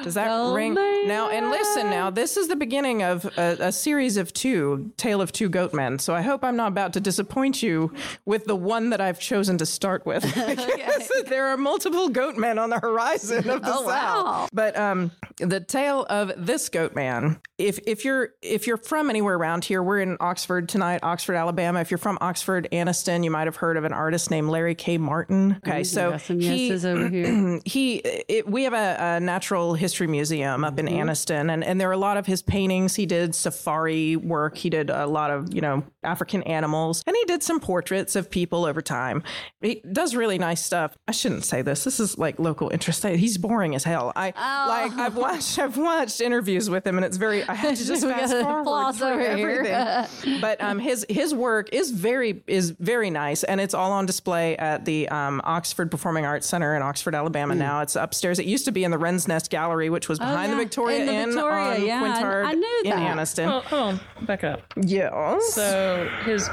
Does 0.03 0.13
that 0.13 0.27
Goat 0.27 0.53
ring 0.53 0.75
Man. 0.75 1.07
now? 1.07 1.29
And 1.31 1.49
listen, 1.49 1.89
now 1.89 2.11
this 2.11 2.37
is 2.37 2.47
the 2.47 2.55
beginning 2.55 3.01
of 3.01 3.25
a, 3.37 3.57
a 3.59 3.71
series 3.71 4.17
of 4.17 4.31
two, 4.33 4.91
Tale 4.97 5.19
of 5.19 5.31
Two 5.31 5.49
Goat 5.49 5.73
Men. 5.73 5.97
So 5.97 6.13
I 6.13 6.21
hope 6.21 6.43
I'm 6.43 6.55
not 6.55 6.67
about 6.67 6.93
to 6.93 6.99
disappoint 6.99 7.63
you 7.63 7.91
with 8.25 8.45
the 8.45 8.55
one 8.55 8.91
that 8.91 9.01
I've 9.01 9.19
chosen 9.19 9.57
to 9.57 9.65
start 9.65 10.05
with. 10.05 10.23
Because 11.07 11.23
there 11.29 11.47
are 11.47 11.57
multiple 11.57 12.09
goat 12.09 12.37
men 12.37 12.57
on 12.59 12.69
the 12.69 12.79
horizon 12.79 13.49
of 13.49 13.61
the 13.61 13.69
Oh, 13.73 13.85
South. 13.85 13.85
wow. 13.87 14.47
But 14.53 14.77
um, 14.77 15.11
the 15.37 15.59
tale 15.59 16.05
of 16.09 16.31
this 16.37 16.69
goat 16.69 16.95
man. 16.95 17.39
If 17.57 17.79
if 17.87 18.03
you're 18.05 18.29
if 18.41 18.67
you're 18.67 18.77
from 18.77 19.09
anywhere 19.09 19.35
around 19.35 19.65
here, 19.65 19.81
we're 19.81 19.99
in 19.99 20.17
Oxford 20.19 20.67
tonight, 20.69 20.99
Oxford, 21.03 21.35
Alabama. 21.35 21.79
If 21.81 21.91
you're 21.91 21.97
from 21.97 22.17
Oxford, 22.21 22.67
Anniston, 22.71 23.06
you 23.23 23.31
might 23.31 23.47
have 23.47 23.55
heard 23.57 23.77
of 23.77 23.83
an 23.83 23.93
artist 23.93 24.29
named 24.31 24.49
Larry 24.49 24.75
K. 24.75 24.97
Martin. 24.97 25.59
Okay, 25.65 25.83
so 25.83 26.11
he 26.13 26.71
over 26.73 27.07
here. 27.09 27.59
he 27.65 27.95
it, 27.97 28.47
we 28.49 28.63
have 28.63 28.73
a, 28.73 28.97
a 28.99 29.19
natural 29.19 29.73
history 29.73 30.07
museum 30.07 30.63
up 30.63 30.77
in 30.79 30.87
Mm-hmm. 30.87 31.09
Anniston 31.09 31.51
and, 31.51 31.63
and 31.63 31.79
there 31.81 31.89
are 31.89 31.93
a 31.93 31.97
lot 31.97 32.17
of 32.17 32.25
his 32.25 32.41
paintings 32.41 32.95
he 32.95 33.05
did 33.05 33.35
safari 33.35 34.15
work 34.15 34.55
he 34.57 34.69
did 34.69 34.89
a 34.89 35.05
lot 35.05 35.31
of 35.31 35.53
you 35.53 35.59
know 35.61 35.83
African 36.03 36.43
animals 36.43 37.03
and 37.05 37.15
he 37.15 37.25
did 37.25 37.43
some 37.43 37.59
portraits 37.59 38.15
of 38.15 38.29
people 38.29 38.65
over 38.65 38.81
time 38.81 39.21
he 39.61 39.81
does 39.91 40.15
really 40.15 40.37
nice 40.37 40.61
stuff 40.63 40.95
I 41.07 41.11
shouldn't 41.11 41.43
say 41.43 41.61
this 41.61 41.83
this 41.83 41.99
is 41.99 42.17
like 42.17 42.39
local 42.39 42.69
interest 42.69 43.03
he's 43.05 43.37
boring 43.37 43.75
as 43.75 43.83
hell 43.83 44.13
I 44.15 44.33
Oh. 44.35 44.65
like 44.69 44.91
I've 44.97 45.17
watched 45.17 45.59
I've 45.59 45.77
watched 45.77 46.21
interviews 46.21 46.69
with 46.69 46.85
him 46.87 46.95
and 46.97 47.05
it's 47.05 47.17
very 47.17 47.43
I 47.43 47.53
had 47.53 47.75
to 47.75 47.85
just 47.91 48.03
fast 48.05 48.33
forward 48.33 49.01
over 49.01 49.21
everything 49.21 50.39
but 50.41 50.61
um, 50.61 50.79
his 50.79 51.05
his 51.09 51.33
work 51.33 51.69
is 51.73 51.91
very 51.91 52.43
is 52.47 52.71
very 52.87 53.09
nice, 53.09 53.43
and 53.43 53.59
it's 53.59 53.73
all 53.73 53.91
on 53.91 54.05
display 54.05 54.55
at 54.55 54.85
the 54.85 55.09
um, 55.09 55.41
Oxford 55.43 55.91
Performing 55.91 56.25
Arts 56.25 56.47
Center 56.47 56.73
in 56.73 56.81
Oxford, 56.81 57.13
Alabama. 57.13 57.53
Now 57.53 57.81
it's 57.81 57.97
upstairs. 57.97 58.39
It 58.39 58.45
used 58.45 58.63
to 58.65 58.71
be 58.71 58.85
in 58.85 58.91
the 58.91 58.97
Wren's 58.97 59.27
Nest 59.27 59.49
Gallery, 59.51 59.89
which 59.89 60.07
was 60.07 60.19
behind 60.19 60.37
Oh, 60.37 60.41
yeah. 60.43 60.57
the 60.57 60.63
Victoria 60.63 60.99
In 61.01 61.05
the 61.05 61.13
Inn 61.13 61.29
Victoria, 61.33 61.75
on 61.75 61.85
yeah, 61.85 61.99
Quintard 61.99 62.45
I 62.45 62.53
knew 62.53 62.81
in 62.85 62.89
that. 62.91 63.17
Anniston. 63.17 63.49
Hold, 63.49 63.63
hold 63.65 63.81
on, 63.81 63.99
back 64.25 64.45
up. 64.45 64.61
yes. 64.77 65.53
So 65.53 66.09
his 66.23 66.49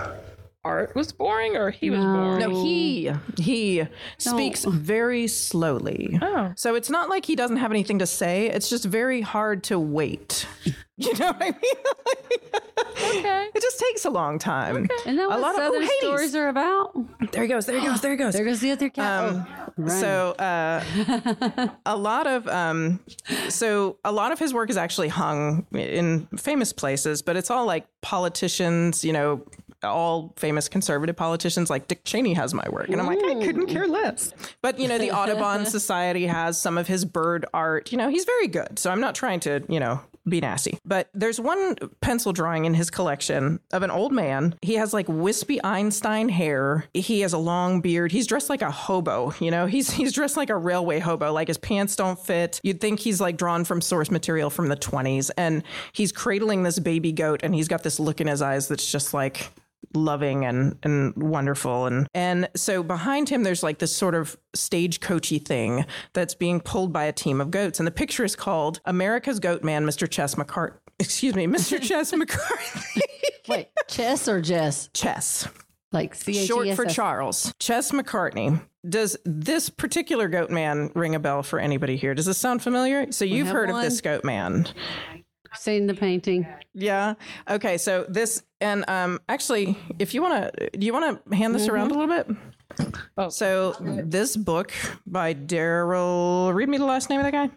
art 0.65 0.95
was 0.95 1.13
boring, 1.13 1.57
or 1.57 1.71
he 1.71 1.91
was 1.91 2.01
boring. 2.01 2.39
no, 2.41 2.63
he 2.65 3.11
he 3.39 3.87
speaks 4.19 4.65
very 4.65 5.27
slowly. 5.27 6.19
Oh. 6.23 6.53
So 6.57 6.75
it's 6.75 6.91
not 6.91 7.09
like 7.09 7.27
he 7.27 7.37
doesn't 7.37 7.59
have 7.59 7.71
anything 7.71 7.99
to 8.01 8.07
say. 8.07 8.47
It's 8.49 8.69
just 8.71 8.85
very 8.85 9.21
hard 9.21 9.63
to 9.65 9.79
wait. 9.79 10.47
You 10.97 11.13
know 11.15 11.33
what 11.33 11.43
I 11.43 11.47
mean? 11.47 13.19
Okay. 13.19 13.49
It 13.53 13.61
just 13.61 13.81
takes 13.81 14.05
a 14.05 14.11
long 14.11 14.39
time. 14.39 14.89
Isn't 15.05 15.17
that 15.17 15.25
A 15.25 15.29
what 15.29 15.41
lot 15.41 15.59
of- 15.59 15.73
oh, 15.75 15.89
stories 15.99 16.37
are 16.37 16.47
about? 16.47 16.95
There 17.33 17.43
he 17.43 17.49
goes. 17.49 17.67
There 17.67 17.81
he 17.81 17.85
goes. 17.85 18.01
There 18.01 18.13
he 18.13 18.17
goes. 18.17 18.33
There 18.37 18.45
goes 18.45 18.61
the 18.61 18.71
other 18.71 18.89
cat. 18.91 19.25
Um, 19.35 19.47
oh. 19.77 19.89
So 19.89 20.31
uh, 20.39 21.69
a 21.85 21.97
lot 21.97 22.29
of 22.29 22.47
um, 22.47 23.01
so 23.49 23.99
a 24.05 24.13
lot 24.13 24.31
of 24.31 24.39
his 24.39 24.55
work 24.55 24.71
is 24.71 24.77
actually 24.77 25.09
hung 25.09 25.67
in 25.73 26.27
famous 26.37 26.73
places, 26.73 27.23
but 27.23 27.37
it's 27.37 27.51
all 27.51 27.67
like 27.67 27.87
politicians, 28.01 29.05
you 29.05 29.13
know, 29.13 29.45
all 29.85 30.33
famous 30.37 30.69
conservative 30.69 31.17
politicians. 31.17 31.71
Like 31.71 31.89
Dick 31.89 32.05
Cheney 32.05 32.35
has 32.35 32.55
my 32.55 32.69
work, 32.71 32.89
and 32.89 33.01
I'm 33.01 33.07
like, 33.07 33.23
I 33.23 33.35
couldn't 33.45 33.67
care 33.67 33.87
mm. 33.87 33.91
less. 33.93 34.33
But 34.63 34.79
you 34.79 34.89
know, 34.89 34.99
the 34.99 35.13
Audubon 35.13 35.67
Society 35.75 36.27
has 36.27 36.61
some 36.61 36.79
of 36.79 36.87
his 36.87 37.05
bird 37.05 37.47
art. 37.55 37.93
You 37.93 37.99
know, 37.99 38.09
he's 38.09 38.25
very 38.25 38.49
good. 38.49 38.79
So 38.79 38.91
I'm 38.91 39.01
not 39.01 39.15
trying 39.15 39.41
to 39.41 39.63
you 39.69 39.81
know 39.81 40.01
be 40.29 40.41
nasty. 40.41 40.79
But 40.85 41.09
there's 41.13 41.39
one 41.39 41.77
pencil 42.01 42.33
drawing 42.33 42.65
in 42.65 42.75
his 42.75 42.91
collection 42.91 43.61
of 43.73 43.83
an 43.83 43.91
old 43.91 44.13
man. 44.13 44.55
He 44.63 44.75
has 44.75 44.93
like 44.93 45.07
wispy 45.09 45.63
Einstein 45.63 46.29
hair. 46.29 46.87
He 46.95 47.21
has 47.21 47.33
a 47.33 47.39
long 47.39 47.81
beard. 47.81 48.11
He's 48.11 48.27
dressed 48.27 48.49
like 48.49 48.63
a 48.63 48.71
hobo, 48.71 49.35
you 49.41 49.51
know? 49.51 49.67
He's 49.67 49.91
he's 49.91 50.13
dressed 50.13 50.37
like 50.37 50.51
a 50.51 50.57
railway 50.57 50.99
hobo. 50.99 51.33
Like 51.33 51.49
his 51.49 51.59
pants 51.59 51.97
don't 51.97 52.19
fit. 52.19 52.61
You'd 52.63 52.81
think 52.81 53.01
he's 53.01 53.21
like 53.21 53.37
drawn 53.37 53.65
from 53.65 53.81
source 53.81 54.11
material 54.11 54.51
from 54.51 54.69
the 54.69 54.77
20s 54.77 55.31
and 55.37 55.63
he's 55.93 56.13
cradling 56.13 56.63
this 56.63 56.79
baby 56.79 57.13
goat 57.13 57.41
and 57.43 57.55
he's 57.55 57.69
got 57.69 57.83
this 57.83 58.01
look 58.01 58.21
in 58.21 58.27
his 58.27 58.41
eyes 58.43 58.69
that's 58.69 58.91
just 58.91 59.13
like 59.13 59.51
loving 59.95 60.45
and 60.45 60.77
and 60.83 61.15
wonderful 61.17 61.87
and 61.87 62.07
and 62.15 62.49
so 62.55 62.83
behind 62.83 63.29
him 63.29 63.43
there's 63.43 63.63
like 63.63 63.79
this 63.79 63.95
sort 63.95 64.15
of 64.15 64.37
stagecoachy 64.57 65.45
thing 65.45 65.85
that's 66.13 66.35
being 66.35 66.61
pulled 66.61 66.93
by 66.93 67.05
a 67.05 67.13
team 67.13 67.41
of 67.41 67.51
goats 67.51 67.79
and 67.81 67.87
the 67.87 67.93
picture 67.93 68.25
is 68.25 68.37
called 68.37 68.81
America's 68.85 69.41
Goat 69.41 69.63
Man 69.63 69.85
Mr. 69.85 70.09
Chess 70.09 70.35
McCart 70.35 70.75
excuse 70.99 71.35
me 71.35 71.47
Mr. 71.47 71.81
Chess 71.89 72.13
McCarthy 72.13 73.01
Wait, 73.49 73.69
Chess 73.89 74.27
or 74.27 74.41
Jess? 74.41 74.89
Chess 74.95 75.47
Like 75.93 76.15
C 76.15 76.33
H 76.33 76.37
E 76.37 76.47
short 76.47 76.69
for 76.75 76.87
Charles 76.87 77.53
Chess 77.59 77.93
McCartney 77.93 78.61
does 78.89 79.17
this 79.25 79.71
particular 79.71 80.29
goat 80.29 80.51
man 80.51 80.91
ring 80.95 81.15
a 81.15 81.19
bell 81.19 81.43
for 81.43 81.59
anybody 81.59 81.97
here 81.97 82.15
does 82.15 82.27
this 82.27 82.39
sound 82.39 82.63
familiar 82.63 83.11
so 83.13 83.25
you've 83.25 83.49
heard 83.49 83.71
one. 83.71 83.79
of 83.79 83.91
this 83.91 84.01
goat 84.01 84.25
man 84.25 84.67
Seen 85.57 85.87
the 85.87 85.95
painting. 85.95 86.47
Yeah. 86.75 87.15
Okay. 87.49 87.79
So 87.79 88.05
this 88.09 88.43
and 88.61 88.85
um 88.89 89.21
actually, 89.29 89.77
if 89.99 90.15
you 90.15 90.23
want 90.23 90.55
to, 90.55 90.71
do 90.71 90.87
you 90.87 90.93
want 90.93 91.25
to 91.25 91.37
hand 91.37 91.55
this 91.55 91.69
around 91.69 91.91
a 91.93 91.99
little 91.99 92.23
bit? 92.23 92.37
Oh. 93.17 93.29
So 93.29 93.77
this 93.81 94.37
book 94.37 94.73
by 95.07 95.35
Darryl. 95.35 96.53
Read 96.55 96.69
me 96.69 96.79
the 96.79 96.85
last 96.87 97.11
name 97.11 97.21
of 97.21 97.25
that 97.25 97.33
guy. 97.33 97.51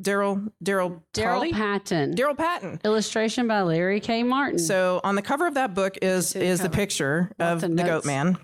Darryl. 0.00 0.50
Darryl. 0.64 1.02
Darryl 1.12 1.52
Patton. 1.52 2.14
Darryl 2.14 2.36
Patton. 2.36 2.80
Illustration 2.84 3.48
by 3.48 3.62
Larry 3.62 4.00
K. 4.00 4.22
Martin. 4.22 4.58
So 4.58 5.00
on 5.02 5.16
the 5.16 5.22
cover 5.22 5.46
of 5.46 5.54
that 5.54 5.74
book 5.74 5.98
is 6.02 6.36
is 6.36 6.60
the 6.60 6.70
picture 6.70 7.32
of 7.38 7.64
of 7.64 7.76
the 7.76 7.82
goat 7.82 8.04
man. 8.04 8.38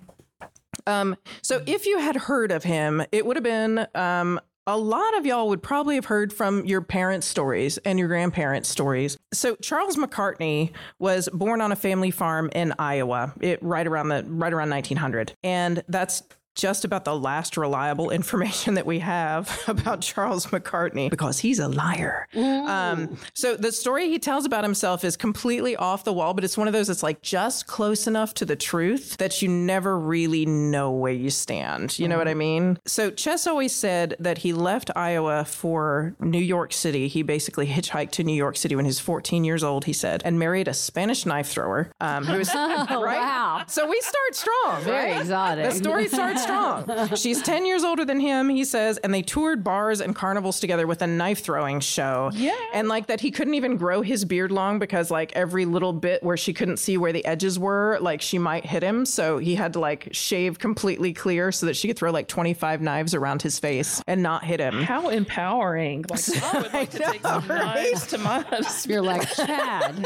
Um, 0.87 1.17
so 1.43 1.63
if 1.67 1.87
you 1.87 1.99
had 1.99 2.17
heard 2.17 2.51
of 2.51 2.65
him, 2.65 3.03
it 3.13 3.25
would 3.25 3.37
have 3.37 3.45
been 3.45 3.87
um, 3.95 4.41
a 4.67 4.77
lot 4.79 5.17
of 5.17 5.27
y'all 5.27 5.49
would 5.49 5.63
probably 5.63 5.95
have 5.97 6.07
heard 6.07 6.33
from 6.33 6.65
your 6.65 6.81
parents' 6.81 7.27
stories 7.27 7.79
and 7.79 7.99
your 7.99 8.09
grandparents' 8.09 8.69
stories. 8.69 9.19
So 9.33 9.57
Charles 9.57 9.97
McCartney 9.97 10.73
was 10.99 11.29
born 11.33 11.61
on 11.61 11.71
a 11.73 11.77
family 11.77 12.11
farm 12.11 12.51
in 12.55 12.75
Iowa, 12.79 13.35
it, 13.41 13.63
right 13.63 13.87
around 13.87 14.09
the 14.09 14.25
right 14.27 14.53
around 14.53 14.71
1900, 14.71 15.35
and 15.43 15.83
that's 15.89 16.23
just 16.55 16.85
about 16.85 17.05
the 17.05 17.17
last 17.17 17.57
reliable 17.57 18.11
information 18.11 18.75
that 18.75 18.87
we 18.87 19.01
have 19.01 19.61
about 19.69 20.01
Charles 20.01 20.47
McCartney 20.47 21.11
because 21.11 21.39
he's 21.39 21.59
a 21.59 21.69
liar. 21.69 22.29
Um, 22.35 23.19
so 23.33 23.57
the 23.57 23.73
story 23.73 24.09
he 24.09 24.19
tells 24.19 24.45
about 24.45 24.65
himself 24.65 25.05
is 25.05 25.17
completely 25.17 25.77
off 25.77 26.05
the 26.05 26.13
wall, 26.13 26.35
but 26.35 26.45
it's 26.45 26.57
one 26.57 26.69
of 26.69 26.73
those 26.73 26.89
that's 26.89 27.03
like 27.03 27.23
just 27.23 27.67
close 27.67 28.07
enough 28.07 28.35
to 28.35 28.45
the 28.45 28.57
truth 28.57 29.17
that 29.17 29.43
you 29.43 29.49
never 29.49 29.99
really 29.99 30.47
know 30.47 30.91
where 30.91 31.13
you 31.13 31.31
stand. 31.31 31.99
You 31.99 32.09
know 32.09 32.19
what 32.19 32.29
I 32.29 32.35
mean? 32.35 32.79
So 32.87 33.11
Chess 33.11 33.47
always 33.47 33.75
said 33.75 34.17
that 34.21 34.39
he 34.39 34.53
left 34.53 34.91
Iowa 34.95 35.45
for 35.45 36.15
New 36.21 36.39
York 36.41 36.73
City. 36.73 37.09
He 37.09 37.23
basically 37.23 37.67
hitchhiked 37.67 38.13
to 38.13 38.25
New 38.25 38.35
York 38.35 38.57
City 38.57 38.77
when 38.77 38.85
he 38.85 38.89
was 38.89 39.01
14 39.01 39.45
years 39.45 39.65
old, 39.65 39.87
he 39.87 39.93
said, 39.93 40.23
and 40.25 40.39
married 40.39 40.69
a 40.69 40.75
Spanish 40.75 41.27
knife 41.27 41.49
thrower 41.49 41.91
um, 42.01 42.25
who 42.25 42.39
was 42.39 42.49
right. 42.55 42.89
wow. 43.01 43.65
So 43.67 43.89
we 43.89 44.01
start 44.01 44.35
strong. 44.35 44.83
Very 44.83 45.13
right? 45.13 45.21
exotic. 45.21 45.71
The 45.71 45.77
story 45.77 46.09
starts 46.09 46.44
strong. 46.45 47.17
She's 47.17 47.43
10 47.43 47.67
years 47.67 47.85
older 47.85 48.05
than 48.05 48.21
him, 48.21 48.49
he 48.49 48.65
says, 48.65 48.99
and 48.99 49.13
they 49.13 49.23
toured 49.23 49.65
bars 49.65 50.01
and 50.01 50.15
carnivals 50.15 50.61
together 50.61 50.87
with 50.87 51.03
a 51.03 51.07
knife 51.07 51.43
throwing 51.43 51.81
show. 51.81 52.31
Yeah. 52.35 52.57
And 52.73 52.89
like 52.89 53.07
that 53.07 53.21
he 53.21 53.31
couldn't 53.31 53.55
even 53.55 53.77
grow 53.77 54.03
his 54.03 54.25
beard 54.25 54.53
long 54.53 54.79
because 54.79 55.11
like 55.11 55.33
every 55.35 55.65
little 55.65 55.93
bit 55.93 56.23
where 56.23 56.37
she 56.37 56.53
couldn't 56.53 56.79
see 56.79 56.97
where 56.97 57.13
the 57.13 57.25
edges 57.25 57.59
were, 57.59 57.99
like 58.01 58.21
she 58.21 58.39
might 58.39 58.65
hit 58.65 58.83
him. 58.83 59.05
So 59.07 59.39
he 59.39 59.55
had 59.55 59.73
to 59.75 59.81
like 59.81 60.09
shave 60.13 60.59
completely 60.59 61.13
clear 61.13 61.53
so 61.53 61.67
that 61.67 61.77
she 61.77 61.89
could 61.89 61.97
throw 61.97 62.11
like 62.11 62.29
25 62.29 62.81
knives 62.81 63.15
around 63.15 63.43
his 63.43 63.59
face 63.59 64.03
and 64.07 64.23
not 64.23 64.45
hit 64.45 64.61
him. 64.61 64.83
How 64.83 65.09
empowering. 65.09 66.05
Like, 66.09 66.21
I 66.55 66.61
would 66.61 66.73
like 66.73 66.91
to 66.91 66.99
take 66.99 67.23
some 67.23 67.47
knives 67.49 68.07
to 68.09 68.19
my 68.19 68.41
husband. 68.41 68.93
You're 68.93 69.03
like 69.03 69.29
Chad. 69.35 70.05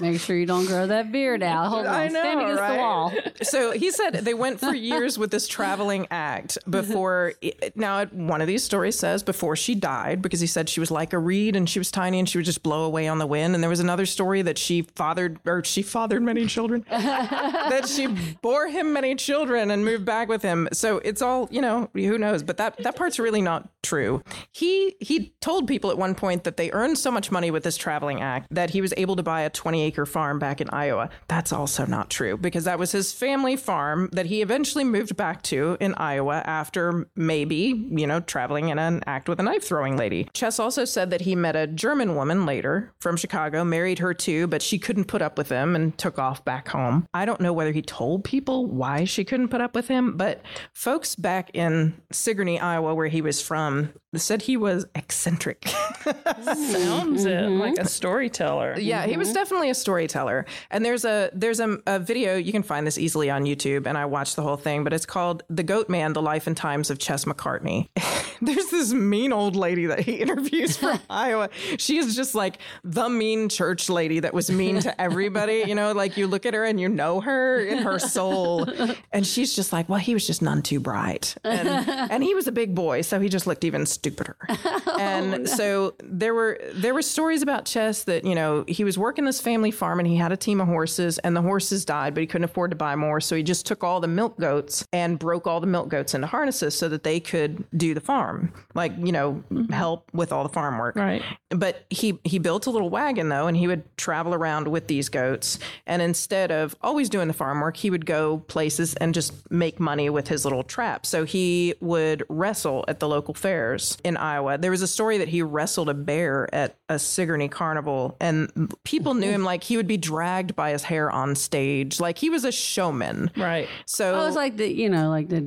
Make 0.00 0.20
sure 0.20 0.36
you 0.36 0.46
don't 0.46 0.66
grow 0.66 0.86
that 0.88 1.12
beard 1.12 1.42
out. 1.42 1.68
Hold 1.68 1.86
on, 1.86 1.94
I 1.94 2.08
know, 2.08 2.20
stand 2.20 2.40
against 2.40 2.60
right? 2.60 2.72
the 2.72 2.78
wall. 2.78 3.12
so 3.42 3.70
he 3.70 3.90
said 3.90 4.14
they 4.14 4.34
went 4.34 4.58
for 4.58 4.74
years 4.74 5.18
with 5.18 5.30
this 5.30 5.46
traveling 5.74 6.06
act 6.10 6.58
before. 6.68 7.32
Now, 7.76 8.04
one 8.06 8.40
of 8.40 8.46
these 8.46 8.62
stories 8.62 8.98
says 8.98 9.22
before 9.22 9.56
she 9.56 9.74
died, 9.74 10.22
because 10.22 10.40
he 10.40 10.46
said 10.46 10.68
she 10.68 10.80
was 10.80 10.90
like 10.90 11.12
a 11.12 11.18
reed 11.18 11.56
and 11.56 11.68
she 11.68 11.78
was 11.78 11.90
tiny 11.90 12.18
and 12.18 12.28
she 12.28 12.38
would 12.38 12.44
just 12.44 12.62
blow 12.62 12.84
away 12.84 13.08
on 13.08 13.18
the 13.18 13.26
wind. 13.26 13.54
And 13.54 13.62
there 13.62 13.70
was 13.70 13.80
another 13.80 14.06
story 14.06 14.42
that 14.42 14.58
she 14.58 14.82
fathered 14.82 15.38
or 15.44 15.64
she 15.64 15.82
fathered 15.82 16.22
many 16.22 16.46
children, 16.46 16.84
that 16.90 17.88
she 17.88 18.06
bore 18.42 18.68
him 18.68 18.92
many 18.92 19.14
children 19.14 19.70
and 19.70 19.84
moved 19.84 20.04
back 20.04 20.28
with 20.28 20.42
him. 20.42 20.68
So 20.72 20.98
it's 20.98 21.22
all 21.22 21.48
you 21.50 21.60
know. 21.60 21.90
Who 21.94 22.18
knows? 22.18 22.42
But 22.42 22.58
that 22.58 22.76
that 22.78 22.96
part's 22.96 23.18
really 23.18 23.42
not 23.42 23.68
true. 23.82 24.22
He 24.52 24.96
he 25.00 25.34
told 25.40 25.66
people 25.66 25.90
at 25.90 25.98
one 25.98 26.14
point 26.14 26.44
that 26.44 26.56
they 26.56 26.70
earned 26.72 26.98
so 26.98 27.10
much 27.10 27.30
money 27.30 27.50
with 27.50 27.64
this 27.64 27.76
traveling 27.76 28.20
act 28.20 28.48
that 28.50 28.70
he 28.70 28.80
was 28.80 28.94
able 28.96 29.16
to 29.16 29.22
buy 29.22 29.42
a 29.42 29.50
20 29.50 29.82
acre 29.82 30.06
farm 30.06 30.38
back 30.38 30.60
in 30.60 30.68
Iowa. 30.70 31.10
That's 31.28 31.52
also 31.52 31.86
not 31.86 32.10
true 32.10 32.36
because 32.36 32.64
that 32.64 32.78
was 32.78 32.92
his 32.92 33.12
family 33.12 33.56
farm 33.56 34.08
that 34.12 34.26
he 34.26 34.42
eventually 34.42 34.84
moved 34.84 35.16
back 35.16 35.42
to 35.42 35.63
in 35.72 35.94
Iowa 35.94 36.42
after 36.44 37.08
maybe, 37.16 37.88
you 37.90 38.06
know, 38.06 38.20
traveling 38.20 38.68
in 38.68 38.78
an 38.78 39.02
act 39.06 39.28
with 39.28 39.40
a 39.40 39.42
knife 39.42 39.64
throwing 39.64 39.96
lady. 39.96 40.28
Chess 40.34 40.58
also 40.58 40.84
said 40.84 41.10
that 41.10 41.22
he 41.22 41.34
met 41.34 41.56
a 41.56 41.66
German 41.66 42.14
woman 42.14 42.46
later 42.46 42.92
from 43.00 43.16
Chicago, 43.16 43.64
married 43.64 43.98
her 43.98 44.14
too, 44.14 44.46
but 44.46 44.62
she 44.62 44.78
couldn't 44.78 45.06
put 45.06 45.22
up 45.22 45.38
with 45.38 45.48
him 45.48 45.74
and 45.74 45.96
took 45.98 46.18
off 46.18 46.44
back 46.44 46.68
home. 46.68 47.06
I 47.14 47.24
don't 47.24 47.40
know 47.40 47.52
whether 47.52 47.72
he 47.72 47.82
told 47.82 48.24
people 48.24 48.66
why 48.66 49.04
she 49.04 49.24
couldn't 49.24 49.48
put 49.48 49.60
up 49.60 49.74
with 49.74 49.88
him, 49.88 50.16
but 50.16 50.42
folks 50.72 51.14
back 51.14 51.50
in 51.54 51.94
Sigourney, 52.12 52.60
Iowa, 52.60 52.94
where 52.94 53.08
he 53.08 53.22
was 53.22 53.40
from, 53.40 53.92
said 54.20 54.42
he 54.42 54.56
was 54.56 54.86
eccentric. 54.94 55.66
Sounds 56.04 57.24
it 57.24 57.40
mm-hmm. 57.40 57.58
like 57.58 57.78
a 57.78 57.88
storyteller. 57.88 58.78
Yeah, 58.78 59.06
he 59.06 59.16
was 59.16 59.28
mm-hmm. 59.28 59.34
definitely 59.34 59.70
a 59.70 59.74
storyteller. 59.74 60.46
And 60.70 60.84
there's 60.84 61.04
a 61.04 61.30
there's 61.32 61.60
a, 61.60 61.78
a 61.86 61.98
video 61.98 62.36
you 62.36 62.52
can 62.52 62.62
find 62.62 62.86
this 62.86 62.98
easily 62.98 63.30
on 63.30 63.44
YouTube, 63.44 63.86
and 63.86 63.96
I 63.96 64.06
watched 64.06 64.36
the 64.36 64.42
whole 64.42 64.56
thing. 64.56 64.84
But 64.84 64.92
it's 64.92 65.06
called 65.06 65.42
"The 65.48 65.62
Goat 65.62 65.88
Man: 65.88 66.12
The 66.12 66.22
Life 66.22 66.46
and 66.46 66.56
Times 66.56 66.90
of 66.90 66.98
Chess 66.98 67.24
McCartney." 67.24 67.88
there's 68.42 68.66
this 68.66 68.92
mean 68.92 69.32
old 69.32 69.56
lady 69.56 69.86
that 69.86 70.00
he 70.00 70.14
interviews 70.20 70.76
from 70.76 71.00
Iowa. 71.08 71.50
She 71.78 71.98
is 71.98 72.16
just 72.16 72.34
like 72.34 72.58
the 72.82 73.08
mean 73.08 73.48
church 73.48 73.88
lady 73.88 74.20
that 74.20 74.34
was 74.34 74.50
mean 74.50 74.80
to 74.80 75.00
everybody. 75.00 75.64
You 75.66 75.74
know, 75.74 75.92
like 75.92 76.16
you 76.16 76.26
look 76.26 76.46
at 76.46 76.54
her 76.54 76.64
and 76.64 76.80
you 76.80 76.88
know 76.88 77.20
her 77.20 77.60
in 77.60 77.78
her 77.78 77.98
soul, 77.98 78.68
and 79.12 79.26
she's 79.26 79.54
just 79.54 79.72
like, 79.72 79.88
well, 79.88 79.98
he 79.98 80.14
was 80.14 80.26
just 80.26 80.42
none 80.42 80.62
too 80.62 80.80
bright, 80.80 81.34
and 81.44 81.68
and 81.68 82.22
he 82.22 82.34
was 82.34 82.46
a 82.46 82.52
big 82.52 82.74
boy, 82.74 83.02
so 83.02 83.20
he 83.20 83.28
just 83.28 83.46
looked 83.46 83.64
even 83.64 83.86
stupider. 84.04 84.36
And 84.96 85.34
oh, 85.34 85.44
so 85.44 85.94
there 86.04 86.34
were 86.34 86.60
there 86.72 86.94
were 86.94 87.02
stories 87.02 87.42
about 87.42 87.64
Chess 87.64 88.04
that 88.04 88.24
you 88.24 88.34
know 88.34 88.64
he 88.68 88.84
was 88.84 88.96
working 88.96 89.24
this 89.24 89.40
family 89.40 89.70
farm 89.72 89.98
and 89.98 90.06
he 90.06 90.16
had 90.16 90.30
a 90.30 90.36
team 90.36 90.60
of 90.60 90.68
horses 90.68 91.18
and 91.18 91.36
the 91.36 91.42
horses 91.42 91.84
died, 91.84 92.14
but 92.14 92.20
he 92.20 92.26
couldn't 92.26 92.44
afford 92.44 92.70
to 92.70 92.76
buy 92.76 92.94
more, 92.94 93.20
so 93.20 93.34
he 93.34 93.42
just 93.42 93.66
took 93.66 93.82
all 93.82 93.98
the 93.98 94.08
milk 94.08 94.38
goats 94.38 94.86
and 94.92 95.18
broke 95.18 95.46
all 95.46 95.58
the 95.58 95.66
milk 95.66 95.88
goats 95.88 96.14
into 96.14 96.28
harnesses 96.28 96.78
so 96.78 96.88
that 96.88 97.02
they 97.02 97.18
could 97.18 97.64
do 97.76 97.92
the 97.92 98.00
farm, 98.00 98.52
like 98.74 98.92
you 98.98 99.10
know 99.10 99.42
mm-hmm. 99.50 99.72
help 99.72 100.08
with 100.12 100.32
all 100.32 100.44
the 100.44 100.48
farm 100.48 100.78
work. 100.78 100.94
Right. 100.94 101.22
But 101.50 101.86
he 101.90 102.20
he 102.24 102.38
built 102.38 102.66
a 102.66 102.70
little 102.70 102.90
wagon 102.90 103.28
though, 103.28 103.48
and 103.48 103.56
he 103.56 103.66
would 103.66 103.84
travel 103.96 104.32
around 104.32 104.68
with 104.68 104.86
these 104.86 105.08
goats. 105.08 105.58
And 105.86 106.02
instead 106.02 106.52
of 106.52 106.76
always 106.82 107.08
doing 107.08 107.26
the 107.26 107.34
farm 107.34 107.60
work, 107.60 107.76
he 107.76 107.90
would 107.90 108.06
go 108.06 108.38
places 108.38 108.94
and 108.94 109.12
just 109.12 109.50
make 109.50 109.80
money 109.80 110.08
with 110.08 110.28
his 110.28 110.44
little 110.44 110.62
trap. 110.62 111.04
So 111.04 111.24
he 111.24 111.74
would 111.80 112.22
wrestle 112.28 112.84
at 112.86 113.00
the 113.00 113.08
local 113.08 113.34
fairs 113.34 113.93
in 114.02 114.16
Iowa. 114.16 114.58
There 114.58 114.70
was 114.70 114.82
a 114.82 114.86
story 114.86 115.18
that 115.18 115.28
he 115.28 115.42
wrestled 115.42 115.88
a 115.88 115.94
bear 115.94 116.52
at 116.54 116.76
a 116.88 116.98
Sigourney 116.98 117.48
carnival, 117.48 118.16
and 118.20 118.72
people 118.84 119.14
knew 119.14 119.30
him 119.30 119.44
like 119.52 119.62
he 119.64 119.76
would 119.76 119.86
be 119.86 119.96
dragged 119.96 120.56
by 120.56 120.70
his 120.70 120.82
hair 120.84 121.10
on 121.10 121.34
stage, 121.36 122.00
like 122.00 122.18
he 122.18 122.30
was 122.30 122.44
a 122.44 122.52
showman. 122.52 123.30
Right. 123.36 123.68
So 123.86 124.14
Oh, 124.14 124.26
was 124.26 124.36
like 124.36 124.56
the 124.56 124.72
you 124.72 124.88
know 124.88 125.08
like 125.10 125.28
the 125.28 125.40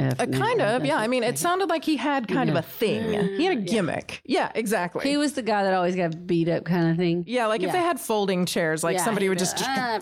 WWF. 0.00 0.20
uh, 0.34 0.38
kind 0.38 0.60
of, 0.60 0.84
yeah. 0.84 0.96
I 0.96 1.06
mean, 1.06 1.22
it 1.22 1.38
sounded 1.38 1.68
like 1.68 1.84
he 1.84 1.96
had 1.96 2.28
kind 2.28 2.50
of 2.50 2.56
a 2.56 2.62
thing. 2.62 3.12
He 3.36 3.44
had 3.44 3.58
a 3.58 3.60
gimmick. 3.60 4.20
Yeah, 4.24 4.50
exactly. 4.54 5.08
He 5.08 5.16
was 5.16 5.34
the 5.34 5.42
guy 5.42 5.62
that 5.64 5.74
always 5.74 5.96
got 5.96 6.26
beat 6.26 6.48
up, 6.48 6.64
kind 6.64 6.90
of 6.90 6.96
thing. 6.96 7.24
yeah, 7.26 7.46
like 7.46 7.62
if 7.62 7.72
they 7.72 7.78
had 7.78 8.00
folding 8.00 8.46
chairs, 8.46 8.82
like 8.84 8.96
Yeah, 8.96 9.04
somebody 9.04 9.28
would 9.28 9.38
just. 9.38 9.56
ah, 9.60 9.98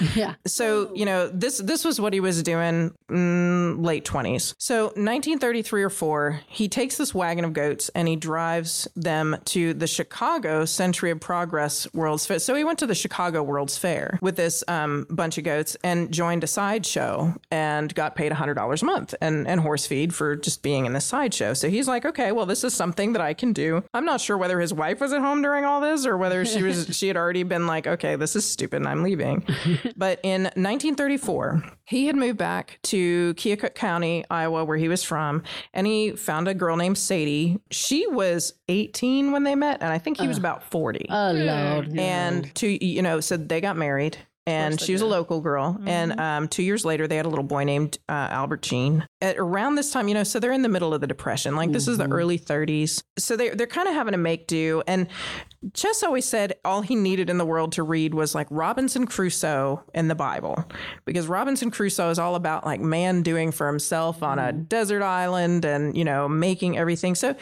yeah. 0.14 0.34
So 0.46 0.90
you 0.94 1.04
know 1.04 1.28
this 1.28 1.58
this 1.58 1.84
was 1.84 2.00
what 2.00 2.12
he 2.12 2.20
was 2.20 2.42
doing 2.42 2.94
mm, 3.10 3.84
late 3.84 4.04
twenties. 4.04 4.54
So 4.58 4.84
1933 4.86 5.82
or 5.82 5.90
four, 5.90 6.40
he 6.46 6.68
takes 6.68 6.96
this 6.96 7.14
wagon 7.14 7.44
of 7.44 7.52
goats 7.52 7.88
and 7.94 8.06
he 8.06 8.16
drives 8.16 8.86
them 8.96 9.36
to 9.46 9.74
the 9.74 9.86
Chicago 9.86 10.64
Century 10.64 11.10
of 11.10 11.20
Progress 11.20 11.92
World's 11.94 12.26
Fair. 12.26 12.38
So 12.38 12.54
he 12.54 12.64
went 12.64 12.78
to 12.80 12.86
the 12.86 12.94
Chicago 12.94 13.42
World's 13.42 13.76
Fair 13.78 14.18
with 14.22 14.36
this 14.36 14.62
um, 14.68 15.06
bunch 15.10 15.38
of 15.38 15.44
goats 15.44 15.76
and 15.82 16.12
joined 16.12 16.44
a 16.44 16.46
sideshow 16.46 17.34
and 17.50 17.94
got 17.94 18.14
paid 18.14 18.32
hundred 18.32 18.54
dollars 18.54 18.82
a 18.82 18.86
month 18.86 19.07
and 19.20 19.46
and 19.46 19.60
horse 19.60 19.86
feed 19.86 20.14
for 20.14 20.36
just 20.36 20.62
being 20.62 20.86
in 20.86 20.92
the 20.92 21.00
sideshow. 21.00 21.54
So 21.54 21.68
he's 21.68 21.88
like, 21.88 22.04
okay, 22.04 22.32
well 22.32 22.46
this 22.46 22.64
is 22.64 22.74
something 22.74 23.12
that 23.12 23.22
I 23.22 23.34
can 23.34 23.52
do. 23.52 23.82
I'm 23.94 24.04
not 24.04 24.20
sure 24.20 24.36
whether 24.36 24.60
his 24.60 24.72
wife 24.74 25.00
was 25.00 25.12
at 25.12 25.20
home 25.20 25.42
during 25.42 25.64
all 25.64 25.80
this 25.80 26.06
or 26.06 26.16
whether 26.16 26.44
she 26.44 26.62
was 26.62 26.86
she 26.96 27.08
had 27.08 27.16
already 27.16 27.42
been 27.42 27.66
like, 27.66 27.86
okay, 27.86 28.16
this 28.16 28.36
is 28.36 28.44
stupid 28.44 28.76
and 28.76 28.88
I'm 28.88 29.02
leaving. 29.02 29.44
but 29.96 30.20
in 30.22 30.44
1934, 30.44 31.64
he 31.84 32.06
had 32.06 32.16
moved 32.16 32.38
back 32.38 32.78
to 32.84 33.34
Keokuk 33.34 33.74
County, 33.74 34.24
Iowa, 34.30 34.64
where 34.64 34.76
he 34.76 34.88
was 34.88 35.02
from, 35.02 35.42
and 35.72 35.86
he 35.86 36.12
found 36.12 36.48
a 36.48 36.54
girl 36.54 36.76
named 36.76 36.98
Sadie. 36.98 37.58
She 37.70 38.06
was 38.06 38.54
18 38.68 39.32
when 39.32 39.44
they 39.44 39.54
met, 39.54 39.82
and 39.82 39.90
I 39.92 39.98
think 39.98 40.18
he 40.18 40.28
was 40.28 40.36
about 40.38 40.62
40. 40.64 41.06
Oh 41.10 41.32
Lord. 41.32 41.98
and 41.98 42.54
two, 42.54 42.78
you 42.80 43.02
know, 43.02 43.20
so 43.20 43.36
they 43.36 43.60
got 43.60 43.76
married. 43.76 44.18
And 44.48 44.80
she 44.80 44.92
was 44.92 45.02
a 45.02 45.06
local 45.06 45.40
girl. 45.40 45.78
And 45.86 46.18
um, 46.18 46.48
two 46.48 46.62
years 46.62 46.84
later, 46.84 47.06
they 47.06 47.16
had 47.16 47.26
a 47.26 47.28
little 47.28 47.44
boy 47.44 47.64
named 47.64 47.98
uh, 48.08 48.28
Albert 48.30 48.62
Gene. 48.62 49.06
At 49.20 49.36
around 49.36 49.74
this 49.74 49.90
time, 49.90 50.08
you 50.08 50.14
know, 50.14 50.24
so 50.24 50.40
they're 50.40 50.52
in 50.52 50.62
the 50.62 50.68
middle 50.68 50.94
of 50.94 51.00
the 51.00 51.06
Depression. 51.06 51.56
Like 51.56 51.72
this 51.72 51.88
is 51.88 51.98
the 51.98 52.08
early 52.10 52.38
30s. 52.38 53.02
So 53.18 53.36
they, 53.36 53.50
they're 53.50 53.66
kind 53.66 53.88
of 53.88 53.94
having 53.94 54.12
to 54.12 54.18
make 54.18 54.46
do. 54.46 54.82
And 54.86 55.08
Chess 55.74 56.02
always 56.02 56.24
said 56.24 56.54
all 56.64 56.82
he 56.82 56.94
needed 56.94 57.28
in 57.28 57.36
the 57.36 57.44
world 57.44 57.72
to 57.72 57.82
read 57.82 58.14
was 58.14 58.34
like 58.34 58.46
Robinson 58.50 59.06
Crusoe 59.06 59.82
and 59.92 60.08
the 60.08 60.14
Bible. 60.14 60.64
Because 61.04 61.26
Robinson 61.26 61.70
Crusoe 61.70 62.10
is 62.10 62.18
all 62.18 62.36
about 62.36 62.64
like 62.64 62.80
man 62.80 63.22
doing 63.22 63.50
for 63.50 63.66
himself 63.66 64.22
on 64.22 64.38
a 64.38 64.52
desert 64.52 65.02
island 65.02 65.64
and, 65.64 65.96
you 65.96 66.04
know, 66.04 66.28
making 66.28 66.78
everything. 66.78 67.14
So, 67.14 67.34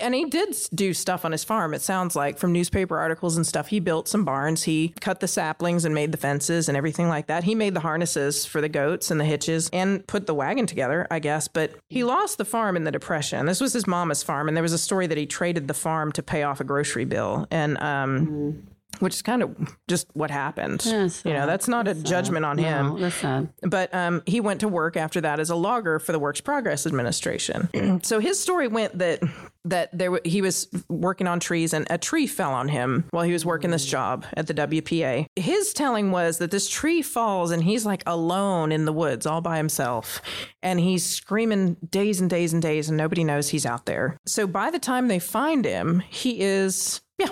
and 0.00 0.14
he 0.14 0.26
did 0.26 0.54
do 0.72 0.94
stuff 0.94 1.24
on 1.24 1.32
his 1.32 1.42
farm, 1.42 1.74
it 1.74 1.82
sounds 1.82 2.14
like, 2.14 2.38
from 2.38 2.52
newspaper 2.52 2.96
articles 2.98 3.36
and 3.36 3.46
stuff. 3.46 3.68
He 3.68 3.80
built 3.80 4.08
some 4.08 4.24
barns, 4.24 4.62
he 4.62 4.94
cut 5.00 5.20
the 5.20 5.28
saplings 5.28 5.84
and 5.84 5.94
made 5.94 6.12
the 6.12 6.18
fences 6.18 6.53
and 6.68 6.76
everything 6.76 7.08
like 7.08 7.26
that. 7.26 7.44
He 7.44 7.54
made 7.54 7.74
the 7.74 7.80
harnesses 7.80 8.44
for 8.46 8.60
the 8.60 8.68
goats 8.68 9.10
and 9.10 9.20
the 9.20 9.24
hitches 9.24 9.68
and 9.72 10.06
put 10.06 10.26
the 10.26 10.34
wagon 10.34 10.66
together, 10.66 11.06
I 11.10 11.18
guess. 11.18 11.48
But 11.48 11.74
he 11.88 12.04
lost 12.04 12.38
the 12.38 12.44
farm 12.44 12.76
in 12.76 12.84
the 12.84 12.92
Depression. 12.92 13.46
This 13.46 13.60
was 13.60 13.72
his 13.72 13.86
mama's 13.86 14.22
farm. 14.22 14.48
And 14.48 14.56
there 14.56 14.62
was 14.62 14.72
a 14.72 14.78
story 14.78 15.06
that 15.06 15.18
he 15.18 15.26
traded 15.26 15.68
the 15.68 15.74
farm 15.74 16.12
to 16.12 16.22
pay 16.22 16.42
off 16.42 16.60
a 16.60 16.64
grocery 16.64 17.04
bill. 17.04 17.46
And, 17.50 17.78
um, 17.78 18.62
which 19.00 19.14
is 19.14 19.22
kind 19.22 19.42
of 19.42 19.56
just 19.88 20.06
what 20.14 20.30
happened. 20.30 20.80
That's 20.80 21.24
you 21.24 21.32
know, 21.32 21.46
that's 21.46 21.68
not 21.68 21.88
a 21.88 21.94
judgment 21.94 22.44
on 22.44 22.58
him. 22.58 22.88
No, 22.88 22.98
that's 22.98 23.16
sad. 23.16 23.48
But 23.62 23.94
um, 23.94 24.22
he 24.26 24.40
went 24.40 24.60
to 24.60 24.68
work 24.68 24.96
after 24.96 25.20
that 25.20 25.40
as 25.40 25.50
a 25.50 25.56
logger 25.56 25.98
for 25.98 26.12
the 26.12 26.18
Works 26.18 26.40
Progress 26.40 26.86
Administration. 26.86 28.00
so 28.02 28.18
his 28.20 28.38
story 28.40 28.68
went 28.68 28.98
that 28.98 29.20
that 29.66 29.96
there 29.96 30.10
w- 30.10 30.30
he 30.30 30.42
was 30.42 30.68
working 30.88 31.26
on 31.26 31.40
trees 31.40 31.72
and 31.72 31.86
a 31.88 31.96
tree 31.96 32.26
fell 32.26 32.52
on 32.52 32.68
him 32.68 33.04
while 33.10 33.24
he 33.24 33.32
was 33.32 33.46
working 33.46 33.70
this 33.70 33.86
job 33.86 34.26
at 34.36 34.46
the 34.46 34.54
WPA. 34.54 35.26
His 35.36 35.72
telling 35.72 36.10
was 36.10 36.38
that 36.38 36.50
this 36.50 36.68
tree 36.68 37.00
falls 37.00 37.50
and 37.50 37.64
he's 37.64 37.86
like 37.86 38.02
alone 38.06 38.72
in 38.72 38.84
the 38.84 38.92
woods 38.92 39.24
all 39.24 39.40
by 39.40 39.56
himself 39.56 40.20
and 40.62 40.78
he's 40.80 41.04
screaming 41.04 41.76
days 41.88 42.20
and 42.20 42.28
days 42.28 42.52
and 42.52 42.60
days 42.60 42.88
and 42.88 42.98
nobody 42.98 43.24
knows 43.24 43.48
he's 43.48 43.64
out 43.64 43.86
there. 43.86 44.18
So 44.26 44.46
by 44.46 44.70
the 44.70 44.78
time 44.78 45.08
they 45.08 45.18
find 45.18 45.64
him, 45.64 46.00
he 46.10 46.40
is 46.40 47.00
yeah. 47.18 47.30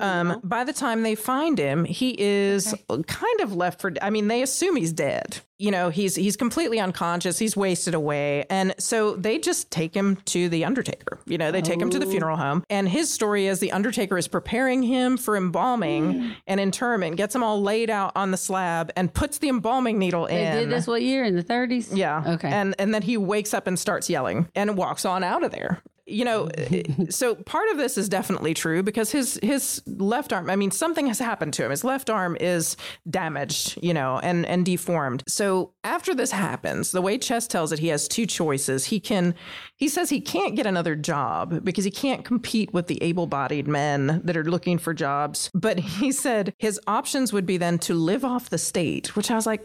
Um, 0.00 0.40
by 0.44 0.64
the 0.64 0.72
time 0.72 1.02
they 1.02 1.14
find 1.14 1.58
him, 1.58 1.84
he 1.84 2.14
is 2.18 2.74
kind 2.88 3.40
of 3.40 3.54
left 3.54 3.80
for. 3.80 3.92
I 4.00 4.10
mean, 4.10 4.28
they 4.28 4.42
assume 4.42 4.76
he's 4.76 4.92
dead. 4.92 5.38
You 5.58 5.70
know, 5.70 5.88
he's 5.88 6.14
he's 6.14 6.36
completely 6.36 6.78
unconscious. 6.78 7.38
He's 7.38 7.56
wasted 7.56 7.94
away, 7.94 8.44
and 8.50 8.74
so 8.78 9.16
they 9.16 9.38
just 9.38 9.70
take 9.70 9.94
him 9.94 10.16
to 10.26 10.48
the 10.48 10.64
undertaker. 10.64 11.18
You 11.26 11.38
know, 11.38 11.50
they 11.50 11.62
take 11.62 11.80
him 11.80 11.90
to 11.90 11.98
the 11.98 12.06
funeral 12.06 12.36
home, 12.36 12.62
and 12.70 12.88
his 12.88 13.12
story 13.12 13.46
is 13.46 13.58
the 13.58 13.72
undertaker 13.72 14.16
is 14.18 14.28
preparing 14.28 14.82
him 14.82 15.16
for 15.16 15.36
embalming 15.36 16.32
and 16.46 16.60
interment, 16.60 17.16
gets 17.16 17.34
him 17.34 17.42
all 17.42 17.60
laid 17.62 17.88
out 17.90 18.12
on 18.14 18.30
the 18.30 18.36
slab, 18.36 18.92
and 18.96 19.12
puts 19.12 19.38
the 19.38 19.48
embalming 19.48 19.98
needle 19.98 20.26
They 20.26 20.46
in. 20.46 20.56
did 20.56 20.70
this 20.70 20.86
what 20.86 21.02
year 21.02 21.24
in 21.24 21.34
the 21.34 21.44
30s? 21.44 21.96
Yeah. 21.96 22.22
Okay. 22.34 22.48
And 22.48 22.74
and 22.78 22.94
then 22.94 23.02
he 23.02 23.16
wakes 23.16 23.52
up 23.54 23.66
and 23.66 23.78
starts 23.78 24.08
yelling 24.10 24.48
and 24.54 24.76
walks 24.76 25.04
on 25.04 25.24
out 25.24 25.42
of 25.42 25.50
there. 25.52 25.82
You 26.06 26.24
know, 26.24 26.48
so 27.10 27.34
part 27.34 27.68
of 27.70 27.78
this 27.78 27.98
is 27.98 28.08
definitely 28.08 28.54
true 28.54 28.82
because 28.82 29.10
his 29.10 29.38
his 29.42 29.82
left 29.86 30.32
arm, 30.32 30.48
I 30.48 30.56
mean, 30.56 30.70
something 30.70 31.06
has 31.08 31.18
happened 31.18 31.52
to 31.54 31.64
him. 31.64 31.70
His 31.70 31.84
left 31.84 32.08
arm 32.10 32.36
is 32.40 32.76
damaged, 33.10 33.78
you 33.82 33.92
know, 33.92 34.18
and 34.22 34.46
and 34.46 34.64
deformed. 34.64 35.24
So 35.26 35.72
after 35.84 36.14
this 36.14 36.30
happens, 36.30 36.92
the 36.92 37.02
way 37.02 37.18
Chess 37.18 37.46
tells 37.46 37.72
it, 37.72 37.80
he 37.80 37.88
has 37.88 38.08
two 38.08 38.26
choices. 38.26 38.86
He 38.86 39.00
can 39.00 39.34
he 39.76 39.88
says 39.88 40.08
he 40.08 40.20
can't 40.20 40.56
get 40.56 40.66
another 40.66 40.94
job 40.94 41.62
because 41.64 41.84
he 41.84 41.90
can't 41.90 42.24
compete 42.24 42.72
with 42.72 42.86
the 42.86 43.02
able-bodied 43.02 43.68
men 43.68 44.22
that 44.24 44.36
are 44.36 44.44
looking 44.44 44.78
for 44.78 44.94
jobs. 44.94 45.50
But 45.52 45.78
he 45.78 46.12
said 46.12 46.54
his 46.58 46.80
options 46.86 47.32
would 47.32 47.44
be 47.44 47.58
then 47.58 47.78
to 47.80 47.94
live 47.94 48.24
off 48.24 48.48
the 48.48 48.58
state, 48.58 49.14
which 49.16 49.30
I 49.30 49.34
was 49.34 49.44
like, 49.44 49.62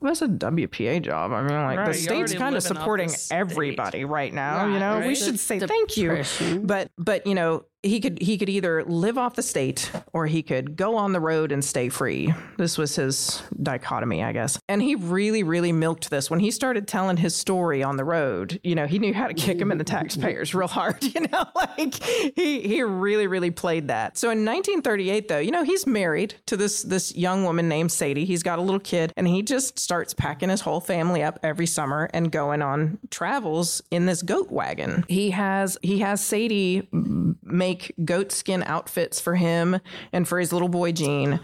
what's 0.00 0.22
a 0.22 0.28
WPA 0.28 1.02
job? 1.02 1.32
I 1.32 1.42
mean, 1.42 1.54
like 1.54 1.78
Right, 1.78 1.88
the 1.88 1.94
state's 1.94 2.34
kind 2.34 2.56
of 2.56 2.62
supporting 2.62 3.10
everybody 3.30 4.04
right 4.04 4.32
now. 4.32 4.66
you 4.66 4.78
know, 4.78 5.06
we 5.06 5.14
should 5.14 5.34
That's 5.34 5.42
say 5.42 5.58
thank 5.74 5.96
you. 5.96 6.08
depression. 6.08 6.66
But 6.66 6.90
but 6.96 7.26
you 7.26 7.34
know, 7.34 7.64
he 7.84 8.00
could 8.00 8.20
he 8.20 8.38
could 8.38 8.48
either 8.48 8.82
live 8.84 9.18
off 9.18 9.34
the 9.34 9.42
state 9.42 9.90
or 10.12 10.26
he 10.26 10.42
could 10.42 10.76
go 10.76 10.96
on 10.96 11.12
the 11.12 11.20
road 11.20 11.52
and 11.52 11.64
stay 11.64 11.88
free. 11.88 12.32
This 12.56 12.78
was 12.78 12.96
his 12.96 13.42
dichotomy, 13.62 14.22
I 14.22 14.32
guess. 14.32 14.58
And 14.68 14.82
he 14.82 14.94
really 14.94 15.42
really 15.42 15.72
milked 15.72 16.10
this 16.10 16.30
when 16.30 16.40
he 16.40 16.50
started 16.50 16.88
telling 16.88 17.16
his 17.16 17.34
story 17.34 17.82
on 17.82 17.96
the 17.96 18.04
road. 18.04 18.60
You 18.64 18.74
know, 18.74 18.86
he 18.86 18.98
knew 18.98 19.12
how 19.12 19.26
to 19.26 19.34
kick 19.34 19.60
him 19.60 19.70
in 19.70 19.78
the 19.78 19.84
taxpayers 19.84 20.54
real 20.54 20.68
hard. 20.68 20.94
You 21.14 21.28
know, 21.30 21.44
like 21.54 22.02
he 22.02 22.60
he 22.62 22.82
really 22.82 23.26
really 23.26 23.50
played 23.50 23.88
that. 23.88 24.16
So 24.18 24.30
in 24.30 24.44
1938, 24.44 25.28
though, 25.28 25.38
you 25.38 25.52
know, 25.52 25.62
he's 25.62 25.86
married 25.86 26.34
to 26.46 26.56
this 26.56 26.82
this 26.82 27.14
young 27.14 27.44
woman 27.44 27.68
named 27.68 27.92
Sadie. 27.92 28.24
He's 28.24 28.42
got 28.42 28.58
a 28.58 28.62
little 28.62 28.80
kid, 28.80 29.12
and 29.16 29.28
he 29.28 29.42
just 29.42 29.78
starts 29.78 30.12
packing 30.12 30.48
his 30.48 30.62
whole 30.62 30.80
family 30.80 31.22
up 31.22 31.38
every 31.42 31.66
summer 31.66 32.10
and 32.12 32.32
going 32.32 32.62
on 32.62 32.98
travels 33.10 33.82
in 33.90 34.06
this 34.06 34.22
goat 34.22 34.50
wagon. 34.50 35.04
He 35.08 35.30
has 35.30 35.78
he 35.82 36.00
has 36.00 36.24
Sadie 36.24 36.88
make 36.90 37.73
goat 38.04 38.32
skin 38.32 38.62
outfits 38.62 39.20
for 39.20 39.34
him 39.34 39.80
and 40.12 40.26
for 40.26 40.38
his 40.38 40.52
little 40.52 40.68
boy 40.68 40.92
Gene. 40.92 41.40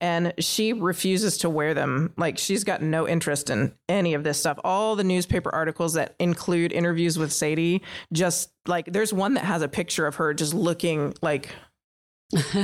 And 0.00 0.34
she 0.38 0.72
refuses 0.72 1.38
to 1.38 1.50
wear 1.50 1.74
them. 1.74 2.12
Like 2.16 2.38
she's 2.38 2.64
got 2.64 2.82
no 2.82 3.08
interest 3.08 3.50
in 3.50 3.74
any 3.88 4.14
of 4.14 4.24
this 4.24 4.38
stuff. 4.38 4.58
All 4.64 4.96
the 4.96 5.04
newspaper 5.04 5.54
articles 5.54 5.94
that 5.94 6.14
include 6.18 6.72
interviews 6.72 7.18
with 7.18 7.32
Sadie, 7.32 7.82
just 8.12 8.50
like 8.66 8.92
there's 8.92 9.12
one 9.12 9.34
that 9.34 9.44
has 9.44 9.62
a 9.62 9.68
picture 9.68 10.06
of 10.06 10.16
her 10.16 10.34
just 10.34 10.54
looking 10.54 11.14
like 11.22 11.50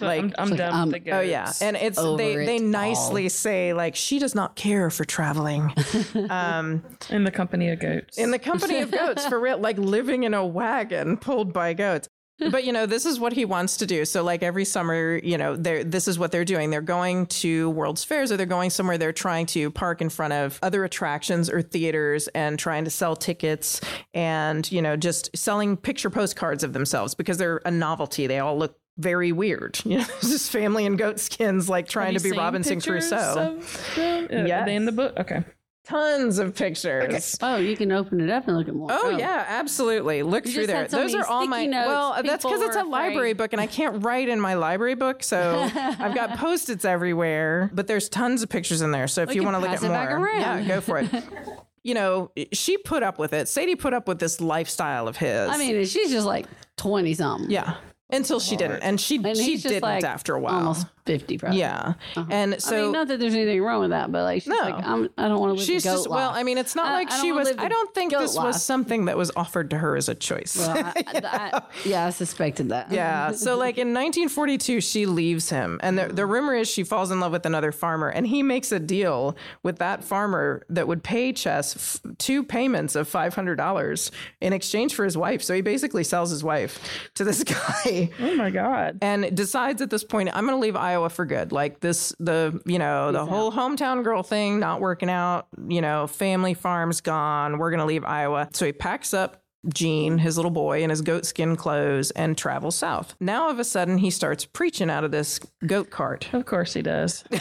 like 0.00 0.22
I'm, 0.22 0.34
I'm 0.38 0.56
done 0.56 0.72
um, 0.72 0.90
with 0.92 1.04
the 1.04 1.12
Oh 1.12 1.20
yeah, 1.20 1.52
and 1.60 1.76
it's 1.76 1.98
over 1.98 2.16
they 2.16 2.36
they 2.36 2.56
it 2.56 2.62
nicely 2.62 3.28
say 3.28 3.72
like 3.72 3.96
she 3.96 4.18
does 4.18 4.34
not 4.34 4.54
care 4.54 4.90
for 4.90 5.04
traveling 5.04 5.72
um, 6.30 6.84
in 7.10 7.24
the 7.24 7.30
company 7.30 7.70
of 7.70 7.80
goats. 7.80 8.18
in 8.18 8.30
the 8.30 8.38
company 8.38 8.80
of 8.80 8.90
goats 8.90 9.26
for 9.26 9.40
real, 9.40 9.58
like 9.58 9.78
living 9.78 10.22
in 10.22 10.34
a 10.34 10.46
wagon 10.46 11.16
pulled 11.16 11.52
by 11.52 11.72
goats. 11.72 12.08
But 12.50 12.64
you 12.64 12.72
know, 12.72 12.86
this 12.86 13.06
is 13.06 13.20
what 13.20 13.32
he 13.32 13.44
wants 13.44 13.76
to 13.76 13.86
do. 13.86 14.04
So 14.04 14.24
like 14.24 14.42
every 14.42 14.64
summer, 14.64 15.20
you 15.22 15.38
know, 15.38 15.54
they're 15.54 15.84
this 15.84 16.08
is 16.08 16.18
what 16.18 16.32
they're 16.32 16.44
doing. 16.44 16.70
They're 16.70 16.80
going 16.80 17.26
to 17.26 17.70
World's 17.70 18.02
Fairs 18.02 18.32
or 18.32 18.36
they're 18.36 18.46
going 18.46 18.70
somewhere. 18.70 18.98
They're 18.98 19.12
trying 19.12 19.46
to 19.46 19.70
park 19.70 20.00
in 20.00 20.08
front 20.08 20.32
of 20.32 20.58
other 20.62 20.84
attractions 20.84 21.48
or 21.48 21.62
theaters 21.62 22.26
and 22.28 22.58
trying 22.58 22.84
to 22.84 22.90
sell 22.90 23.14
tickets 23.14 23.80
and 24.12 24.70
you 24.72 24.82
know 24.82 24.96
just 24.96 25.30
selling 25.36 25.76
picture 25.76 26.10
postcards 26.10 26.64
of 26.64 26.72
themselves 26.72 27.14
because 27.14 27.38
they're 27.38 27.60
a 27.64 27.70
novelty. 27.70 28.26
They 28.26 28.40
all 28.40 28.58
look 28.58 28.76
very 28.98 29.30
weird. 29.32 29.78
You 29.84 29.98
know, 29.98 30.04
just 30.20 30.50
family 30.50 30.84
in 30.84 30.96
goat 30.96 31.20
skins, 31.20 31.68
like 31.68 31.86
trying 31.88 32.14
to 32.14 32.20
be 32.20 32.32
Robinson 32.32 32.80
Crusoe. 32.80 33.16
of 33.16 33.34
them? 33.36 33.58
Uh, 33.60 34.46
Yes. 34.46 34.62
Are 34.62 34.66
they 34.66 34.74
in 34.74 34.84
the 34.84 34.92
book? 34.92 35.16
Okay. 35.18 35.44
Tons 35.84 36.38
of 36.38 36.54
pictures. 36.54 37.36
Oh, 37.42 37.56
you 37.56 37.76
can 37.76 37.90
open 37.90 38.20
it 38.20 38.30
up 38.30 38.46
and 38.46 38.56
look 38.56 38.68
at 38.68 38.74
more. 38.74 38.92
Oh, 38.92 39.00
oh. 39.12 39.18
yeah, 39.18 39.44
absolutely. 39.48 40.22
Look 40.22 40.46
You 40.46 40.52
through 40.52 40.66
there. 40.68 40.88
so 40.88 40.96
Those 40.96 41.14
are 41.14 41.26
all 41.26 41.46
my 41.48 41.66
notes. 41.66 41.88
well. 41.88 42.12
Uh, 42.12 42.22
that's 42.22 42.44
because 42.44 42.62
it's 42.62 42.76
a 42.76 42.84
were 42.84 42.88
library 42.88 43.32
book, 43.32 43.52
and 43.52 43.60
I 43.60 43.66
can't 43.66 44.04
write 44.04 44.28
in 44.28 44.40
my 44.40 44.54
library 44.54 44.94
book, 44.94 45.24
so 45.24 45.68
I've 45.74 46.14
got 46.14 46.38
post-its 46.38 46.84
everywhere. 46.84 47.68
But 47.74 47.88
there's 47.88 48.08
tons 48.08 48.44
of 48.44 48.48
pictures 48.48 48.80
in 48.80 48.92
there. 48.92 49.08
So 49.08 49.22
if 49.22 49.30
We 49.30 49.36
you 49.36 49.42
want 49.42 49.56
to 49.56 49.60
look 49.60 49.70
at 49.70 49.82
more, 49.82 50.28
yeah, 50.28 50.62
go 50.62 50.80
for 50.80 50.98
it. 50.98 51.08
you 51.82 51.94
know, 51.94 52.30
she 52.52 52.78
put 52.78 53.02
up 53.02 53.18
with 53.18 53.32
it. 53.32 53.48
Sadie 53.48 53.74
put 53.74 53.92
up 53.92 54.06
with 54.06 54.20
this 54.20 54.40
lifestyle 54.40 55.08
of 55.08 55.16
his. 55.16 55.50
I 55.50 55.58
mean, 55.58 55.84
she's 55.84 56.12
just 56.12 56.26
like 56.26 56.46
20 56.76 57.12
something. 57.14 57.50
yeah, 57.50 57.76
until 58.12 58.38
she 58.40 58.56
didn't, 58.56 58.82
and 58.82 59.00
she 59.00 59.16
And 59.16 59.36
she 59.36 59.54
just 59.54 59.66
didn't 59.68 59.82
like 59.82 60.04
after 60.04 60.34
a 60.34 60.40
while. 60.40 60.54
Almost 60.54 60.86
50, 61.06 61.38
probably. 61.38 61.58
Yeah, 61.58 61.94
uh-huh. 62.14 62.24
and 62.30 62.62
so 62.62 62.78
I 62.78 62.82
mean, 62.82 62.92
not 62.92 63.08
that 63.08 63.18
there's 63.18 63.34
anything 63.34 63.60
wrong 63.60 63.80
with 63.80 63.90
that, 63.90 64.12
but 64.12 64.22
like, 64.22 64.42
she's 64.42 64.48
No. 64.50 64.56
like, 64.58 64.74
I'm, 64.86 65.08
I 65.18 65.26
don't 65.26 65.40
want 65.40 65.50
to 65.50 65.54
live 65.54 65.66
She's 65.66 65.82
the 65.82 65.88
goat 65.90 65.96
just 65.96 66.08
well. 66.10 66.30
I 66.30 66.44
mean, 66.44 66.58
it's 66.58 66.76
not 66.76 66.86
I- 66.86 66.92
like 66.92 67.10
I 67.10 67.20
she 67.20 67.32
was. 67.32 67.52
I 67.58 67.66
don't 67.68 67.92
think 67.94 68.12
this 68.12 68.36
life. 68.36 68.46
was 68.46 68.62
something 68.62 69.06
that 69.06 69.16
was 69.16 69.32
offered 69.34 69.70
to 69.70 69.78
her 69.78 69.96
as 69.96 70.08
a 70.08 70.14
choice. 70.14 70.56
Well, 70.56 70.70
I, 70.76 70.92
I, 71.06 71.62
yeah, 71.84 72.06
I 72.06 72.10
suspected 72.10 72.68
that. 72.68 72.92
Yeah. 72.92 73.32
So, 73.32 73.56
like 73.56 73.78
in 73.78 73.88
1942, 73.88 74.80
she 74.80 75.06
leaves 75.06 75.50
him. 75.50 75.80
And 75.82 75.98
the, 75.98 76.06
the 76.06 76.24
rumor 76.26 76.54
is 76.54 76.68
she 76.68 76.84
falls 76.84 77.10
in 77.10 77.18
love 77.18 77.32
with 77.32 77.46
another 77.46 77.72
farmer. 77.72 78.08
And 78.08 78.26
he 78.26 78.42
makes 78.44 78.70
a 78.70 78.78
deal 78.78 79.36
with 79.64 79.78
that 79.78 80.04
farmer 80.04 80.64
that 80.68 80.86
would 80.86 81.02
pay 81.02 81.32
Chess 81.32 81.74
f- 82.04 82.12
two 82.18 82.44
payments 82.44 82.94
of 82.94 83.10
$500 83.10 84.10
in 84.40 84.52
exchange 84.52 84.94
for 84.94 85.04
his 85.04 85.16
wife. 85.16 85.42
So, 85.42 85.52
he 85.54 85.62
basically 85.62 86.04
sells 86.04 86.30
his 86.30 86.44
wife 86.44 86.78
to 87.14 87.24
this 87.24 87.42
guy 87.84 88.01
Oh 88.20 88.34
my 88.34 88.50
God. 88.50 88.98
and 89.02 89.34
decides 89.36 89.82
at 89.82 89.90
this 89.90 90.04
point, 90.04 90.30
I'm 90.32 90.46
going 90.46 90.56
to 90.56 90.62
leave 90.62 90.76
Iowa 90.76 91.10
for 91.10 91.26
good. 91.26 91.52
Like 91.52 91.80
this, 91.80 92.14
the, 92.18 92.60
you 92.64 92.78
know, 92.78 93.12
the 93.12 93.24
whole 93.24 93.52
hometown 93.52 94.04
girl 94.04 94.22
thing 94.22 94.58
not 94.58 94.80
working 94.80 95.10
out, 95.10 95.46
you 95.68 95.80
know, 95.80 96.06
family 96.06 96.54
farm's 96.54 97.00
gone. 97.00 97.58
We're 97.58 97.70
going 97.70 97.80
to 97.80 97.86
leave 97.86 98.04
Iowa. 98.04 98.48
So 98.52 98.66
he 98.66 98.72
packs 98.72 99.12
up 99.12 99.41
Gene, 99.68 100.18
his 100.18 100.36
little 100.36 100.50
boy, 100.50 100.82
in 100.82 100.90
his 100.90 101.02
goat 101.02 101.24
skin 101.24 101.54
clothes 101.56 102.10
and 102.12 102.36
travels 102.36 102.74
south. 102.76 103.14
Now, 103.20 103.48
of 103.48 103.58
a 103.58 103.64
sudden, 103.64 103.98
he 103.98 104.10
starts 104.10 104.44
preaching 104.44 104.90
out 104.90 105.04
of 105.04 105.10
this 105.12 105.38
goat 105.66 105.90
cart. 105.90 106.28
Of 106.32 106.46
course 106.46 106.72
he 106.74 106.82
does. 106.82 107.24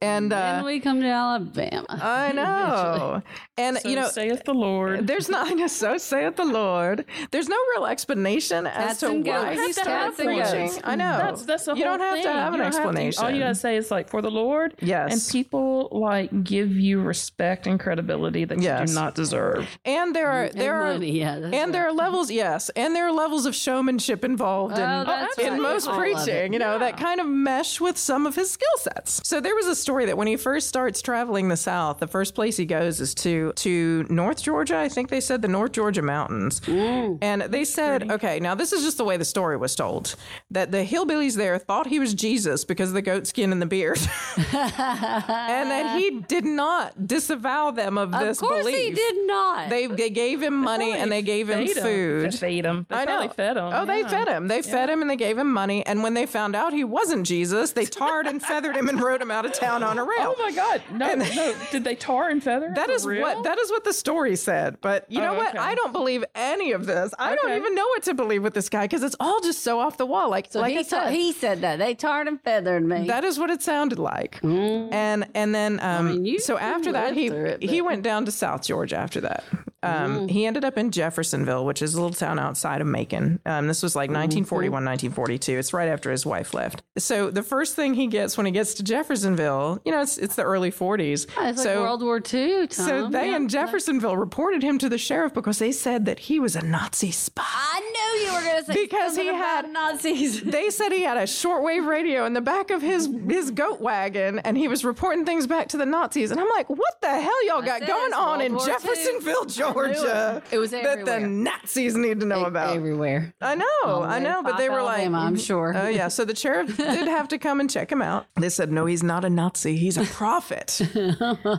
And, 0.00 0.32
uh, 0.32 0.36
And 0.36 0.66
we 0.66 0.80
come 0.80 1.00
to 1.00 1.06
Alabama. 1.08 1.86
I 1.88 2.32
know. 2.34 3.22
And, 3.56 3.78
So 3.78 3.88
you 3.88 3.96
know, 3.96 4.08
saith 4.08 4.44
the 4.44 4.52
Lord. 4.52 5.06
There's 5.06 5.28
not, 5.30 5.48
so 5.70 5.96
saith 5.96 6.36
the 6.36 6.44
Lord. 6.44 7.06
There's 7.30 7.48
no 7.48 7.56
real 7.74 7.86
explanation 7.86 8.66
as 8.66 8.74
Cats 8.86 9.00
to 9.00 9.06
and 9.10 9.26
why 9.26 9.54
goats. 9.54 9.60
he 9.60 9.66
Cats 9.66 9.78
started 9.78 10.04
and 10.04 10.16
preaching. 10.50 10.66
goats. 10.68 10.80
I 10.84 10.94
know. 10.96 11.18
That's 11.18 11.44
that's 11.46 11.64
the 11.64 11.74
you 11.74 11.84
don't 11.84 12.00
have 12.00 12.14
thing. 12.14 12.22
to 12.24 12.32
have 12.32 12.52
You 12.54 12.60
an 12.60 12.64
don't 12.64 12.64
have 12.64 12.72
to- 12.72 12.78
explanation. 12.78 13.24
all 13.24 13.30
you 13.30 13.40
gotta 13.40 13.54
say 13.54 13.76
is 13.76 13.90
like 13.90 14.08
for 14.10 14.20
the 14.22 14.30
Lord. 14.30 14.74
Yes. 14.80 15.12
And 15.12 15.32
people 15.32 15.88
like 15.90 16.44
give 16.44 16.70
you 16.72 17.00
respect 17.00 17.66
and 17.66 17.80
credibility 17.80 18.44
that 18.44 18.58
you 18.60 18.86
do 18.86 18.92
not 18.94 19.14
deserve. 19.14 19.66
and 19.84 20.13
there 20.14 20.28
are 20.30 20.48
there 20.48 20.82
and 20.86 21.02
are 21.02 21.06
yeah. 21.06 21.34
and 21.52 21.74
there 21.74 21.86
are 21.86 21.92
levels, 21.92 22.30
yes, 22.30 22.70
and 22.70 22.94
there 22.96 23.06
are 23.06 23.12
levels 23.12 23.44
of 23.46 23.54
showmanship 23.54 24.24
involved 24.24 24.76
in, 24.78 24.82
Oh, 24.84 25.04
that's 25.04 25.38
in 25.38 25.52
right. 25.54 25.60
most 25.60 25.86
All 25.88 25.98
preaching, 25.98 26.52
you 26.52 26.58
know, 26.58 26.78
that 26.78 26.96
kind 26.96 27.20
of 27.20 27.26
mesh 27.26 27.80
with 27.80 27.98
some 27.98 28.26
of 28.26 28.34
his 28.34 28.50
skill 28.50 28.76
sets. 28.78 29.20
So 29.24 29.40
there 29.40 29.54
was 29.54 29.66
a 29.66 29.74
story 29.74 30.06
that 30.06 30.16
when 30.16 30.26
he 30.26 30.36
first 30.36 30.68
starts 30.68 31.02
traveling 31.02 31.48
the 31.48 31.56
South, 31.56 31.98
the 31.98 32.06
first 32.06 32.34
place 32.34 32.56
he 32.56 32.64
goes 32.64 33.00
is 33.00 33.14
to 33.16 33.52
to 33.56 34.06
North 34.08 34.42
Georgia. 34.42 34.78
I 34.78 34.88
think 34.88 35.10
they 35.10 35.20
said 35.20 35.42
the 35.42 35.48
North 35.48 35.72
Georgia 35.72 36.02
mountains, 36.02 36.60
and 36.68 37.42
they 37.42 37.64
said, 37.64 38.10
okay, 38.10 38.40
now 38.40 38.54
this 38.54 38.72
is 38.72 38.82
just 38.84 38.96
the 38.96 39.04
way 39.04 39.16
the 39.16 39.24
story 39.24 39.56
was 39.56 39.74
told 39.74 40.14
that 40.50 40.70
the 40.70 40.84
hillbillies 40.84 41.36
there 41.36 41.58
thought 41.58 41.86
he 41.86 41.98
was 41.98 42.14
Jesus 42.14 42.64
because 42.64 42.88
of 42.90 42.94
the 42.94 43.02
goat 43.02 43.26
skin 43.26 43.52
and 43.52 43.60
the 43.60 43.66
beard, 43.66 43.98
and 44.52 45.70
that 45.70 45.98
he 45.98 46.20
did 46.20 46.44
not 46.44 47.06
disavow 47.06 47.70
them 47.70 47.98
of, 47.98 48.12
this 48.12 48.40
of 48.40 48.48
course 48.48 48.64
belief. 48.64 48.76
he 48.88 48.90
did 48.94 49.26
not. 49.26 49.68
They 49.70 49.86
they 50.04 50.10
gave 50.10 50.42
him 50.42 50.54
money 50.54 50.92
and 50.92 51.10
they 51.10 51.22
gave 51.22 51.48
him 51.48 51.66
Fed 51.66 51.76
'em. 51.78 51.82
food. 51.82 52.32
They 52.32 52.36
fed 52.36 52.64
him. 52.66 52.86
They 52.90 52.96
I 52.96 53.04
know. 53.06 53.28
fed 53.28 53.56
him. 53.56 53.64
Oh, 53.72 53.84
they 53.86 54.02
fed 54.02 54.28
him. 54.28 54.48
They 54.48 54.60
fed 54.62 54.90
him 54.90 55.00
and 55.00 55.08
they 55.10 55.16
gave 55.16 55.38
him 55.38 55.50
money. 55.52 55.84
And 55.86 56.02
when 56.02 56.12
they 56.14 56.26
found 56.26 56.54
out 56.54 56.72
he 56.74 56.84
wasn't 56.84 57.26
Jesus, 57.26 57.72
they 57.72 57.86
tarred 57.86 58.26
and 58.26 58.42
feathered 58.42 58.76
him 58.76 58.88
and 58.88 59.00
rode 59.00 59.22
him 59.22 59.30
out 59.30 59.46
of 59.46 59.52
town 59.54 59.82
on 59.82 59.98
a 59.98 60.04
rail. 60.12 60.34
Oh 60.36 60.42
my 60.42 60.52
God! 60.52 60.82
No, 60.92 61.14
no. 61.14 61.54
Did 61.70 61.84
they 61.84 61.94
tar 61.94 62.28
and 62.28 62.42
feather? 62.42 62.70
That 62.74 62.86
For 62.86 62.92
is 62.92 63.06
real? 63.06 63.22
what 63.22 63.44
that 63.44 63.58
is 63.58 63.70
what 63.70 63.84
the 63.84 63.92
story 63.94 64.36
said. 64.36 64.78
But 64.82 65.06
you 65.10 65.20
know 65.20 65.32
Oh, 65.34 65.38
what? 65.38 65.48
okay. 65.54 65.58
I 65.58 65.74
don't 65.74 65.92
believe 65.92 66.24
any 66.34 66.72
of 66.72 66.84
this. 66.86 67.12
I 67.18 67.34
don't 67.34 67.52
even 67.56 67.74
know 67.74 67.86
what 67.88 68.02
to 68.04 68.14
believe 68.14 68.42
with 68.42 68.54
this 68.54 68.68
guy 68.68 68.84
because 68.84 69.02
it's 69.02 69.16
all 69.18 69.40
just 69.40 69.62
so 69.62 69.80
off 69.80 69.96
the 69.96 70.06
wall. 70.06 70.28
Like 70.30 70.48
so 70.50 70.60
like 70.60 70.72
he, 70.72 70.78
I 70.80 70.82
ta- 70.82 71.04
said, 71.04 71.12
he 71.12 71.32
said 71.32 71.60
that 71.62 71.78
they 71.78 71.94
tarred 71.94 72.28
and 72.28 72.40
feathered 72.42 72.84
me. 72.84 73.06
that 73.08 73.24
is 73.24 73.38
what 73.38 73.50
it 73.50 73.62
sounded 73.62 73.98
like. 73.98 74.38
And 74.42 75.26
and 75.34 75.54
then 75.54 75.80
um, 75.82 76.22
mean, 76.22 76.38
so 76.40 76.58
after 76.58 76.92
that 76.92 77.14
he 77.14 77.28
it, 77.28 77.62
he 77.62 77.80
went 77.80 78.02
down 78.02 78.24
to 78.26 78.30
South 78.30 78.62
Georgia 78.62 78.96
after 78.96 79.20
that. 79.22 79.44
Um, 79.84 80.28
He 80.28 80.46
ended 80.46 80.64
up 80.64 80.78
in 80.78 80.90
Jeffersonville, 80.90 81.64
which 81.64 81.82
is 81.82 81.94
a 81.94 82.00
little 82.00 82.14
town 82.16 82.38
outside 82.38 82.80
of 82.80 82.86
Macon. 82.86 83.40
Um, 83.46 83.66
this 83.68 83.82
was 83.82 83.94
like 83.94 84.08
1941, 84.10 84.72
1942. 84.84 85.58
It's 85.58 85.72
right 85.72 85.88
after 85.88 86.10
his 86.10 86.24
wife 86.26 86.54
left. 86.54 86.82
So 86.98 87.30
the 87.30 87.42
first 87.42 87.74
thing 87.76 87.94
he 87.94 88.06
gets 88.06 88.36
when 88.36 88.46
he 88.46 88.52
gets 88.52 88.74
to 88.74 88.82
Jeffersonville, 88.82 89.80
you 89.84 89.92
know, 89.92 90.00
it's 90.00 90.18
it's 90.18 90.36
the 90.36 90.42
early 90.42 90.70
40s. 90.70 91.26
Oh, 91.36 91.48
it's 91.48 91.62
so 91.62 91.70
like 91.70 91.78
World 91.78 92.02
War 92.02 92.16
II. 92.32 92.66
Tom. 92.66 92.86
so 92.86 93.08
they 93.08 93.30
Yeah. 93.30 93.36
in 93.36 93.48
Jeffersonville 93.48 94.16
reported 94.16 94.62
him 94.62 94.78
to 94.78 94.88
the 94.88 94.98
sheriff 94.98 95.34
because 95.34 95.58
they 95.58 95.72
said 95.72 96.06
that 96.06 96.18
he 96.20 96.40
was 96.40 96.56
a 96.56 96.62
Nazi 96.64 97.10
spy. 97.10 97.42
I 97.46 97.80
knew 97.80 98.26
you 98.26 98.32
were 98.34 98.40
going 98.42 98.64
to 98.64 98.72
say 98.72 98.82
Because 98.82 99.16
he 99.16 99.26
had- 99.26 99.70
Nazis. 99.70 100.42
They 100.54 100.70
said 100.70 100.92
he 100.92 101.02
had 101.02 101.16
a 101.16 101.22
shortwave 101.24 101.86
radio 101.86 102.24
in 102.26 102.32
the 102.32 102.40
back 102.40 102.70
of 102.70 102.80
his 102.82 103.08
his 103.28 103.50
goat 103.50 103.80
wagon, 103.80 104.38
and 104.40 104.56
he 104.56 104.68
was 104.68 104.84
reporting 104.84 105.24
things 105.24 105.46
back 105.46 105.68
to 105.68 105.76
the 105.76 105.86
Nazis. 105.86 106.30
And 106.30 106.40
I'm 106.40 106.48
like, 106.50 106.68
what 106.70 107.00
the 107.00 107.08
hell 107.08 107.46
y'all 107.46 107.60
got 107.62 107.80
That's 107.80 107.92
going 107.92 108.06
it's 108.08 108.16
on 108.16 108.38
World 108.38 108.42
in 108.42 108.54
War 108.54 108.66
II. 108.66 108.72
Jeffersonville, 108.72 109.44
Georgia? 109.74 110.42
It 110.50 110.58
was 110.58 110.70
that 110.70 111.04
the. 111.04 111.20
Nazis 111.20 111.96
need 111.96 112.20
to 112.20 112.26
know 112.26 112.44
about. 112.44 112.76
everywhere. 112.76 113.34
I 113.40 113.54
know, 113.54 114.02
I 114.02 114.18
know, 114.18 114.42
but 114.42 114.56
they 114.56 114.68
were 114.68 114.82
like, 114.82 115.00
Alabama, 115.00 115.18
I'm 115.26 115.36
sure. 115.36 115.74
Oh 115.76 115.88
yeah, 115.88 116.08
so 116.08 116.24
the 116.24 116.34
sheriff 116.36 116.76
did 116.76 117.08
have 117.08 117.28
to 117.28 117.38
come 117.38 117.60
and 117.60 117.70
check 117.70 117.90
him 117.90 118.02
out. 118.02 118.26
They 118.36 118.48
said, 118.48 118.70
no, 118.72 118.86
he's 118.86 119.02
not 119.02 119.24
a 119.24 119.30
Nazi, 119.30 119.76
he's 119.76 119.96
a 119.96 120.04
prophet. 120.14 120.80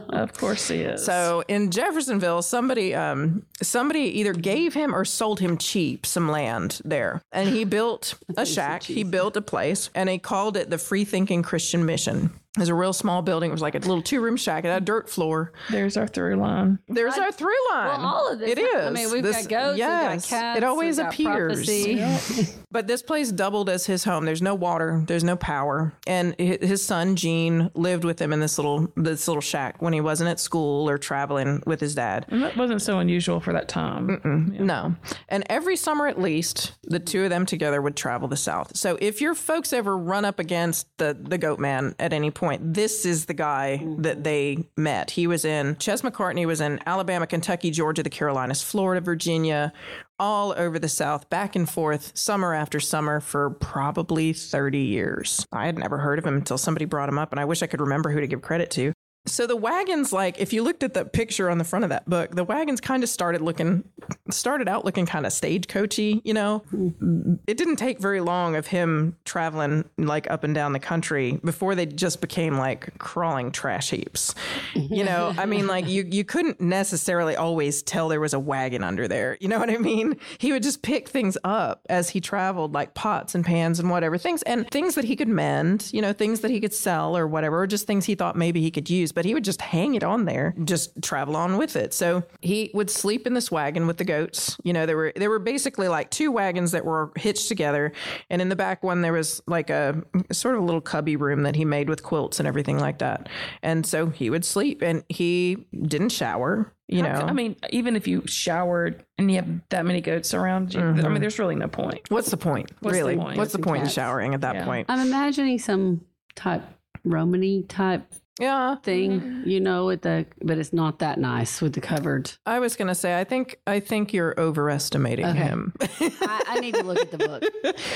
Of 0.10 0.34
course 0.34 0.68
he 0.70 0.82
is. 0.82 1.04
So 1.06 1.44
in 1.48 1.72
Jeffersonville, 1.72 2.42
somebody 2.42 2.94
um, 2.96 3.46
somebody 3.62 4.02
either 4.20 4.34
gave 4.34 4.74
him 4.74 4.96
or 4.96 5.06
sold 5.06 5.40
him 5.40 5.58
cheap 5.58 6.06
some 6.06 6.30
land 6.30 6.82
there, 6.86 7.22
and 7.32 7.50
he 7.50 7.64
built 7.66 8.16
a 8.38 8.46
shack. 8.56 8.84
He 8.84 9.04
built 9.04 9.36
a 9.38 9.42
place, 9.42 9.90
and 9.96 10.10
he 10.10 10.18
called 10.20 10.58
it 10.58 10.70
the 10.70 10.78
Free 10.78 11.06
Thinking 11.06 11.44
Christian 11.44 11.86
Mission. 11.86 12.32
It 12.56 12.60
was 12.60 12.70
a 12.70 12.74
real 12.76 12.94
small 12.94 13.22
building. 13.22 13.50
It 13.50 13.54
was 13.54 13.62
like 13.62 13.76
a 13.76 13.80
little 13.80 14.02
two 14.02 14.22
room 14.22 14.38
shack. 14.38 14.64
It 14.64 14.70
had 14.70 14.82
a 14.82 14.86
dirt 14.86 15.10
floor. 15.10 15.52
there's 15.70 15.98
our 15.98 16.08
through 16.08 16.36
line. 16.38 16.80
There's 16.88 17.18
our 17.18 17.32
through 17.32 17.50
line. 17.72 18.00
Well, 18.02 18.06
all 18.06 18.32
of 18.32 18.40
this. 18.40 18.50
It 18.52 18.60
is. 18.60 18.86
I 18.86 18.90
mean, 18.92 19.12
we've 19.12 19.24
This- 19.24 19.46
got 19.48 19.50
goats, 19.50 19.78
Yes, 19.78 20.24
we've 20.26 20.32
got 20.32 20.38
cats. 20.42 20.58
it 20.58 20.64
always 20.64 20.98
we've 20.98 21.06
got 21.06 21.14
appears. 21.14 21.66
prophecy. 21.66 22.54
But 22.76 22.88
this 22.88 23.02
place 23.02 23.32
doubled 23.32 23.70
as 23.70 23.86
his 23.86 24.04
home. 24.04 24.26
There's 24.26 24.42
no 24.42 24.54
water. 24.54 25.02
There's 25.08 25.24
no 25.24 25.38
power. 25.38 25.94
And 26.08 26.36
his 26.38 26.84
son 26.84 27.16
Gene 27.16 27.72
lived 27.74 28.04
with 28.04 28.22
him 28.22 28.34
in 28.34 28.42
this 28.42 28.58
little 28.58 28.92
this 28.98 29.30
little 29.30 29.40
shack 29.40 29.82
when 29.82 29.94
he 29.94 30.02
wasn't 30.02 30.30
at 30.30 30.42
school 30.42 30.90
or 30.90 30.98
traveling 30.98 31.64
with 31.66 31.80
his 31.80 31.96
dad. 31.96 32.26
And 32.28 32.44
that 32.44 32.58
wasn't 32.58 32.82
so 32.82 33.00
unusual 33.00 33.40
for 33.40 33.54
that 33.54 33.70
time. 33.70 34.52
No. 34.60 34.94
And 35.30 35.46
every 35.50 35.78
summer 35.78 36.06
at 36.08 36.20
least, 36.20 36.74
the 36.84 37.00
two 37.00 37.24
of 37.24 37.30
them 37.30 37.46
together 37.46 37.82
would 37.82 37.96
travel 37.96 38.28
the 38.28 38.36
South. 38.36 38.76
So 38.76 38.98
if 39.00 39.22
your 39.22 39.36
folks 39.36 39.72
ever 39.72 39.98
run 39.98 40.26
up 40.26 40.38
against 40.40 40.88
the, 40.98 41.18
the 41.18 41.38
goat 41.38 41.60
man 41.60 41.96
at 41.98 42.12
any 42.12 42.30
point, 42.30 42.45
this 42.62 43.06
is 43.06 43.26
the 43.26 43.34
guy 43.34 43.86
that 44.00 44.24
they 44.24 44.58
met. 44.78 45.12
He 45.12 45.28
was 45.28 45.46
in, 45.46 45.76
Chess 45.78 46.02
McCartney 46.02 46.46
was 46.46 46.62
in 46.62 46.80
Alabama, 46.86 47.28
Kentucky, 47.28 47.72
Georgia, 47.72 48.04
the 48.04 48.10
Carolinas, 48.10 48.62
Florida, 48.62 49.02
Virginia, 49.02 49.74
all 50.20 50.54
over 50.58 50.80
the 50.80 50.90
South, 50.90 51.30
back 51.30 51.56
and 51.56 51.70
forth, 51.70 52.18
summer 52.18 52.54
after 52.54 52.80
summer 52.80 53.20
for 53.20 53.50
probably 53.50 54.34
30 54.34 54.80
years. 54.80 55.46
I 55.52 55.66
had 55.66 55.78
never 55.78 55.98
heard 55.98 56.20
of 56.20 56.26
him 56.26 56.36
until 56.36 56.58
somebody 56.58 56.86
brought 56.86 57.10
him 57.10 57.18
up, 57.18 57.32
and 57.32 57.40
I 57.40 57.46
wish 57.46 57.62
I 57.62 57.68
could 57.68 57.82
remember 57.82 58.12
who 58.12 58.20
to 58.20 58.28
give 58.28 58.42
credit 58.42 58.72
to. 58.72 58.94
So 59.28 59.48
the 59.48 59.56
wagons, 59.56 60.14
like 60.14 60.40
if 60.40 60.54
you 60.54 60.64
looked 60.64 60.84
at 60.84 60.94
the 60.94 61.04
picture 61.04 61.50
on 61.50 61.58
the 61.58 61.64
front 61.64 61.84
of 61.84 61.90
that 61.90 62.08
book, 62.08 62.36
the 62.36 62.44
wagons 62.44 62.80
kind 62.80 63.02
of 63.02 63.10
started 63.10 63.42
looking, 63.42 63.84
started 64.30 64.68
out 64.68 64.86
looking 64.86 65.08
kind 65.08 65.26
of 65.26 65.32
stagecoachy. 65.32 66.22
You 66.24 66.34
know, 66.36 66.64
mm-hmm. 66.72 67.36
it 67.48 67.58
didn't 67.58 67.78
take 67.78 68.00
very 68.00 68.22
long 68.22 68.56
of 68.56 68.68
him 68.68 69.18
traveling 69.26 69.90
like 69.98 70.30
up 70.30 70.44
and 70.44 70.54
down 70.54 70.74
the 70.74 70.80
country 70.80 71.40
before 71.44 71.74
they 71.74 71.88
just 71.88 72.22
became 72.22 72.58
like 72.58 72.96
crawling 73.00 73.52
trash 73.52 73.90
heaps. 73.90 74.36
You 74.76 75.04
know, 75.04 75.34
I 75.38 75.46
mean, 75.48 75.66
like 75.66 75.88
you 75.88 76.08
you 76.10 76.24
couldn't 76.24 76.62
necessarily 76.62 77.36
always 77.36 77.82
tell 77.82 78.10
there 78.10 78.22
was 78.22 78.36
a 78.36 78.40
wagon 78.40 78.84
under 78.84 79.08
there. 79.08 79.38
You 79.40 79.48
know 79.48 79.58
what 79.58 79.72
I 79.72 79.78
mean? 79.78 80.18
He 80.38 80.52
would 80.52 80.62
just 80.62 80.84
pick 80.84 81.10
things 81.10 81.36
up 81.44 81.82
as 81.90 82.10
he 82.10 82.22
traveled, 82.22 82.74
like 82.74 82.94
pots 82.94 83.34
and 83.34 83.44
pans 83.44 83.80
and 83.80 83.90
whatever 83.90 84.20
things, 84.20 84.44
and 84.44 84.70
things 84.70 84.94
that 84.94 85.06
he 85.06 85.16
could 85.16 85.30
mend. 85.30 85.90
You 85.92 86.04
know, 86.04 86.14
things 86.14 86.42
that 86.42 86.52
he 86.52 86.60
could 86.62 86.74
sell 86.74 87.18
or 87.18 87.26
whatever, 87.26 87.62
or 87.62 87.66
just 87.66 87.88
things 87.88 88.06
he 88.06 88.14
thought 88.14 88.36
maybe 88.36 88.62
he 88.62 88.70
could 88.70 88.88
use. 88.88 89.15
But 89.16 89.26
he 89.26 89.34
would 89.34 89.44
just 89.44 89.62
hang 89.62 89.96
it 89.96 90.04
on 90.04 90.26
there, 90.26 90.54
just 90.64 91.02
travel 91.02 91.36
on 91.36 91.58
with 91.58 91.76
it. 91.76 91.94
So 91.94 92.24
he 92.42 92.70
would 92.74 92.90
sleep 92.90 93.26
in 93.26 93.34
this 93.34 93.50
wagon 93.50 93.88
with 93.88 93.98
the 93.98 94.04
goats. 94.04 94.58
You 94.64 94.74
know, 94.74 94.86
there 94.86 94.98
were 94.98 95.14
there 95.16 95.30
were 95.30 95.40
basically 95.40 95.88
like 95.88 96.12
two 96.12 96.32
wagons 96.32 96.72
that 96.74 96.86
were 96.86 97.12
hitched 97.16 97.48
together, 97.48 97.94
and 98.30 98.42
in 98.42 98.50
the 98.50 98.56
back 98.56 98.84
one 98.84 99.02
there 99.02 99.14
was 99.14 99.42
like 99.48 99.70
a 99.70 100.04
sort 100.32 100.56
of 100.56 100.62
a 100.62 100.66
little 100.66 100.82
cubby 100.82 101.16
room 101.16 101.44
that 101.44 101.56
he 101.56 101.66
made 101.66 101.90
with 101.90 102.04
quilts 102.04 102.40
and 102.40 102.48
everything 102.48 102.78
like 102.78 103.00
that. 103.00 103.30
And 103.64 103.86
so 103.86 104.08
he 104.08 104.30
would 104.30 104.46
sleep, 104.46 104.82
and 104.82 105.04
he 105.10 105.66
didn't 105.82 106.10
shower. 106.10 106.72
You 106.88 107.02
know, 107.02 107.10
I 107.10 107.34
mean, 107.34 107.56
even 107.72 107.96
if 107.96 108.08
you 108.08 108.22
showered 108.28 109.04
and 109.18 109.32
you 109.32 109.38
have 109.38 109.48
that 109.70 109.88
many 109.88 110.02
goats 110.02 110.36
around 110.36 110.72
you, 110.74 110.82
I 110.82 110.92
mean, 110.92 111.04
mm-hmm. 111.04 111.16
there's 111.16 111.40
really 111.40 111.56
no 111.56 111.68
point. 111.68 112.02
what's 112.10 112.30
the 112.30 112.38
point? 112.38 112.72
What's 112.82 112.96
the 112.96 113.04
really, 113.04 113.16
point? 113.18 113.38
what's 113.40 113.54
the 113.54 113.58
Goats 113.58 113.68
point 113.68 113.84
in 113.84 113.90
showering 113.90 114.36
at 114.36 114.42
that 114.42 114.56
Yeah. 114.56 114.66
point? 114.66 114.86
I'm 114.88 115.00
imagining 115.00 115.58
some 115.58 116.02
type 116.36 116.62
Romany 117.04 117.64
type 117.64 118.14
Yeah, 118.40 118.76
thing, 118.76 119.44
you 119.46 119.62
know, 119.62 119.86
with 119.86 120.02
the 120.02 120.26
but 120.44 120.58
it's 120.58 120.74
not 120.74 121.00
that 121.00 121.20
nice 121.20 121.62
with 121.62 121.72
the 121.72 121.80
covered. 121.80 122.34
I 122.46 122.60
was 122.60 122.76
gonna 122.76 122.94
say, 122.94 123.18
I 123.18 123.24
think 123.24 123.60
I 123.66 123.80
think 123.80 124.12
you're 124.12 124.38
overestimating 124.38 125.34
him. 125.36 125.74
I, 125.80 126.44
I 126.48 126.60
need 126.60 126.76
to 126.76 126.84
look 126.84 127.00
at 127.00 127.12
the 127.12 127.18
book. 127.18 127.44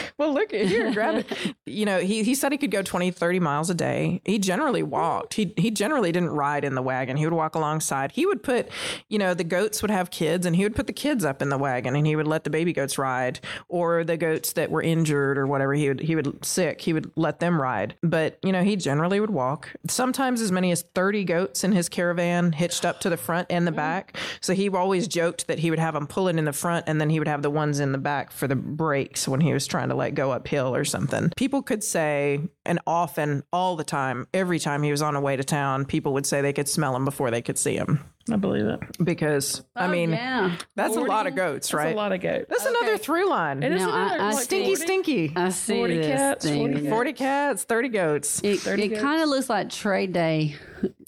well, 0.17 0.33
look 0.33 0.53
at 0.53 0.67
here, 0.67 0.93
grab 0.93 1.25
it. 1.29 1.55
You 1.65 1.85
know, 1.85 1.99
he, 1.99 2.23
he 2.23 2.35
said 2.35 2.53
he 2.53 2.57
could 2.57 2.71
go 2.71 2.81
20, 2.81 3.11
30 3.11 3.39
miles 3.41 3.69
a 3.69 3.73
day. 3.73 4.21
He 4.23 4.39
generally 4.39 4.81
walked. 4.81 5.33
He 5.33 5.53
he 5.57 5.71
generally 5.71 6.13
didn't 6.13 6.29
ride 6.29 6.63
in 6.63 6.73
the 6.73 6.81
wagon. 6.81 7.17
He 7.17 7.25
would 7.25 7.33
walk 7.33 7.55
alongside. 7.55 8.13
He 8.13 8.25
would 8.25 8.41
put, 8.41 8.69
you 9.09 9.19
know, 9.19 9.33
the 9.33 9.43
goats 9.43 9.81
would 9.81 9.91
have 9.91 10.09
kids, 10.09 10.45
and 10.45 10.55
he 10.55 10.63
would 10.63 10.75
put 10.75 10.87
the 10.87 10.93
kids 10.93 11.25
up 11.25 11.41
in 11.41 11.49
the 11.49 11.57
wagon, 11.57 11.97
and 11.97 12.07
he 12.07 12.15
would 12.15 12.27
let 12.27 12.45
the 12.45 12.49
baby 12.49 12.71
goats 12.71 12.97
ride, 12.97 13.41
or 13.67 14.05
the 14.05 14.15
goats 14.15 14.53
that 14.53 14.71
were 14.71 14.81
injured 14.81 15.37
or 15.37 15.47
whatever. 15.47 15.73
He 15.73 15.89
would 15.89 15.99
he 15.99 16.15
would 16.15 16.45
sick. 16.45 16.79
He 16.79 16.93
would 16.93 17.11
let 17.17 17.41
them 17.41 17.61
ride. 17.61 17.95
But 18.01 18.39
you 18.41 18.53
know, 18.53 18.63
he 18.63 18.77
generally 18.77 19.19
would 19.19 19.31
walk. 19.31 19.73
Sometimes 19.89 20.28
as 20.37 20.51
many 20.51 20.71
as 20.71 20.83
thirty 20.93 21.23
goats 21.23 21.63
in 21.63 21.71
his 21.71 21.89
caravan 21.89 22.51
hitched 22.51 22.85
up 22.85 22.99
to 23.01 23.09
the 23.09 23.17
front 23.17 23.47
and 23.49 23.65
the 23.65 23.71
back. 23.71 24.17
So 24.41 24.53
he 24.53 24.69
always 24.69 25.07
joked 25.07 25.47
that 25.47 25.59
he 25.59 25.69
would 25.69 25.79
have 25.79 25.93
them 25.93 26.07
pulling 26.07 26.37
in 26.37 26.45
the 26.45 26.53
front, 26.53 26.85
and 26.87 26.99
then 27.01 27.09
he 27.09 27.19
would 27.19 27.27
have 27.27 27.41
the 27.41 27.49
ones 27.49 27.79
in 27.79 27.91
the 27.91 27.97
back 27.97 28.31
for 28.31 28.47
the 28.47 28.55
brakes 28.55 29.27
when 29.27 29.41
he 29.41 29.53
was 29.53 29.65
trying 29.65 29.89
to 29.89 29.95
like 29.95 30.13
go 30.13 30.31
uphill 30.31 30.75
or 30.75 30.85
something. 30.85 31.31
People 31.35 31.61
could 31.61 31.83
say, 31.83 32.39
and 32.65 32.79
often, 32.85 33.43
all 33.51 33.75
the 33.75 33.83
time, 33.83 34.27
every 34.33 34.59
time 34.59 34.83
he 34.83 34.91
was 34.91 35.01
on 35.01 35.15
a 35.15 35.21
way 35.21 35.35
to 35.35 35.43
town, 35.43 35.85
people 35.85 36.13
would 36.13 36.25
say 36.25 36.41
they 36.41 36.53
could 36.53 36.69
smell 36.69 36.95
him 36.95 37.05
before 37.05 37.31
they 37.31 37.41
could 37.41 37.57
see 37.57 37.75
him 37.75 38.03
I 38.31 38.37
believe 38.37 38.65
it. 38.65 38.79
because 39.03 39.63
I 39.75 39.85
oh, 39.85 39.89
mean, 39.89 40.11
yeah. 40.11 40.55
that's 40.75 40.95
a 40.95 41.01
lot 41.01 41.27
of 41.27 41.35
goats, 41.35 41.73
right? 41.73 41.85
That's 41.85 41.93
a 41.93 41.97
lot 41.97 42.11
of 42.11 42.21
goats. 42.21 42.45
That's 42.49 42.65
another 42.65 42.97
through 42.97 43.29
line. 43.29 43.63
It 43.63 43.71
is 43.71 43.81
Now, 43.81 43.91
I- 43.91 44.05
another, 44.05 44.21
I 44.23 44.31
like, 44.33 44.43
stinky, 44.43 44.75
40 44.75 44.81
stinky. 44.83 45.33
I 45.35 45.49
see 45.49 45.75
40 45.77 45.97
this 45.97 46.07
cats, 46.07 46.45
thing. 46.45 46.71
40 46.73 46.89
Forty 46.89 47.13
cats, 47.13 47.63
thirty 47.63 47.89
goats. 47.89 48.41
It, 48.43 48.59
30 48.59 48.83
it 48.83 48.87
goats. 48.89 49.01
kind 49.01 49.21
of 49.23 49.29
looks 49.29 49.49
like 49.49 49.69
trade 49.69 50.13
day 50.13 50.55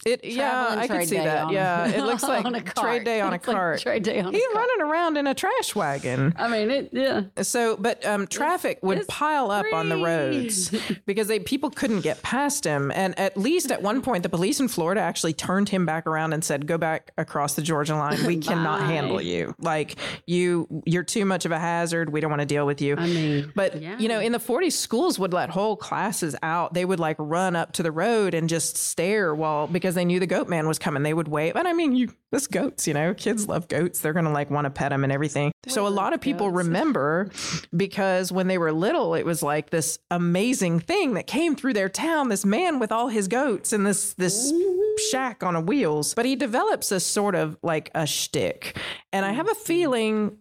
It, 0.04 0.24
yeah, 0.24 0.66
I 0.70 0.86
could 0.86 0.94
trade 0.96 1.08
see 1.08 1.16
that. 1.16 1.44
on- 1.44 1.52
Yeah, 1.52 1.86
it 1.88 2.02
looks 2.04 2.22
like 2.22 2.44
on 2.44 2.54
a 2.54 2.60
trade 2.62 3.04
day 3.04 3.20
on 3.20 3.32
a 3.32 3.36
It's 3.36 3.46
like 3.46 3.56
cart. 3.56 3.80
trade 3.80 4.02
day 4.02 4.20
on 4.20 4.26
a 4.34 4.36
He's 4.38 4.42
cart. 4.52 4.54
running 4.56 4.90
around 4.90 5.16
in 5.16 5.26
a 5.26 5.34
trash 5.34 5.74
wagon. 5.74 6.34
I 6.36 6.48
mean, 6.48 6.70
it. 6.70 6.90
Yeah. 6.92 7.22
So, 7.42 7.76
but 7.76 8.04
um, 8.04 8.26
traffic 8.26 8.78
would 8.82 8.98
it's 8.98 9.06
pile 9.08 9.50
up 9.50 9.66
on 9.72 9.88
the 9.88 9.96
roads 9.96 10.70
because 11.06 11.28
they 11.28 11.38
people 11.40 11.70
couldn't 11.70 12.00
get 12.00 12.22
past 12.22 12.64
him. 12.64 12.90
And 12.94 13.18
at 13.18 13.36
least 13.36 13.70
at 13.70 13.82
one 13.82 14.02
point, 14.02 14.22
the 14.22 14.28
police 14.28 14.60
in 14.60 14.68
Florida 14.68 15.00
actually 15.00 15.32
turned 15.34 15.68
him 15.68 15.86
back 15.86 16.06
around 16.06 16.32
and 16.32 16.44
said, 16.44 16.66
"Go 16.66 16.78
back 16.78 17.12
across 17.18 17.54
the 17.54 17.62
Georgia 17.62 17.94
line. 17.96 18.24
We 18.26 18.38
cannot 18.38 18.82
handle 18.82 19.20
you. 19.20 19.54
Like 19.58 19.96
you, 20.26 20.82
you're 20.86 21.02
too 21.04 21.24
much 21.24 21.44
of 21.44 21.52
a 21.52 21.58
hazard. 21.58 22.10
We 22.12 22.20
don't 22.20 22.30
want 22.30 22.40
to 22.40 22.46
deal 22.46 22.66
with 22.66 22.80
you." 22.80 22.96
I 22.96 23.06
mean, 23.06 23.52
But 23.54 23.80
yeah. 23.80 23.98
you 23.98 24.08
know, 24.08 24.20
in 24.20 24.32
the 24.32 24.38
40s, 24.38 24.72
schools 24.72 25.18
would 25.18 25.32
let 25.32 25.50
whole 25.50 25.76
classes 25.76 26.34
out. 26.42 26.74
They 26.74 26.84
would 26.84 27.00
like 27.00 27.16
run 27.18 27.56
up 27.56 27.72
to 27.74 27.82
the 27.82 27.92
road 27.92 28.34
and 28.34 28.48
just 28.48 28.76
stare 28.76 29.34
while 29.34 29.61
because 29.66 29.94
they 29.94 30.04
knew 30.04 30.20
the 30.20 30.26
goat 30.26 30.48
man 30.48 30.66
was 30.66 30.78
coming. 30.78 31.02
They 31.02 31.14
would 31.14 31.28
wave. 31.28 31.56
And 31.56 31.66
I 31.66 31.72
mean, 31.72 31.94
you 31.94 32.08
this 32.30 32.46
goats. 32.46 32.86
You 32.86 32.94
know, 32.94 33.14
kids 33.14 33.48
love 33.48 33.68
goats. 33.68 34.00
They're 34.00 34.12
gonna 34.12 34.32
like 34.32 34.50
want 34.50 34.64
to 34.64 34.70
pet 34.70 34.90
them 34.90 35.04
and 35.04 35.12
everything. 35.12 35.52
So 35.68 35.86
a 35.86 35.88
lot 35.88 36.12
of 36.12 36.20
people 36.20 36.50
remember 36.62 37.30
because 37.76 38.32
when 38.32 38.48
they 38.48 38.58
were 38.58 38.72
little, 38.72 39.14
it 39.14 39.24
was 39.24 39.42
like 39.42 39.70
this 39.70 39.98
amazing 40.10 40.80
thing 40.80 41.14
that 41.14 41.26
came 41.26 41.54
through 41.54 41.74
their 41.74 41.88
town. 41.88 42.28
This 42.28 42.44
man 42.44 42.78
with 42.78 42.92
all 42.92 43.08
his 43.08 43.28
goats 43.28 43.72
and 43.72 43.86
this 43.86 44.14
this 44.14 44.52
shack 45.10 45.42
on 45.42 45.56
a 45.56 45.60
wheels. 45.60 46.14
But 46.14 46.26
he 46.26 46.36
develops 46.36 46.88
this 46.88 47.06
sort 47.06 47.34
of 47.34 47.56
like 47.62 47.90
a 47.94 48.06
shtick, 48.06 48.78
and 49.12 49.24
I 49.24 49.32
have 49.32 49.50
a 49.50 49.54
feeling 49.54 50.38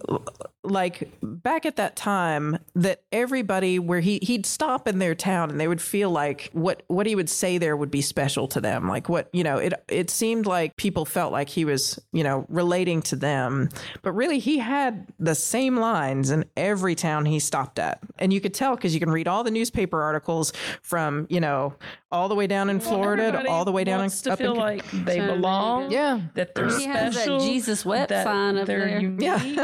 like 0.64 1.12
back 1.22 1.66
at 1.66 1.78
that 1.78 1.96
time 1.96 2.60
that 2.76 3.02
everybody 3.12 3.80
where 3.80 4.00
he 4.00 4.20
he'd 4.22 4.46
stop 4.46 4.88
in 4.88 5.00
their 5.00 5.16
town 5.16 5.50
and 5.50 5.60
they 5.60 5.68
would 5.68 5.82
feel 5.82 6.10
like 6.10 6.50
what 6.54 6.84
what 6.88 7.08
he 7.08 7.16
would 7.16 7.30
say 7.30 7.58
there 7.58 7.76
would 7.76 7.90
be 7.90 8.02
special 8.02 8.48
to 8.48 8.62
them 8.62 8.88
like 8.88 9.10
what 9.12 9.30
you 9.34 9.44
know 9.44 9.58
it 9.58 9.74
it 9.88 10.10
seemed 10.10 10.46
like 10.46 10.76
people 10.78 11.06
felt 11.06 11.32
like 11.32 11.50
he 11.50 11.66
was 11.66 12.00
you 12.14 12.24
know 12.24 12.46
relating 12.50 13.02
to 13.02 13.16
them 13.16 13.70
but 14.02 14.14
really 14.14 14.40
he 14.40 14.58
had 14.58 15.08
the 15.20 15.36
same 15.36 15.78
lines 15.78 16.32
in 16.32 16.46
every 16.58 16.96
town 16.96 17.26
he 17.26 17.40
stopped 17.40 17.80
at. 17.80 18.00
And 18.18 18.32
you 18.32 18.42
could 18.42 18.54
tell 18.54 18.76
because 18.76 18.94
you 18.94 19.00
can 19.00 19.10
read 19.12 19.28
all 19.28 19.44
the 19.44 19.52
newspaper 19.52 20.02
articles 20.02 20.54
from 20.82 21.28
you 21.30 21.40
know 21.40 21.76
all 22.12 22.30
the 22.30 22.36
way 22.36 22.48
down 22.48 22.70
in 22.70 22.80
Florida 22.80 23.32
to 23.32 23.48
all 23.48 23.66
the 23.66 23.72
way 23.72 23.84
down 23.84 23.96
in, 23.96 24.02
wants 24.02 24.22
to 24.22 24.34
up 24.34 24.40
feel 24.40 24.54
in 24.54 24.58
like 24.58 24.90
they 24.92 25.20
belong. 25.20 25.92
yeah 25.92 26.22
That 26.36 26.56
they're 26.56 26.68
He 26.78 26.86
has 26.86 27.14
that 27.16 27.24
special. 27.24 27.40
Jesus 27.40 27.86
wet 27.86 28.10
that 28.10 28.24
sign 28.26 28.58
up 28.58 28.68
they're 28.68 28.86
there. 28.86 29.00
unique. 29.00 29.60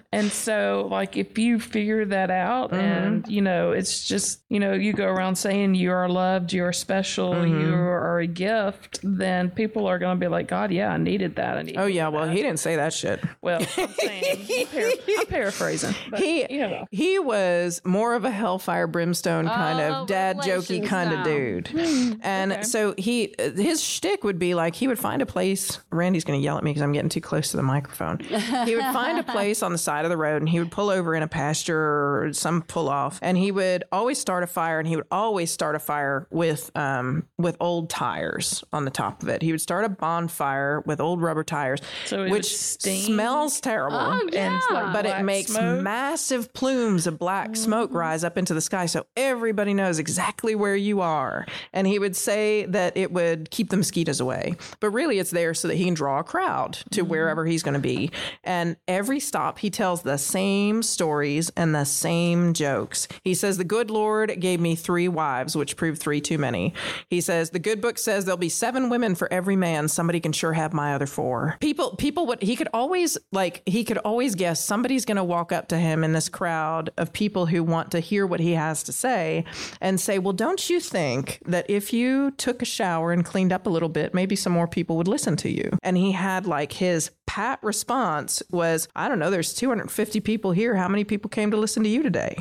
and 0.12 0.30
so, 0.30 0.88
like, 0.90 1.16
if 1.16 1.38
you 1.38 1.58
figure 1.60 2.04
that 2.06 2.30
out, 2.30 2.70
mm-hmm. 2.70 2.80
and 2.80 3.28
you 3.28 3.40
know, 3.42 3.72
it's 3.72 4.06
just 4.06 4.42
you 4.48 4.60
know, 4.60 4.72
you 4.72 4.92
go 4.92 5.06
around 5.06 5.36
saying 5.36 5.74
you 5.74 5.92
are 5.92 6.08
loved, 6.08 6.52
you 6.52 6.64
are 6.64 6.72
special, 6.72 7.46
you 7.46 7.54
mm-hmm. 7.54 7.74
are 7.74 8.18
a 8.18 8.26
gift, 8.26 9.00
then 9.02 9.50
people 9.50 9.86
are 9.86 9.98
going 9.98 10.18
to 10.18 10.20
be 10.20 10.28
like, 10.28 10.48
God, 10.48 10.70
yeah, 10.70 10.92
I 10.92 10.96
needed 10.96 11.36
that. 11.36 11.56
I 11.56 11.60
oh, 11.60 11.62
needed 11.62 11.80
oh 11.80 11.86
yeah 11.86 12.08
well 12.08 12.28
he 12.28 12.36
didn't 12.42 12.58
say 12.58 12.76
that 12.76 12.92
shit 12.92 13.20
Well, 13.40 13.60
I'm 13.76 13.88
saying, 13.88 14.46
I'm, 14.58 14.66
par- 14.66 15.16
I'm 15.18 15.26
paraphrasing. 15.26 15.94
But, 16.10 16.20
he 16.20 16.46
you 16.50 16.60
know. 16.68 16.86
he 16.90 17.18
was 17.18 17.80
more 17.84 18.14
of 18.14 18.24
a 18.24 18.30
hellfire 18.30 18.86
brimstone 18.86 19.46
kind 19.46 19.80
Oh, 19.80 20.02
of 20.02 20.08
dad 20.08 20.38
jokey 20.38 20.82
Revelation 20.82 20.86
kind 20.86 21.12
of 21.12 21.24
dude, 21.24 21.68
and 22.22 22.66
so 22.66 22.94
he 22.98 23.34
his 23.38 23.82
shtick 23.82 24.24
would 24.24 24.38
be 24.38 24.54
like 24.54 24.74
he 24.74 24.88
would 24.88 24.98
find 24.98 25.22
a 25.22 25.26
place. 25.26 25.78
Randy's 25.90 26.24
going 26.24 26.38
to 26.38 26.44
yell 26.44 26.56
at 26.58 26.64
me 26.64 26.70
because 26.70 26.82
I'm 26.82 26.92
getting 26.92 27.08
too 27.08 27.20
close 27.20 27.50
to 27.50 27.56
the 27.56 27.62
microphone. 27.62 28.18
he 28.64 28.74
would 28.76 28.92
find 28.92 29.18
a 29.18 29.22
place 29.22 29.62
on 29.62 29.72
the 29.72 29.78
side 29.78 30.04
of 30.04 30.10
the 30.10 30.16
road 30.16 30.42
and 30.42 30.48
he 30.48 30.58
would 30.58 30.70
pull 30.70 30.90
over 30.90 31.14
in 31.14 31.22
a 31.22 31.28
pasture 31.28 31.78
or 31.78 32.32
some 32.32 32.62
pull 32.62 32.88
off, 32.88 33.18
and 33.22 33.36
he 33.36 33.50
would 33.52 33.84
always 33.92 34.18
start 34.18 34.42
a 34.42 34.46
fire. 34.46 34.78
And 34.78 34.88
he 34.88 34.96
would 34.96 35.06
always 35.10 35.50
start 35.50 35.74
a 35.76 35.78
fire 35.78 36.26
with 36.30 36.70
um 36.76 37.26
with 37.38 37.56
old 37.60 37.90
tires 37.90 38.64
on 38.72 38.84
the 38.84 38.90
top 38.90 39.22
of 39.22 39.28
it. 39.28 39.42
He 39.42 39.50
would 39.52 39.60
start 39.60 39.84
a 39.84 39.88
bonfire 39.88 40.80
with 40.86 41.00
old 41.00 41.20
rubber 41.22 41.44
tires, 41.44 41.80
So 42.06 42.28
which 42.28 42.56
smells 42.56 43.60
terrible 43.60 43.96
Oh, 43.98 44.28
yeah. 44.32 44.60
like 44.70 44.92
but 44.92 45.06
it 45.06 45.22
makes 45.24 45.52
smoke? 45.52 45.80
massive 45.82 46.52
plumes 46.52 47.06
of 47.06 47.18
black 47.18 47.56
smoke 47.56 47.92
rise 47.92 48.24
up 48.24 48.36
into 48.38 48.54
the 48.54 48.60
sky 48.60 48.86
so 48.86 49.04
everybody 49.16 49.74
knows 49.74 49.98
exactly 49.98 50.54
where 50.54 50.76
you 50.76 51.00
are 51.00 51.46
and 51.72 51.81
he 51.86 51.98
would 51.98 52.16
say 52.16 52.66
that 52.66 52.96
it 52.96 53.12
would 53.12 53.50
keep 53.50 53.70
the 53.70 53.76
mosquitoes 53.76 54.20
away. 54.20 54.56
But 54.80 54.90
really 54.90 55.18
it's 55.18 55.30
there 55.30 55.54
so 55.54 55.68
that 55.68 55.76
he 55.76 55.84
can 55.84 55.94
draw 55.94 56.20
a 56.20 56.24
crowd 56.24 56.78
to 56.92 57.02
mm-hmm. 57.02 57.10
wherever 57.10 57.46
he's 57.46 57.62
going 57.62 57.74
to 57.74 57.80
be. 57.80 58.10
And 58.44 58.76
every 58.88 59.20
stop 59.20 59.58
he 59.58 59.70
tells 59.70 60.02
the 60.02 60.16
same 60.16 60.82
stories 60.82 61.50
and 61.56 61.74
the 61.74 61.84
same 61.84 62.52
jokes. 62.54 63.08
He 63.24 63.34
says 63.34 63.58
the 63.58 63.64
good 63.64 63.90
lord 63.90 64.40
gave 64.40 64.60
me 64.60 64.74
three 64.74 65.08
wives 65.08 65.56
which 65.56 65.76
proved 65.76 66.00
three 66.00 66.20
too 66.20 66.38
many. 66.38 66.74
He 67.08 67.20
says 67.20 67.50
the 67.50 67.58
good 67.58 67.80
book 67.80 67.98
says 67.98 68.24
there'll 68.24 68.36
be 68.36 68.48
seven 68.48 68.88
women 68.88 69.14
for 69.14 69.32
every 69.32 69.56
man. 69.56 69.88
Somebody 69.88 70.20
can 70.20 70.32
sure 70.32 70.52
have 70.52 70.72
my 70.72 70.94
other 70.94 71.06
four. 71.06 71.56
People 71.60 71.96
people 71.96 72.26
would 72.26 72.42
he 72.42 72.56
could 72.56 72.68
always 72.72 73.18
like 73.30 73.62
he 73.66 73.84
could 73.84 73.98
always 73.98 74.34
guess 74.34 74.64
somebody's 74.64 75.04
going 75.04 75.16
to 75.16 75.24
walk 75.24 75.52
up 75.52 75.68
to 75.68 75.78
him 75.78 76.04
in 76.04 76.12
this 76.12 76.28
crowd 76.28 76.90
of 76.96 77.12
people 77.12 77.46
who 77.46 77.62
want 77.62 77.90
to 77.92 78.00
hear 78.00 78.26
what 78.26 78.40
he 78.40 78.52
has 78.52 78.82
to 78.84 78.92
say 78.92 79.44
and 79.80 80.00
say 80.00 80.18
well 80.18 80.32
don't 80.32 80.68
you 80.68 80.80
think 80.80 81.40
that 81.46 81.68
if 81.74 81.92
you 81.92 82.30
took 82.32 82.60
a 82.62 82.66
shower 82.66 83.12
and 83.12 83.24
cleaned 83.24 83.52
up 83.52 83.66
a 83.66 83.70
little 83.70 83.88
bit 83.88 84.12
maybe 84.14 84.36
some 84.36 84.52
more 84.52 84.68
people 84.68 84.96
would 84.96 85.08
listen 85.08 85.36
to 85.36 85.48
you 85.48 85.70
and 85.82 85.96
he 85.96 86.12
had 86.12 86.46
like 86.46 86.72
his 86.72 87.10
pat 87.26 87.58
response 87.62 88.42
was 88.50 88.88
i 88.94 89.08
don't 89.08 89.18
know 89.18 89.30
there's 89.30 89.54
250 89.54 90.20
people 90.20 90.52
here 90.52 90.76
how 90.76 90.88
many 90.88 91.04
people 91.04 91.28
came 91.28 91.50
to 91.50 91.56
listen 91.56 91.82
to 91.82 91.88
you 91.88 92.02
today 92.02 92.36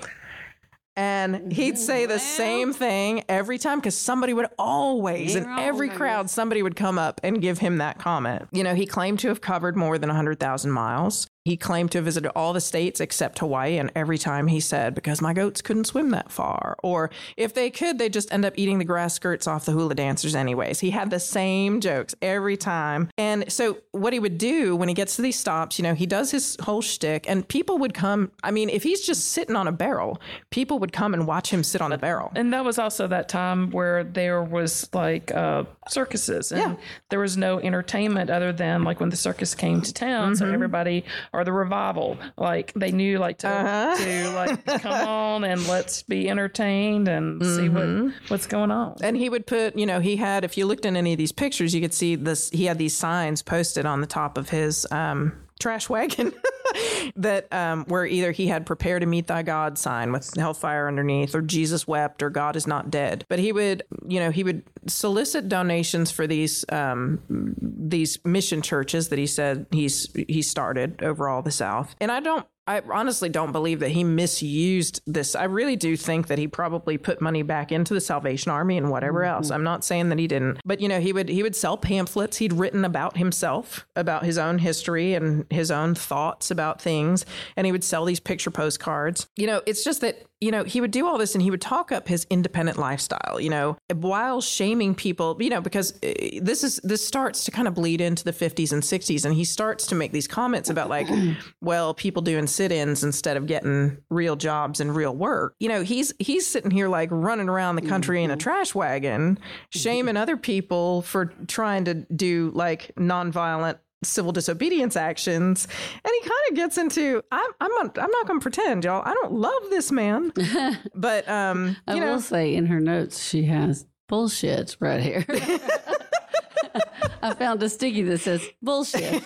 and 0.98 1.52
he'd 1.54 1.78
say 1.78 2.06
the 2.06 2.20
same 2.20 2.74
thing 2.74 3.24
every 3.30 3.58
time 3.58 3.80
because 3.80 3.98
somebody 3.98 4.34
would 4.34 4.48
always, 4.60 5.36
in 5.36 5.48
every 5.48 5.88
crowd, 5.88 6.30
somebody 6.30 6.62
would 6.62 6.76
come 6.76 7.00
up 7.00 7.22
and 7.24 7.42
give 7.42 7.60
him 7.60 7.78
that 7.78 7.98
comment. 7.98 8.50
You 8.52 8.64
know, 8.64 8.76
he 8.76 8.86
claimed 8.86 9.20
to 9.20 9.30
have 9.30 9.40
covered 9.40 9.78
more 9.78 9.98
than 9.98 10.10
100,000 10.10 10.70
miles. 10.70 11.28
He 11.44 11.58
claimed 11.58 11.92
to 11.92 11.98
have 11.98 12.06
visited 12.06 12.32
all 12.36 12.54
the 12.54 12.62
states 12.62 13.00
except 13.00 13.40
Hawaii. 13.40 13.78
And 13.78 13.92
every 13.96 14.18
time 14.18 14.48
he 14.48 14.60
said, 14.60 14.94
because 14.94 15.22
my 15.22 15.34
goats 15.34 15.62
couldn't 15.62 15.86
swim 15.86 16.12
that 16.12 16.32
far. 16.32 16.76
Or 16.84 17.10
if 17.36 17.54
they 17.54 17.70
could, 17.70 17.98
they'd 17.98 18.14
just 18.14 18.32
end 18.32 18.46
up 18.46 18.54
eating 18.58 18.78
the 18.78 18.86
grass 18.86 19.16
skirts 19.16 19.48
off 19.48 19.66
the 19.66 19.72
hula 19.72 19.96
dancers, 19.96 20.36
anyways. 20.36 20.80
He 20.80 20.92
had 20.92 21.10
the 21.10 21.20
same 21.20 21.82
jokes 21.82 22.14
every 22.22 22.58
time. 22.58 23.10
And 23.18 23.52
so, 23.52 23.80
what 23.92 24.14
he 24.14 24.20
would 24.20 24.38
do 24.38 24.76
when 24.76 24.88
he 24.88 24.94
gets 24.94 25.16
to 25.16 25.22
these 25.22 25.40
stops, 25.40 25.80
you 25.80 25.84
know, 25.84 25.96
he 25.96 26.06
does 26.06 26.32
his 26.32 26.58
whole 26.62 26.82
shtick, 26.82 27.28
and 27.28 27.48
people 27.48 27.78
would 27.80 27.94
come. 27.94 28.32
I 28.44 28.52
mean, 28.52 28.70
if 28.70 28.84
he's 28.84 29.02
just 29.02 29.30
sitting 29.30 29.56
on 29.56 29.68
a 29.68 29.72
barrel, 29.72 30.22
people 30.52 30.80
would 30.80 30.94
come 30.94 31.14
and 31.14 31.28
watch 31.28 31.52
him 31.52 31.64
sit 31.64 31.82
on 31.82 31.92
the 31.92 31.98
barrel. 31.98 32.32
And 32.36 32.54
that 32.54 32.64
was 32.64 32.78
also 32.78 33.08
that 33.08 33.30
time 33.30 33.72
where 33.72 34.04
there 34.04 34.44
was 34.44 34.90
like 34.94 35.34
uh, 35.34 35.64
circuses 35.90 36.52
and 36.52 36.62
Yeah. 36.62 36.76
there 37.10 37.20
was 37.20 37.38
no 37.38 37.60
entertainment 37.60 38.30
other 38.30 38.54
than 38.54 38.84
like 38.84 39.00
when 39.00 39.10
the 39.10 39.16
circus 39.16 39.56
came 39.56 39.82
to 39.82 39.94
town. 39.94 40.36
So 40.36 40.46
mm-hmm. 40.46 40.54
everybody, 40.54 41.06
or 41.34 41.44
the 41.44 41.54
revival, 41.54 42.18
like 42.38 42.72
they 42.76 42.92
knew 42.92 43.18
like 43.18 43.40
to, 43.40 43.50
uh-huh. 43.50 44.04
to 44.04 44.30
like 44.32 44.82
come 44.82 45.08
on 45.08 45.44
and 45.44 45.68
let's 45.68 46.04
be 46.04 46.30
entertained 46.30 47.08
and 47.08 47.44
see 47.44 47.70
what 47.70 47.84
mm-hmm. 47.84 48.10
what's 48.28 48.48
going 48.48 48.72
on. 48.72 48.96
And 49.02 49.18
he 49.18 49.30
would 49.30 49.48
put, 49.48 49.76
you 49.76 49.86
know, 49.86 50.00
he 50.00 50.18
had, 50.18 50.44
if 50.44 50.58
you 50.58 50.66
looked 50.66 50.86
in 50.86 50.96
any 50.96 51.14
of 51.14 51.18
these 51.18 51.32
pictures, 51.32 51.74
you 51.74 51.82
could 51.82 51.94
see 51.94 52.16
this, 52.16 52.50
he 52.52 52.66
had 52.66 52.78
these 52.78 52.96
signs 52.96 53.42
posted 53.42 53.86
on 53.86 54.02
the 54.02 54.08
top 54.08 54.38
of 54.38 54.50
his 54.50 54.86
um, 54.92 55.34
trash 55.62 55.88
wagon 55.90 56.34
that 57.16 57.52
um, 57.54 57.86
where 57.86 58.06
either 58.06 58.32
he 58.32 58.48
had 58.48 58.66
prepare 58.66 59.00
to 59.00 59.06
meet 59.06 59.28
thy 59.28 59.44
God 59.44 59.78
sign 59.78 60.12
with 60.12 60.36
hellfire 60.36 60.88
underneath, 60.88 61.36
or 61.36 61.42
Jesus 61.42 61.88
wept, 61.88 62.24
or 62.24 62.30
God 62.30 62.56
is 62.56 62.68
not 62.68 62.90
dead. 62.92 63.26
But 63.30 63.40
he 63.40 63.52
would, 63.52 63.84
you 64.08 64.20
know, 64.20 64.32
he 64.32 64.44
would 64.44 64.64
solicit 64.88 65.48
donations 65.48 66.12
for 66.12 66.28
these 66.28 66.66
um, 66.70 67.22
these 67.30 68.24
mission 68.26 68.62
churches 68.62 69.10
that 69.10 69.20
he 69.20 69.28
said 69.28 69.68
he's 69.72 70.10
he 70.28 70.42
started 70.42 71.02
over 71.04 71.30
all 71.30 71.42
the 71.42 71.52
South. 71.52 71.96
And 72.02 72.12
I 72.12 72.20
don't 72.20 72.46
I 72.68 72.82
honestly 72.92 73.30
don't 73.30 73.52
believe 73.52 73.80
that 73.80 73.90
he 73.90 74.04
misused 74.04 75.02
this. 75.08 75.36
I 75.36 75.46
really 75.46 75.76
do 75.76 75.98
think 75.98 76.28
that 76.28 76.38
he 76.38 76.48
probably 76.48 76.98
put 76.98 77.20
money 77.20 77.42
back 77.42 77.72
into 77.72 77.94
the 77.94 78.02
Salvation 78.02 78.52
Army 78.52 78.78
and 78.78 78.90
whatever 78.90 79.22
mm-hmm. 79.22 79.36
else. 79.36 79.52
I'm 79.52 79.64
not 79.64 79.84
saying 79.84 80.10
that 80.10 80.20
he 80.20 80.28
didn't, 80.28 80.60
but 80.64 80.80
you 80.80 80.88
know, 80.88 81.00
he 81.00 81.12
would 81.12 81.28
he 81.28 81.44
would 81.44 81.56
sell 81.56 81.78
pamphlets. 81.78 82.38
He'd 82.38 82.54
written 82.54 82.86
about 82.86 83.18
himself, 83.18 83.88
about 83.96 84.24
his 84.24 84.38
own 84.38 84.60
history 84.60 85.14
and 85.16 85.46
his 85.50 85.72
own 85.72 85.96
thoughts 85.96 86.52
about 86.52 86.82
things, 86.82 87.26
and 87.58 87.66
he 87.66 87.72
would 87.72 87.84
sell 87.84 88.06
these 88.06 88.20
picture 88.20 88.52
postcards. 88.52 89.28
You 89.36 89.48
know, 89.48 89.62
it's 89.66 89.84
just 89.84 90.02
that 90.02 90.24
you 90.42 90.50
know, 90.50 90.64
he 90.64 90.82
would 90.82 90.90
do 90.90 91.08
all 91.08 91.20
this 91.20 91.36
and 91.36 91.42
he 91.42 91.52
would 91.52 91.62
talk 91.62 91.92
up 91.92 92.08
his 92.08 92.26
independent 92.32 92.80
lifestyle, 92.80 93.40
you 93.40 93.50
know, 93.50 93.78
while 93.94 94.42
shaming 94.42 94.96
people, 94.96 95.38
you 95.40 95.52
know, 95.52 95.62
because 95.62 95.94
uh, 96.04 96.40
this 96.42 96.64
is 96.64 96.78
this 96.84 97.06
starts 97.06 97.46
to 97.46 97.52
kind 97.52 97.68
of 97.68 97.76
bleed 97.76 98.02
into 98.02 98.24
the 98.24 98.34
50s 98.34 98.74
and 98.74 98.82
60s 98.82 99.24
and 99.24 99.36
he 99.36 99.46
starts 99.46 99.86
to 99.88 99.96
make 99.96 100.12
these 100.12 100.28
comments 100.28 100.72
about 100.72 100.90
like, 100.90 101.08
well, 101.62 101.94
people 101.94 102.24
doing 102.24 102.48
sit-ins 102.48 103.04
instead 103.04 103.38
of 103.38 103.46
getting 103.46 103.98
real 104.10 104.36
jobs 104.36 104.80
and 104.80 104.96
real 104.96 105.16
work. 105.16 105.56
You 105.60 105.70
know, 105.70 105.84
he's 105.84 106.12
he's 106.18 106.48
sitting 106.48 106.72
here 106.72 106.90
like 106.90 107.10
running 107.12 107.48
around 107.48 107.76
the 107.76 107.84
country 107.84 108.24
in 108.24 108.32
a 108.32 108.38
trash 108.38 108.74
wagon, 108.74 109.38
shaming 109.70 110.18
other 110.18 110.38
people 110.38 111.04
for 111.04 111.26
trying 111.48 111.86
to 111.86 111.94
do 111.94 112.52
like 112.56 112.92
nonviolent 112.98 113.78
civil 114.04 114.32
disobedience 114.32 114.96
actions 114.96 115.68
and 115.94 116.12
he 116.22 116.22
kind 116.22 116.42
of 116.50 116.56
gets 116.56 116.78
into 116.78 117.22
i'm 117.32 117.52
i'm 117.60 117.72
not, 117.76 118.00
I'm 118.00 118.10
not 118.10 118.28
going 118.28 118.40
to 118.40 118.44
pretend 118.44 118.84
y'all 118.84 119.04
i 119.06 119.14
don't 119.14 119.34
love 119.34 119.62
this 119.70 119.92
man 119.92 120.32
but 120.96 121.28
um 121.30 121.78
I 121.88 121.94
you 121.94 122.00
know 122.00 122.14
will 122.14 122.22
say 122.22 122.56
in 122.56 122.66
her 122.66 122.80
notes 122.80 123.24
she 123.24 123.44
has 123.44 123.86
bullshit 124.12 124.76
right 124.80 125.02
here. 125.02 125.26
I 127.24 127.34
found 127.34 127.64
a 127.64 127.70
sticky 127.70 128.04
that 128.04 128.20
says 128.20 128.48
bullshit. 128.62 129.24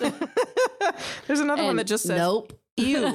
There's 1.28 1.40
another 1.40 1.64
one 1.64 1.76
that 1.78 1.88
just 1.88 2.06
says 2.06 2.18
nope. 2.18 2.54
ew. 2.78 3.14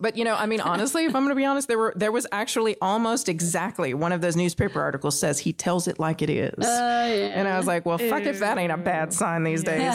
But 0.00 0.16
you 0.16 0.24
know, 0.24 0.34
I 0.34 0.46
mean, 0.46 0.60
honestly, 0.60 1.04
if 1.04 1.14
I'm 1.14 1.22
going 1.22 1.30
to 1.30 1.34
be 1.34 1.44
honest, 1.44 1.66
there 1.68 1.78
were 1.78 1.92
there 1.96 2.12
was 2.12 2.26
actually 2.30 2.76
almost 2.82 3.28
exactly 3.28 3.94
one 3.94 4.12
of 4.12 4.20
those 4.20 4.36
newspaper 4.36 4.80
articles 4.80 5.18
says 5.18 5.38
he 5.38 5.52
tells 5.52 5.88
it 5.88 5.98
like 5.98 6.20
it 6.22 6.30
is, 6.30 6.54
and 6.66 7.48
I 7.48 7.56
was 7.56 7.66
like, 7.66 7.86
well, 7.86 7.98
fuck 7.98 8.22
if 8.22 8.40
that 8.40 8.58
ain't 8.58 8.72
a 8.72 8.76
bad 8.76 9.12
sign 9.12 9.44
these 9.44 9.62
days. 9.64 9.94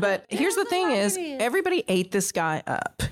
but 0.00 0.24
here's 0.30 0.54
the 0.54 0.64
thing: 0.66 0.90
is 0.92 1.18
everybody 1.18 1.84
ate 1.88 2.12
this 2.12 2.30
guy 2.32 2.62
up, 2.66 3.02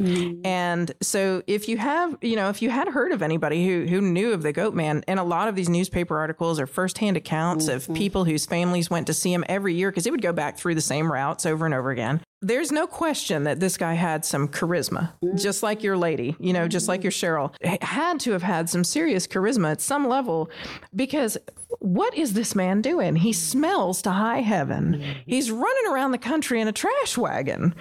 and 0.44 0.92
so 1.02 1.42
if 1.46 1.68
you 1.68 1.78
have, 1.78 2.16
you 2.22 2.36
know, 2.36 2.48
if 2.48 2.62
you 2.62 2.70
had 2.70 2.88
heard 2.88 3.12
of 3.12 3.22
anybody 3.22 3.66
who 3.66 3.86
who 3.86 4.00
knew 4.00 4.32
of 4.32 4.42
the 4.42 4.52
Goat 4.52 4.74
Man, 4.74 5.02
and 5.08 5.18
a 5.18 5.24
lot 5.24 5.48
of 5.48 5.56
these 5.56 5.68
newspaper 5.68 6.16
articles 6.18 6.60
are 6.60 6.66
firsthand 6.66 7.16
accounts 7.16 7.66
of 7.68 7.92
people 7.94 8.24
whose 8.24 8.46
families 8.46 8.88
went 8.88 9.06
to 9.08 9.14
see 9.14 9.32
him 9.32 9.44
every 9.48 9.74
year 9.74 9.90
because 9.90 10.04
he 10.04 10.10
would 10.10 10.22
go 10.22 10.32
back 10.32 10.56
through 10.58 10.74
the 10.74 10.80
same 10.80 11.10
routes 11.10 11.44
over 11.44 11.64
and 11.64 11.74
over 11.74 11.90
again. 11.90 12.20
There's 12.42 12.72
no 12.72 12.86
question 12.86 13.44
that 13.44 13.60
this 13.60 13.76
guy 13.76 13.94
had 13.94 14.24
some 14.24 14.48
charisma, 14.48 15.12
just 15.36 15.62
like 15.62 15.82
your 15.82 15.96
lady, 15.98 16.36
you 16.40 16.52
know, 16.54 16.68
just 16.68 16.88
like 16.88 17.02
your 17.02 17.12
Cheryl, 17.12 17.54
had 17.82 18.18
to 18.20 18.32
have 18.32 18.42
had 18.42 18.70
some 18.70 18.82
serious 18.82 19.26
charisma 19.26 19.72
at 19.72 19.80
some 19.82 20.08
level 20.08 20.50
because 20.94 21.36
what 21.80 22.14
is 22.14 22.32
this 22.32 22.54
man 22.54 22.80
doing? 22.80 23.16
He 23.16 23.32
smells 23.32 24.02
to 24.02 24.10
high 24.10 24.40
heaven. 24.40 25.04
He's 25.26 25.50
running 25.50 25.92
around 25.92 26.12
the 26.12 26.18
country 26.18 26.60
in 26.60 26.68
a 26.68 26.72
trash 26.72 27.16
wagon, 27.18 27.74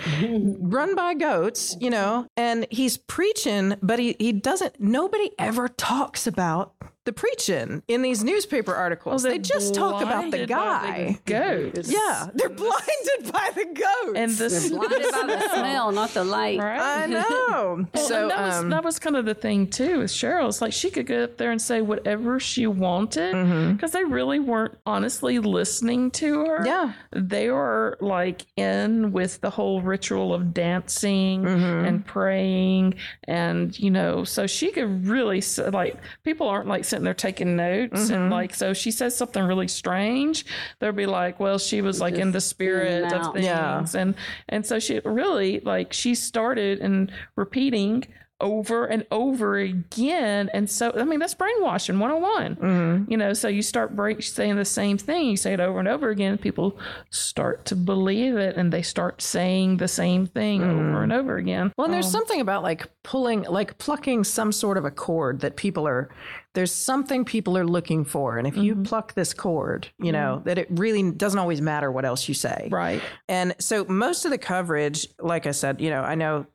run 0.60 0.94
by 0.96 1.14
goats, 1.14 1.78
you 1.80 1.90
know, 1.90 2.28
and 2.36 2.68
he's 2.70 2.98
preaching, 2.98 3.76
but 3.82 3.98
he, 4.00 4.16
he 4.20 4.32
doesn't, 4.34 4.80
nobody 4.80 5.32
ever 5.40 5.68
talks 5.70 6.28
about 6.28 6.74
the 7.10 7.14
preaching 7.14 7.82
in 7.88 8.04
these 8.04 8.24
newspaper 8.24 8.74
articles. 8.76 9.24
they 9.24 9.40
just 9.40 9.74
talk 9.74 10.04
about 10.04 10.30
the 10.30 10.46
guy. 10.46 11.18
the 11.26 11.32
goats. 11.34 11.92
yeah, 11.92 12.28
they're 12.36 12.50
blinded 12.50 13.32
by 13.34 13.50
the 13.56 13.66
goats. 13.66 14.16
And 14.16 14.32
the 14.34 14.70
Blinded 14.70 15.12
by 15.12 15.26
the 15.36 15.50
smell, 15.56 15.92
not 15.92 16.12
the 16.14 16.24
light. 16.24 16.60
right? 16.60 16.80
I 16.80 17.06
know. 17.18 17.86
Well, 17.94 18.04
so 18.08 18.22
and 18.24 18.32
that 18.32 18.40
was 18.46 18.56
um, 18.58 18.70
that 18.70 18.84
was 18.84 19.00
kind 19.00 19.16
of 19.16 19.26
the 19.26 19.34
thing 19.34 19.68
too 19.68 20.00
with 20.00 20.12
Cheryl. 20.12 20.48
It's 20.48 20.62
like 20.62 20.74
she 20.74 20.90
could 20.92 21.08
go 21.08 21.24
up 21.24 21.38
there 21.38 21.50
and 21.52 21.60
say 21.62 21.82
whatever 21.82 22.40
she 22.40 22.68
wanted 22.68 23.34
Mm-hmm. 23.34 23.74
because 23.74 23.92
they 23.92 24.04
really 24.04 24.40
weren't 24.40 24.78
honestly 24.86 25.40
listening 25.40 26.12
to 26.12 26.46
her. 26.46 26.64
Yeah. 26.66 26.94
they 27.12 27.50
were 27.50 27.98
like 28.02 28.46
in 28.56 29.12
with 29.12 29.42
the 29.42 29.50
whole 29.50 29.82
ritual 29.82 30.34
of 30.34 30.54
dancing 30.54 31.44
Mm-hmm. 31.44 31.86
and 31.86 32.06
praying, 32.06 32.96
and 33.28 33.78
you 33.80 33.90
know, 33.90 34.24
so 34.24 34.46
she 34.48 34.72
could 34.72 35.08
really 35.08 35.42
like 35.72 35.98
people 36.24 36.48
aren't 36.48 36.68
like 36.68 36.84
sitting 37.00 37.06
there 37.06 37.14
taking 37.14 37.56
notes 37.56 38.02
Mm-hmm. 38.06 38.14
and 38.14 38.30
like 38.30 38.54
so 38.54 38.74
she 38.74 38.92
says 38.92 39.16
something 39.16 39.44
really 39.44 39.68
strange, 39.68 40.46
they'll 40.80 40.92
be 40.92 41.06
like, 41.06 41.40
well, 41.40 41.58
she 41.58 41.82
was 41.82 42.00
like 42.02 42.16
in 42.16 42.32
the 42.32 42.42
spirit 42.42 43.12
of 43.14 43.34
things 43.34 43.46
Yeah. 43.46 43.86
and 43.96 44.16
and 44.50 44.66
so 44.66 44.80
she 44.80 45.00
really 45.06 45.60
like 45.62 45.94
she 45.94 46.16
started 46.16 46.80
and 46.80 47.12
repeating 47.36 48.06
over 48.42 48.86
and 48.86 49.06
over 49.12 49.58
again 49.58 50.50
and 50.54 50.70
so 50.70 50.94
i 50.96 51.04
mean 51.04 51.20
that's 51.20 51.34
brainwashing 51.34 52.00
101 52.00 52.56
Mm-hmm. 52.56 53.12
you 53.12 53.18
know 53.18 53.34
so 53.34 53.50
you 53.50 53.62
start 53.62 53.98
break, 53.98 54.24
saying 54.24 54.56
the 54.56 54.64
same 54.64 54.98
thing 54.98 55.28
you 55.28 55.36
say 55.36 55.52
it 55.52 55.60
over 55.60 55.78
and 55.78 55.90
over 55.90 56.10
again 56.10 56.38
people 56.38 56.80
start 57.10 57.66
to 57.66 57.76
believe 57.76 58.38
it 58.38 58.56
and 58.56 58.72
they 58.72 58.82
start 58.82 59.22
saying 59.22 59.76
the 59.76 59.90
same 59.90 60.26
thing 60.26 60.62
Mm-hmm. 60.62 60.80
over 60.90 61.04
and 61.04 61.12
over 61.12 61.36
again 61.36 61.74
Well, 61.78 61.84
and 61.86 61.94
there's 61.94 62.10
something 62.10 62.40
about 62.40 62.64
like 62.64 62.88
pulling, 63.04 63.42
like 63.44 63.78
plucking 63.78 64.24
some 64.24 64.54
sort 64.54 64.78
of 64.78 64.86
a 64.86 64.92
cord 64.92 65.42
that 65.42 65.58
people 65.58 65.86
are, 65.86 66.10
there's 66.54 66.72
something 66.72 67.26
people 67.26 67.58
are 67.58 67.66
looking 67.66 68.04
for. 68.04 68.38
And 68.38 68.48
if 68.48 68.58
you 68.58 68.74
mm-hmm. 68.74 68.84
pluck 68.84 69.14
this 69.14 69.34
cord, 69.34 69.88
you 70.00 70.12
know, 70.12 70.38
mm-hmm. 70.38 70.48
that 70.48 70.58
it 70.58 70.68
really 70.72 71.12
doesn't 71.12 71.40
always 71.40 71.62
matter 71.62 71.92
what 71.92 72.06
else 72.06 72.28
you 72.28 72.34
say. 72.34 72.68
right 72.72 73.02
And 73.28 73.56
so 73.60 73.86
most 73.86 74.26
of 74.26 74.32
the 74.32 74.38
coverage, 74.38 75.08
like 75.20 75.46
I 75.46 75.52
said, 75.52 75.80
you 75.80 75.90
know, 75.90 76.02
I 76.02 76.16
know 76.16 76.48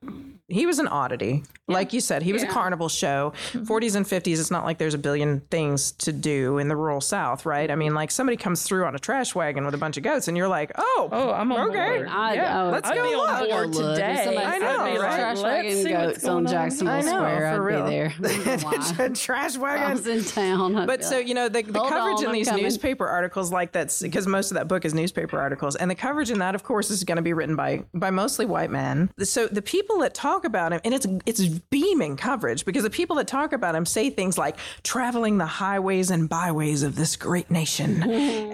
he 0.49 0.67
was 0.67 0.79
an 0.79 0.89
oddity. 0.89 1.43
Like 1.67 1.95
you 1.95 2.01
said, 2.01 2.23
he 2.23 2.35
was 2.35 2.43
a 2.43 2.47
carnival 2.47 2.91
show. 2.91 3.33
Mm-hmm. 3.53 3.65
40s 3.73 3.97
and 3.97 4.05
50s, 4.05 4.39
it's 4.39 4.51
not 4.51 4.65
like 4.67 4.77
there's 4.77 4.93
a 4.93 4.99
billion 4.99 5.41
things 5.51 5.93
to 5.93 6.13
do 6.13 6.59
in 6.59 6.69
the 6.69 6.77
rural 6.77 7.01
South, 7.01 7.47
right? 7.47 7.71
I 7.71 7.75
mean, 7.75 7.95
like 7.95 8.11
somebody 8.11 8.37
comes 8.37 8.63
through 8.65 8.85
on 8.85 8.95
a 8.95 8.99
trash 8.99 9.35
wagon 9.35 9.65
with 9.65 9.75
a 9.75 9.79
bunch 9.79 9.97
of 9.97 10.03
goats 10.03 10.29
and 10.29 10.37
you're 10.37 10.49
like, 10.49 10.71
oh, 10.77 11.09
oh 11.11 11.31
i'm 11.33 11.51
on 11.53 11.71
Okay. 11.71 11.97
board 11.99 12.09
I, 12.09 12.35
yeah 12.35 12.63
oh, 12.65 12.71
let's 12.71 12.89
I'd 12.91 12.97
go 12.97 13.03
be 13.03 13.15
on 13.15 13.41
look. 13.41 13.51
board 13.51 13.73
Go 13.73 13.79
look. 13.79 13.99
If 13.99 14.25
today. 14.25 14.37
I 14.45 14.59
know, 14.59 14.85
there's 14.85 15.01
right? 15.01 15.17
Trash 15.17 15.39
Let's 15.39 15.43
wagon 15.43 15.77
see 15.83 15.89
goats 15.89 16.25
on 16.25 16.29
going 16.45 16.47
on. 16.47 16.53
Jacksonville 16.53 16.95
I 16.95 17.01
know, 17.01 17.09
Square. 17.09 17.39
for 17.39 17.71
I'd 17.71 17.75
real. 17.75 17.85
be 17.85 17.91
there. 17.91 18.15
I 18.67 18.93
don't 18.99 19.17
trash 19.17 19.57
I 19.57 19.93
was 19.93 20.07
in 20.07 20.25
town. 20.25 20.77
I'd 20.77 20.87
But 20.87 21.05
so 21.05 21.19
you 21.19 21.33
know 21.35 21.49
the, 21.49 21.63
the 21.63 21.73
coverage 21.81 22.19
on, 22.19 22.27
in 22.27 22.33
these 22.33 22.53
newspaper 22.53 23.07
articles 23.07 23.51
like 23.51 23.73
that's 23.73 24.03
because 24.03 24.27
most 24.27 24.51
of 24.51 24.57
that 24.57 24.69
book 24.69 24.85
is 24.85 24.93
newspaper 24.93 25.39
articles 25.41 25.77
and 25.77 25.91
the 25.91 25.95
coverage 25.95 26.31
in 26.31 26.39
that 26.41 26.55
of 26.55 26.63
course 26.63 26.91
is 26.91 27.03
going 27.05 27.17
to 27.17 27.23
be 27.23 27.33
written 27.33 27.57
by 27.57 27.83
by 27.95 28.11
mostly 28.11 28.45
white 28.45 28.71
men 28.71 29.11
so 29.23 29.47
the 29.47 29.63
people 29.63 29.99
that 30.01 30.13
talk 30.15 30.34
about 30.43 30.73
him 30.73 30.81
and 30.85 30.93
it's 30.93 31.07
it's 31.25 31.47
beaming 31.47 32.17
coverage 32.17 32.65
because 32.65 32.83
the 32.83 32.91
people 32.91 33.15
that 33.17 33.29
talk 33.29 33.53
about 33.53 33.77
him 33.77 33.87
say 33.87 34.11
things 34.11 34.37
like 34.37 34.57
traveling 34.83 35.39
the 35.39 35.47
highways 35.47 36.11
and 36.11 36.29
byways 36.29 36.83
of 36.83 36.97
this 36.97 37.15
great 37.15 37.51
nation. 37.51 38.03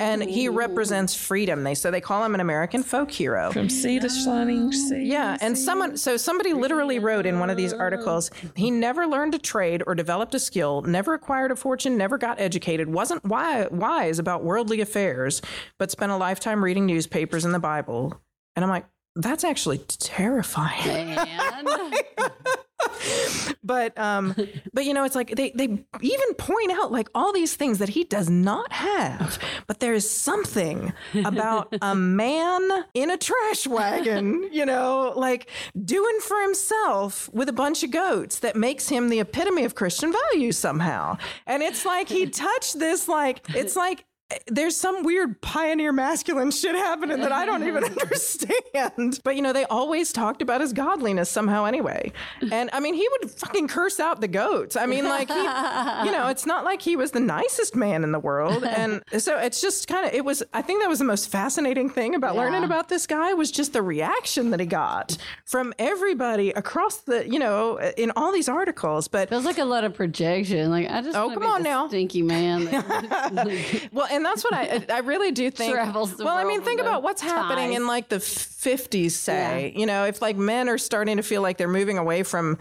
And 0.01 0.23
he 0.23 0.49
represents 0.49 1.15
freedom. 1.15 1.65
They 1.65 1.75
so 1.75 1.91
they 1.91 2.01
call 2.01 2.25
him 2.25 2.35
an 2.35 2.41
American 2.41 2.83
folk 2.83 3.11
hero. 3.11 3.53
From 3.53 3.71
sea 3.71 3.99
to 4.01 4.09
shining 4.09 4.73
sea. 4.73 5.05
Yeah, 5.05 5.39
and 5.41 5.57
someone 5.57 5.97
so 5.97 6.17
somebody 6.17 6.53
literally 6.53 6.99
wrote 6.99 7.27
in 7.27 7.39
one 7.39 7.51
of 7.51 7.57
these 7.57 7.73
articles, 7.73 8.31
he 8.57 8.71
never 8.71 9.07
learned 9.07 9.35
a 9.35 9.39
trade 9.39 9.83
or 9.87 9.95
developed 9.95 10.35
a 10.35 10.39
skill, 10.39 10.83
never 10.83 11.15
acquired 11.15 11.53
a 11.53 11.57
fortune, 11.57 11.97
never 11.97 12.19
got 12.19 12.41
educated, 12.41 12.89
wasn't 12.89 13.25
wise 13.25 14.19
about 14.19 14.45
worldly 14.45 14.81
affairs, 14.81 15.43
but 15.79 15.91
spent 15.91 16.11
a 16.13 16.17
lifetime 16.17 16.65
reading 16.65 16.87
newspapers 16.87 17.45
and 17.45 17.55
the 17.55 17.61
Bible. 17.61 18.21
And 18.57 18.65
I'm 18.65 18.71
like, 18.71 18.87
that's 19.17 19.45
actually 19.45 19.79
terrifying. 19.79 21.17
But 23.63 23.97
um 23.99 24.35
but 24.73 24.85
you 24.85 24.95
know 24.95 25.05
it's 25.05 25.15
like 25.15 25.37
they 25.37 25.53
they 25.55 25.65
even 26.01 26.35
point 26.39 26.73
out 26.73 26.91
like 26.91 27.09
all 27.15 27.33
these 27.33 27.55
things 27.55 27.79
that 27.79 27.91
he 27.91 28.05
does 28.05 28.29
not 28.29 28.73
have. 28.73 29.39
But 29.67 29.81
there 29.81 29.93
is 29.95 30.09
something 30.11 30.93
about 31.25 31.73
a 31.83 31.95
man 31.95 32.85
in 32.95 33.11
a 33.11 33.17
trash 33.17 33.67
wagon, 33.67 34.49
you 34.51 34.67
know, 34.67 35.13
like 35.15 35.49
doing 35.85 36.19
for 36.23 36.41
himself 36.41 37.31
with 37.33 37.49
a 37.49 37.53
bunch 37.53 37.85
of 37.85 37.91
goats 37.91 38.41
that 38.41 38.57
makes 38.57 38.89
him 38.89 39.09
the 39.09 39.21
epitome 39.21 39.65
of 39.65 39.75
Christian 39.75 40.13
values 40.13 40.59
somehow. 40.59 41.19
And 41.47 41.63
it's 41.63 41.85
like 41.85 42.09
he 42.09 42.29
touched 42.29 42.79
this 42.79 43.09
like 43.09 43.43
it's 43.51 43.77
like 43.77 44.05
there's 44.47 44.77
some 44.77 45.03
weird 45.03 45.41
pioneer 45.41 45.93
masculine 45.93 46.51
shit 46.51 46.75
happening 46.75 47.21
that 47.21 47.33
I 47.33 47.45
don't 47.47 47.67
even 47.67 47.85
understand. 48.35 49.21
But 49.25 49.37
you 49.37 49.43
know, 49.43 49.53
they 49.53 49.65
always 49.65 50.13
talked 50.13 50.43
about 50.43 50.61
his 50.61 50.73
godliness 50.73 51.31
somehow 51.31 51.65
anyway. 51.65 52.13
And 52.53 52.71
I 52.73 52.81
mean, 52.81 52.95
he 52.95 53.07
would 53.21 53.31
fucking 53.31 53.69
curse 53.69 53.99
out 54.01 54.21
the 54.21 54.29
goats. 54.29 54.77
I 54.77 54.87
mean, 54.87 55.05
like, 55.05 55.29
he, 55.29 55.35
you 56.07 56.13
know, 56.13 56.29
it's 56.29 56.47
not 56.47 56.65
like 56.65 56.83
he 56.83 56.97
was 56.97 57.11
the 57.11 57.21
nicest 57.21 57.75
man 57.77 58.05
in 58.05 58.13
the 58.13 58.19
world. 58.19 58.65
And 58.65 59.03
so 59.19 59.39
it's 59.39 59.61
just 59.61 59.89
kind 59.89 60.07
of, 60.07 60.15
it 60.15 60.25
was, 60.25 60.43
I 60.53 60.63
think 60.63 60.83
that 60.83 60.89
was 60.89 60.99
the 60.99 61.05
most 61.05 61.31
fascinating 61.31 61.91
thing 61.91 62.15
about 62.15 62.37
learning 62.37 62.65
about 62.65 62.89
this 62.89 63.07
guy 63.07 63.33
was 63.35 63.51
just 63.51 63.73
the 63.73 63.83
reaction 63.83 64.51
that 64.51 64.61
he 64.61 64.67
got 64.67 65.17
from 65.45 65.73
everybody 65.79 66.51
across 66.51 66.99
the, 66.99 67.29
you 67.29 67.39
know, 67.39 67.79
in 67.97 68.13
all 68.17 68.33
these 68.33 68.49
articles. 68.49 69.09
But 69.09 69.29
Feels 69.29 69.45
like 69.45 69.59
a 69.59 69.65
lot 69.65 69.85
of 69.85 69.95
projection. 69.95 70.71
Like 70.71 70.89
I 70.91 71.03
just 71.03 71.17
Oh, 71.17 71.31
come 71.35 71.45
on 71.45 71.63
now. 71.63 71.89
stinky 71.89 72.23
man. 72.23 72.69
Well, 73.93 74.07
and 74.11 74.20
that's 74.25 74.45
what 74.45 74.55
I 74.55 74.85
I 74.91 74.99
really 75.01 75.33
do 75.33 75.51
think. 75.51 75.73
Travels 75.73 76.17
the 76.17 76.25
well, 76.25 76.37
I 76.37 76.45
mean, 76.45 76.63
think 76.63 76.81
about 76.81 77.03
what's 77.03 77.23
happening 77.23 77.71
ties. 77.71 77.77
in 77.77 77.87
like 77.87 78.09
the 78.09 78.17
50s, 78.17 79.13
say, 79.13 79.73
you 79.77 79.87
know, 79.87 80.05
if 80.05 80.21
like 80.21 80.37
men 80.37 80.69
are 80.69 80.79
starting 80.79 81.17
to 81.17 81.23
feel 81.23 81.43
like 81.43 81.57
they're 81.59 81.69
moving 81.69 81.99
away 81.99 82.23
from 82.23 82.59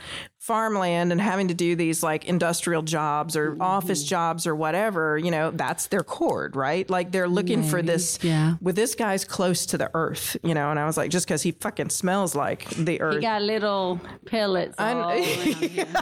farmland 0.50 1.12
and 1.12 1.22
having 1.22 1.48
to 1.48 1.54
do 1.54 1.76
these 1.76 2.02
like 2.02 2.26
industrial 2.26 2.82
jobs 2.82 3.36
or 3.36 3.52
Mm-hmm. 3.52 3.62
office 3.62 4.04
jobs 4.04 4.48
or 4.48 4.56
whatever, 4.56 5.18
you 5.18 5.30
know, 5.32 5.52
that's 5.52 5.88
their 5.88 6.04
cord, 6.04 6.56
right? 6.56 6.90
Like 6.90 7.12
they're 7.12 7.28
looking 7.28 7.62
for 7.64 7.82
this. 7.84 8.18
yeah. 8.24 8.56
With 8.62 8.76
this 8.76 8.96
guy's 8.96 9.24
close 9.26 9.66
to 9.68 9.78
the 9.78 9.90
earth, 9.94 10.38
you 10.44 10.54
know, 10.54 10.72
and 10.72 10.80
I 10.80 10.86
was 10.86 10.98
like, 10.98 11.12
just 11.12 11.28
because 11.28 11.42
he 11.44 11.52
fucking 11.52 11.90
smells 11.90 12.34
like 12.36 12.68
the 12.72 13.00
earth. 13.02 13.16
he 13.16 13.22
got 13.22 13.42
little 13.44 14.00
pellets 14.26 14.76
all 14.80 14.98
around 15.10 15.24
here. 15.24 15.86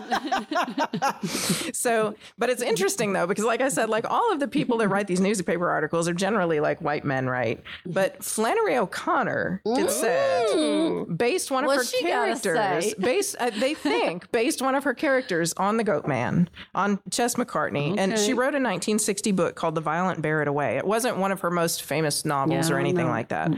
So, 1.73 2.15
but 2.37 2.49
it's 2.49 2.61
interesting 2.61 3.13
though, 3.13 3.27
because 3.27 3.43
like 3.45 3.61
I 3.61 3.69
said, 3.69 3.89
like 3.89 4.09
all 4.09 4.31
of 4.31 4.39
the 4.39 4.47
people 4.47 4.77
that 4.79 4.87
write 4.87 5.07
these 5.07 5.19
newspaper 5.19 5.69
articles 5.69 6.07
are 6.07 6.13
generally 6.13 6.59
like 6.59 6.81
white 6.81 7.03
men, 7.05 7.27
right? 7.27 7.61
But 7.85 8.23
Flannery 8.23 8.77
O'Connor, 8.77 9.61
it 9.65 9.89
said, 9.91 11.17
based 11.17 11.51
one 11.51 11.63
of 11.63 11.67
What's 11.67 11.91
her 11.93 12.07
characters, 12.07 12.93
based, 12.95 13.35
uh, 13.39 13.49
they 13.51 13.73
think, 13.73 14.31
based 14.37 14.61
one 14.61 14.75
of 14.75 14.83
her 14.83 14.93
characters 14.93 15.51
on 15.57 15.77
the 15.77 15.83
Goat 15.83 16.05
Man, 16.05 16.47
on 16.75 16.99
Chess 17.09 17.33
McCartney. 17.33 17.97
And 17.97 18.19
she 18.19 18.33
wrote 18.33 18.53
a 18.53 18.61
1960 18.61 19.31
book 19.31 19.55
called 19.55 19.73
The 19.73 19.81
Violent 19.81 20.21
Bear 20.21 20.43
It 20.43 20.47
Away. 20.47 20.77
It 20.77 20.85
wasn't 20.85 21.17
one 21.17 21.31
of 21.31 21.39
her 21.39 21.49
most 21.49 21.81
famous 21.81 22.23
novels 22.23 22.69
Yeah, 22.69 22.75
or 22.75 22.79
anything 22.79 23.07
like 23.07 23.29
that. 23.29 23.51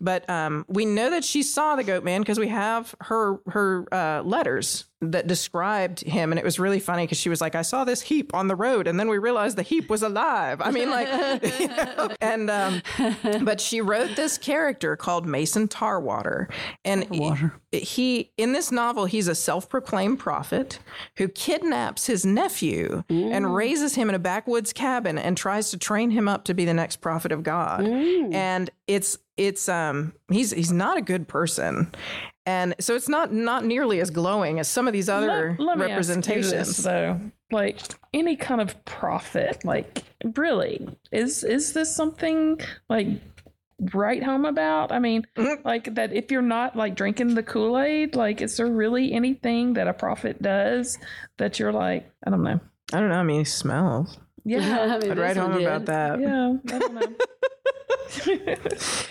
But 0.00 0.28
um, 0.30 0.64
we 0.66 0.86
know 0.86 1.10
that 1.10 1.24
she 1.24 1.42
saw 1.42 1.76
the 1.76 1.84
Goat 1.84 2.04
Man 2.04 2.22
because 2.22 2.38
we 2.38 2.48
have 2.48 2.94
her 3.02 3.36
her 3.48 3.86
uh, 3.92 4.22
letters 4.22 4.86
that 5.12 5.26
described 5.26 6.00
him, 6.00 6.32
and 6.32 6.38
it 6.38 6.44
was 6.44 6.58
really 6.58 6.80
funny 6.80 7.04
because 7.04 7.18
she 7.18 7.28
was 7.28 7.40
like, 7.40 7.54
"I 7.54 7.62
saw 7.62 7.84
this 7.84 8.02
heap 8.02 8.34
on 8.34 8.48
the 8.48 8.56
road, 8.56 8.86
and 8.86 8.98
then 8.98 9.08
we 9.08 9.18
realized 9.18 9.56
the 9.56 9.62
heap 9.62 9.88
was 9.90 10.02
alive." 10.02 10.60
I 10.60 10.70
mean, 10.70 10.90
like, 10.90 11.08
you 11.60 11.68
know, 11.68 12.10
and 12.20 12.50
um, 12.50 12.82
but 13.42 13.60
she 13.60 13.80
wrote 13.80 14.16
this 14.16 14.38
character 14.38 14.96
called 14.96 15.26
Mason 15.26 15.68
Tarwater, 15.68 16.48
and 16.84 17.04
he, 17.14 17.18
he 17.72 18.32
in 18.36 18.52
this 18.52 18.70
novel 18.70 19.06
he's 19.06 19.28
a 19.28 19.34
self-proclaimed 19.34 20.18
prophet 20.18 20.78
who 21.16 21.28
kidnaps 21.28 22.06
his 22.06 22.24
nephew 22.24 23.02
and 23.08 23.54
raises 23.54 23.94
him 23.94 24.08
in 24.08 24.14
a 24.14 24.18
backwoods 24.18 24.72
cabin 24.72 25.18
and 25.18 25.36
tries 25.36 25.70
to 25.70 25.78
train 25.78 26.10
him 26.10 26.28
up 26.28 26.44
to 26.44 26.54
be 26.54 26.64
the 26.64 26.74
next 26.74 26.96
prophet 26.96 27.32
of 27.32 27.42
God, 27.42 27.84
and 27.86 28.70
it's 28.86 29.18
it's 29.36 29.68
um 29.68 30.12
he's 30.30 30.52
he's 30.52 30.70
not 30.72 30.96
a 30.96 31.02
good 31.02 31.26
person 31.26 31.90
and 32.46 32.74
so 32.80 32.94
it's 32.94 33.08
not 33.08 33.32
not 33.32 33.64
nearly 33.64 34.00
as 34.00 34.10
glowing 34.10 34.58
as 34.58 34.68
some 34.68 34.86
of 34.86 34.92
these 34.92 35.08
other 35.08 35.56
Let- 35.58 35.66
let 35.66 35.78
me 35.78 35.84
ask 35.84 35.88
you 35.88 35.94
representations 36.14 36.76
this, 36.76 36.76
though, 36.78 37.20
like 37.50 37.80
any 38.12 38.36
kind 38.36 38.60
of 38.60 38.84
profit, 38.84 39.64
like 39.64 40.02
really, 40.36 40.86
is 41.12 41.44
is 41.44 41.72
this 41.72 41.94
something 41.94 42.60
like 42.88 43.06
write 43.92 44.22
home 44.22 44.44
about? 44.44 44.92
I 44.92 44.98
mean, 44.98 45.26
Mm-hmm. 45.36 45.66
like 45.66 45.94
that 45.96 46.12
if 46.12 46.30
you're 46.30 46.42
not 46.42 46.76
like 46.76 46.94
drinking 46.94 47.34
the 47.34 47.42
Kool 47.42 47.78
Aid, 47.78 48.14
like 48.14 48.40
is 48.40 48.56
there 48.56 48.66
really 48.66 49.12
anything 49.12 49.74
that 49.74 49.88
a 49.88 49.92
prophet 49.94 50.40
does 50.42 50.98
that 51.38 51.58
you're 51.58 51.72
like, 51.72 52.08
I 52.26 52.30
don't 52.30 52.42
know. 52.42 52.60
i 52.92 53.00
don't 53.00 53.08
know 53.08 53.16
i 53.18 53.22
mean 53.22 53.38
he 53.40 53.44
smells 53.44 54.18
Yeah, 54.44 54.94
I 54.94 54.98
mean, 54.98 55.10
i'd 55.12 55.18
write 55.18 55.36
home 55.36 55.52
did. 55.54 55.62
about 55.62 55.86
that 55.86 56.20
yeah, 56.20 56.54
I 56.72 56.78
don't 56.78 56.94
know. 56.94 57.12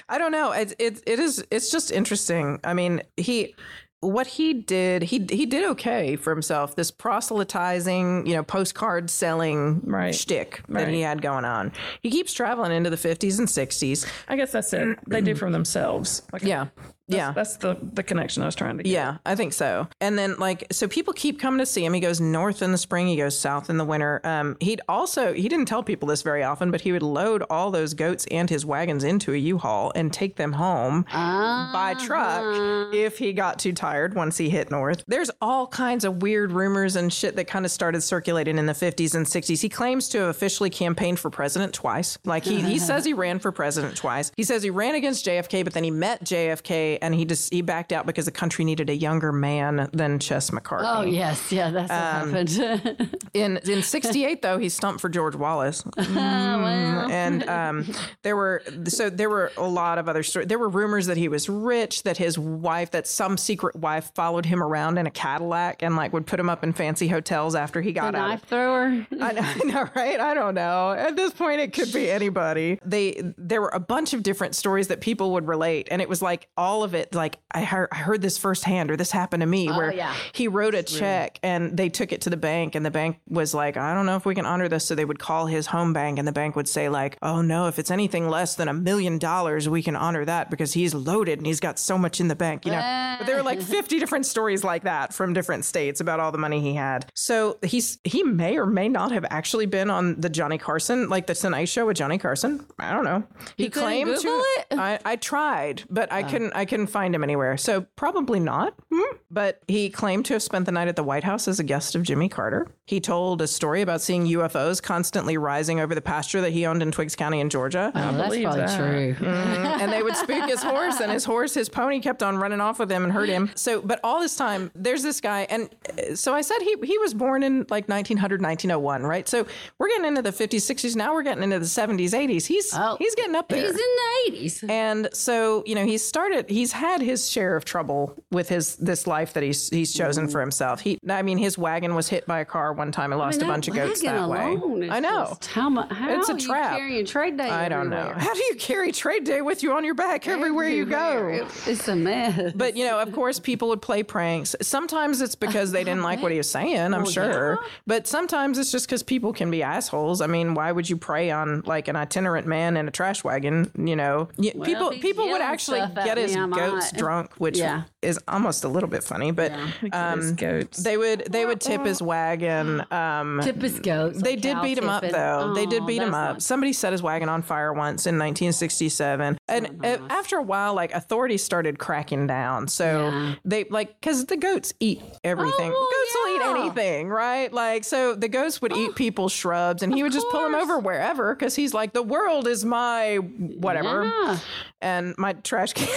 I 0.10 0.18
don't 0.18 0.32
know. 0.32 0.52
It, 0.52 0.74
it 0.80 1.04
it 1.08 1.20
is 1.20 1.44
it's 1.52 1.72
just 1.72 1.92
interesting. 1.92 2.60
I 2.64 2.74
mean, 2.74 3.02
he 3.18 3.56
what 4.00 4.28
he 4.28 4.54
did, 4.54 5.02
he 5.04 5.26
he 5.30 5.46
did 5.46 5.64
okay 5.72 6.16
for 6.16 6.32
himself. 6.32 6.76
This 6.76 6.92
proselytizing, 6.92 8.28
you 8.28 8.36
know, 8.36 8.44
postcard 8.44 9.10
selling 9.10 9.82
Right. 9.86 10.14
shtick 10.14 10.62
that 10.70 10.90
he 10.90 11.02
had 11.02 11.22
going 11.22 11.46
on. 11.46 11.72
He 12.02 12.10
keeps 12.12 12.34
traveling 12.34 12.72
into 12.72 12.90
the 12.90 12.98
50s 12.98 13.40
and 13.40 13.48
60s. 13.48 14.06
I 14.28 14.36
guess 14.36 14.52
that's 14.52 14.74
it. 14.74 15.00
They 15.08 15.22
do 15.22 15.36
from 15.36 15.52
themselves. 15.54 16.22
Like, 16.32 16.44
Yeah. 16.44 16.68
Yeah. 17.08 17.32
that's 17.32 17.58
the 17.58 17.78
the 17.82 18.04
connection 18.04 18.44
I 18.44 18.46
was 18.46 18.56
trying 18.56 18.78
to 18.78 18.84
get. 18.84 18.92
Yeah, 18.92 19.18
I 19.26 19.36
think 19.36 19.54
so. 19.54 19.88
And 20.00 20.18
then 20.18 20.38
like 20.40 20.68
so 20.72 20.88
people 20.88 21.14
keep 21.14 21.40
coming 21.40 21.60
to 21.60 21.66
see 21.66 21.84
him. 21.86 21.94
He 21.94 22.00
goes 22.00 22.22
north 22.22 22.62
in 22.62 22.72
the 22.72 22.78
spring, 22.78 23.08
he 23.08 23.18
goes 23.18 23.38
south 23.38 23.70
in 23.70 23.78
the 23.78 23.86
winter. 23.86 24.22
Um 24.24 24.58
he'd 24.62 24.82
also 24.88 25.34
he 25.34 25.50
didn't 25.50 25.66
tell 25.66 25.84
people 25.84 26.08
this 26.08 26.22
very 26.22 26.44
often, 26.44 26.72
but 26.72 26.82
he 26.82 26.92
would 26.92 27.04
load 27.04 27.44
all 27.50 27.72
those 27.72 27.94
goats 27.94 28.26
and 28.32 28.50
his 28.50 28.66
wagons 28.66 29.04
into 29.04 29.34
a 29.34 29.38
U-Haul 29.38 29.92
and 29.96 30.14
take 30.14 30.38
them 30.38 30.54
home 30.54 31.06
by 31.12 31.96
truck 32.00 32.94
if 32.94 33.18
he 33.18 33.34
got 33.34 33.60
too 33.60 33.74
tired 33.74 34.14
once 34.14 34.38
he 34.38 34.50
hit 34.50 34.72
north. 34.72 35.04
There's 35.08 35.32
all 35.42 35.68
kinds 35.68 36.06
of 36.06 36.22
weird 36.22 36.52
rumors 36.52 36.96
and 36.96 37.12
shit 37.12 37.36
that 37.36 37.46
kind 37.48 37.66
of 37.66 37.72
started 37.72 38.02
circulating 38.02 38.58
in 38.58 38.66
the 38.66 38.74
50s 38.74 39.16
and 39.16 39.26
60s. 39.26 39.62
He 39.62 39.70
claims 39.70 40.08
to 40.10 40.20
have 40.20 40.30
officially 40.30 40.70
campaigned 40.70 41.20
for 41.20 41.30
president 41.30 41.74
twice. 41.74 42.18
Like 42.24 42.46
he 42.46 42.62
he 42.62 42.80
says 42.90 43.06
he 43.06 43.14
ran 43.14 43.40
for 43.40 43.52
president 43.52 43.96
twice. 43.98 44.32
He 44.38 44.44
says 44.44 44.64
he 44.64 44.70
ran 44.70 44.96
against 44.96 45.26
JFK, 45.26 45.64
but 45.64 45.74
then 45.74 45.84
he 45.84 45.92
met 45.92 46.24
JFK 46.24 46.93
and 47.02 47.14
he 47.16 47.26
just 47.26 47.52
he 47.54 47.62
backed 47.62 47.92
out 47.92 48.06
because 48.06 48.26
the 48.26 48.32
country 48.32 48.66
needed 48.66 48.90
a 48.90 48.96
younger 48.96 49.32
man 49.32 49.90
than 49.94 50.20
Chess 50.20 50.50
McCartney. 50.52 50.84
Oh 50.98 51.02
yes, 51.04 51.52
yeah, 51.52 51.70
that's 51.72 51.92
Um, 51.92 52.32
what 52.34 52.50
happened. 52.50 53.20
In 53.34 53.58
in 53.58 53.82
'68 53.82 54.42
though, 54.42 54.58
he 54.60 54.70
stumped 54.70 55.02
for 55.02 55.10
George 55.10 55.36
Wallace, 55.36 55.84
Mm, 55.98 57.10
and 57.10 57.44
um, 57.50 57.86
there 58.22 58.36
were 58.36 58.62
so 58.88 59.10
there 59.10 59.30
were 59.30 59.52
a 59.58 59.68
lot 59.68 59.98
of 59.98 60.08
other 60.08 60.24
stories. 60.24 60.48
There 60.48 60.60
were 60.60 60.70
rumors 60.70 61.08
that 61.08 61.18
he 61.18 61.28
was 61.28 61.50
rich, 61.50 62.04
that 62.04 62.18
his 62.18 62.38
wife, 62.38 62.92
that 62.92 63.08
some 63.08 63.38
secret 63.38 63.76
wife, 63.76 64.12
followed 64.16 64.46
him 64.46 64.62
around 64.62 64.98
in 64.98 65.08
a 65.08 65.12
Cadillac 65.12 65.82
and 65.84 65.96
like 65.96 66.14
would 66.14 66.26
put 66.28 66.40
him 66.40 66.50
up 66.50 66.64
in 66.64 66.74
fancy 66.74 67.08
hotels 67.08 67.56
after 67.56 67.82
he 67.82 67.92
got 67.92 68.14
out. 68.16 68.28
Knife 68.30 68.44
thrower. 68.46 69.06
I 69.20 69.32
know, 69.34 69.42
I 69.42 69.62
know, 69.66 69.90
right? 69.96 70.20
I 70.20 70.34
don't 70.34 70.54
know. 70.56 70.92
At 70.92 71.16
this 71.16 71.32
point, 71.34 71.60
it 71.62 71.74
could 71.74 71.92
be 71.92 72.10
anybody. 72.10 72.80
They 72.86 73.22
there 73.38 73.62
were 73.62 73.70
a 73.74 73.80
bunch 73.80 74.14
of 74.14 74.24
different 74.24 74.56
stories 74.56 74.88
that 74.90 75.02
people 75.02 75.32
would 75.34 75.48
relate, 75.48 75.88
and 75.92 76.02
it 76.02 76.10
was 76.10 76.22
like 76.22 76.48
all 76.58 76.83
of 76.84 76.94
it. 76.94 77.14
Like 77.14 77.40
I 77.52 77.64
heard, 77.64 77.90
I 77.92 77.98
heard 77.98 78.22
this 78.22 78.38
firsthand, 78.38 78.92
or 78.92 78.98
this 78.98 79.12
happened 79.12 79.42
to 79.42 79.48
me. 79.48 79.70
Oh, 79.70 79.78
where 79.78 79.94
yeah. 79.94 80.14
he 80.34 80.48
wrote 80.48 80.76
a 80.76 80.84
check 80.84 81.40
and 81.44 81.76
they 81.76 81.90
took 81.90 82.12
it 82.12 82.22
to 82.22 82.30
the 82.30 82.38
bank, 82.38 82.76
and 82.76 82.86
the 82.86 82.92
bank 82.92 83.20
was 83.28 83.54
like, 83.54 83.78
I 83.78 83.94
don't 83.94 84.06
know 84.06 84.16
if 84.16 84.26
we 84.26 84.36
can 84.36 84.46
honor 84.46 84.68
this. 84.68 84.86
So 84.86 84.96
they 84.96 85.06
would 85.06 85.20
call 85.20 85.48
his 85.48 85.68
home 85.68 85.94
bank, 85.94 86.20
and 86.20 86.28
the 86.28 86.32
bank 86.32 86.56
would 86.56 86.68
say 86.68 86.90
like, 86.90 87.18
Oh 87.22 87.42
no, 87.42 87.68
if 87.68 87.80
it's 87.80 87.92
anything 87.92 88.28
less 88.30 88.56
than 88.56 88.68
a 88.68 88.74
million 88.74 89.18
dollars, 89.18 89.68
we 89.70 89.82
can 89.82 89.96
honor 89.96 90.26
that 90.26 90.50
because 90.50 90.74
he's 90.74 90.94
loaded 90.94 91.40
and 91.40 91.48
he's 91.48 91.60
got 91.60 91.80
so 91.80 91.98
much 91.98 92.20
in 92.20 92.28
the 92.28 92.36
bank. 92.36 92.66
You 92.66 92.72
know, 92.72 93.16
but 93.20 93.26
there 93.26 93.36
were 93.36 93.44
like 93.44 93.62
fifty 93.62 94.00
different 94.00 94.26
stories 94.26 94.64
like 94.64 94.84
that 94.84 95.14
from 95.14 95.34
different 95.34 95.66
states 95.66 96.02
about 96.02 96.20
all 96.20 96.32
the 96.32 96.38
money 96.38 96.62
he 96.62 96.74
had. 96.74 97.10
So 97.14 97.58
he's 97.62 98.00
he 98.04 98.24
may 98.24 98.58
or 98.58 98.66
may 98.66 98.90
not 98.90 99.12
have 99.12 99.26
actually 99.30 99.66
been 99.66 99.90
on 99.90 100.20
the 100.20 100.30
Johnny 100.30 100.58
Carson, 100.58 101.10
like 101.10 101.28
the 101.28 101.36
Tonight 101.36 101.66
Show 101.66 101.86
with 101.86 101.98
Johnny 101.98 102.18
Carson. 102.18 102.66
I 102.80 102.94
don't 102.94 103.04
know. 103.04 103.24
He 103.58 103.70
couldn't 103.70 103.88
claimed 103.88 104.18
to. 104.20 104.28
it? 104.28 104.66
Oh. 104.72 104.78
I, 104.78 105.00
I 105.06 105.16
tried, 105.16 105.84
but 105.90 106.12
I 106.12 106.24
oh. 106.24 106.30
couldn't. 106.30 106.54
I 106.54 106.66
couldn't 106.74 106.88
find 106.88 107.14
him 107.14 107.24
anywhere. 107.24 107.56
So 107.58 107.82
probably 107.96 108.40
not. 108.40 108.74
Hmm. 108.92 109.16
But 109.30 109.62
he 109.68 109.90
claimed 109.90 110.26
to 110.26 110.34
have 110.34 110.44
spent 110.44 110.66
the 110.66 110.72
night 110.72 110.88
at 110.88 110.96
the 110.96 111.04
White 111.04 111.24
House 111.24 111.48
as 111.48 111.60
a 111.60 111.64
guest 111.64 111.96
of 111.96 112.04
Jimmy 112.04 112.30
Carter. 112.30 112.68
He 112.86 113.00
told 113.00 113.42
a 113.42 113.48
story 113.48 113.82
about 113.82 114.02
seeing 114.02 114.26
UFOs 114.26 114.82
constantly 114.82 115.38
rising 115.38 115.80
over 115.80 115.96
the 115.96 116.02
pasture 116.02 116.42
that 116.42 116.52
he 116.52 116.66
owned 116.66 116.82
in 116.82 116.92
Twiggs 116.92 117.16
County 117.16 117.40
in 117.40 117.50
Georgia. 117.50 117.92
Oh, 117.96 118.00
that's 118.14 118.28
believe 118.30 118.44
probably 118.44 118.62
that. 118.66 119.16
true. 119.18 119.28
and 119.28 119.92
they 119.92 120.04
would 120.04 120.16
spook 120.16 120.50
his 120.50 120.62
horse 120.62 121.00
and 121.00 121.12
his 121.12 121.26
horse 121.26 121.54
his 121.54 121.70
pony 121.70 122.00
kept 122.00 122.22
on 122.24 122.38
running 122.38 122.62
off 122.62 122.80
with 122.80 122.92
him 122.92 123.04
and 123.04 123.12
hurt 123.14 123.30
him 123.30 123.50
so 123.56 123.82
but 123.82 124.00
all 124.04 124.20
this 124.20 124.36
time 124.36 124.72
there's 124.76 125.04
this 125.04 125.20
guy 125.22 125.42
and 125.50 125.70
uh, 125.98 126.16
so 126.16 126.34
i 126.34 126.42
said 126.42 126.58
he 126.62 126.76
he 126.84 126.98
was 127.00 127.14
born 127.14 127.44
in 127.44 127.60
like 127.70 127.88
1900 127.90 128.42
1901 128.42 129.04
right 129.04 129.28
so 129.28 129.46
we're 129.78 129.88
getting 129.90 130.06
into 130.06 130.22
the 130.22 130.32
50s 130.32 130.62
60s 130.72 130.96
now 130.96 131.14
we're 131.14 131.24
getting 131.24 131.44
into 131.44 131.60
the 131.60 131.66
70s 131.66 132.12
80s 132.12 132.46
he's 132.46 132.72
Oh. 132.74 132.96
he's 133.00 133.16
getting 133.16 133.36
up 133.36 133.50
there 133.50 133.62
He's 133.62 133.70
in 133.72 133.76
the 133.76 134.04
eighties. 134.28 134.64
and 134.70 135.10
so, 135.14 135.64
you 135.66 135.76
know, 135.76 135.86
he 135.86 135.98
started. 135.98 136.50
He's 136.64 136.72
had 136.72 137.02
his 137.02 137.30
share 137.30 137.58
of 137.58 137.66
trouble 137.66 138.16
with 138.32 138.48
his 138.48 138.78
this 138.78 139.06
life 139.06 139.34
that 139.34 139.44
he's 139.44 139.70
he's 139.70 139.94
chosen 139.94 140.30
for 140.30 140.38
mm-hmm. 140.38 140.44
himself. 140.44 140.80
He, 140.80 140.98
I 141.10 141.22
mean, 141.22 141.38
his 141.38 141.58
wagon 141.58 141.94
was 141.94 142.08
hit 142.08 142.26
by 142.26 142.40
a 142.40 142.46
car 142.46 142.72
one 142.72 142.90
time 142.94 143.12
and 143.12 143.20
lost 143.20 143.42
a 143.42 143.46
bunch 143.46 143.68
of 143.68 143.76
goats 143.76 144.02
that 144.02 144.30
way. 144.30 144.90
I 144.90 145.02
know. 145.02 145.38
How 145.52 145.68
much? 145.68 145.92
How 145.92 146.18
It's 146.18 146.30
a 146.30 146.34
you 146.36 146.40
trap. 146.40 146.78
carrying 146.78 147.06
trade 147.06 147.36
day? 147.36 147.50
I 147.50 147.68
don't 147.68 147.90
know. 147.90 148.14
How 148.18 148.34
do 148.34 148.42
you 148.46 148.56
carry 148.56 148.94
trade 148.94 149.26
day 149.26 149.42
with 149.42 149.62
you 149.62 149.74
on 149.74 149.84
your 149.84 149.94
back 149.94 150.26
everywhere 150.26 150.70
you 150.70 150.86
go? 150.86 151.50
It's 151.68 151.90
a 151.90 151.98
mess. 151.98 152.54
But 152.56 152.78
you 152.78 152.86
know, 152.86 152.98
of 153.02 153.12
course, 153.12 153.40
people 153.40 153.68
would 153.68 153.82
play 153.82 154.02
pranks. 154.04 154.56
Sometimes 154.62 155.20
it's 155.20 155.36
because 155.36 155.74
they 155.74 155.84
didn't 155.84 156.04
like 156.04 156.22
what 156.22 156.32
he 156.32 156.38
was 156.38 156.50
saying. 156.60 156.94
I'm 156.94 157.06
sure, 157.06 157.60
but 157.86 158.08
sometimes 158.08 158.58
it's 158.58 158.72
just 158.72 158.88
because 158.88 159.04
people 159.04 159.34
can 159.34 159.52
be 159.52 159.64
assholes. 159.64 160.22
I 160.22 160.28
mean, 160.28 160.54
why 160.54 160.72
would 160.72 160.90
you 160.90 160.96
prey 160.96 161.30
on 161.30 161.64
like 161.66 161.90
an 161.90 161.98
itinerant 161.98 162.48
man 162.48 162.78
in 162.78 162.88
a 162.88 162.92
trash 162.92 163.22
wagon? 163.22 163.70
You 163.76 163.98
know, 163.98 164.30
Y- 164.38 164.54
people 164.64 164.92
people 164.92 165.28
would 165.28 165.42
actually 165.42 165.82
get 166.06 166.18
his 166.18 166.38
I 166.38 166.46
goats 166.56 166.92
drunk, 166.92 167.32
which 167.38 167.58
Yeah. 167.58 167.84
is 168.02 168.20
almost 168.28 168.64
a 168.64 168.68
little 168.68 168.90
bit 168.90 169.04
funny. 169.04 169.32
But 169.32 169.52
His 169.82 170.32
goats. 170.34 170.84
they 170.84 170.98
would 170.98 171.26
they 171.32 171.46
would 171.46 171.60
tip 171.62 171.86
his 171.86 172.02
wagon. 172.02 172.84
Um, 172.92 173.40
Tip 173.44 173.62
his 173.62 173.80
goats. 173.80 174.22
they 174.22 174.32
like 174.34 174.42
did 174.42 174.62
beat 174.62 174.78
him 174.78 174.88
up 174.90 175.02
tipping. 175.02 175.16
though. 175.16 175.54
they 175.54 175.66
did 175.66 175.84
Oh, 175.84 175.86
beat 175.86 176.02
him 176.02 176.14
up. 176.14 176.34
not- 176.36 176.42
Somebody 176.44 176.74
set 176.74 176.92
his 176.92 177.02
wagon 177.02 177.28
on 177.30 177.42
fire 177.42 177.74
once 177.74 178.06
in 178.06 178.18
1967, 178.18 179.38
and 179.48 179.86
uh, 179.86 179.98
after 180.10 180.38
a 180.38 180.42
while, 180.44 180.74
like 180.74 180.94
authorities 180.94 181.44
started 181.44 181.80
cracking 181.80 182.28
down. 182.28 182.68
So 182.68 183.10
Yeah. 183.10 183.36
they 183.46 183.64
like 183.70 184.00
because 184.00 184.26
the 184.26 184.38
goats 184.38 184.74
eat 184.80 185.02
everything. 185.24 185.72
Oh, 185.76 185.92
goats 185.92 186.16
will 186.16 186.60
eat 186.60 186.62
anything, 186.66 187.10
right? 187.10 187.52
Like 187.52 187.84
so, 187.84 188.16
the 188.16 188.30
goats 188.30 188.62
would 188.62 188.74
eat 188.76 188.96
people's 188.96 189.32
shrubs, 189.32 189.84
and 189.84 189.94
he 189.94 190.04
would 190.04 190.12
just 190.14 190.28
pull 190.30 190.42
them 190.44 190.56
over 190.56 190.80
wherever 190.80 191.34
because 191.36 191.56
he's 191.56 191.74
like, 191.74 191.94
the 191.94 192.04
world 192.04 192.48
is 192.48 192.64
my 192.64 193.16
whatever, 193.18 194.06
Yeah. 194.06 194.38
and 194.82 195.16
my 195.18 195.34
trash 195.34 195.74
can. 195.74 195.88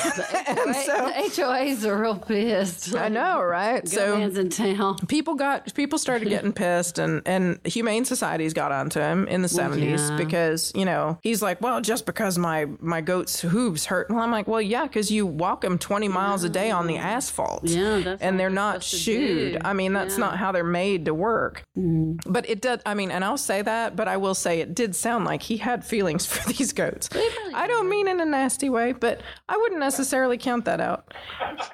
and 0.49 0.59
Right, 0.59 0.87
so 0.87 1.07
the 1.07 1.13
HOAs 1.43 1.85
are 1.85 1.97
real 2.01 2.17
pissed. 2.19 2.95
I 3.07 3.09
know, 3.09 3.43
right? 3.43 3.87
So 3.89 3.97
So 3.97 4.19
man's 4.19 4.39
in 4.39 4.51
town. 4.51 4.97
people 5.09 5.35
got 5.35 5.73
people 5.75 5.99
started 5.99 6.29
getting 6.29 6.53
pissed 6.65 6.99
and 6.99 7.23
and 7.27 7.59
humane 7.65 8.05
societies 8.05 8.53
got 8.53 8.73
onto 8.73 9.01
him 9.01 9.27
in 9.29 9.43
the 9.43 9.49
70s 9.49 10.11
yeah. 10.11 10.17
because 10.17 10.73
you 10.75 10.85
know 10.85 11.19
he's 11.23 11.43
like 11.43 11.61
well 11.61 11.81
just 11.81 12.07
because 12.07 12.39
my 12.39 12.67
my 12.81 13.01
goat's 13.01 13.41
hooves 13.41 13.87
hurt. 13.87 14.09
Well 14.11 14.21
i'm 14.21 14.31
like 14.31 14.47
well 14.47 14.63
yeah 14.63 14.85
because 14.85 15.11
you 15.11 15.27
walk 15.27 15.61
them 15.63 15.79
20 15.79 16.09
miles 16.09 16.45
a 16.45 16.49
day 16.49 16.71
on 16.71 16.87
the 16.87 16.97
asphalt 16.97 17.65
Yeah, 17.65 17.99
that's 18.01 18.23
and 18.23 18.39
they're 18.39 18.51
not 18.51 18.83
shoed 18.83 19.61
i 19.65 19.73
mean 19.73 19.93
that's 19.93 20.19
not 20.19 20.37
how 20.39 20.53
they're 20.53 20.65
made 20.65 21.05
to 21.07 21.15
work. 21.15 21.65
Mm. 21.77 22.21
But 22.27 22.49
it 22.49 22.61
did 22.61 22.81
i 22.87 22.95
mean 22.95 23.11
and 23.11 23.25
i'll 23.25 23.39
say 23.39 23.63
that 23.63 23.97
but 23.97 24.09
i 24.09 24.17
will 24.17 24.35
say 24.35 24.61
it 24.61 24.75
did 24.75 24.95
sound 24.95 25.25
like 25.25 25.43
he 25.43 25.57
had 25.59 25.85
feelings 25.85 26.27
for 26.27 26.47
these 26.49 26.73
goats. 26.73 27.09
I 27.55 27.67
don't 27.67 27.89
mean 27.89 28.09
in 28.09 28.21
a 28.21 28.25
nasty 28.25 28.69
way, 28.69 28.93
but 28.93 29.21
I 29.49 29.57
wouldn't 29.57 29.81
necessarily 29.81 30.36
count 30.39 30.65
that 30.67 30.81
out. 30.81 31.13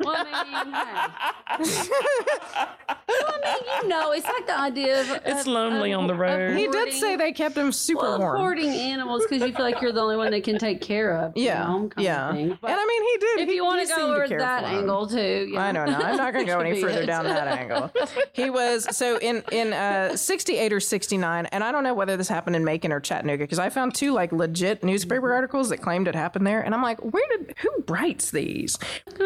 Well, 0.00 0.14
I 0.16 0.44
mean, 0.44 0.72
hey. 0.74 1.88
well, 3.08 3.32
I 3.34 3.40
mean, 3.42 3.82
you 3.82 3.88
know, 3.88 4.12
it's 4.12 4.26
like 4.26 4.46
the 4.46 4.58
idea 4.58 5.00
of 5.00 5.10
It's 5.24 5.40
of- 5.42 5.46
lonely 5.46 5.92
of- 5.92 6.00
on 6.00 6.06
the 6.06 6.14
road. 6.14 6.56
He 6.56 6.66
did 6.68 6.92
say 6.92 7.16
they 7.16 7.32
kept 7.32 7.56
him 7.56 7.72
super 7.72 8.02
well, 8.02 8.18
warm. 8.18 8.36
hoarding 8.38 8.68
animals 8.70 9.24
because 9.28 9.46
you 9.46 9.54
feel 9.54 9.64
like 9.64 9.80
you're 9.80 9.92
the 9.92 10.00
only 10.00 10.16
one 10.16 10.30
they 10.30 10.40
can 10.40 10.58
take 10.58 10.80
care 10.80 11.16
of. 11.16 11.36
you 11.36 11.44
Yeah, 11.44 11.64
know, 11.64 11.88
kind 11.88 11.92
yeah. 11.98 12.28
Of 12.30 12.34
thing. 12.36 12.50
and 12.50 12.58
I 12.62 12.86
mean, 12.86 13.02
he 13.02 13.16
did. 13.18 13.40
if 13.40 13.48
he- 13.48 13.54
you 13.56 13.64
want 13.64 13.86
to 13.88 13.94
go 13.94 14.12
over 14.14 14.26
care 14.26 14.38
that 14.38 14.64
angle 14.64 15.06
too, 15.06 15.48
yeah. 15.52 15.60
I 15.66 15.72
don't 15.72 15.90
know. 15.90 15.98
I'm 15.98 16.16
not 16.16 16.32
going 16.32 16.46
to 16.46 16.52
go 16.52 16.60
any 16.60 16.80
further 16.80 17.02
it. 17.02 17.06
down 17.06 17.24
that 17.24 17.48
angle. 17.48 17.90
He 18.32 18.50
was 18.50 18.96
so 18.96 19.18
in 19.18 19.42
in 19.52 19.72
uh, 19.72 20.16
68 20.16 20.72
or 20.72 20.80
69, 20.80 21.46
and 21.46 21.62
I 21.64 21.72
don't 21.72 21.84
know 21.84 21.94
whether 21.94 22.16
this 22.16 22.28
happened 22.28 22.56
in 22.56 22.64
Macon 22.64 22.92
or 22.92 23.00
Chattanooga 23.00 23.44
because 23.44 23.58
I 23.58 23.68
found 23.70 23.94
two 23.94 24.12
like 24.12 24.32
legit 24.32 24.82
newspaper 24.84 25.32
articles 25.32 25.68
that 25.70 25.78
claimed 25.78 26.08
it 26.08 26.14
happened 26.14 26.46
there, 26.46 26.60
and 26.62 26.74
I'm 26.74 26.82
like, 26.82 26.98
where 27.00 27.24
did 27.36 27.54
who 27.58 27.70
writes 27.88 28.30
these? 28.30 28.41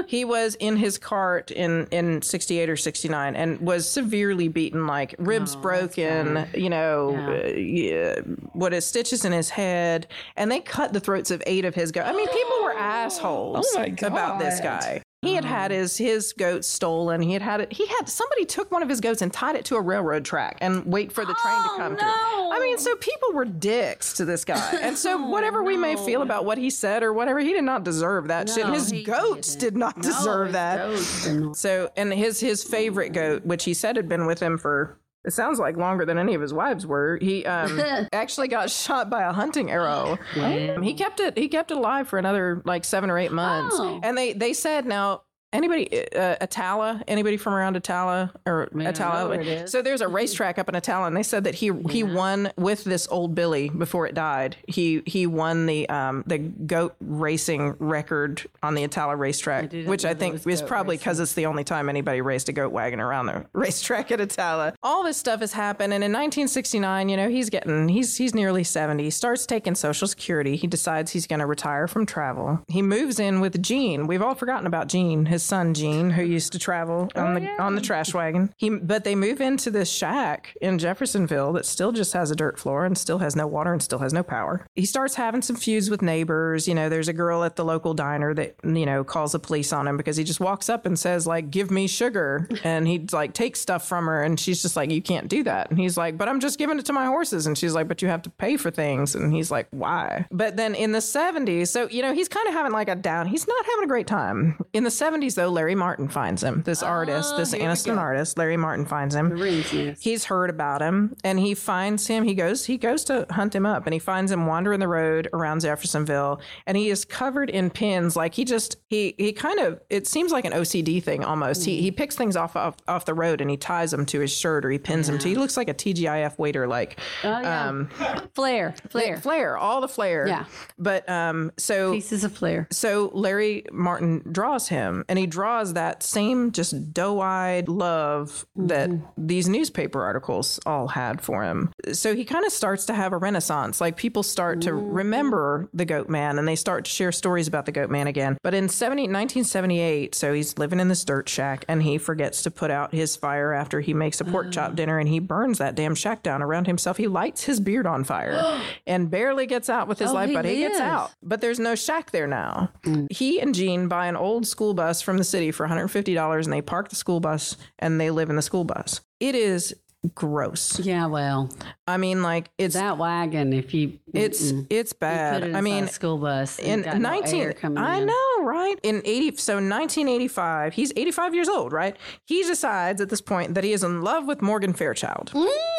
He 0.07 0.25
was 0.25 0.55
in 0.57 0.77
his 0.77 0.99
cart 0.99 1.51
in 1.51 1.87
in 1.91 2.23
68 2.23 2.69
or 2.71 2.77
69 2.77 3.37
and 3.37 3.61
was 3.61 3.89
severely 3.89 4.49
beaten, 4.49 4.87
like 4.87 5.15
ribs 5.19 5.57
broken, 5.57 6.47
you 6.55 6.71
know, 6.71 7.11
Yeah. 7.13 7.29
uh, 7.29 7.47
yeah, 7.57 8.21
what 8.53 8.73
is 8.73 8.87
stitches 8.87 9.25
in 9.25 9.33
his 9.33 9.51
head, 9.51 10.07
and 10.37 10.51
they 10.51 10.61
cut 10.61 10.93
the 10.93 11.01
throats 11.01 11.31
of 11.31 11.43
eight 11.47 11.65
of 11.65 11.75
his 11.75 11.93
goats. 11.93 12.09
I 12.09 12.13
mean, 12.13 12.29
people 12.29 12.63
were 12.63 12.75
assholes 12.75 13.67
Oh 13.77 13.85
about 14.07 14.39
this 14.39 14.61
guy. 14.61 15.03
He 15.27 15.35
had 15.35 15.45
had 15.45 15.71
his 15.71 15.97
his 15.97 16.33
goats 16.33 16.67
stolen. 16.69 17.21
He 17.21 17.33
had 17.33 17.43
had 17.43 17.61
it. 17.61 17.73
He 17.73 17.87
had 17.87 18.09
somebody 18.09 18.45
took 18.45 18.71
one 18.71 18.83
of 18.83 18.89
his 18.89 19.01
goats 19.01 19.23
and 19.23 19.33
tied 19.33 19.57
it 19.57 19.65
to 19.67 19.77
a 19.77 19.81
railroad 19.81 20.25
track 20.25 20.59
and 20.61 20.85
wait 20.87 21.13
for 21.13 21.25
the 21.25 21.35
train 21.35 21.55
to 21.63 21.71
Oh, 21.73 21.77
come 21.77 21.97
through. 21.97 22.07
no. 22.07 22.53
I 22.53 22.61
mean, 22.61 22.79
so 22.79 22.95
people 22.97 23.33
were 23.33 23.45
dicks 23.45 24.15
to 24.15 24.25
this 24.25 24.45
guy, 24.45 24.79
and 24.81 24.97
so 24.97 25.19
oh, 25.23 25.29
whatever 25.31 25.63
we 25.63 25.77
may 25.77 25.97
feel 25.97 26.23
about 26.23 26.45
what 26.45 26.59
he 26.59 26.71
said 26.71 27.03
or 27.03 27.13
whatever, 27.13 27.41
he 27.41 27.53
did 27.53 27.65
not 27.65 27.85
deserve 27.85 28.29
that 28.29 28.49
shit. 28.49 28.67
His 28.67 28.93
goats 29.05 29.55
didn't. 29.57 29.75
did 29.75 29.77
not 29.79 30.01
deserve 30.01 30.53
that. 30.53 30.79
goats 30.79 31.25
did 31.25 31.41
not. 31.41 31.57
So, 31.57 31.91
and 31.97 32.13
his 32.13 32.41
his 32.41 32.63
favorite 32.65 33.11
goat, 33.11 33.45
which 33.45 33.65
he 33.65 33.75
said 33.75 33.97
had 33.97 34.09
been 34.09 34.27
with 34.27 34.41
him 34.41 34.57
for 34.59 34.99
it 35.27 35.33
sounds 35.33 35.59
like 35.59 35.77
longer 35.77 36.05
than 36.07 36.19
any 36.19 36.35
of 36.35 36.41
his 36.41 36.55
wives 36.55 36.87
were. 36.87 37.19
He 37.21 37.45
um, 37.45 37.81
actually 38.13 38.49
got 38.49 38.71
shot 38.71 39.11
by 39.11 39.25
a 39.25 39.33
hunting 39.33 39.71
arrow. 39.71 40.19
Um, 40.37 40.83
He 40.83 40.95
kept 40.95 41.19
it. 41.21 41.37
He 41.37 41.49
kept 41.49 41.73
it 41.73 41.77
alive 41.77 42.09
for 42.09 42.19
another 42.19 42.63
like 42.65 42.85
seven 42.85 43.11
or 43.11 43.19
eight 43.19 43.33
months. 43.33 43.77
Oh. 43.79 44.01
And 44.03 44.17
they 44.17 44.33
they 44.33 44.53
said 44.53 44.87
now. 44.87 45.23
Anybody, 45.57 46.15
uh, 46.15 46.37
Attalla? 46.47 47.03
Anybody 47.09 47.39
from 47.39 47.55
around 47.55 47.77
Attalla 47.77 48.31
or 48.45 48.69
I 48.75 48.77
know 48.77 48.91
Attalla? 48.93 49.29
where 49.31 49.41
it 49.41 49.47
is. 49.47 49.73
So 49.73 49.81
there's 49.81 50.03
a 50.03 50.09
racetrack 50.09 50.59
up 50.59 50.69
in 50.69 50.75
Attalla, 50.75 51.07
and 51.07 51.17
they 51.17 51.23
said 51.23 51.45
that 51.45 51.55
he 51.55 51.73
he 51.89 52.03
won 52.03 52.53
with 52.57 52.85
this 52.85 53.09
old 53.11 53.35
Billy 53.35 53.71
before 53.71 54.07
it 54.07 54.15
died. 54.15 54.57
He 54.69 55.03
he 55.07 55.27
won 55.27 55.65
the 55.65 55.89
um 55.89 56.25
the 56.27 56.37
goat 56.37 56.95
racing 57.01 57.75
record 57.79 58.43
on 58.63 58.75
the 58.75 58.87
Attalla 58.87 59.19
racetrack, 59.19 59.71
didn't 59.71 59.89
which 59.89 60.05
I 60.05 60.13
think 60.13 60.47
is 60.47 60.61
probably 60.61 60.99
because 60.99 61.21
it's 61.21 61.33
the 61.33 61.47
only 61.47 61.65
time 61.65 61.89
anybody 61.89 62.21
raced 62.21 62.51
a 62.51 62.53
goat 62.53 62.71
wagon 62.73 63.01
around 63.01 63.27
the 63.27 63.47
racetrack 63.55 64.11
at 64.11 64.19
Attalla. 64.19 64.75
All 64.83 65.05
this 65.05 65.17
stuff 65.17 65.41
has 65.41 65.55
happened, 65.55 65.95
and 65.95 66.05
in 66.05 66.13
1969, 66.13 67.09
you 67.09 67.17
know, 67.17 67.31
he's 67.31 67.49
getting 67.49 67.89
he's 67.89 68.17
he's 68.19 68.35
nearly 68.35 68.63
70. 68.63 69.03
He 69.03 69.11
starts 69.11 69.47
taking 69.47 69.75
Social 69.75 70.07
Security. 70.07 70.57
He 70.57 70.67
decides 70.67 71.13
he's 71.13 71.27
going 71.27 71.41
to 71.41 71.47
retire 71.47 71.89
from 71.89 72.05
travel. 72.05 72.63
He 72.69 72.83
moves 72.83 73.19
in 73.19 73.41
with 73.41 73.63
Gene. 73.63 74.07
We've 74.07 74.23
all 74.23 74.35
forgotten 74.35 74.67
about 74.67 74.89
Gene, 74.89 75.25
his 75.27 75.46
son 75.47 75.75
Gene, 75.75 76.11
who 76.11 76.25
used 76.25 76.53
to 76.53 76.59
travel 76.59 77.09
on 77.15 77.37
oh, 77.37 77.41
the 77.41 77.63
on 77.63 77.75
the 77.75 77.81
trash 77.81 78.13
wagon. 78.13 78.53
He 78.57 78.71
but 78.71 79.05
they 79.05 79.15
move 79.15 79.41
into 79.41 79.71
this 79.71 79.91
shack 79.91 80.57
in 80.61 80.79
Jeffersonville 80.79 81.53
that 81.55 81.67
still 81.67 81.93
just 81.93 82.13
has 82.13 82.31
a 82.31 82.37
dirt 82.37 82.59
floor 82.59 82.85
and 82.85 82.97
still 82.97 83.19
has 83.19 83.37
no 83.37 83.47
water 83.47 83.73
and 83.73 83.83
still 83.83 84.01
has 84.01 84.13
no 84.13 84.23
power. 84.23 84.67
He 84.75 84.87
starts 84.87 85.15
having 85.15 85.43
some 85.43 85.57
feuds 85.57 85.91
with 85.91 86.03
neighbors. 86.03 86.69
You 86.69 86.75
know, 86.75 86.89
there's 86.89 87.09
a 87.09 87.13
girl 87.13 87.45
at 87.45 87.57
the 87.57 87.65
local 87.65 87.95
diner 87.95 88.35
that 88.35 88.57
you 88.65 88.87
know 88.87 89.05
calls 89.05 89.33
the 89.33 89.39
police 89.39 89.73
on 89.73 89.87
him 89.87 89.97
because 89.97 90.17
he 90.17 90.25
just 90.25 90.41
walks 90.41 90.69
up 90.69 90.87
and 90.87 90.99
says 90.99 91.27
like, 91.27 91.51
"Give 91.51 91.71
me 91.71 91.87
sugar," 91.87 92.49
and 92.65 92.87
he 92.87 93.07
like 93.13 93.33
takes 93.33 93.61
stuff 93.61 93.87
from 93.87 94.07
her, 94.07 94.23
and 94.23 94.39
she's 94.39 94.63
just 94.63 94.77
like, 94.77 94.91
"You 94.91 95.03
can't 95.03 95.29
do 95.29 95.43
that." 95.45 95.71
And 95.71 95.79
he's 95.79 95.97
like, 95.97 96.19
"But 96.19 96.29
I'm 96.29 96.41
just 96.41 96.59
giving 96.59 96.79
it 96.79 96.85
to 96.87 96.93
my 96.93 97.07
horses," 97.07 97.47
and 97.47 97.57
she's 97.57 97.75
like, 97.75 97.89
"But 97.89 98.03
you 98.03 98.09
have 98.09 98.23
to 98.23 98.31
pay 98.31 98.57
for 98.57 98.71
things," 98.71 99.15
and 99.15 99.33
he's 99.33 99.51
like, 99.51 99.69
"Why?" 99.71 100.27
But 100.31 100.57
then 100.57 100.75
in 100.75 100.93
the 100.93 100.99
70s, 101.01 101.69
so 101.69 101.89
you 101.89 102.03
know, 102.03 102.13
he's 102.13 102.29
kind 102.29 102.49
of 102.49 102.55
having 102.55 102.73
like 102.73 102.89
a 102.89 102.95
down. 102.95 103.27
He's 103.27 103.47
not 103.47 103.65
having 103.67 103.85
a 103.85 103.89
great 103.89 104.07
time. 104.07 104.59
In 104.73 104.85
the 104.85 104.91
70s, 104.91 105.36
though, 105.37 105.49
Larry 105.49 105.75
Martin 105.77 106.09
finds 106.09 106.43
him. 106.43 106.63
This 106.65 106.83
artist, 106.83 107.37
this 107.37 107.53
innocent 107.53 107.99
artist, 107.99 108.37
Larry 108.37 108.57
Martin 108.57 108.85
finds 108.85 109.15
him. 109.15 109.31
Rings, 109.31 109.73
yes. 109.73 110.03
He's 110.03 110.25
heard 110.25 110.51
about 110.51 110.83
him 110.83 111.15
and 111.23 111.39
he 111.39 111.55
finds 111.55 112.07
him. 112.09 112.25
He 112.25 112.35
goes 112.35 112.67
he 112.67 112.77
goes 112.77 113.05
to 113.05 113.27
hunt 113.31 113.55
him 113.55 113.65
up 113.65 113.87
and 113.87 113.93
he 113.95 113.99
finds 114.01 114.33
him 114.33 114.47
wandering 114.47 114.81
the 114.81 114.89
road 114.89 115.29
around 115.33 115.61
Jeffersonville 115.61 116.41
and 116.67 116.77
he 116.77 116.91
is 116.91 117.05
covered 117.05 117.49
in 117.51 117.71
pins. 117.71 118.17
Like 118.17 118.35
he 118.35 118.45
just 118.45 118.77
he 118.89 119.15
he 119.19 119.33
kind 119.33 119.61
of 119.61 119.81
it 119.91 120.07
seems 120.07 120.33
like 120.33 120.45
an 120.45 120.53
OCD 120.53 121.03
thing 121.03 121.25
almost. 121.25 121.65
He 121.65 121.81
he 121.81 121.91
picks 121.93 122.17
things 122.17 122.37
off, 122.37 122.57
off 122.57 122.77
off 122.89 123.05
the 123.05 123.15
road 123.15 123.41
and 123.41 123.49
he 123.51 123.57
ties 123.57 123.93
them 123.93 124.05
to 124.07 124.21
his 124.21 124.33
shirt 124.37 124.65
or 124.65 124.71
he 124.71 124.79
pins 124.79 125.07
them 125.07 125.19
to. 125.19 125.29
He 125.29 125.35
looks 125.37 125.57
like 125.57 125.69
a 125.69 125.75
TGIF 125.75 126.39
waiter 126.39 126.67
like 126.67 126.99
Oh, 127.23 127.29
yeah. 127.41 127.69
um 127.69 127.89
Flare, 128.35 128.75
flare, 128.91 129.19
flare, 129.19 129.57
all 129.57 129.81
the 129.81 129.89
flare. 129.89 130.27
Yeah. 130.27 130.45
But 130.79 131.09
um 131.09 131.53
so 131.59 131.93
pieces 131.93 132.25
of 132.25 132.33
flare. 132.33 132.67
so 132.71 133.11
Larry 133.15 133.65
Martin 133.73 134.23
draws 134.33 134.69
him, 134.69 135.05
and 135.09 135.16
he 135.19 135.27
draws 135.27 135.75
that 135.75 136.03
same 136.03 136.53
just 136.53 136.93
doe-eyed 136.93 137.69
love 137.69 138.47
that 138.57 138.91
mm-hmm. 138.91 139.27
these 139.27 139.49
newspaper 139.49 140.03
articles 140.03 140.59
all 140.67 140.89
had 140.89 141.21
for 141.21 141.43
him. 141.43 141.73
So 141.93 142.15
he 142.15 142.25
kind 142.25 142.45
of 142.45 142.53
starts 142.53 142.87
to 142.87 142.95
have 142.95 143.13
a 143.13 143.19
renaissance. 143.19 143.81
Like 143.81 143.97
people 143.97 144.23
start 144.23 144.63
to 144.63 144.71
mm. 144.71 144.95
remember 144.95 145.69
the 145.73 145.85
Goat 145.85 146.09
Man, 146.09 146.39
and 146.39 146.47
they 146.47 146.57
start 146.57 146.85
to 146.85 146.91
share 146.91 147.13
stories 147.13 147.49
about 147.49 147.67
the 147.67 147.73
Goat 147.73 147.91
Man 147.91 148.07
again. 148.07 148.37
But 148.43 148.55
in 148.55 148.69
70, 148.69 149.03
1978, 149.03 150.15
so 150.15 150.33
he's 150.33 150.59
living 150.59 150.81
in 150.81 150.89
this 150.89 151.05
dirt 151.05 151.29
shack, 151.29 151.65
and 151.69 151.83
he 151.83 151.99
forgets 151.99 152.43
to 152.43 152.51
put 152.51 152.71
out 152.71 152.95
his 152.95 153.17
fire 153.17 153.53
after 153.53 153.81
he 153.81 153.95
makes 153.95 154.21
a 154.21 154.25
pork 154.25 154.53
chop 154.53 154.73
uh. 154.73 154.75
dinner, 154.75 154.99
and 154.99 155.09
he 155.09 155.19
burns 155.19 155.59
that 155.59 155.75
damn 155.75 155.95
shack 155.95 156.23
down 156.23 156.43
around 156.43 156.67
himself. 156.67 156.97
He 156.97 157.07
lights 157.07 157.45
his 157.45 157.61
beard 157.61 157.87
on 157.87 158.05
fire, 158.05 158.61
and 158.87 159.11
barely 159.11 159.47
gets 159.47 159.69
out 159.69 159.89
with 159.89 159.99
his 159.99 160.11
Oh, 160.11 160.15
life, 160.15 160.29
he 160.29 160.35
but 160.35 160.45
he 160.45 160.59
gets 160.59 160.81
out. 160.81 161.13
But 161.23 161.41
there's 161.41 161.59
no 161.59 161.75
shack 161.75 162.11
there 162.11 162.27
now. 162.27 162.71
Mm. 162.85 163.11
He 163.11 163.41
and 163.41 163.55
Gene 163.55 163.89
buy 163.89 164.07
an 164.07 164.17
old 164.17 164.47
school 164.47 164.75
bus 164.75 165.03
from 165.07 165.17
the 165.17 165.25
city 165.25 165.51
for 165.51 165.67
$150 165.67 166.45
and 166.45 166.53
they 166.53 166.61
park 166.61 166.91
the 166.91 166.97
school 166.97 167.21
bus 167.21 167.57
and 167.79 167.99
they 167.99 168.11
live 168.11 168.29
in 168.29 168.37
the 168.37 168.43
school 168.43 168.65
bus. 168.65 169.01
It 169.21 169.35
is 169.35 169.75
gross. 170.15 170.79
Yeah, 170.79 171.07
well, 171.07 171.51
I 171.89 171.97
mean, 171.97 172.23
like 172.23 172.51
it's 172.59 172.75
that 172.75 172.99
wagon. 172.99 173.53
If 173.53 173.75
you, 173.75 173.99
it's 174.13 174.53
it's 174.71 174.93
bad. 174.93 175.43
it 175.43 175.55
I 175.55 175.61
mean, 175.61 175.89
school 175.89 176.19
bus 176.19 176.59
in 176.59 176.83
got 176.83 176.99
no 176.99 177.09
19 177.11 177.41
air 177.41 177.53
coming 177.53 177.83
I 177.83 177.99
in. 177.99 178.07
know, 178.07 178.43
right? 178.43 178.79
In 178.83 179.03
80 179.05 179.37
so 179.37 179.55
1985, 179.55 180.75
he's 180.75 180.93
85 180.97 181.35
years 181.35 181.49
old, 181.49 181.73
right? 181.73 181.97
He 182.25 182.43
decides 182.45 183.01
at 183.01 183.09
this 183.09 183.21
point 183.21 183.55
that 183.55 183.65
he 183.65 183.73
is 183.73 183.83
in 183.83 184.03
love 184.03 184.27
with 184.27 184.43
Morgan 184.43 184.73
Fairchild. 184.75 185.33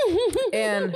and 0.53 0.95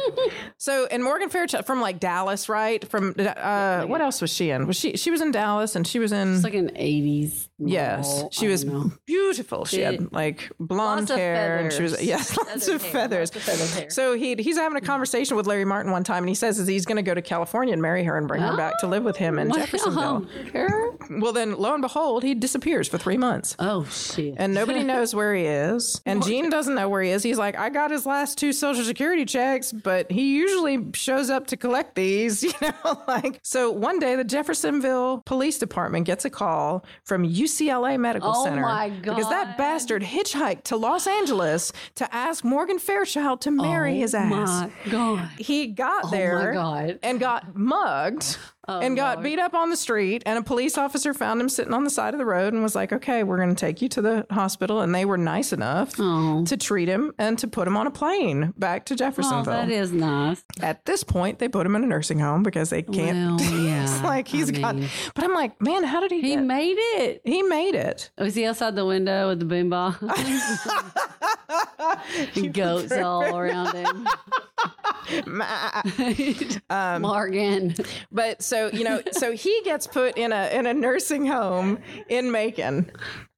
so 0.58 0.88
and 0.88 1.03
Morgan 1.03 1.30
Fairchild 1.30 1.66
from 1.66 1.80
like 1.80 1.99
Dallas, 1.99 2.49
right? 2.49 2.86
From 2.90 3.16
uh 3.18 3.84
what 3.84 4.02
else 4.02 4.22
was 4.22 4.32
she 4.34 4.49
in? 4.49 4.68
Was 4.68 4.78
she 4.78 4.98
she 4.98 5.12
was 5.12 5.22
in 5.22 5.32
Dallas 5.32 5.76
and 5.76 5.88
she 5.88 5.99
was 5.99 6.12
in 6.12 6.36
It's 6.36 6.44
like 6.44 6.53
an 6.53 6.72
'80s. 6.72 7.48
Yes, 7.66 8.24
she 8.32 8.48
was 8.48 8.66
beautiful. 9.06 9.66
She 9.66 9.82
had 9.82 10.12
like 10.12 10.52
blonde 10.60 11.10
hair, 11.10 11.60
and 11.60 11.72
she 11.72 11.84
was 11.84 12.02
yes, 12.02 12.38
lots 12.48 12.68
of 12.68 12.82
hair, 12.82 12.92
feathers. 12.92 13.36
lots 13.36 13.48
of 13.48 13.54
feathered 13.54 13.82
hair. 13.82 13.90
So 13.90 14.14
he 14.14 14.36
he's 14.36 14.58
having 14.58 14.78
a 14.78 14.80
mm-hmm. 14.80 14.88
conversation 14.88 15.38
with 15.38 15.48
Larry 15.48 15.66
Martin 15.66 15.92
one 15.92 16.04
time, 16.04 16.24
and 16.24 16.30
he 16.30 16.36
says 16.36 16.58
that 16.58 16.70
he's 16.70 16.86
going 16.86 16.98
to 16.98 17.02
go 17.02 17.14
to 17.14 17.22
California 17.22 17.74
and 17.74 17.82
marry 17.82 18.04
her 18.04 18.18
and 18.18 18.28
bring 18.28 18.42
her 18.42 18.56
back 18.58 18.80
to 18.80 18.88
live 18.88 19.04
with 19.04 19.18
him 19.18 19.40
in 19.40 19.48
oh, 19.48 19.52
Wow. 19.52 19.58
Jeffersonville. 19.58 20.28
Girl. 20.52 20.98
Well, 21.10 21.34
then 21.34 21.58
lo 21.58 21.74
and 21.74 21.82
behold, 21.82 22.24
he 22.24 22.36
disappears 22.36 22.88
for 22.88 22.98
three 22.98 23.18
months. 23.18 23.56
Oh 23.60 23.86
shit. 23.86 24.36
And 24.38 24.54
nobody 24.54 24.84
knows 24.92 25.14
where 25.14 25.34
he 25.36 25.46
is. 25.46 26.02
And 26.06 26.24
Gene 26.24 26.50
doesn't 26.50 26.76
know 26.76 26.90
where 26.90 27.02
he 27.02 27.12
is. 27.12 27.24
He's 27.24 27.38
like, 27.38 27.58
I 27.58 27.70
got 27.70 27.92
his 27.92 28.06
last 28.06 28.38
two 28.38 28.54
social 28.54 28.84
security 28.84 29.26
checks, 29.26 29.72
but 29.72 30.12
he 30.12 30.36
usually 30.36 30.88
shows 30.94 31.30
up 31.30 31.48
to 31.48 31.58
collect 31.58 31.96
these, 31.96 32.44
you 32.44 32.52
know, 32.62 33.04
like 33.08 33.40
so 33.44 33.72
one 33.72 34.00
day 34.00 34.16
the 34.16 34.24
Jeffersonville 34.24 35.24
Police 35.26 35.58
Department 35.58 36.06
gets 36.06 36.26
a 36.26 36.30
call 36.30 36.86
from 37.04 37.24
UCLA 37.52 37.99
Medical 37.99 38.34
Oh 38.36 38.44
Center. 38.44 38.90
Because 39.02 39.30
that 39.30 39.57
bastard 39.57 40.03
hitchhiked 40.03 40.64
to 40.64 40.78
Los 40.78 41.07
Angeles 41.07 41.72
to 41.95 42.14
ask 42.14 42.44
Morgan 42.44 42.80
Fairchild 42.80 43.41
to 43.41 43.52
marry 43.52 43.94
oh 43.94 43.99
his 43.99 44.14
ass. 44.14 44.32
Oh 44.32 44.36
My 44.36 44.91
God. 44.91 45.30
He 45.38 45.68
got 45.68 46.06
Oh 46.06 46.10
there 46.11 46.98
and 47.03 47.19
got 47.19 47.56
mugged 47.56 48.38
Oh, 48.72 48.80
and 48.80 48.95
got 48.95 49.18
Lord. 49.18 49.23
beat 49.23 49.39
up 49.39 49.53
on 49.53 49.69
the 49.69 49.77
street. 49.77 50.23
And 50.26 50.38
a 50.39 50.43
police 50.43 50.77
officer 50.77 51.14
found 51.14 51.41
him 51.41 51.49
sitting 51.49 51.73
on 51.73 51.84
the 51.84 51.89
side 51.89 52.14
of 52.14 52.18
the 52.19 52.26
road 52.26 52.53
and 52.53 52.64
was 52.64 52.76
like, 52.76 52.93
okay, 52.93 53.23
we're 53.23 53.38
going 53.38 53.53
to 53.53 53.60
take 53.60 53.81
you 53.81 53.89
to 53.89 54.02
the 54.02 54.26
hospital. 54.31 54.81
And 54.81 54.93
they 54.93 55.06
were 55.06 55.18
nice 55.18 55.52
enough 55.53 55.93
Oh. 55.99 56.45
to 56.45 56.57
treat 56.57 56.88
him 56.88 57.14
and 57.18 57.38
to 57.39 57.48
put 57.48 57.68
him 57.68 57.76
on 57.77 57.88
a 57.88 57.91
plane 57.91 58.53
back 58.57 58.85
to 58.85 58.93
Oh, 58.93 58.98
Jeffersonville. 58.98 59.53
that 59.53 59.69
is 59.69 59.91
nice. 59.91 60.43
At 60.61 60.85
this 60.85 61.03
point, 61.03 61.39
they 61.39 61.48
put 61.49 61.65
him 61.65 61.76
in 61.76 61.84
a 61.84 61.88
nursing 61.88 62.19
home 62.19 62.43
because 62.43 62.69
they 62.69 62.81
can't. 62.84 63.39
Well, 63.41 63.53
yeah. 63.61 63.84
it's 63.84 64.02
like 64.03 64.27
he's 64.27 64.49
I 64.49 64.60
got. 64.61 64.76
mean, 64.76 64.89
But 65.15 65.23
I'm 65.26 65.34
like, 65.34 65.60
man, 65.61 65.84
how 65.84 65.99
did 66.02 66.11
he? 66.11 66.22
he 66.22 66.35
get, 66.35 66.43
made 66.43 66.76
it. 66.77 67.22
he 67.26 67.41
made 67.43 67.76
it. 67.76 68.11
Oh, 68.18 68.26
was 68.26 68.35
he 68.35 68.45
outside 68.45 68.76
the 68.76 68.85
window 68.85 69.30
with 69.30 69.39
the 69.39 69.45
boombox? 69.45 70.02
goats 72.53 72.91
all 72.93 73.35
around 73.38 73.76
him. 73.76 74.07
Um, 76.70 77.02
Morgan. 77.02 77.76
But 78.12 78.42
so 78.42 78.70
you 78.72 78.84
know, 78.84 79.02
so 79.12 79.34
he 79.34 79.62
gets 79.66 79.88
put 79.88 80.18
in 80.18 80.32
a 80.32 80.50
in 80.54 80.66
a 80.66 80.74
nursing 80.74 81.26
home 81.26 81.80
in 82.08 82.32
Macon. 82.32 82.90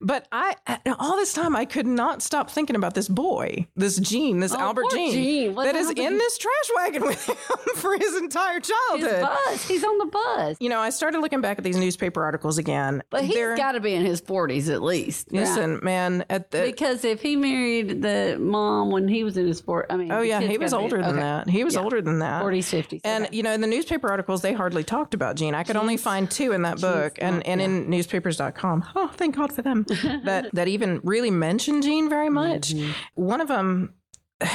But 0.03 0.27
I 0.31 0.55
all 0.99 1.15
this 1.15 1.33
time 1.33 1.55
I 1.55 1.65
could 1.65 1.87
not 1.87 2.21
stop 2.21 2.49
thinking 2.49 2.75
about 2.75 2.93
this 2.93 3.07
boy, 3.07 3.67
this 3.75 3.97
Gene, 3.97 4.39
this 4.39 4.53
oh, 4.53 4.59
Albert 4.59 4.83
Oh, 4.85 4.89
poor 4.89 4.97
Gene, 4.97 5.11
Gene. 5.13 5.55
That 5.55 5.75
is 5.75 5.87
happened? 5.87 6.05
in 6.05 6.17
this 6.17 6.37
trash 6.37 6.69
wagon 6.75 7.03
with 7.03 7.25
him 7.27 7.35
for 7.75 7.97
his 7.97 8.15
entire 8.17 8.59
His 8.59 8.69
childhood. 8.69 9.21
bus. 9.21 9.67
He's 9.67 9.83
on 9.83 9.97
the 9.99 10.05
bus. 10.05 10.57
You 10.59 10.69
know, 10.69 10.79
I 10.79 10.89
started 10.89 11.21
looking 11.21 11.41
back 11.41 11.57
at 11.57 11.63
these 11.63 11.77
newspaper 11.77 12.23
articles 12.23 12.57
again. 12.57 13.01
But 13.09 13.23
he's 13.23 13.35
got 13.35 13.73
to 13.73 13.79
be 13.79 13.93
in 13.93 14.05
his 14.05 14.21
40s 14.21 14.71
at 14.73 14.81
least. 14.83 15.31
listen, 15.31 15.79
man. 15.83 16.25
At 16.29 16.51
the 16.51 16.61
Because 16.63 17.05
if 17.05 17.21
he 17.21 17.35
married 17.35 18.01
the 18.01 18.37
mom 18.39 18.91
when 18.91 19.07
he 19.07 19.23
was 19.23 19.37
in 19.37 19.47
his 19.47 19.61
40s, 19.61 19.85
I 19.89 19.95
mean, 19.97 20.11
oh 20.11 20.21
yeah, 20.21 20.41
he 20.41 20.57
was 20.57 20.71
gotta 20.71 20.81
be- 20.81 20.83
older 20.83 20.97
than 21.01 21.15
okay. 21.15 21.19
that. 21.21 21.49
He 21.49 21.63
was 21.63 21.77
older 21.77 22.01
than 22.01 22.19
that. 22.19 22.43
40s, 22.43 22.83
50s. 22.83 23.01
And 23.05 23.25
okay. 23.25 23.35
you 23.35 23.43
know, 23.43 23.53
in 23.53 23.61
the 23.61 23.67
newspaper 23.67 24.09
articles, 24.09 24.41
they 24.41 24.53
hardly 24.53 24.83
talked 24.83 25.13
about 25.13 25.35
Gene. 25.37 25.55
I 25.55 25.63
could 25.63 25.77
only 25.77 25.97
find 25.97 26.29
two 26.29 26.51
in 26.51 26.63
that 26.63 26.81
book, 26.81 27.17
and, 27.21 27.45
and 27.47 27.61
in 27.61 27.89
newspapers.com. 27.89 28.83
Oh, 28.95 29.07
thank 29.15 29.35
God 29.37 29.53
for 29.53 29.61
them. 29.61 29.85
That 30.25 30.49
that 30.53 30.67
even 30.67 30.99
really 31.03 31.31
mention 31.31 31.81
Gene 31.81 32.09
very 32.09 32.29
much. 32.29 32.73
Mm-hmm. 32.73 32.91
One 33.15 33.41
of 33.41 33.47
them. 33.47 33.93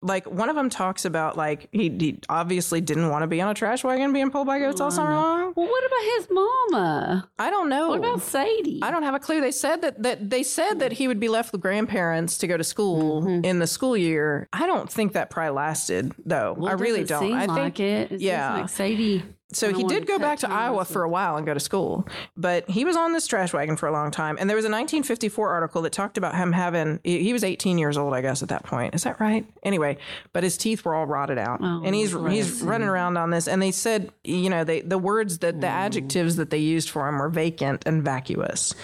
Like 0.00 0.30
one 0.30 0.48
of 0.48 0.54
them 0.54 0.70
talks 0.70 1.04
about 1.04 1.36
like 1.36 1.68
he, 1.72 1.88
he 1.90 2.20
obviously 2.28 2.80
didn't 2.80 3.08
want 3.08 3.24
to 3.24 3.26
be 3.26 3.40
on 3.40 3.50
a 3.50 3.54
trash 3.54 3.82
wagon 3.82 4.12
being 4.12 4.30
pulled 4.30 4.46
by 4.46 4.60
goats 4.60 4.80
all 4.80 4.92
summer 4.92 5.12
long. 5.12 5.52
well, 5.56 5.66
what 5.66 5.84
about 5.84 6.04
his 6.16 6.28
mama? 6.30 7.28
I 7.36 7.50
don't 7.50 7.68
know. 7.68 7.88
What 7.88 7.98
about 7.98 8.22
Sadie? 8.22 8.78
I 8.80 8.92
don't 8.92 9.02
have 9.02 9.16
a 9.16 9.18
clue. 9.18 9.40
They 9.40 9.50
said 9.50 9.82
that, 9.82 10.00
that 10.04 10.30
they 10.30 10.44
said 10.44 10.78
that 10.78 10.92
he 10.92 11.08
would 11.08 11.18
be 11.18 11.28
left 11.28 11.50
with 11.50 11.60
grandparents 11.60 12.38
to 12.38 12.46
go 12.46 12.56
to 12.56 12.62
school 12.62 13.22
Mm-hmm. 13.22 13.44
in 13.44 13.58
the 13.58 13.66
school 13.66 13.96
year. 13.96 14.48
I 14.52 14.66
don't 14.66 14.88
think 14.88 15.14
that 15.14 15.30
probably 15.30 15.50
lasted 15.50 16.12
though. 16.24 16.54
Well, 16.56 16.68
I 16.70 16.74
really 16.74 17.02
don't. 17.02 17.32
I 17.32 17.46
think 17.46 17.58
like 17.58 17.80
it. 17.80 18.12
It 18.12 18.20
yeah. 18.20 18.54
like 18.54 18.68
Sadie. 18.68 19.24
So. 19.52 19.72
He 19.72 19.84
did 19.84 20.06
go 20.06 20.18
back 20.18 20.38
to 20.40 20.50
Iowa 20.50 20.84
for 20.84 21.02
a 21.02 21.08
while 21.08 21.36
and 21.36 21.46
go 21.46 21.54
to 21.54 21.60
school, 21.60 22.06
but 22.36 22.68
he 22.68 22.84
was 22.84 22.96
on 22.96 23.12
this 23.12 23.26
trash 23.26 23.52
wagon 23.52 23.76
for 23.76 23.86
a 23.86 23.92
long 23.92 24.10
time. 24.10 24.36
And 24.38 24.48
there 24.48 24.56
was 24.56 24.64
a 24.64 24.68
1954 24.70 25.48
article 25.48 25.82
that 25.82 25.92
talked 25.92 26.18
about 26.18 26.34
him 26.34 26.52
having. 26.52 27.00
He 27.04 27.32
was 27.32 27.44
18 27.44 27.78
years 27.78 27.96
old, 27.96 28.12
I 28.14 28.20
guess, 28.20 28.42
at 28.42 28.50
that 28.50 28.64
point. 28.64 28.94
Is 28.94 29.04
that 29.04 29.20
right? 29.20 29.46
Anyway, 29.62 29.98
but 30.32 30.42
his 30.42 30.56
teeth 30.58 30.84
were 30.84 30.94
all 30.94 31.06
rotted 31.06 31.38
out, 31.38 31.60
Oh, 31.62 31.82
and 31.84 31.94
he's 31.94 32.12
he's 32.12 32.62
running 32.62 32.88
around 32.88 33.16
on 33.16 33.30
this. 33.30 33.48
And 33.48 33.60
they 33.62 33.70
said, 33.70 34.10
you 34.24 34.50
know, 34.50 34.64
they 34.64 34.80
the 34.80 34.98
words 34.98 35.38
that 35.38 35.60
the 35.60 35.66
adjectives 35.66 36.36
that 36.36 36.50
they 36.50 36.58
used 36.58 36.90
for 36.90 37.08
him 37.08 37.18
were 37.18 37.28
vacant 37.28 37.84
and 37.86 38.02
vacuous. 38.02 38.74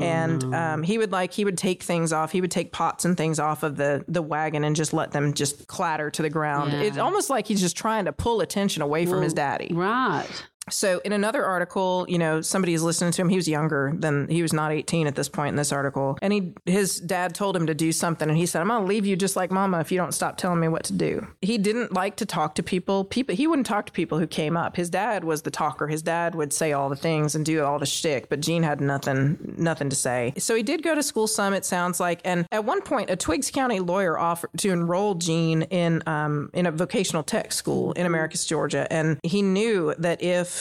And 0.00 0.54
um, 0.54 0.82
he 0.82 0.98
would 0.98 1.12
like 1.12 1.32
he 1.32 1.44
would 1.44 1.58
take 1.58 1.82
things 1.82 2.12
off. 2.12 2.32
He 2.32 2.40
would 2.40 2.50
take 2.50 2.72
pots 2.72 3.04
and 3.04 3.16
things 3.16 3.38
off 3.38 3.62
of 3.62 3.76
the 3.76 4.04
the 4.08 4.22
wagon 4.22 4.64
and 4.64 4.74
just 4.76 4.92
let 4.92 5.12
them 5.12 5.34
just 5.34 5.66
clatter 5.66 6.10
to 6.10 6.22
the 6.22 6.30
ground. 6.30 6.72
Yeah. 6.72 6.82
It's 6.82 6.98
almost 6.98 7.30
like 7.30 7.46
he's 7.46 7.60
just 7.60 7.76
trying 7.76 8.06
to 8.06 8.12
pull 8.12 8.40
attention 8.40 8.82
away 8.82 9.06
from 9.06 9.22
his 9.22 9.34
daddy. 9.34 9.70
Right 9.72 10.05
not. 10.06 10.55
So 10.70 11.00
in 11.04 11.12
another 11.12 11.44
article, 11.44 12.06
you 12.08 12.18
know, 12.18 12.40
somebody 12.40 12.74
is 12.74 12.82
listening 12.82 13.12
to 13.12 13.22
him. 13.22 13.28
He 13.28 13.36
was 13.36 13.48
younger 13.48 13.92
than 13.94 14.28
he 14.28 14.42
was 14.42 14.52
not 14.52 14.72
18 14.72 15.06
at 15.06 15.14
this 15.14 15.28
point 15.28 15.50
in 15.50 15.56
this 15.56 15.72
article. 15.72 16.18
And 16.20 16.32
he 16.32 16.54
his 16.64 16.98
dad 16.98 17.34
told 17.34 17.56
him 17.56 17.66
to 17.66 17.74
do 17.74 17.92
something 17.92 18.28
and 18.28 18.36
he 18.36 18.46
said, 18.46 18.62
"I'm 18.62 18.68
going 18.68 18.82
to 18.82 18.86
leave 18.86 19.06
you 19.06 19.16
just 19.16 19.36
like 19.36 19.50
mama 19.50 19.80
if 19.80 19.92
you 19.92 19.98
don't 19.98 20.12
stop 20.12 20.36
telling 20.36 20.58
me 20.58 20.68
what 20.68 20.84
to 20.84 20.92
do." 20.92 21.26
He 21.40 21.56
didn't 21.58 21.92
like 21.92 22.16
to 22.16 22.26
talk 22.26 22.56
to 22.56 22.62
people. 22.62 23.04
People 23.04 23.34
he 23.36 23.46
wouldn't 23.46 23.66
talk 23.66 23.86
to 23.86 23.92
people 23.92 24.18
who 24.18 24.26
came 24.26 24.56
up. 24.56 24.76
His 24.76 24.90
dad 24.90 25.22
was 25.22 25.42
the 25.42 25.50
talker. 25.50 25.86
His 25.86 26.02
dad 26.02 26.34
would 26.34 26.52
say 26.52 26.72
all 26.72 26.88
the 26.88 26.96
things 26.96 27.34
and 27.34 27.44
do 27.44 27.62
all 27.62 27.78
the 27.78 27.86
shtick, 27.86 28.28
but 28.28 28.40
Gene 28.40 28.64
had 28.64 28.80
nothing 28.80 29.38
nothing 29.56 29.88
to 29.90 29.96
say. 29.96 30.32
So 30.38 30.56
he 30.56 30.62
did 30.64 30.82
go 30.82 30.94
to 30.94 31.02
school 31.02 31.28
some 31.28 31.54
it 31.54 31.64
sounds 31.64 32.00
like 32.00 32.20
and 32.24 32.46
at 32.50 32.64
one 32.64 32.82
point 32.82 33.10
a 33.10 33.16
Twiggs 33.16 33.50
County 33.50 33.78
lawyer 33.78 34.18
offered 34.18 34.50
to 34.58 34.70
enroll 34.70 35.14
Gene 35.14 35.62
in 35.62 36.02
um 36.06 36.50
in 36.54 36.66
a 36.66 36.72
vocational 36.72 37.22
tech 37.22 37.52
school 37.52 37.92
in 37.92 38.04
Americus, 38.04 38.44
Georgia, 38.44 38.90
and 38.92 39.20
he 39.22 39.42
knew 39.42 39.94
that 39.98 40.22
if 40.22 40.55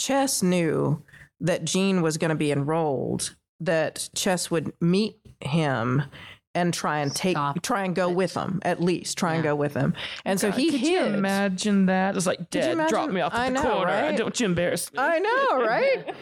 Chess 0.00 0.42
knew 0.42 1.02
that 1.40 1.64
Gene 1.64 2.00
was 2.00 2.16
going 2.16 2.30
to 2.30 2.34
be 2.34 2.50
enrolled, 2.50 3.36
that 3.60 4.08
Chess 4.14 4.50
would 4.50 4.72
meet 4.80 5.20
him 5.40 6.02
and 6.54 6.74
try 6.74 7.00
and 7.00 7.14
take, 7.14 7.36
Stop 7.36 7.62
try 7.62 7.84
and 7.84 7.94
go 7.94 8.10
with 8.10 8.34
him 8.34 8.60
at 8.62 8.80
least, 8.80 9.16
try 9.16 9.34
and 9.34 9.42
go 9.42 9.54
with 9.54 9.74
him. 9.74 9.94
And 10.24 10.40
so 10.40 10.50
he 10.50 10.70
Could 10.70 10.80
you 10.82 11.04
imagine 11.04 11.86
that? 11.86 12.16
It's 12.16 12.26
like, 12.26 12.50
Dad, 12.50 12.88
drop 12.88 13.10
me 13.10 13.20
off 13.20 13.32
at 13.34 13.40
I 13.40 13.46
the 13.48 13.54
know, 13.54 13.62
corner. 13.62 13.84
right? 13.86 14.16
Don't 14.16 14.38
you 14.38 14.46
embarrass 14.46 14.92
me. 14.92 14.98
I 14.98 15.18
know, 15.18 15.56
right? 15.66 16.14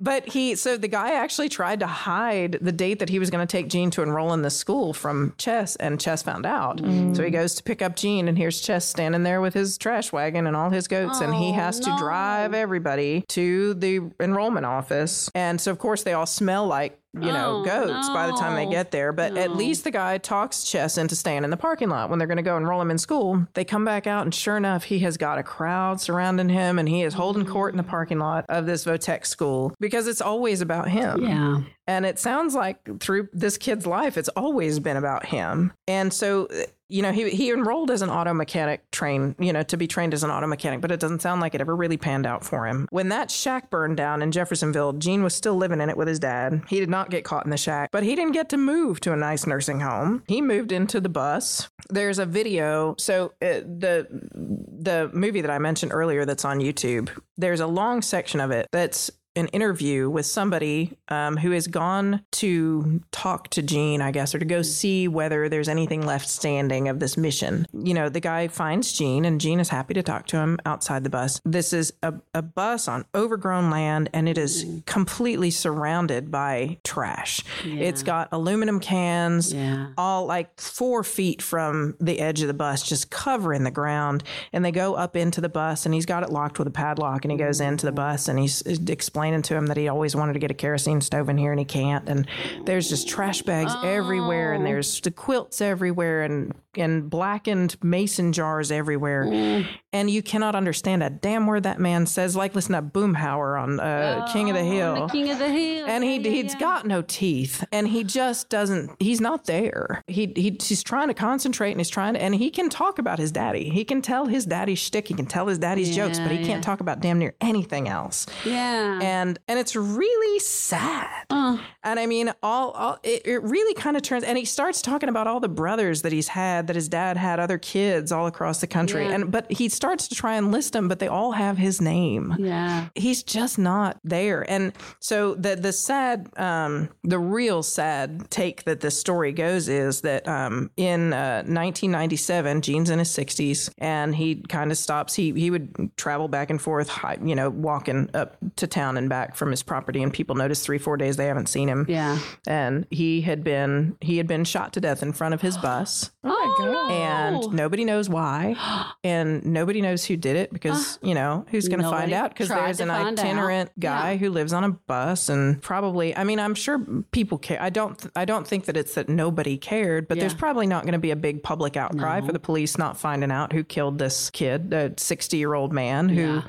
but 0.00 0.28
he, 0.28 0.54
so 0.56 0.76
the 0.76 0.88
guy 0.88 1.12
actually 1.12 1.48
tried 1.48 1.80
to 1.80 1.86
hide 1.86 2.58
the 2.60 2.72
date 2.72 2.98
that 2.98 3.08
he 3.08 3.18
was 3.18 3.30
going 3.30 3.46
to 3.46 3.50
take 3.50 3.68
Gene 3.68 3.90
to 3.92 4.02
enroll 4.02 4.32
in 4.32 4.42
the 4.42 4.50
school 4.50 4.92
from 4.92 5.34
Chess, 5.38 5.76
and 5.76 6.00
Chess 6.00 6.22
found 6.22 6.46
out. 6.46 6.78
So 6.78 6.84
he 6.84 6.90
mm. 6.90 7.32
goes 7.32 7.54
to 7.54 7.62
pick 7.62 7.82
up 7.82 7.96
Gene, 7.96 8.28
and 8.28 8.36
here's 8.36 8.60
Chess 8.60 8.84
standing 8.84 9.22
there 9.22 9.40
with 9.40 9.54
his 9.54 9.78
trash 9.78 10.12
wagon 10.12 10.46
and 10.46 10.56
all 10.56 10.70
his 10.70 10.88
goats, 10.88 11.20
and 11.20 11.34
he 11.34 11.52
has 11.52 11.80
to 11.80 11.90
oh, 11.92 11.98
drive 11.98 12.54
everybody 12.54 13.24
to 13.28 13.74
the 13.74 14.00
enrollment 14.20 14.66
office. 14.66 15.30
And 15.34 15.60
so, 15.60 15.70
of 15.70 15.78
course, 15.78 16.02
they 16.02 16.12
all 16.12 16.26
smell 16.26 16.66
like 16.66 16.98
you 17.20 17.32
know, 17.32 17.46
Oh, 17.56 17.64
goats 17.64 18.08
by 18.10 18.26
the 18.26 18.32
time 18.32 18.54
they 18.54 18.66
get 18.70 18.90
there. 18.90 19.12
But 19.12 19.36
at 19.36 19.56
least 19.56 19.84
the 19.84 19.90
guy 19.90 20.18
talks 20.18 20.64
Chess 20.64 20.98
into 20.98 21.14
staying 21.16 21.44
in 21.44 21.50
the 21.50 21.56
parking 21.56 21.88
lot 21.88 22.10
when 22.10 22.18
they're 22.18 22.28
going 22.28 22.36
to 22.36 22.42
go 22.42 22.56
enroll 22.56 22.80
him 22.80 22.90
in 22.90 22.98
school. 22.98 23.46
They 23.54 23.64
come 23.64 23.84
back 23.84 24.06
out, 24.06 24.24
and 24.24 24.34
sure 24.34 24.56
enough, 24.56 24.84
he 24.84 24.98
has 25.00 25.16
got 25.16 25.38
a 25.38 25.42
crowd 25.42 26.00
surrounding 26.00 26.48
him, 26.48 26.78
and 26.78 26.88
he 26.88 27.02
is 27.02 27.14
holding 27.14 27.46
court 27.46 27.72
in 27.72 27.76
the 27.76 27.82
parking 27.82 28.18
lot 28.18 28.44
of 28.48 28.66
this 28.66 28.84
Votech 28.84 29.26
school 29.26 29.74
because 29.80 30.06
it's 30.06 30.20
always 30.20 30.60
about 30.60 30.88
him. 30.88 31.22
Yeah. 31.22 31.60
And 31.86 32.04
it 32.04 32.18
sounds 32.18 32.54
like 32.54 33.00
through 33.00 33.28
this 33.32 33.56
kid's 33.58 33.86
life, 33.86 34.16
it's 34.16 34.28
always 34.30 34.80
been 34.80 34.96
about 34.96 35.26
him. 35.26 35.72
And 35.86 36.12
so, 36.12 36.48
you 36.88 37.02
know, 37.02 37.12
he, 37.12 37.30
he 37.30 37.50
enrolled 37.50 37.90
as 37.90 38.02
an 38.02 38.10
auto 38.10 38.32
mechanic 38.32 38.90
train, 38.90 39.34
you 39.38 39.52
know, 39.52 39.62
to 39.64 39.76
be 39.76 39.86
trained 39.86 40.14
as 40.14 40.22
an 40.22 40.30
auto 40.30 40.46
mechanic, 40.46 40.80
but 40.80 40.90
it 40.90 41.00
doesn't 41.00 41.22
sound 41.22 41.40
like 41.40 41.54
it 41.54 41.60
ever 41.60 41.74
really 41.74 41.96
panned 41.96 42.26
out 42.26 42.44
for 42.44 42.66
him. 42.66 42.86
When 42.90 43.08
that 43.08 43.30
shack 43.30 43.70
burned 43.70 43.96
down 43.96 44.22
in 44.22 44.30
Jeffersonville, 44.32 44.94
Gene 44.94 45.22
was 45.22 45.34
still 45.34 45.56
living 45.56 45.80
in 45.80 45.90
it 45.90 45.96
with 45.96 46.08
his 46.08 46.18
dad. 46.18 46.62
He 46.68 46.78
did 46.78 46.90
not 46.90 47.10
get 47.10 47.24
caught 47.24 47.44
in 47.44 47.50
the 47.50 47.56
shack, 47.56 47.90
but 47.90 48.02
he 48.02 48.14
didn't 48.14 48.32
get 48.32 48.48
to 48.50 48.56
move 48.56 49.00
to 49.00 49.12
a 49.12 49.16
nice 49.16 49.46
nursing 49.46 49.80
home. 49.80 50.22
He 50.28 50.40
moved 50.40 50.72
into 50.72 51.00
the 51.00 51.08
bus. 51.08 51.68
There's 51.88 52.18
a 52.18 52.26
video. 52.26 52.94
So 52.98 53.32
uh, 53.42 53.60
the 53.64 54.06
the 54.32 55.10
movie 55.12 55.40
that 55.40 55.50
I 55.50 55.58
mentioned 55.58 55.92
earlier 55.92 56.24
that's 56.24 56.44
on 56.44 56.58
YouTube, 56.58 57.10
there's 57.36 57.60
a 57.60 57.66
long 57.66 58.02
section 58.02 58.40
of 58.40 58.50
it 58.50 58.68
that's 58.72 59.10
an 59.36 59.48
interview 59.48 60.08
with 60.08 60.26
somebody 60.26 60.96
um, 61.08 61.36
who 61.36 61.50
has 61.50 61.66
gone 61.66 62.22
to 62.32 63.00
talk 63.12 63.48
to 63.50 63.62
Gene, 63.62 64.00
I 64.00 64.10
guess, 64.10 64.34
or 64.34 64.38
to 64.38 64.44
go 64.44 64.60
mm-hmm. 64.60 64.62
see 64.62 65.08
whether 65.08 65.48
there's 65.48 65.68
anything 65.68 66.04
left 66.04 66.28
standing 66.28 66.88
of 66.88 66.98
this 66.98 67.16
mission. 67.16 67.66
You 67.72 67.94
know, 67.94 68.08
the 68.08 68.20
guy 68.20 68.48
finds 68.48 68.92
Gene, 68.92 69.24
and 69.24 69.40
Gene 69.40 69.60
is 69.60 69.68
happy 69.68 69.94
to 69.94 70.02
talk 70.02 70.26
to 70.28 70.38
him 70.38 70.58
outside 70.64 71.04
the 71.04 71.10
bus. 71.10 71.40
This 71.44 71.72
is 71.72 71.92
a, 72.02 72.14
a 72.34 72.42
bus 72.42 72.88
on 72.88 73.04
overgrown 73.14 73.70
land, 73.70 74.08
and 74.12 74.28
it 74.28 74.38
is 74.38 74.64
mm-hmm. 74.64 74.78
completely 74.86 75.50
surrounded 75.50 76.30
by 76.30 76.78
trash. 76.84 77.42
It's 77.64 78.02
got 78.02 78.28
aluminum 78.32 78.80
cans, 78.80 79.52
Yeah. 79.52 79.88
all 79.98 80.26
like 80.26 80.58
four 80.60 81.04
feet 81.04 81.42
from 81.42 81.94
the 82.00 82.20
edge 82.20 82.40
of 82.40 82.48
the 82.48 82.54
bus, 82.54 82.82
just 82.82 83.10
covering 83.10 83.64
the 83.64 83.70
ground. 83.70 84.24
And 84.52 84.64
they 84.64 84.72
go 84.72 84.94
up 84.94 85.16
into 85.16 85.40
the 85.40 85.48
bus, 85.48 85.84
and 85.84 85.94
he's 85.94 86.06
got 86.06 86.22
it 86.22 86.30
locked 86.30 86.58
with 86.58 86.68
a 86.68 86.70
padlock. 86.72 87.24
And 87.24 87.32
he 87.32 87.38
goes 87.38 87.60
mm-hmm. 87.60 87.72
into 87.72 87.86
the 87.86 87.92
bus, 87.92 88.28
and 88.28 88.38
he's 88.38 88.62
explaining 88.62 89.25
to 89.42 89.54
him 89.56 89.66
that 89.66 89.76
he 89.76 89.88
always 89.88 90.14
wanted 90.16 90.32
to 90.34 90.38
get 90.38 90.50
a 90.50 90.54
kerosene 90.54 91.00
stove 91.00 91.28
in 91.28 91.36
here, 91.38 91.50
and 91.52 91.58
he 91.58 91.64
can't. 91.64 92.08
And 92.08 92.26
there's 92.64 92.88
just 92.88 93.08
trash 93.08 93.42
bags 93.42 93.72
everywhere, 93.84 94.52
and 94.52 94.64
there's 94.66 95.00
the 95.00 95.10
quilts 95.10 95.60
everywhere, 95.60 96.22
and 96.22 96.54
and 96.78 97.08
blackened 97.08 97.74
mason 97.82 98.32
jars 98.34 98.70
everywhere. 98.70 99.64
And 99.94 100.10
you 100.10 100.22
cannot 100.22 100.54
understand 100.54 101.02
a 101.02 101.08
damn 101.08 101.46
word 101.46 101.62
that 101.62 101.80
man 101.80 102.04
says. 102.04 102.36
Like 102.36 102.54
listen 102.54 102.74
to 102.74 102.82
Boomhauer 102.82 103.58
on 103.60 103.80
uh, 103.80 104.28
King 104.30 104.50
of 104.50 104.56
the 104.56 104.62
Hill 104.62 105.06
The 105.06 105.12
King 105.12 105.30
of 105.30 105.38
the 105.38 105.48
Hill. 105.48 105.86
and 105.86 106.04
he 106.04 106.16
Yeah, 106.16 106.20
yeah, 106.28 106.42
he's 106.42 106.52
yeah. 106.52 106.60
got 106.60 106.86
no 106.86 107.00
teeth 107.00 107.64
and 107.72 107.88
he 107.88 108.04
just 108.04 108.50
doesn't 108.50 108.90
he's 109.00 109.22
not 109.22 109.46
there 109.46 110.02
he, 110.06 110.30
he 110.36 110.58
he's 110.62 110.82
trying 110.82 111.08
to 111.08 111.14
concentrate 111.14 111.70
and 111.70 111.80
he's 111.80 111.88
trying 111.88 112.12
to 112.12 112.20
and 112.22 112.34
he 112.34 112.50
can 112.50 112.68
talk 112.68 112.98
about 112.98 113.18
his 113.18 113.32
daddy 113.32 113.70
he 113.70 113.84
can 113.84 114.02
tell 114.02 114.26
his 114.26 114.44
daddy's 114.44 114.78
shtick 114.78 115.08
he 115.08 115.14
can 115.14 115.24
tell 115.26 115.46
his 115.46 115.56
daddy's 115.58 115.94
jokes 115.96 116.18
but 116.18 116.30
he 116.30 116.38
Yeah, 116.40 116.46
can't 116.46 116.64
talk 116.64 116.80
about 116.80 117.00
damn 117.00 117.18
near 117.18 117.34
anything 117.40 117.88
else 117.88 118.26
Yeah. 118.44 118.98
and 119.00 119.15
and 119.16 119.38
and 119.48 119.58
it's 119.58 119.74
really 119.76 120.38
sad 120.40 121.24
Uh. 121.30 121.58
and 121.84 121.98
i 121.98 122.06
mean 122.06 122.32
all, 122.42 122.70
all 122.72 122.98
it, 123.02 123.22
it 123.26 123.42
really 123.42 123.74
kind 123.74 123.96
of 123.96 124.02
turns 124.02 124.24
and 124.24 124.36
he 124.38 124.44
starts 124.44 124.82
talking 124.82 125.08
about 125.08 125.26
all 125.26 125.40
the 125.40 125.48
brothers 125.48 126.02
that 126.02 126.12
he's 126.12 126.28
had 126.28 126.66
that 126.66 126.76
his 126.76 126.88
dad 126.88 127.16
had 127.16 127.40
other 127.40 127.58
kids 127.58 128.12
all 128.12 128.26
across 128.26 128.60
the 128.60 128.66
country 128.66 129.04
Yeah. 129.04 129.12
and 129.14 129.30
but 129.30 129.50
he 129.50 129.68
starts 129.68 130.08
to 130.08 130.14
try 130.14 130.34
and 130.36 130.52
list 130.52 130.72
them 130.72 130.88
but 130.88 130.98
they 130.98 131.08
all 131.08 131.32
have 131.32 131.56
his 131.58 131.80
name 131.80 132.34
yeah. 132.38 132.88
he's 132.94 133.22
just 133.22 133.58
not 133.58 133.98
there 134.04 134.48
and 134.50 134.72
so 135.00 135.34
the 135.34 135.56
the 135.56 135.72
sad 135.72 136.28
um 136.36 136.88
the 137.04 137.18
real 137.18 137.62
sad 137.62 138.30
take 138.30 138.64
that 138.64 138.80
this 138.80 138.98
story 138.98 139.32
goes 139.32 139.68
is 139.68 140.00
that 140.02 140.26
um 140.28 140.70
in 140.76 141.12
uh, 141.12 141.42
1997 141.46 142.62
gene's 142.62 142.90
in 142.90 142.98
his 142.98 143.08
60s 143.10 143.70
and 143.78 144.14
he 144.14 144.36
kind 144.48 144.70
of 144.70 144.78
stops 144.78 145.14
he 145.14 145.32
he 145.32 145.50
would 145.50 145.90
travel 145.96 146.28
back 146.28 146.50
and 146.50 146.60
forth 146.60 146.90
you 147.22 147.34
know 147.34 147.50
walking 147.50 148.08
up 148.14 148.36
to 148.56 148.66
town 148.66 148.96
in 148.96 149.05
back 149.08 149.36
from 149.36 149.50
his 149.50 149.62
property, 149.62 150.02
and 150.02 150.12
people 150.12 150.34
noticed 150.36 150.64
three, 150.64 150.78
four 150.78 150.96
days 150.96 151.16
they 151.16 151.26
haven't 151.26 151.48
seen 151.48 151.68
him. 151.68 151.86
Yeah. 151.88 152.18
and 152.46 152.86
he 152.90 153.20
had 153.22 153.42
been 153.44 153.96
he 154.00 154.16
had 154.18 154.26
been 154.26 154.44
shot 154.44 154.72
to 154.74 154.80
death 154.80 155.02
in 155.02 155.12
front 155.12 155.34
of 155.34 155.40
his 155.40 155.56
bus, 155.58 156.10
Oh, 156.24 156.88
and 156.90 157.52
nobody 157.54 157.84
knows 157.84 158.08
why, 158.08 158.56
and 159.04 159.44
nobody 159.44 159.80
knows 159.80 160.04
who 160.04 160.16
did 160.16 160.36
it 160.36 160.52
because 160.52 160.98
ah. 161.02 161.06
you 161.06 161.14
know 161.14 161.44
who's 161.50 161.68
going 161.68 161.80
to 161.80 161.84
find 161.88 162.10
Nobody 162.10 162.14
out 162.14 162.30
because 162.30 162.48
tried 162.48 162.66
there's 162.66 162.76
to 162.78 162.82
an 162.84 162.88
find 162.88 163.18
out. 163.18 163.24
itinerant 163.24 163.70
guy 163.78 164.12
Yeah. 164.12 164.18
who 164.18 164.30
lives 164.30 164.52
on 164.52 164.64
a 164.64 164.70
bus, 164.70 165.28
and 165.28 165.60
probably 165.62 166.16
I 166.16 166.24
mean 166.24 166.38
I'm 166.38 166.54
sure 166.54 166.78
people 167.12 167.38
care. 167.38 167.60
I 167.60 167.70
don't 167.70 167.98
th- 167.98 168.12
I 168.16 168.24
don't 168.24 168.46
think 168.46 168.64
that 168.66 168.76
it's 168.76 168.94
that 168.94 169.08
nobody 169.08 169.56
cared, 169.56 170.08
but 170.08 170.18
there's 170.18 170.32
Yeah. 170.32 170.38
probably 170.38 170.66
not 170.66 170.82
going 170.84 170.92
to 170.92 170.98
be 170.98 171.10
a 171.10 171.16
big 171.16 171.42
public 171.42 171.76
outcry 171.76 172.20
for 172.20 172.32
the 172.32 172.38
police 172.38 172.76
not 172.78 172.96
finding 172.98 173.30
out 173.30 173.52
who 173.52 173.62
killed 173.64 173.98
this 173.98 174.30
kid, 174.30 174.72
a 174.72 174.92
60 174.96 175.36
year 175.36 175.54
old 175.54 175.72
man 175.72 176.08
who 176.08 176.20
Yeah. 176.20 176.42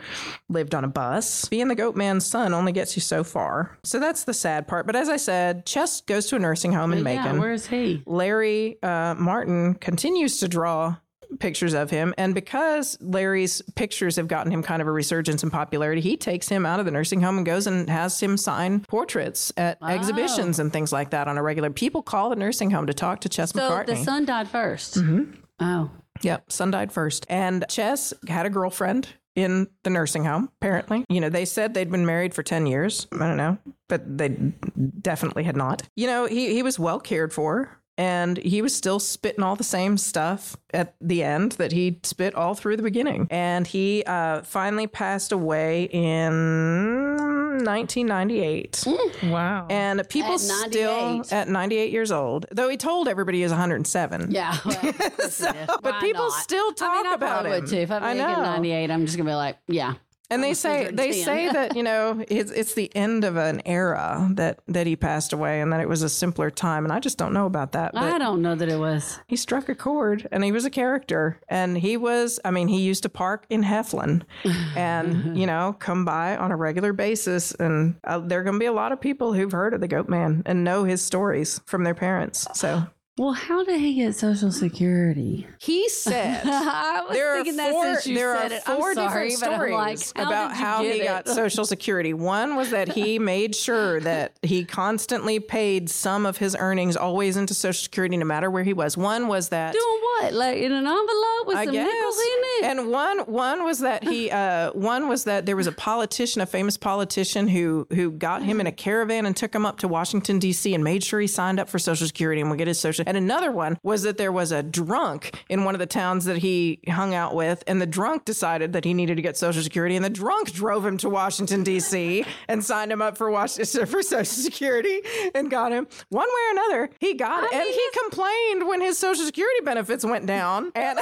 lived 0.50 0.74
on 0.76 0.84
a 0.84 0.88
bus. 0.88 1.46
Being 1.46 1.68
the 1.68 1.76
goat 1.76 1.96
man's 1.96 2.26
son 2.26 2.47
only 2.53 2.72
gets 2.72 2.95
you 2.95 3.02
so 3.02 3.24
far. 3.24 3.78
So 3.84 3.99
that's 3.99 4.24
the 4.24 4.34
sad 4.34 4.68
part. 4.68 4.86
But 4.86 4.95
as 4.95 5.10
I 5.10 5.18
said, 5.18 5.65
Chess 5.65 6.02
goes 6.02 6.28
to 6.28 6.36
a 6.36 6.40
nursing 6.40 6.74
home 6.74 6.91
in 6.91 6.99
yeah. 6.99 7.03
Macon. 7.03 7.40
Where 7.40 7.52
is 7.53 7.68
he? 7.68 8.03
Larry 8.06 8.82
uh, 8.84 9.15
Martin 9.15 9.76
continues 9.76 10.40
to 10.40 10.48
draw 10.48 10.95
pictures 11.40 11.74
of 11.74 11.90
him. 11.90 12.14
And 12.18 12.34
because 12.34 12.98
Larry's 13.02 13.61
pictures 13.76 14.15
have 14.15 14.30
gotten 14.30 14.49
him 14.52 14.64
kind 14.64 14.82
of 14.82 14.88
a 14.88 14.91
resurgence 14.91 15.44
in 15.44 15.49
popularity, 15.49 15.99
he 15.99 16.15
takes 16.15 16.48
him 16.48 16.65
out 16.65 16.80
of 16.80 16.86
the 16.86 16.91
nursing 16.91 17.19
home 17.19 17.36
and 17.38 17.45
goes 17.45 17.68
and 17.68 17.90
has 17.90 18.18
him 18.19 18.38
sign 18.38 18.80
portraits 18.88 19.52
at 19.57 19.78
exhibitions 19.84 20.57
and 20.60 20.72
things 20.72 20.94
like 20.94 21.10
that 21.10 21.28
on 21.28 21.38
a 21.38 21.44
regular. 21.44 21.69
People 21.69 22.02
call 22.02 22.30
the 22.30 22.38
nursing 22.38 22.72
home 22.72 22.88
to 22.88 22.94
talk 22.94 23.19
to 23.22 23.30
Chess 23.30 23.52
So 23.52 23.60
McCartney. 23.60 23.86
the 23.88 23.95
son 23.98 24.24
died 24.26 24.48
1st 24.48 24.98
Mm-hmm. 25.03 25.32
Oh. 25.60 25.91
Yep, 26.22 26.52
son 26.52 26.72
died 26.72 26.91
first. 26.94 27.26
And 27.30 27.65
Chess 27.69 28.14
had 28.28 28.45
a 28.45 28.49
girlfriend 28.49 29.10
in 29.38 29.68
the 29.84 29.90
nursing 29.90 30.26
home, 30.26 30.50
apparently. 30.60 31.06
You 31.08 31.22
know, 31.22 31.30
they 31.30 31.46
said 31.46 31.74
they'd 31.74 31.92
been 31.92 32.08
married 32.08 32.34
for 32.34 32.44
10 32.44 32.66
years. 32.66 33.08
I 33.14 33.20
don't 33.20 33.38
know, 33.38 33.60
but 33.88 34.18
they 34.18 34.30
definitely 34.30 35.44
had 35.44 35.56
not. 35.56 35.84
You 35.96 36.08
know, 36.08 36.26
he, 36.26 36.54
he 36.54 36.64
was 36.64 36.78
well 36.78 37.00
cared 37.00 37.32
for. 37.32 37.80
And 38.00 38.38
he 38.38 38.62
was 38.62 38.76
still 38.76 39.00
spitting 39.00 39.44
all 39.44 39.56
the 39.56 39.64
same 39.64 39.98
stuff 39.98 40.56
at 40.72 40.94
the 41.02 41.24
end 41.24 41.54
that 41.54 41.72
he 41.72 42.00
spit 42.04 42.36
all 42.36 42.54
through 42.54 42.78
the 42.78 42.84
beginning. 42.84 43.28
And 43.32 43.66
he 43.66 44.04
uh, 44.06 44.44
finally 44.44 44.86
passed 44.86 45.32
away 45.32 45.86
in 45.86 47.18
1998. 47.64 48.84
Wow. 49.32 49.68
And 49.70 50.08
people 50.10 50.34
At 50.34 50.40
still, 50.40 51.24
at 51.32 51.48
98 51.48 51.92
years 51.92 52.12
old, 52.12 52.46
though 52.52 52.70
he 52.70 52.78
told 52.78 53.08
everybody 53.08 53.38
he 53.40 53.44
was 53.44 53.52
107. 53.52 54.32
Yeah. 54.32 54.58
Well, 54.66 54.76
of 54.88 54.98
course 54.98 55.42
it 55.42 55.56
is. 55.56 55.68
But 55.82 56.00
people 56.02 56.28
not? 56.30 56.42
still 56.44 56.74
talk 56.74 56.94
I 56.94 56.98
mean, 57.04 57.12
I 57.12 57.14
about 57.16 57.46
it. 57.46 57.50
would 57.50 57.68
too. 57.68 57.78
If 57.78 57.92
I'm 57.92 58.04
I 58.04 58.14
making 58.14 58.34
know. 58.36 58.42
98, 58.44 58.92
I'm 58.92 59.06
just 59.06 59.18
going 59.18 59.26
to 59.26 59.32
be 59.32 59.36
like, 59.36 59.58
yeah. 59.68 59.94
And 60.30 60.44
they 60.44 60.54
say 60.54 60.91
they 60.91 61.12
say 61.12 61.49
that 61.52 61.76
you 61.76 61.84
know 61.84 62.24
it's 62.28 62.52
it's 62.52 62.74
the 62.74 62.94
end 62.95 63.24
of 63.24 63.38
an 63.38 63.62
era 63.66 64.30
that 64.34 64.60
that 64.68 64.88
he 64.88 64.95
passed 64.95 65.34
away, 65.34 65.62
and 65.62 65.72
that 65.72 65.80
it 65.80 65.88
was 65.88 66.04
a 66.04 66.10
simpler 66.10 66.49
time. 66.52 66.84
And 66.84 66.91
I 66.91 66.99
just 66.99 67.18
don't 67.18 67.34
know 67.34 67.45
about 67.45 67.72
that. 67.72 67.91
I 67.95 68.18
don't 68.18 68.41
know 68.41 68.56
that 68.56 68.70
it 68.70 68.80
was. 68.80 69.20
he 69.28 69.36
struck 69.36 69.70
a 69.70 69.76
chord, 69.76 70.28
and 70.32 70.44
he 70.44 70.52
was 70.52 70.66
a 70.66 70.70
character, 70.70 71.40
and 71.48 71.78
he 71.78 71.98
was. 71.98 72.40
I 72.44 72.52
mean, 72.52 72.68
he 72.68 72.82
used 72.82 73.04
to 73.04 73.10
park 73.10 73.45
in 73.49 73.64
Heflin, 73.64 74.24
and 74.76 75.38
you 75.38 75.45
know 75.45 75.76
come 75.80 76.06
by 76.06 76.36
on 76.36 76.52
a 76.52 76.58
regular 76.58 76.94
basis, 76.94 77.52
and 77.54 77.95
uh, 78.04 78.20
there 78.20 78.40
are 78.40 78.44
going 78.44 78.56
to 78.56 78.60
be 78.60 78.66
a 78.66 78.74
lot 78.74 78.91
of 78.91 78.99
people 78.99 79.34
who've 79.34 79.52
heard 79.52 79.74
of 79.74 79.82
the 79.82 79.88
Goat 79.88 80.10
Man 80.10 80.44
and 80.45 80.64
know 80.64 80.84
his 80.84 81.02
stories 81.02 81.62
from 81.66 81.84
their 81.84 81.95
parents. 81.95 82.48
So 82.54 82.88
Well, 83.18 83.34
how 83.34 83.64
did 83.64 83.80
he 83.80 83.95
get 83.95 84.15
Social 84.15 84.52
Security? 84.52 85.48
he 85.60 85.89
said. 85.89 86.41
I 86.45 87.03
was 87.07 87.18
there 87.18 87.34
are 87.34 87.44
four, 87.44 87.84
there 87.84 87.99
said 87.99 88.52
are 88.52 88.56
it. 88.56 88.61
I'm 88.68 88.77
four 88.77 88.94
sorry, 88.94 89.30
different 89.30 89.53
stories 89.56 89.73
like, 89.73 89.99
how 90.15 90.27
about 90.27 90.56
how 90.56 90.84
he 90.84 90.99
get 90.99 91.26
got? 91.26 91.35
Social 91.35 91.65
Security. 91.65 92.14
One 92.14 92.56
was 92.56 92.69
that 92.69 92.89
he 92.89 93.18
made 93.34 93.56
sure 93.56 93.99
that 94.02 94.38
he 94.44 94.65
constantly 94.65 95.39
paid 95.39 95.89
some 95.89 96.27
of 96.27 96.38
his 96.38 96.56
earnings 96.60 96.95
always 96.95 97.38
into 97.38 97.56
Social 97.56 97.81
Security, 97.81 98.18
no 98.18 98.26
matter 98.26 98.52
where 98.52 98.64
he 98.64 98.73
was. 98.73 98.95
One 98.95 99.27
was 99.27 99.49
that. 99.49 99.73
Doing 99.73 99.99
what? 100.02 100.34
Like 100.34 100.57
in 100.57 100.72
an 100.72 100.85
envelope 100.85 101.48
with 101.48 101.57
I 101.57 101.65
some 101.65 101.73
guess. 101.73 101.88
nickels 101.88 102.18
in 102.18 102.44
it? 102.44 102.64
And 102.65 102.91
one 102.91 103.19
one 103.22 103.64
was 103.64 103.80
that 103.80 104.03
he 104.03 104.30
uh, 104.31 104.72
one 104.73 105.07
was 105.07 105.23
that 105.23 105.48
there 105.48 105.56
was 105.56 105.65
a 105.65 105.72
politician, 105.72 106.44
a 106.44 106.45
famous 106.45 106.77
politician 106.77 107.48
who 107.48 107.88
who 107.91 108.11
got 108.11 108.44
him 108.44 108.61
in 108.61 108.68
a 108.68 108.72
caravan 108.72 109.26
and 109.26 109.35
took 109.35 109.56
him 109.56 109.65
up 109.65 109.80
to 109.80 109.88
Washington 109.88 110.38
D.C. 110.38 110.76
and 110.76 110.84
made 110.84 111.03
sure 111.03 111.19
he 111.19 111.27
signed 111.27 111.60
up 111.60 111.68
for 111.68 111.80
Social 111.80 112.06
Security 112.06 112.41
and 112.41 112.49
would 112.52 112.60
get 112.60 112.68
his 112.68 112.80
social. 112.80 113.07
And 113.08 113.18
another 113.18 113.52
one 113.52 113.80
was 113.84 114.04
that 114.04 114.18
there 114.18 114.32
was 114.32 114.52
a 114.52 114.62
drunk 114.62 115.44
in 115.50 115.64
one 115.64 115.74
of 115.74 115.80
the 115.80 115.86
towns 115.86 116.26
that 116.26 116.38
he 116.40 116.80
hung 116.90 117.16
out 117.16 117.34
with, 117.34 117.64
and 117.66 117.82
the 117.82 117.86
drunk 117.88 118.26
decided 118.26 118.74
that 118.74 118.84
he 118.86 118.94
needed 118.94 119.16
to 119.16 119.22
get 119.22 119.38
Social 119.38 119.64
Security, 119.64 119.96
and 119.96 120.04
the 120.06 120.10
drunk 120.10 120.52
drove 120.52 120.86
him 120.86 120.98
to 120.98 121.10
Washington 121.10 121.64
D.C. 121.64 122.26
and 122.50 122.64
signed 122.64 122.92
him 122.92 123.02
up 123.02 123.18
for 123.18 123.32
Washington 123.32 123.86
for 123.88 124.04
Social 124.04 124.26
Security 124.26 125.02
and 125.34 125.50
got 125.50 125.72
him 125.72 125.88
one 126.10 126.28
way 126.28 126.42
or 126.50 126.52
another. 126.52 126.90
He 127.00 127.14
got 127.16 127.46
it, 127.46 127.54
and 127.54 127.64
he 127.66 127.90
complained 128.02 128.68
when 128.68 128.82
his 128.82 128.98
Social 128.98 129.24
Security 129.26 129.62
benefits 129.64 130.04
went 130.06 130.26
down, 130.26 130.72
and. 130.76 131.00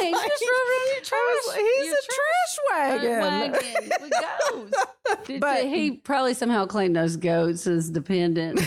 Man, 0.00 0.10
you 0.10 0.18
just 0.38 0.42
drove 0.42 1.02
trash. 1.04 1.20
was 1.46 1.54
he's 1.54 1.86
your 1.86 1.94
a 1.94 3.00
trash 3.02 3.02
wagon. 3.02 3.52
wagon 3.52 4.10
goats. 4.10 4.86
Did 5.26 5.40
But- 5.40 5.64
he 5.66 5.92
probably 5.92 6.34
somehow 6.34 6.64
claimed 6.66 6.96
those 6.96 7.16
goats 7.16 7.66
as 7.66 7.90
dependent. 7.90 8.58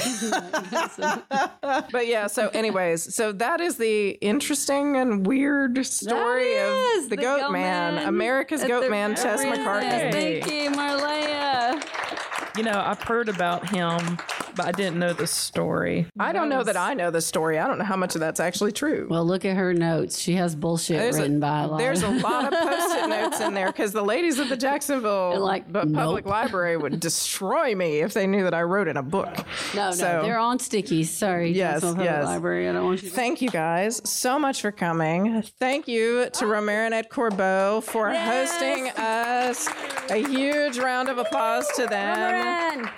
But 1.92 2.08
yeah, 2.08 2.28
so 2.28 2.45
anyways, 2.54 3.14
so 3.16 3.32
that 3.34 3.62
is 3.62 3.78
the 3.78 4.12
interesting 4.22 4.98
and 4.98 5.26
weird 5.26 5.86
story 5.86 6.58
of 6.58 7.10
the, 7.10 7.18
goat, 7.18 7.52
man, 7.52 8.08
America's 8.08 8.62
at 8.62 8.68
goat 8.68 8.84
the 8.84 8.90
man, 8.90 9.16
Chess 9.16 9.42
very 9.44 9.58
McCartney. 9.58 10.14
least. 10.14 10.48
Thank 10.48 10.52
you, 10.52 10.72
Marleah. 10.72 12.58
You 12.58 12.64
know, 12.64 12.84
I've 12.86 13.02
heard 13.02 13.28
about 13.30 13.70
him, 13.70 14.18
but 14.56 14.66
I 14.66 14.72
didn't 14.72 14.98
know 15.00 15.14
the 15.14 15.28
story. 15.28 16.08
I 16.20 16.32
don't 16.34 16.50
know 16.50 16.64
that 16.64 16.78
I 16.78 16.94
know 16.94 17.12
the 17.12 17.22
story. 17.22 17.60
I 17.60 17.68
don't 17.68 17.78
know 17.78 17.86
how 17.86 17.96
much 17.96 18.16
of 18.16 18.22
that's 18.22 18.40
actually 18.40 18.72
true. 18.72 19.08
Well, 19.10 19.26
look 19.26 19.46
at 19.46 19.56
her 19.58 19.74
notes. 19.74 20.20
She 20.20 20.34
has 20.36 20.56
bullshit 20.56 20.98
There's 20.98 21.18
written 21.18 21.38
a, 21.38 21.40
by 21.40 21.62
a 21.62 21.68
lot. 21.68 21.78
there's 21.78 22.04
a 22.04 22.10
lot 22.10 22.54
of 22.54 22.60
post-it 22.70 23.10
notes 23.10 23.40
in 23.42 23.54
there 23.54 23.68
because 23.68 23.92
the 23.92 24.04
ladies 24.04 24.40
at 24.40 24.50
the 24.50 24.58
Jacksonville 24.58 25.40
like, 25.40 25.72
Bu- 25.72 25.92
Public. 25.94 26.26
Library 26.26 26.78
would 26.78 27.00
destroy 27.10 27.76
me 27.76 28.00
if 28.00 28.14
they 28.14 28.28
knew 28.28 28.44
that 28.44 28.54
I 28.54 28.64
wrote 28.64 28.88
in 28.88 28.98
a 28.98 29.04
book. 29.04 29.36
no, 29.76 29.86
no, 29.88 29.92
so- 29.92 30.22
they're 30.24 30.38
on 30.40 30.58
stickies. 30.60 31.06
Sorry, 31.08 31.52
Yes, 31.52 31.82
Jacksonville 31.82 31.96
Public 31.96 32.06
yes. 32.12 32.26
Library. 32.26 32.70
I 32.70 32.74
don't 32.74 32.86
want 32.86 33.04
you. 33.04 33.10
To- 33.10 33.16
Thank 33.16 33.42
you 33.42 33.50
guys 33.50 34.02
so 34.10 34.40
much 34.40 34.62
for 34.62 34.72
coming. 34.72 35.42
Thank 35.60 35.88
you 35.88 36.30
to 36.32 36.46
ah. 36.46 36.50
Romarin 36.50 36.92
et 36.92 37.10
Corbeaux 37.10 37.82
for 37.84 38.14
hosting 38.14 38.90
us. 38.98 39.68
A 40.10 40.18
huge 40.28 40.78
round 40.78 41.10
of 41.10 41.18
applause 41.18 41.68
to 41.76 41.86
them. 41.88 42.82
Run. 42.84 42.90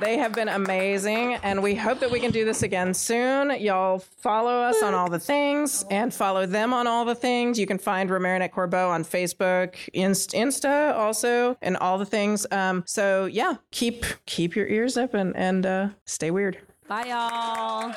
They 0.00 0.18
have 0.18 0.32
been 0.32 0.48
amazing, 0.96 1.34
and 1.42 1.62
we 1.62 1.74
hope 1.74 2.00
that 2.00 2.10
we 2.10 2.18
can 2.18 2.30
do 2.30 2.46
this 2.46 2.62
again 2.62 2.94
soon. 2.94 3.50
Y'all 3.60 3.98
follow 3.98 4.62
us 4.62 4.82
on 4.82 4.94
all 4.94 5.10
the 5.10 5.18
things 5.18 5.84
and 5.90 6.12
follow 6.12 6.46
them 6.46 6.72
on 6.72 6.86
all 6.86 7.04
the 7.04 7.14
things. 7.14 7.58
You 7.58 7.66
can 7.66 7.76
find 7.76 8.08
Romarin 8.08 8.40
et 8.40 8.50
Corbeaux 8.50 8.88
on 8.88 9.04
Facebook, 9.04 9.74
Inst- 9.92 10.32
Insta 10.32 10.94
also, 10.94 11.58
and 11.60 11.76
all 11.76 11.98
the 11.98 12.06
things. 12.06 12.46
Um, 12.50 12.82
so 12.86 13.26
yeah, 13.26 13.56
keep 13.70 14.06
keep 14.24 14.56
your 14.56 14.66
ears 14.68 14.96
open 14.96 15.34
and 15.36 15.66
uh, 15.66 15.88
stay 16.06 16.30
weird. 16.30 16.58
Bye, 16.88 17.08
y'all. 17.08 17.94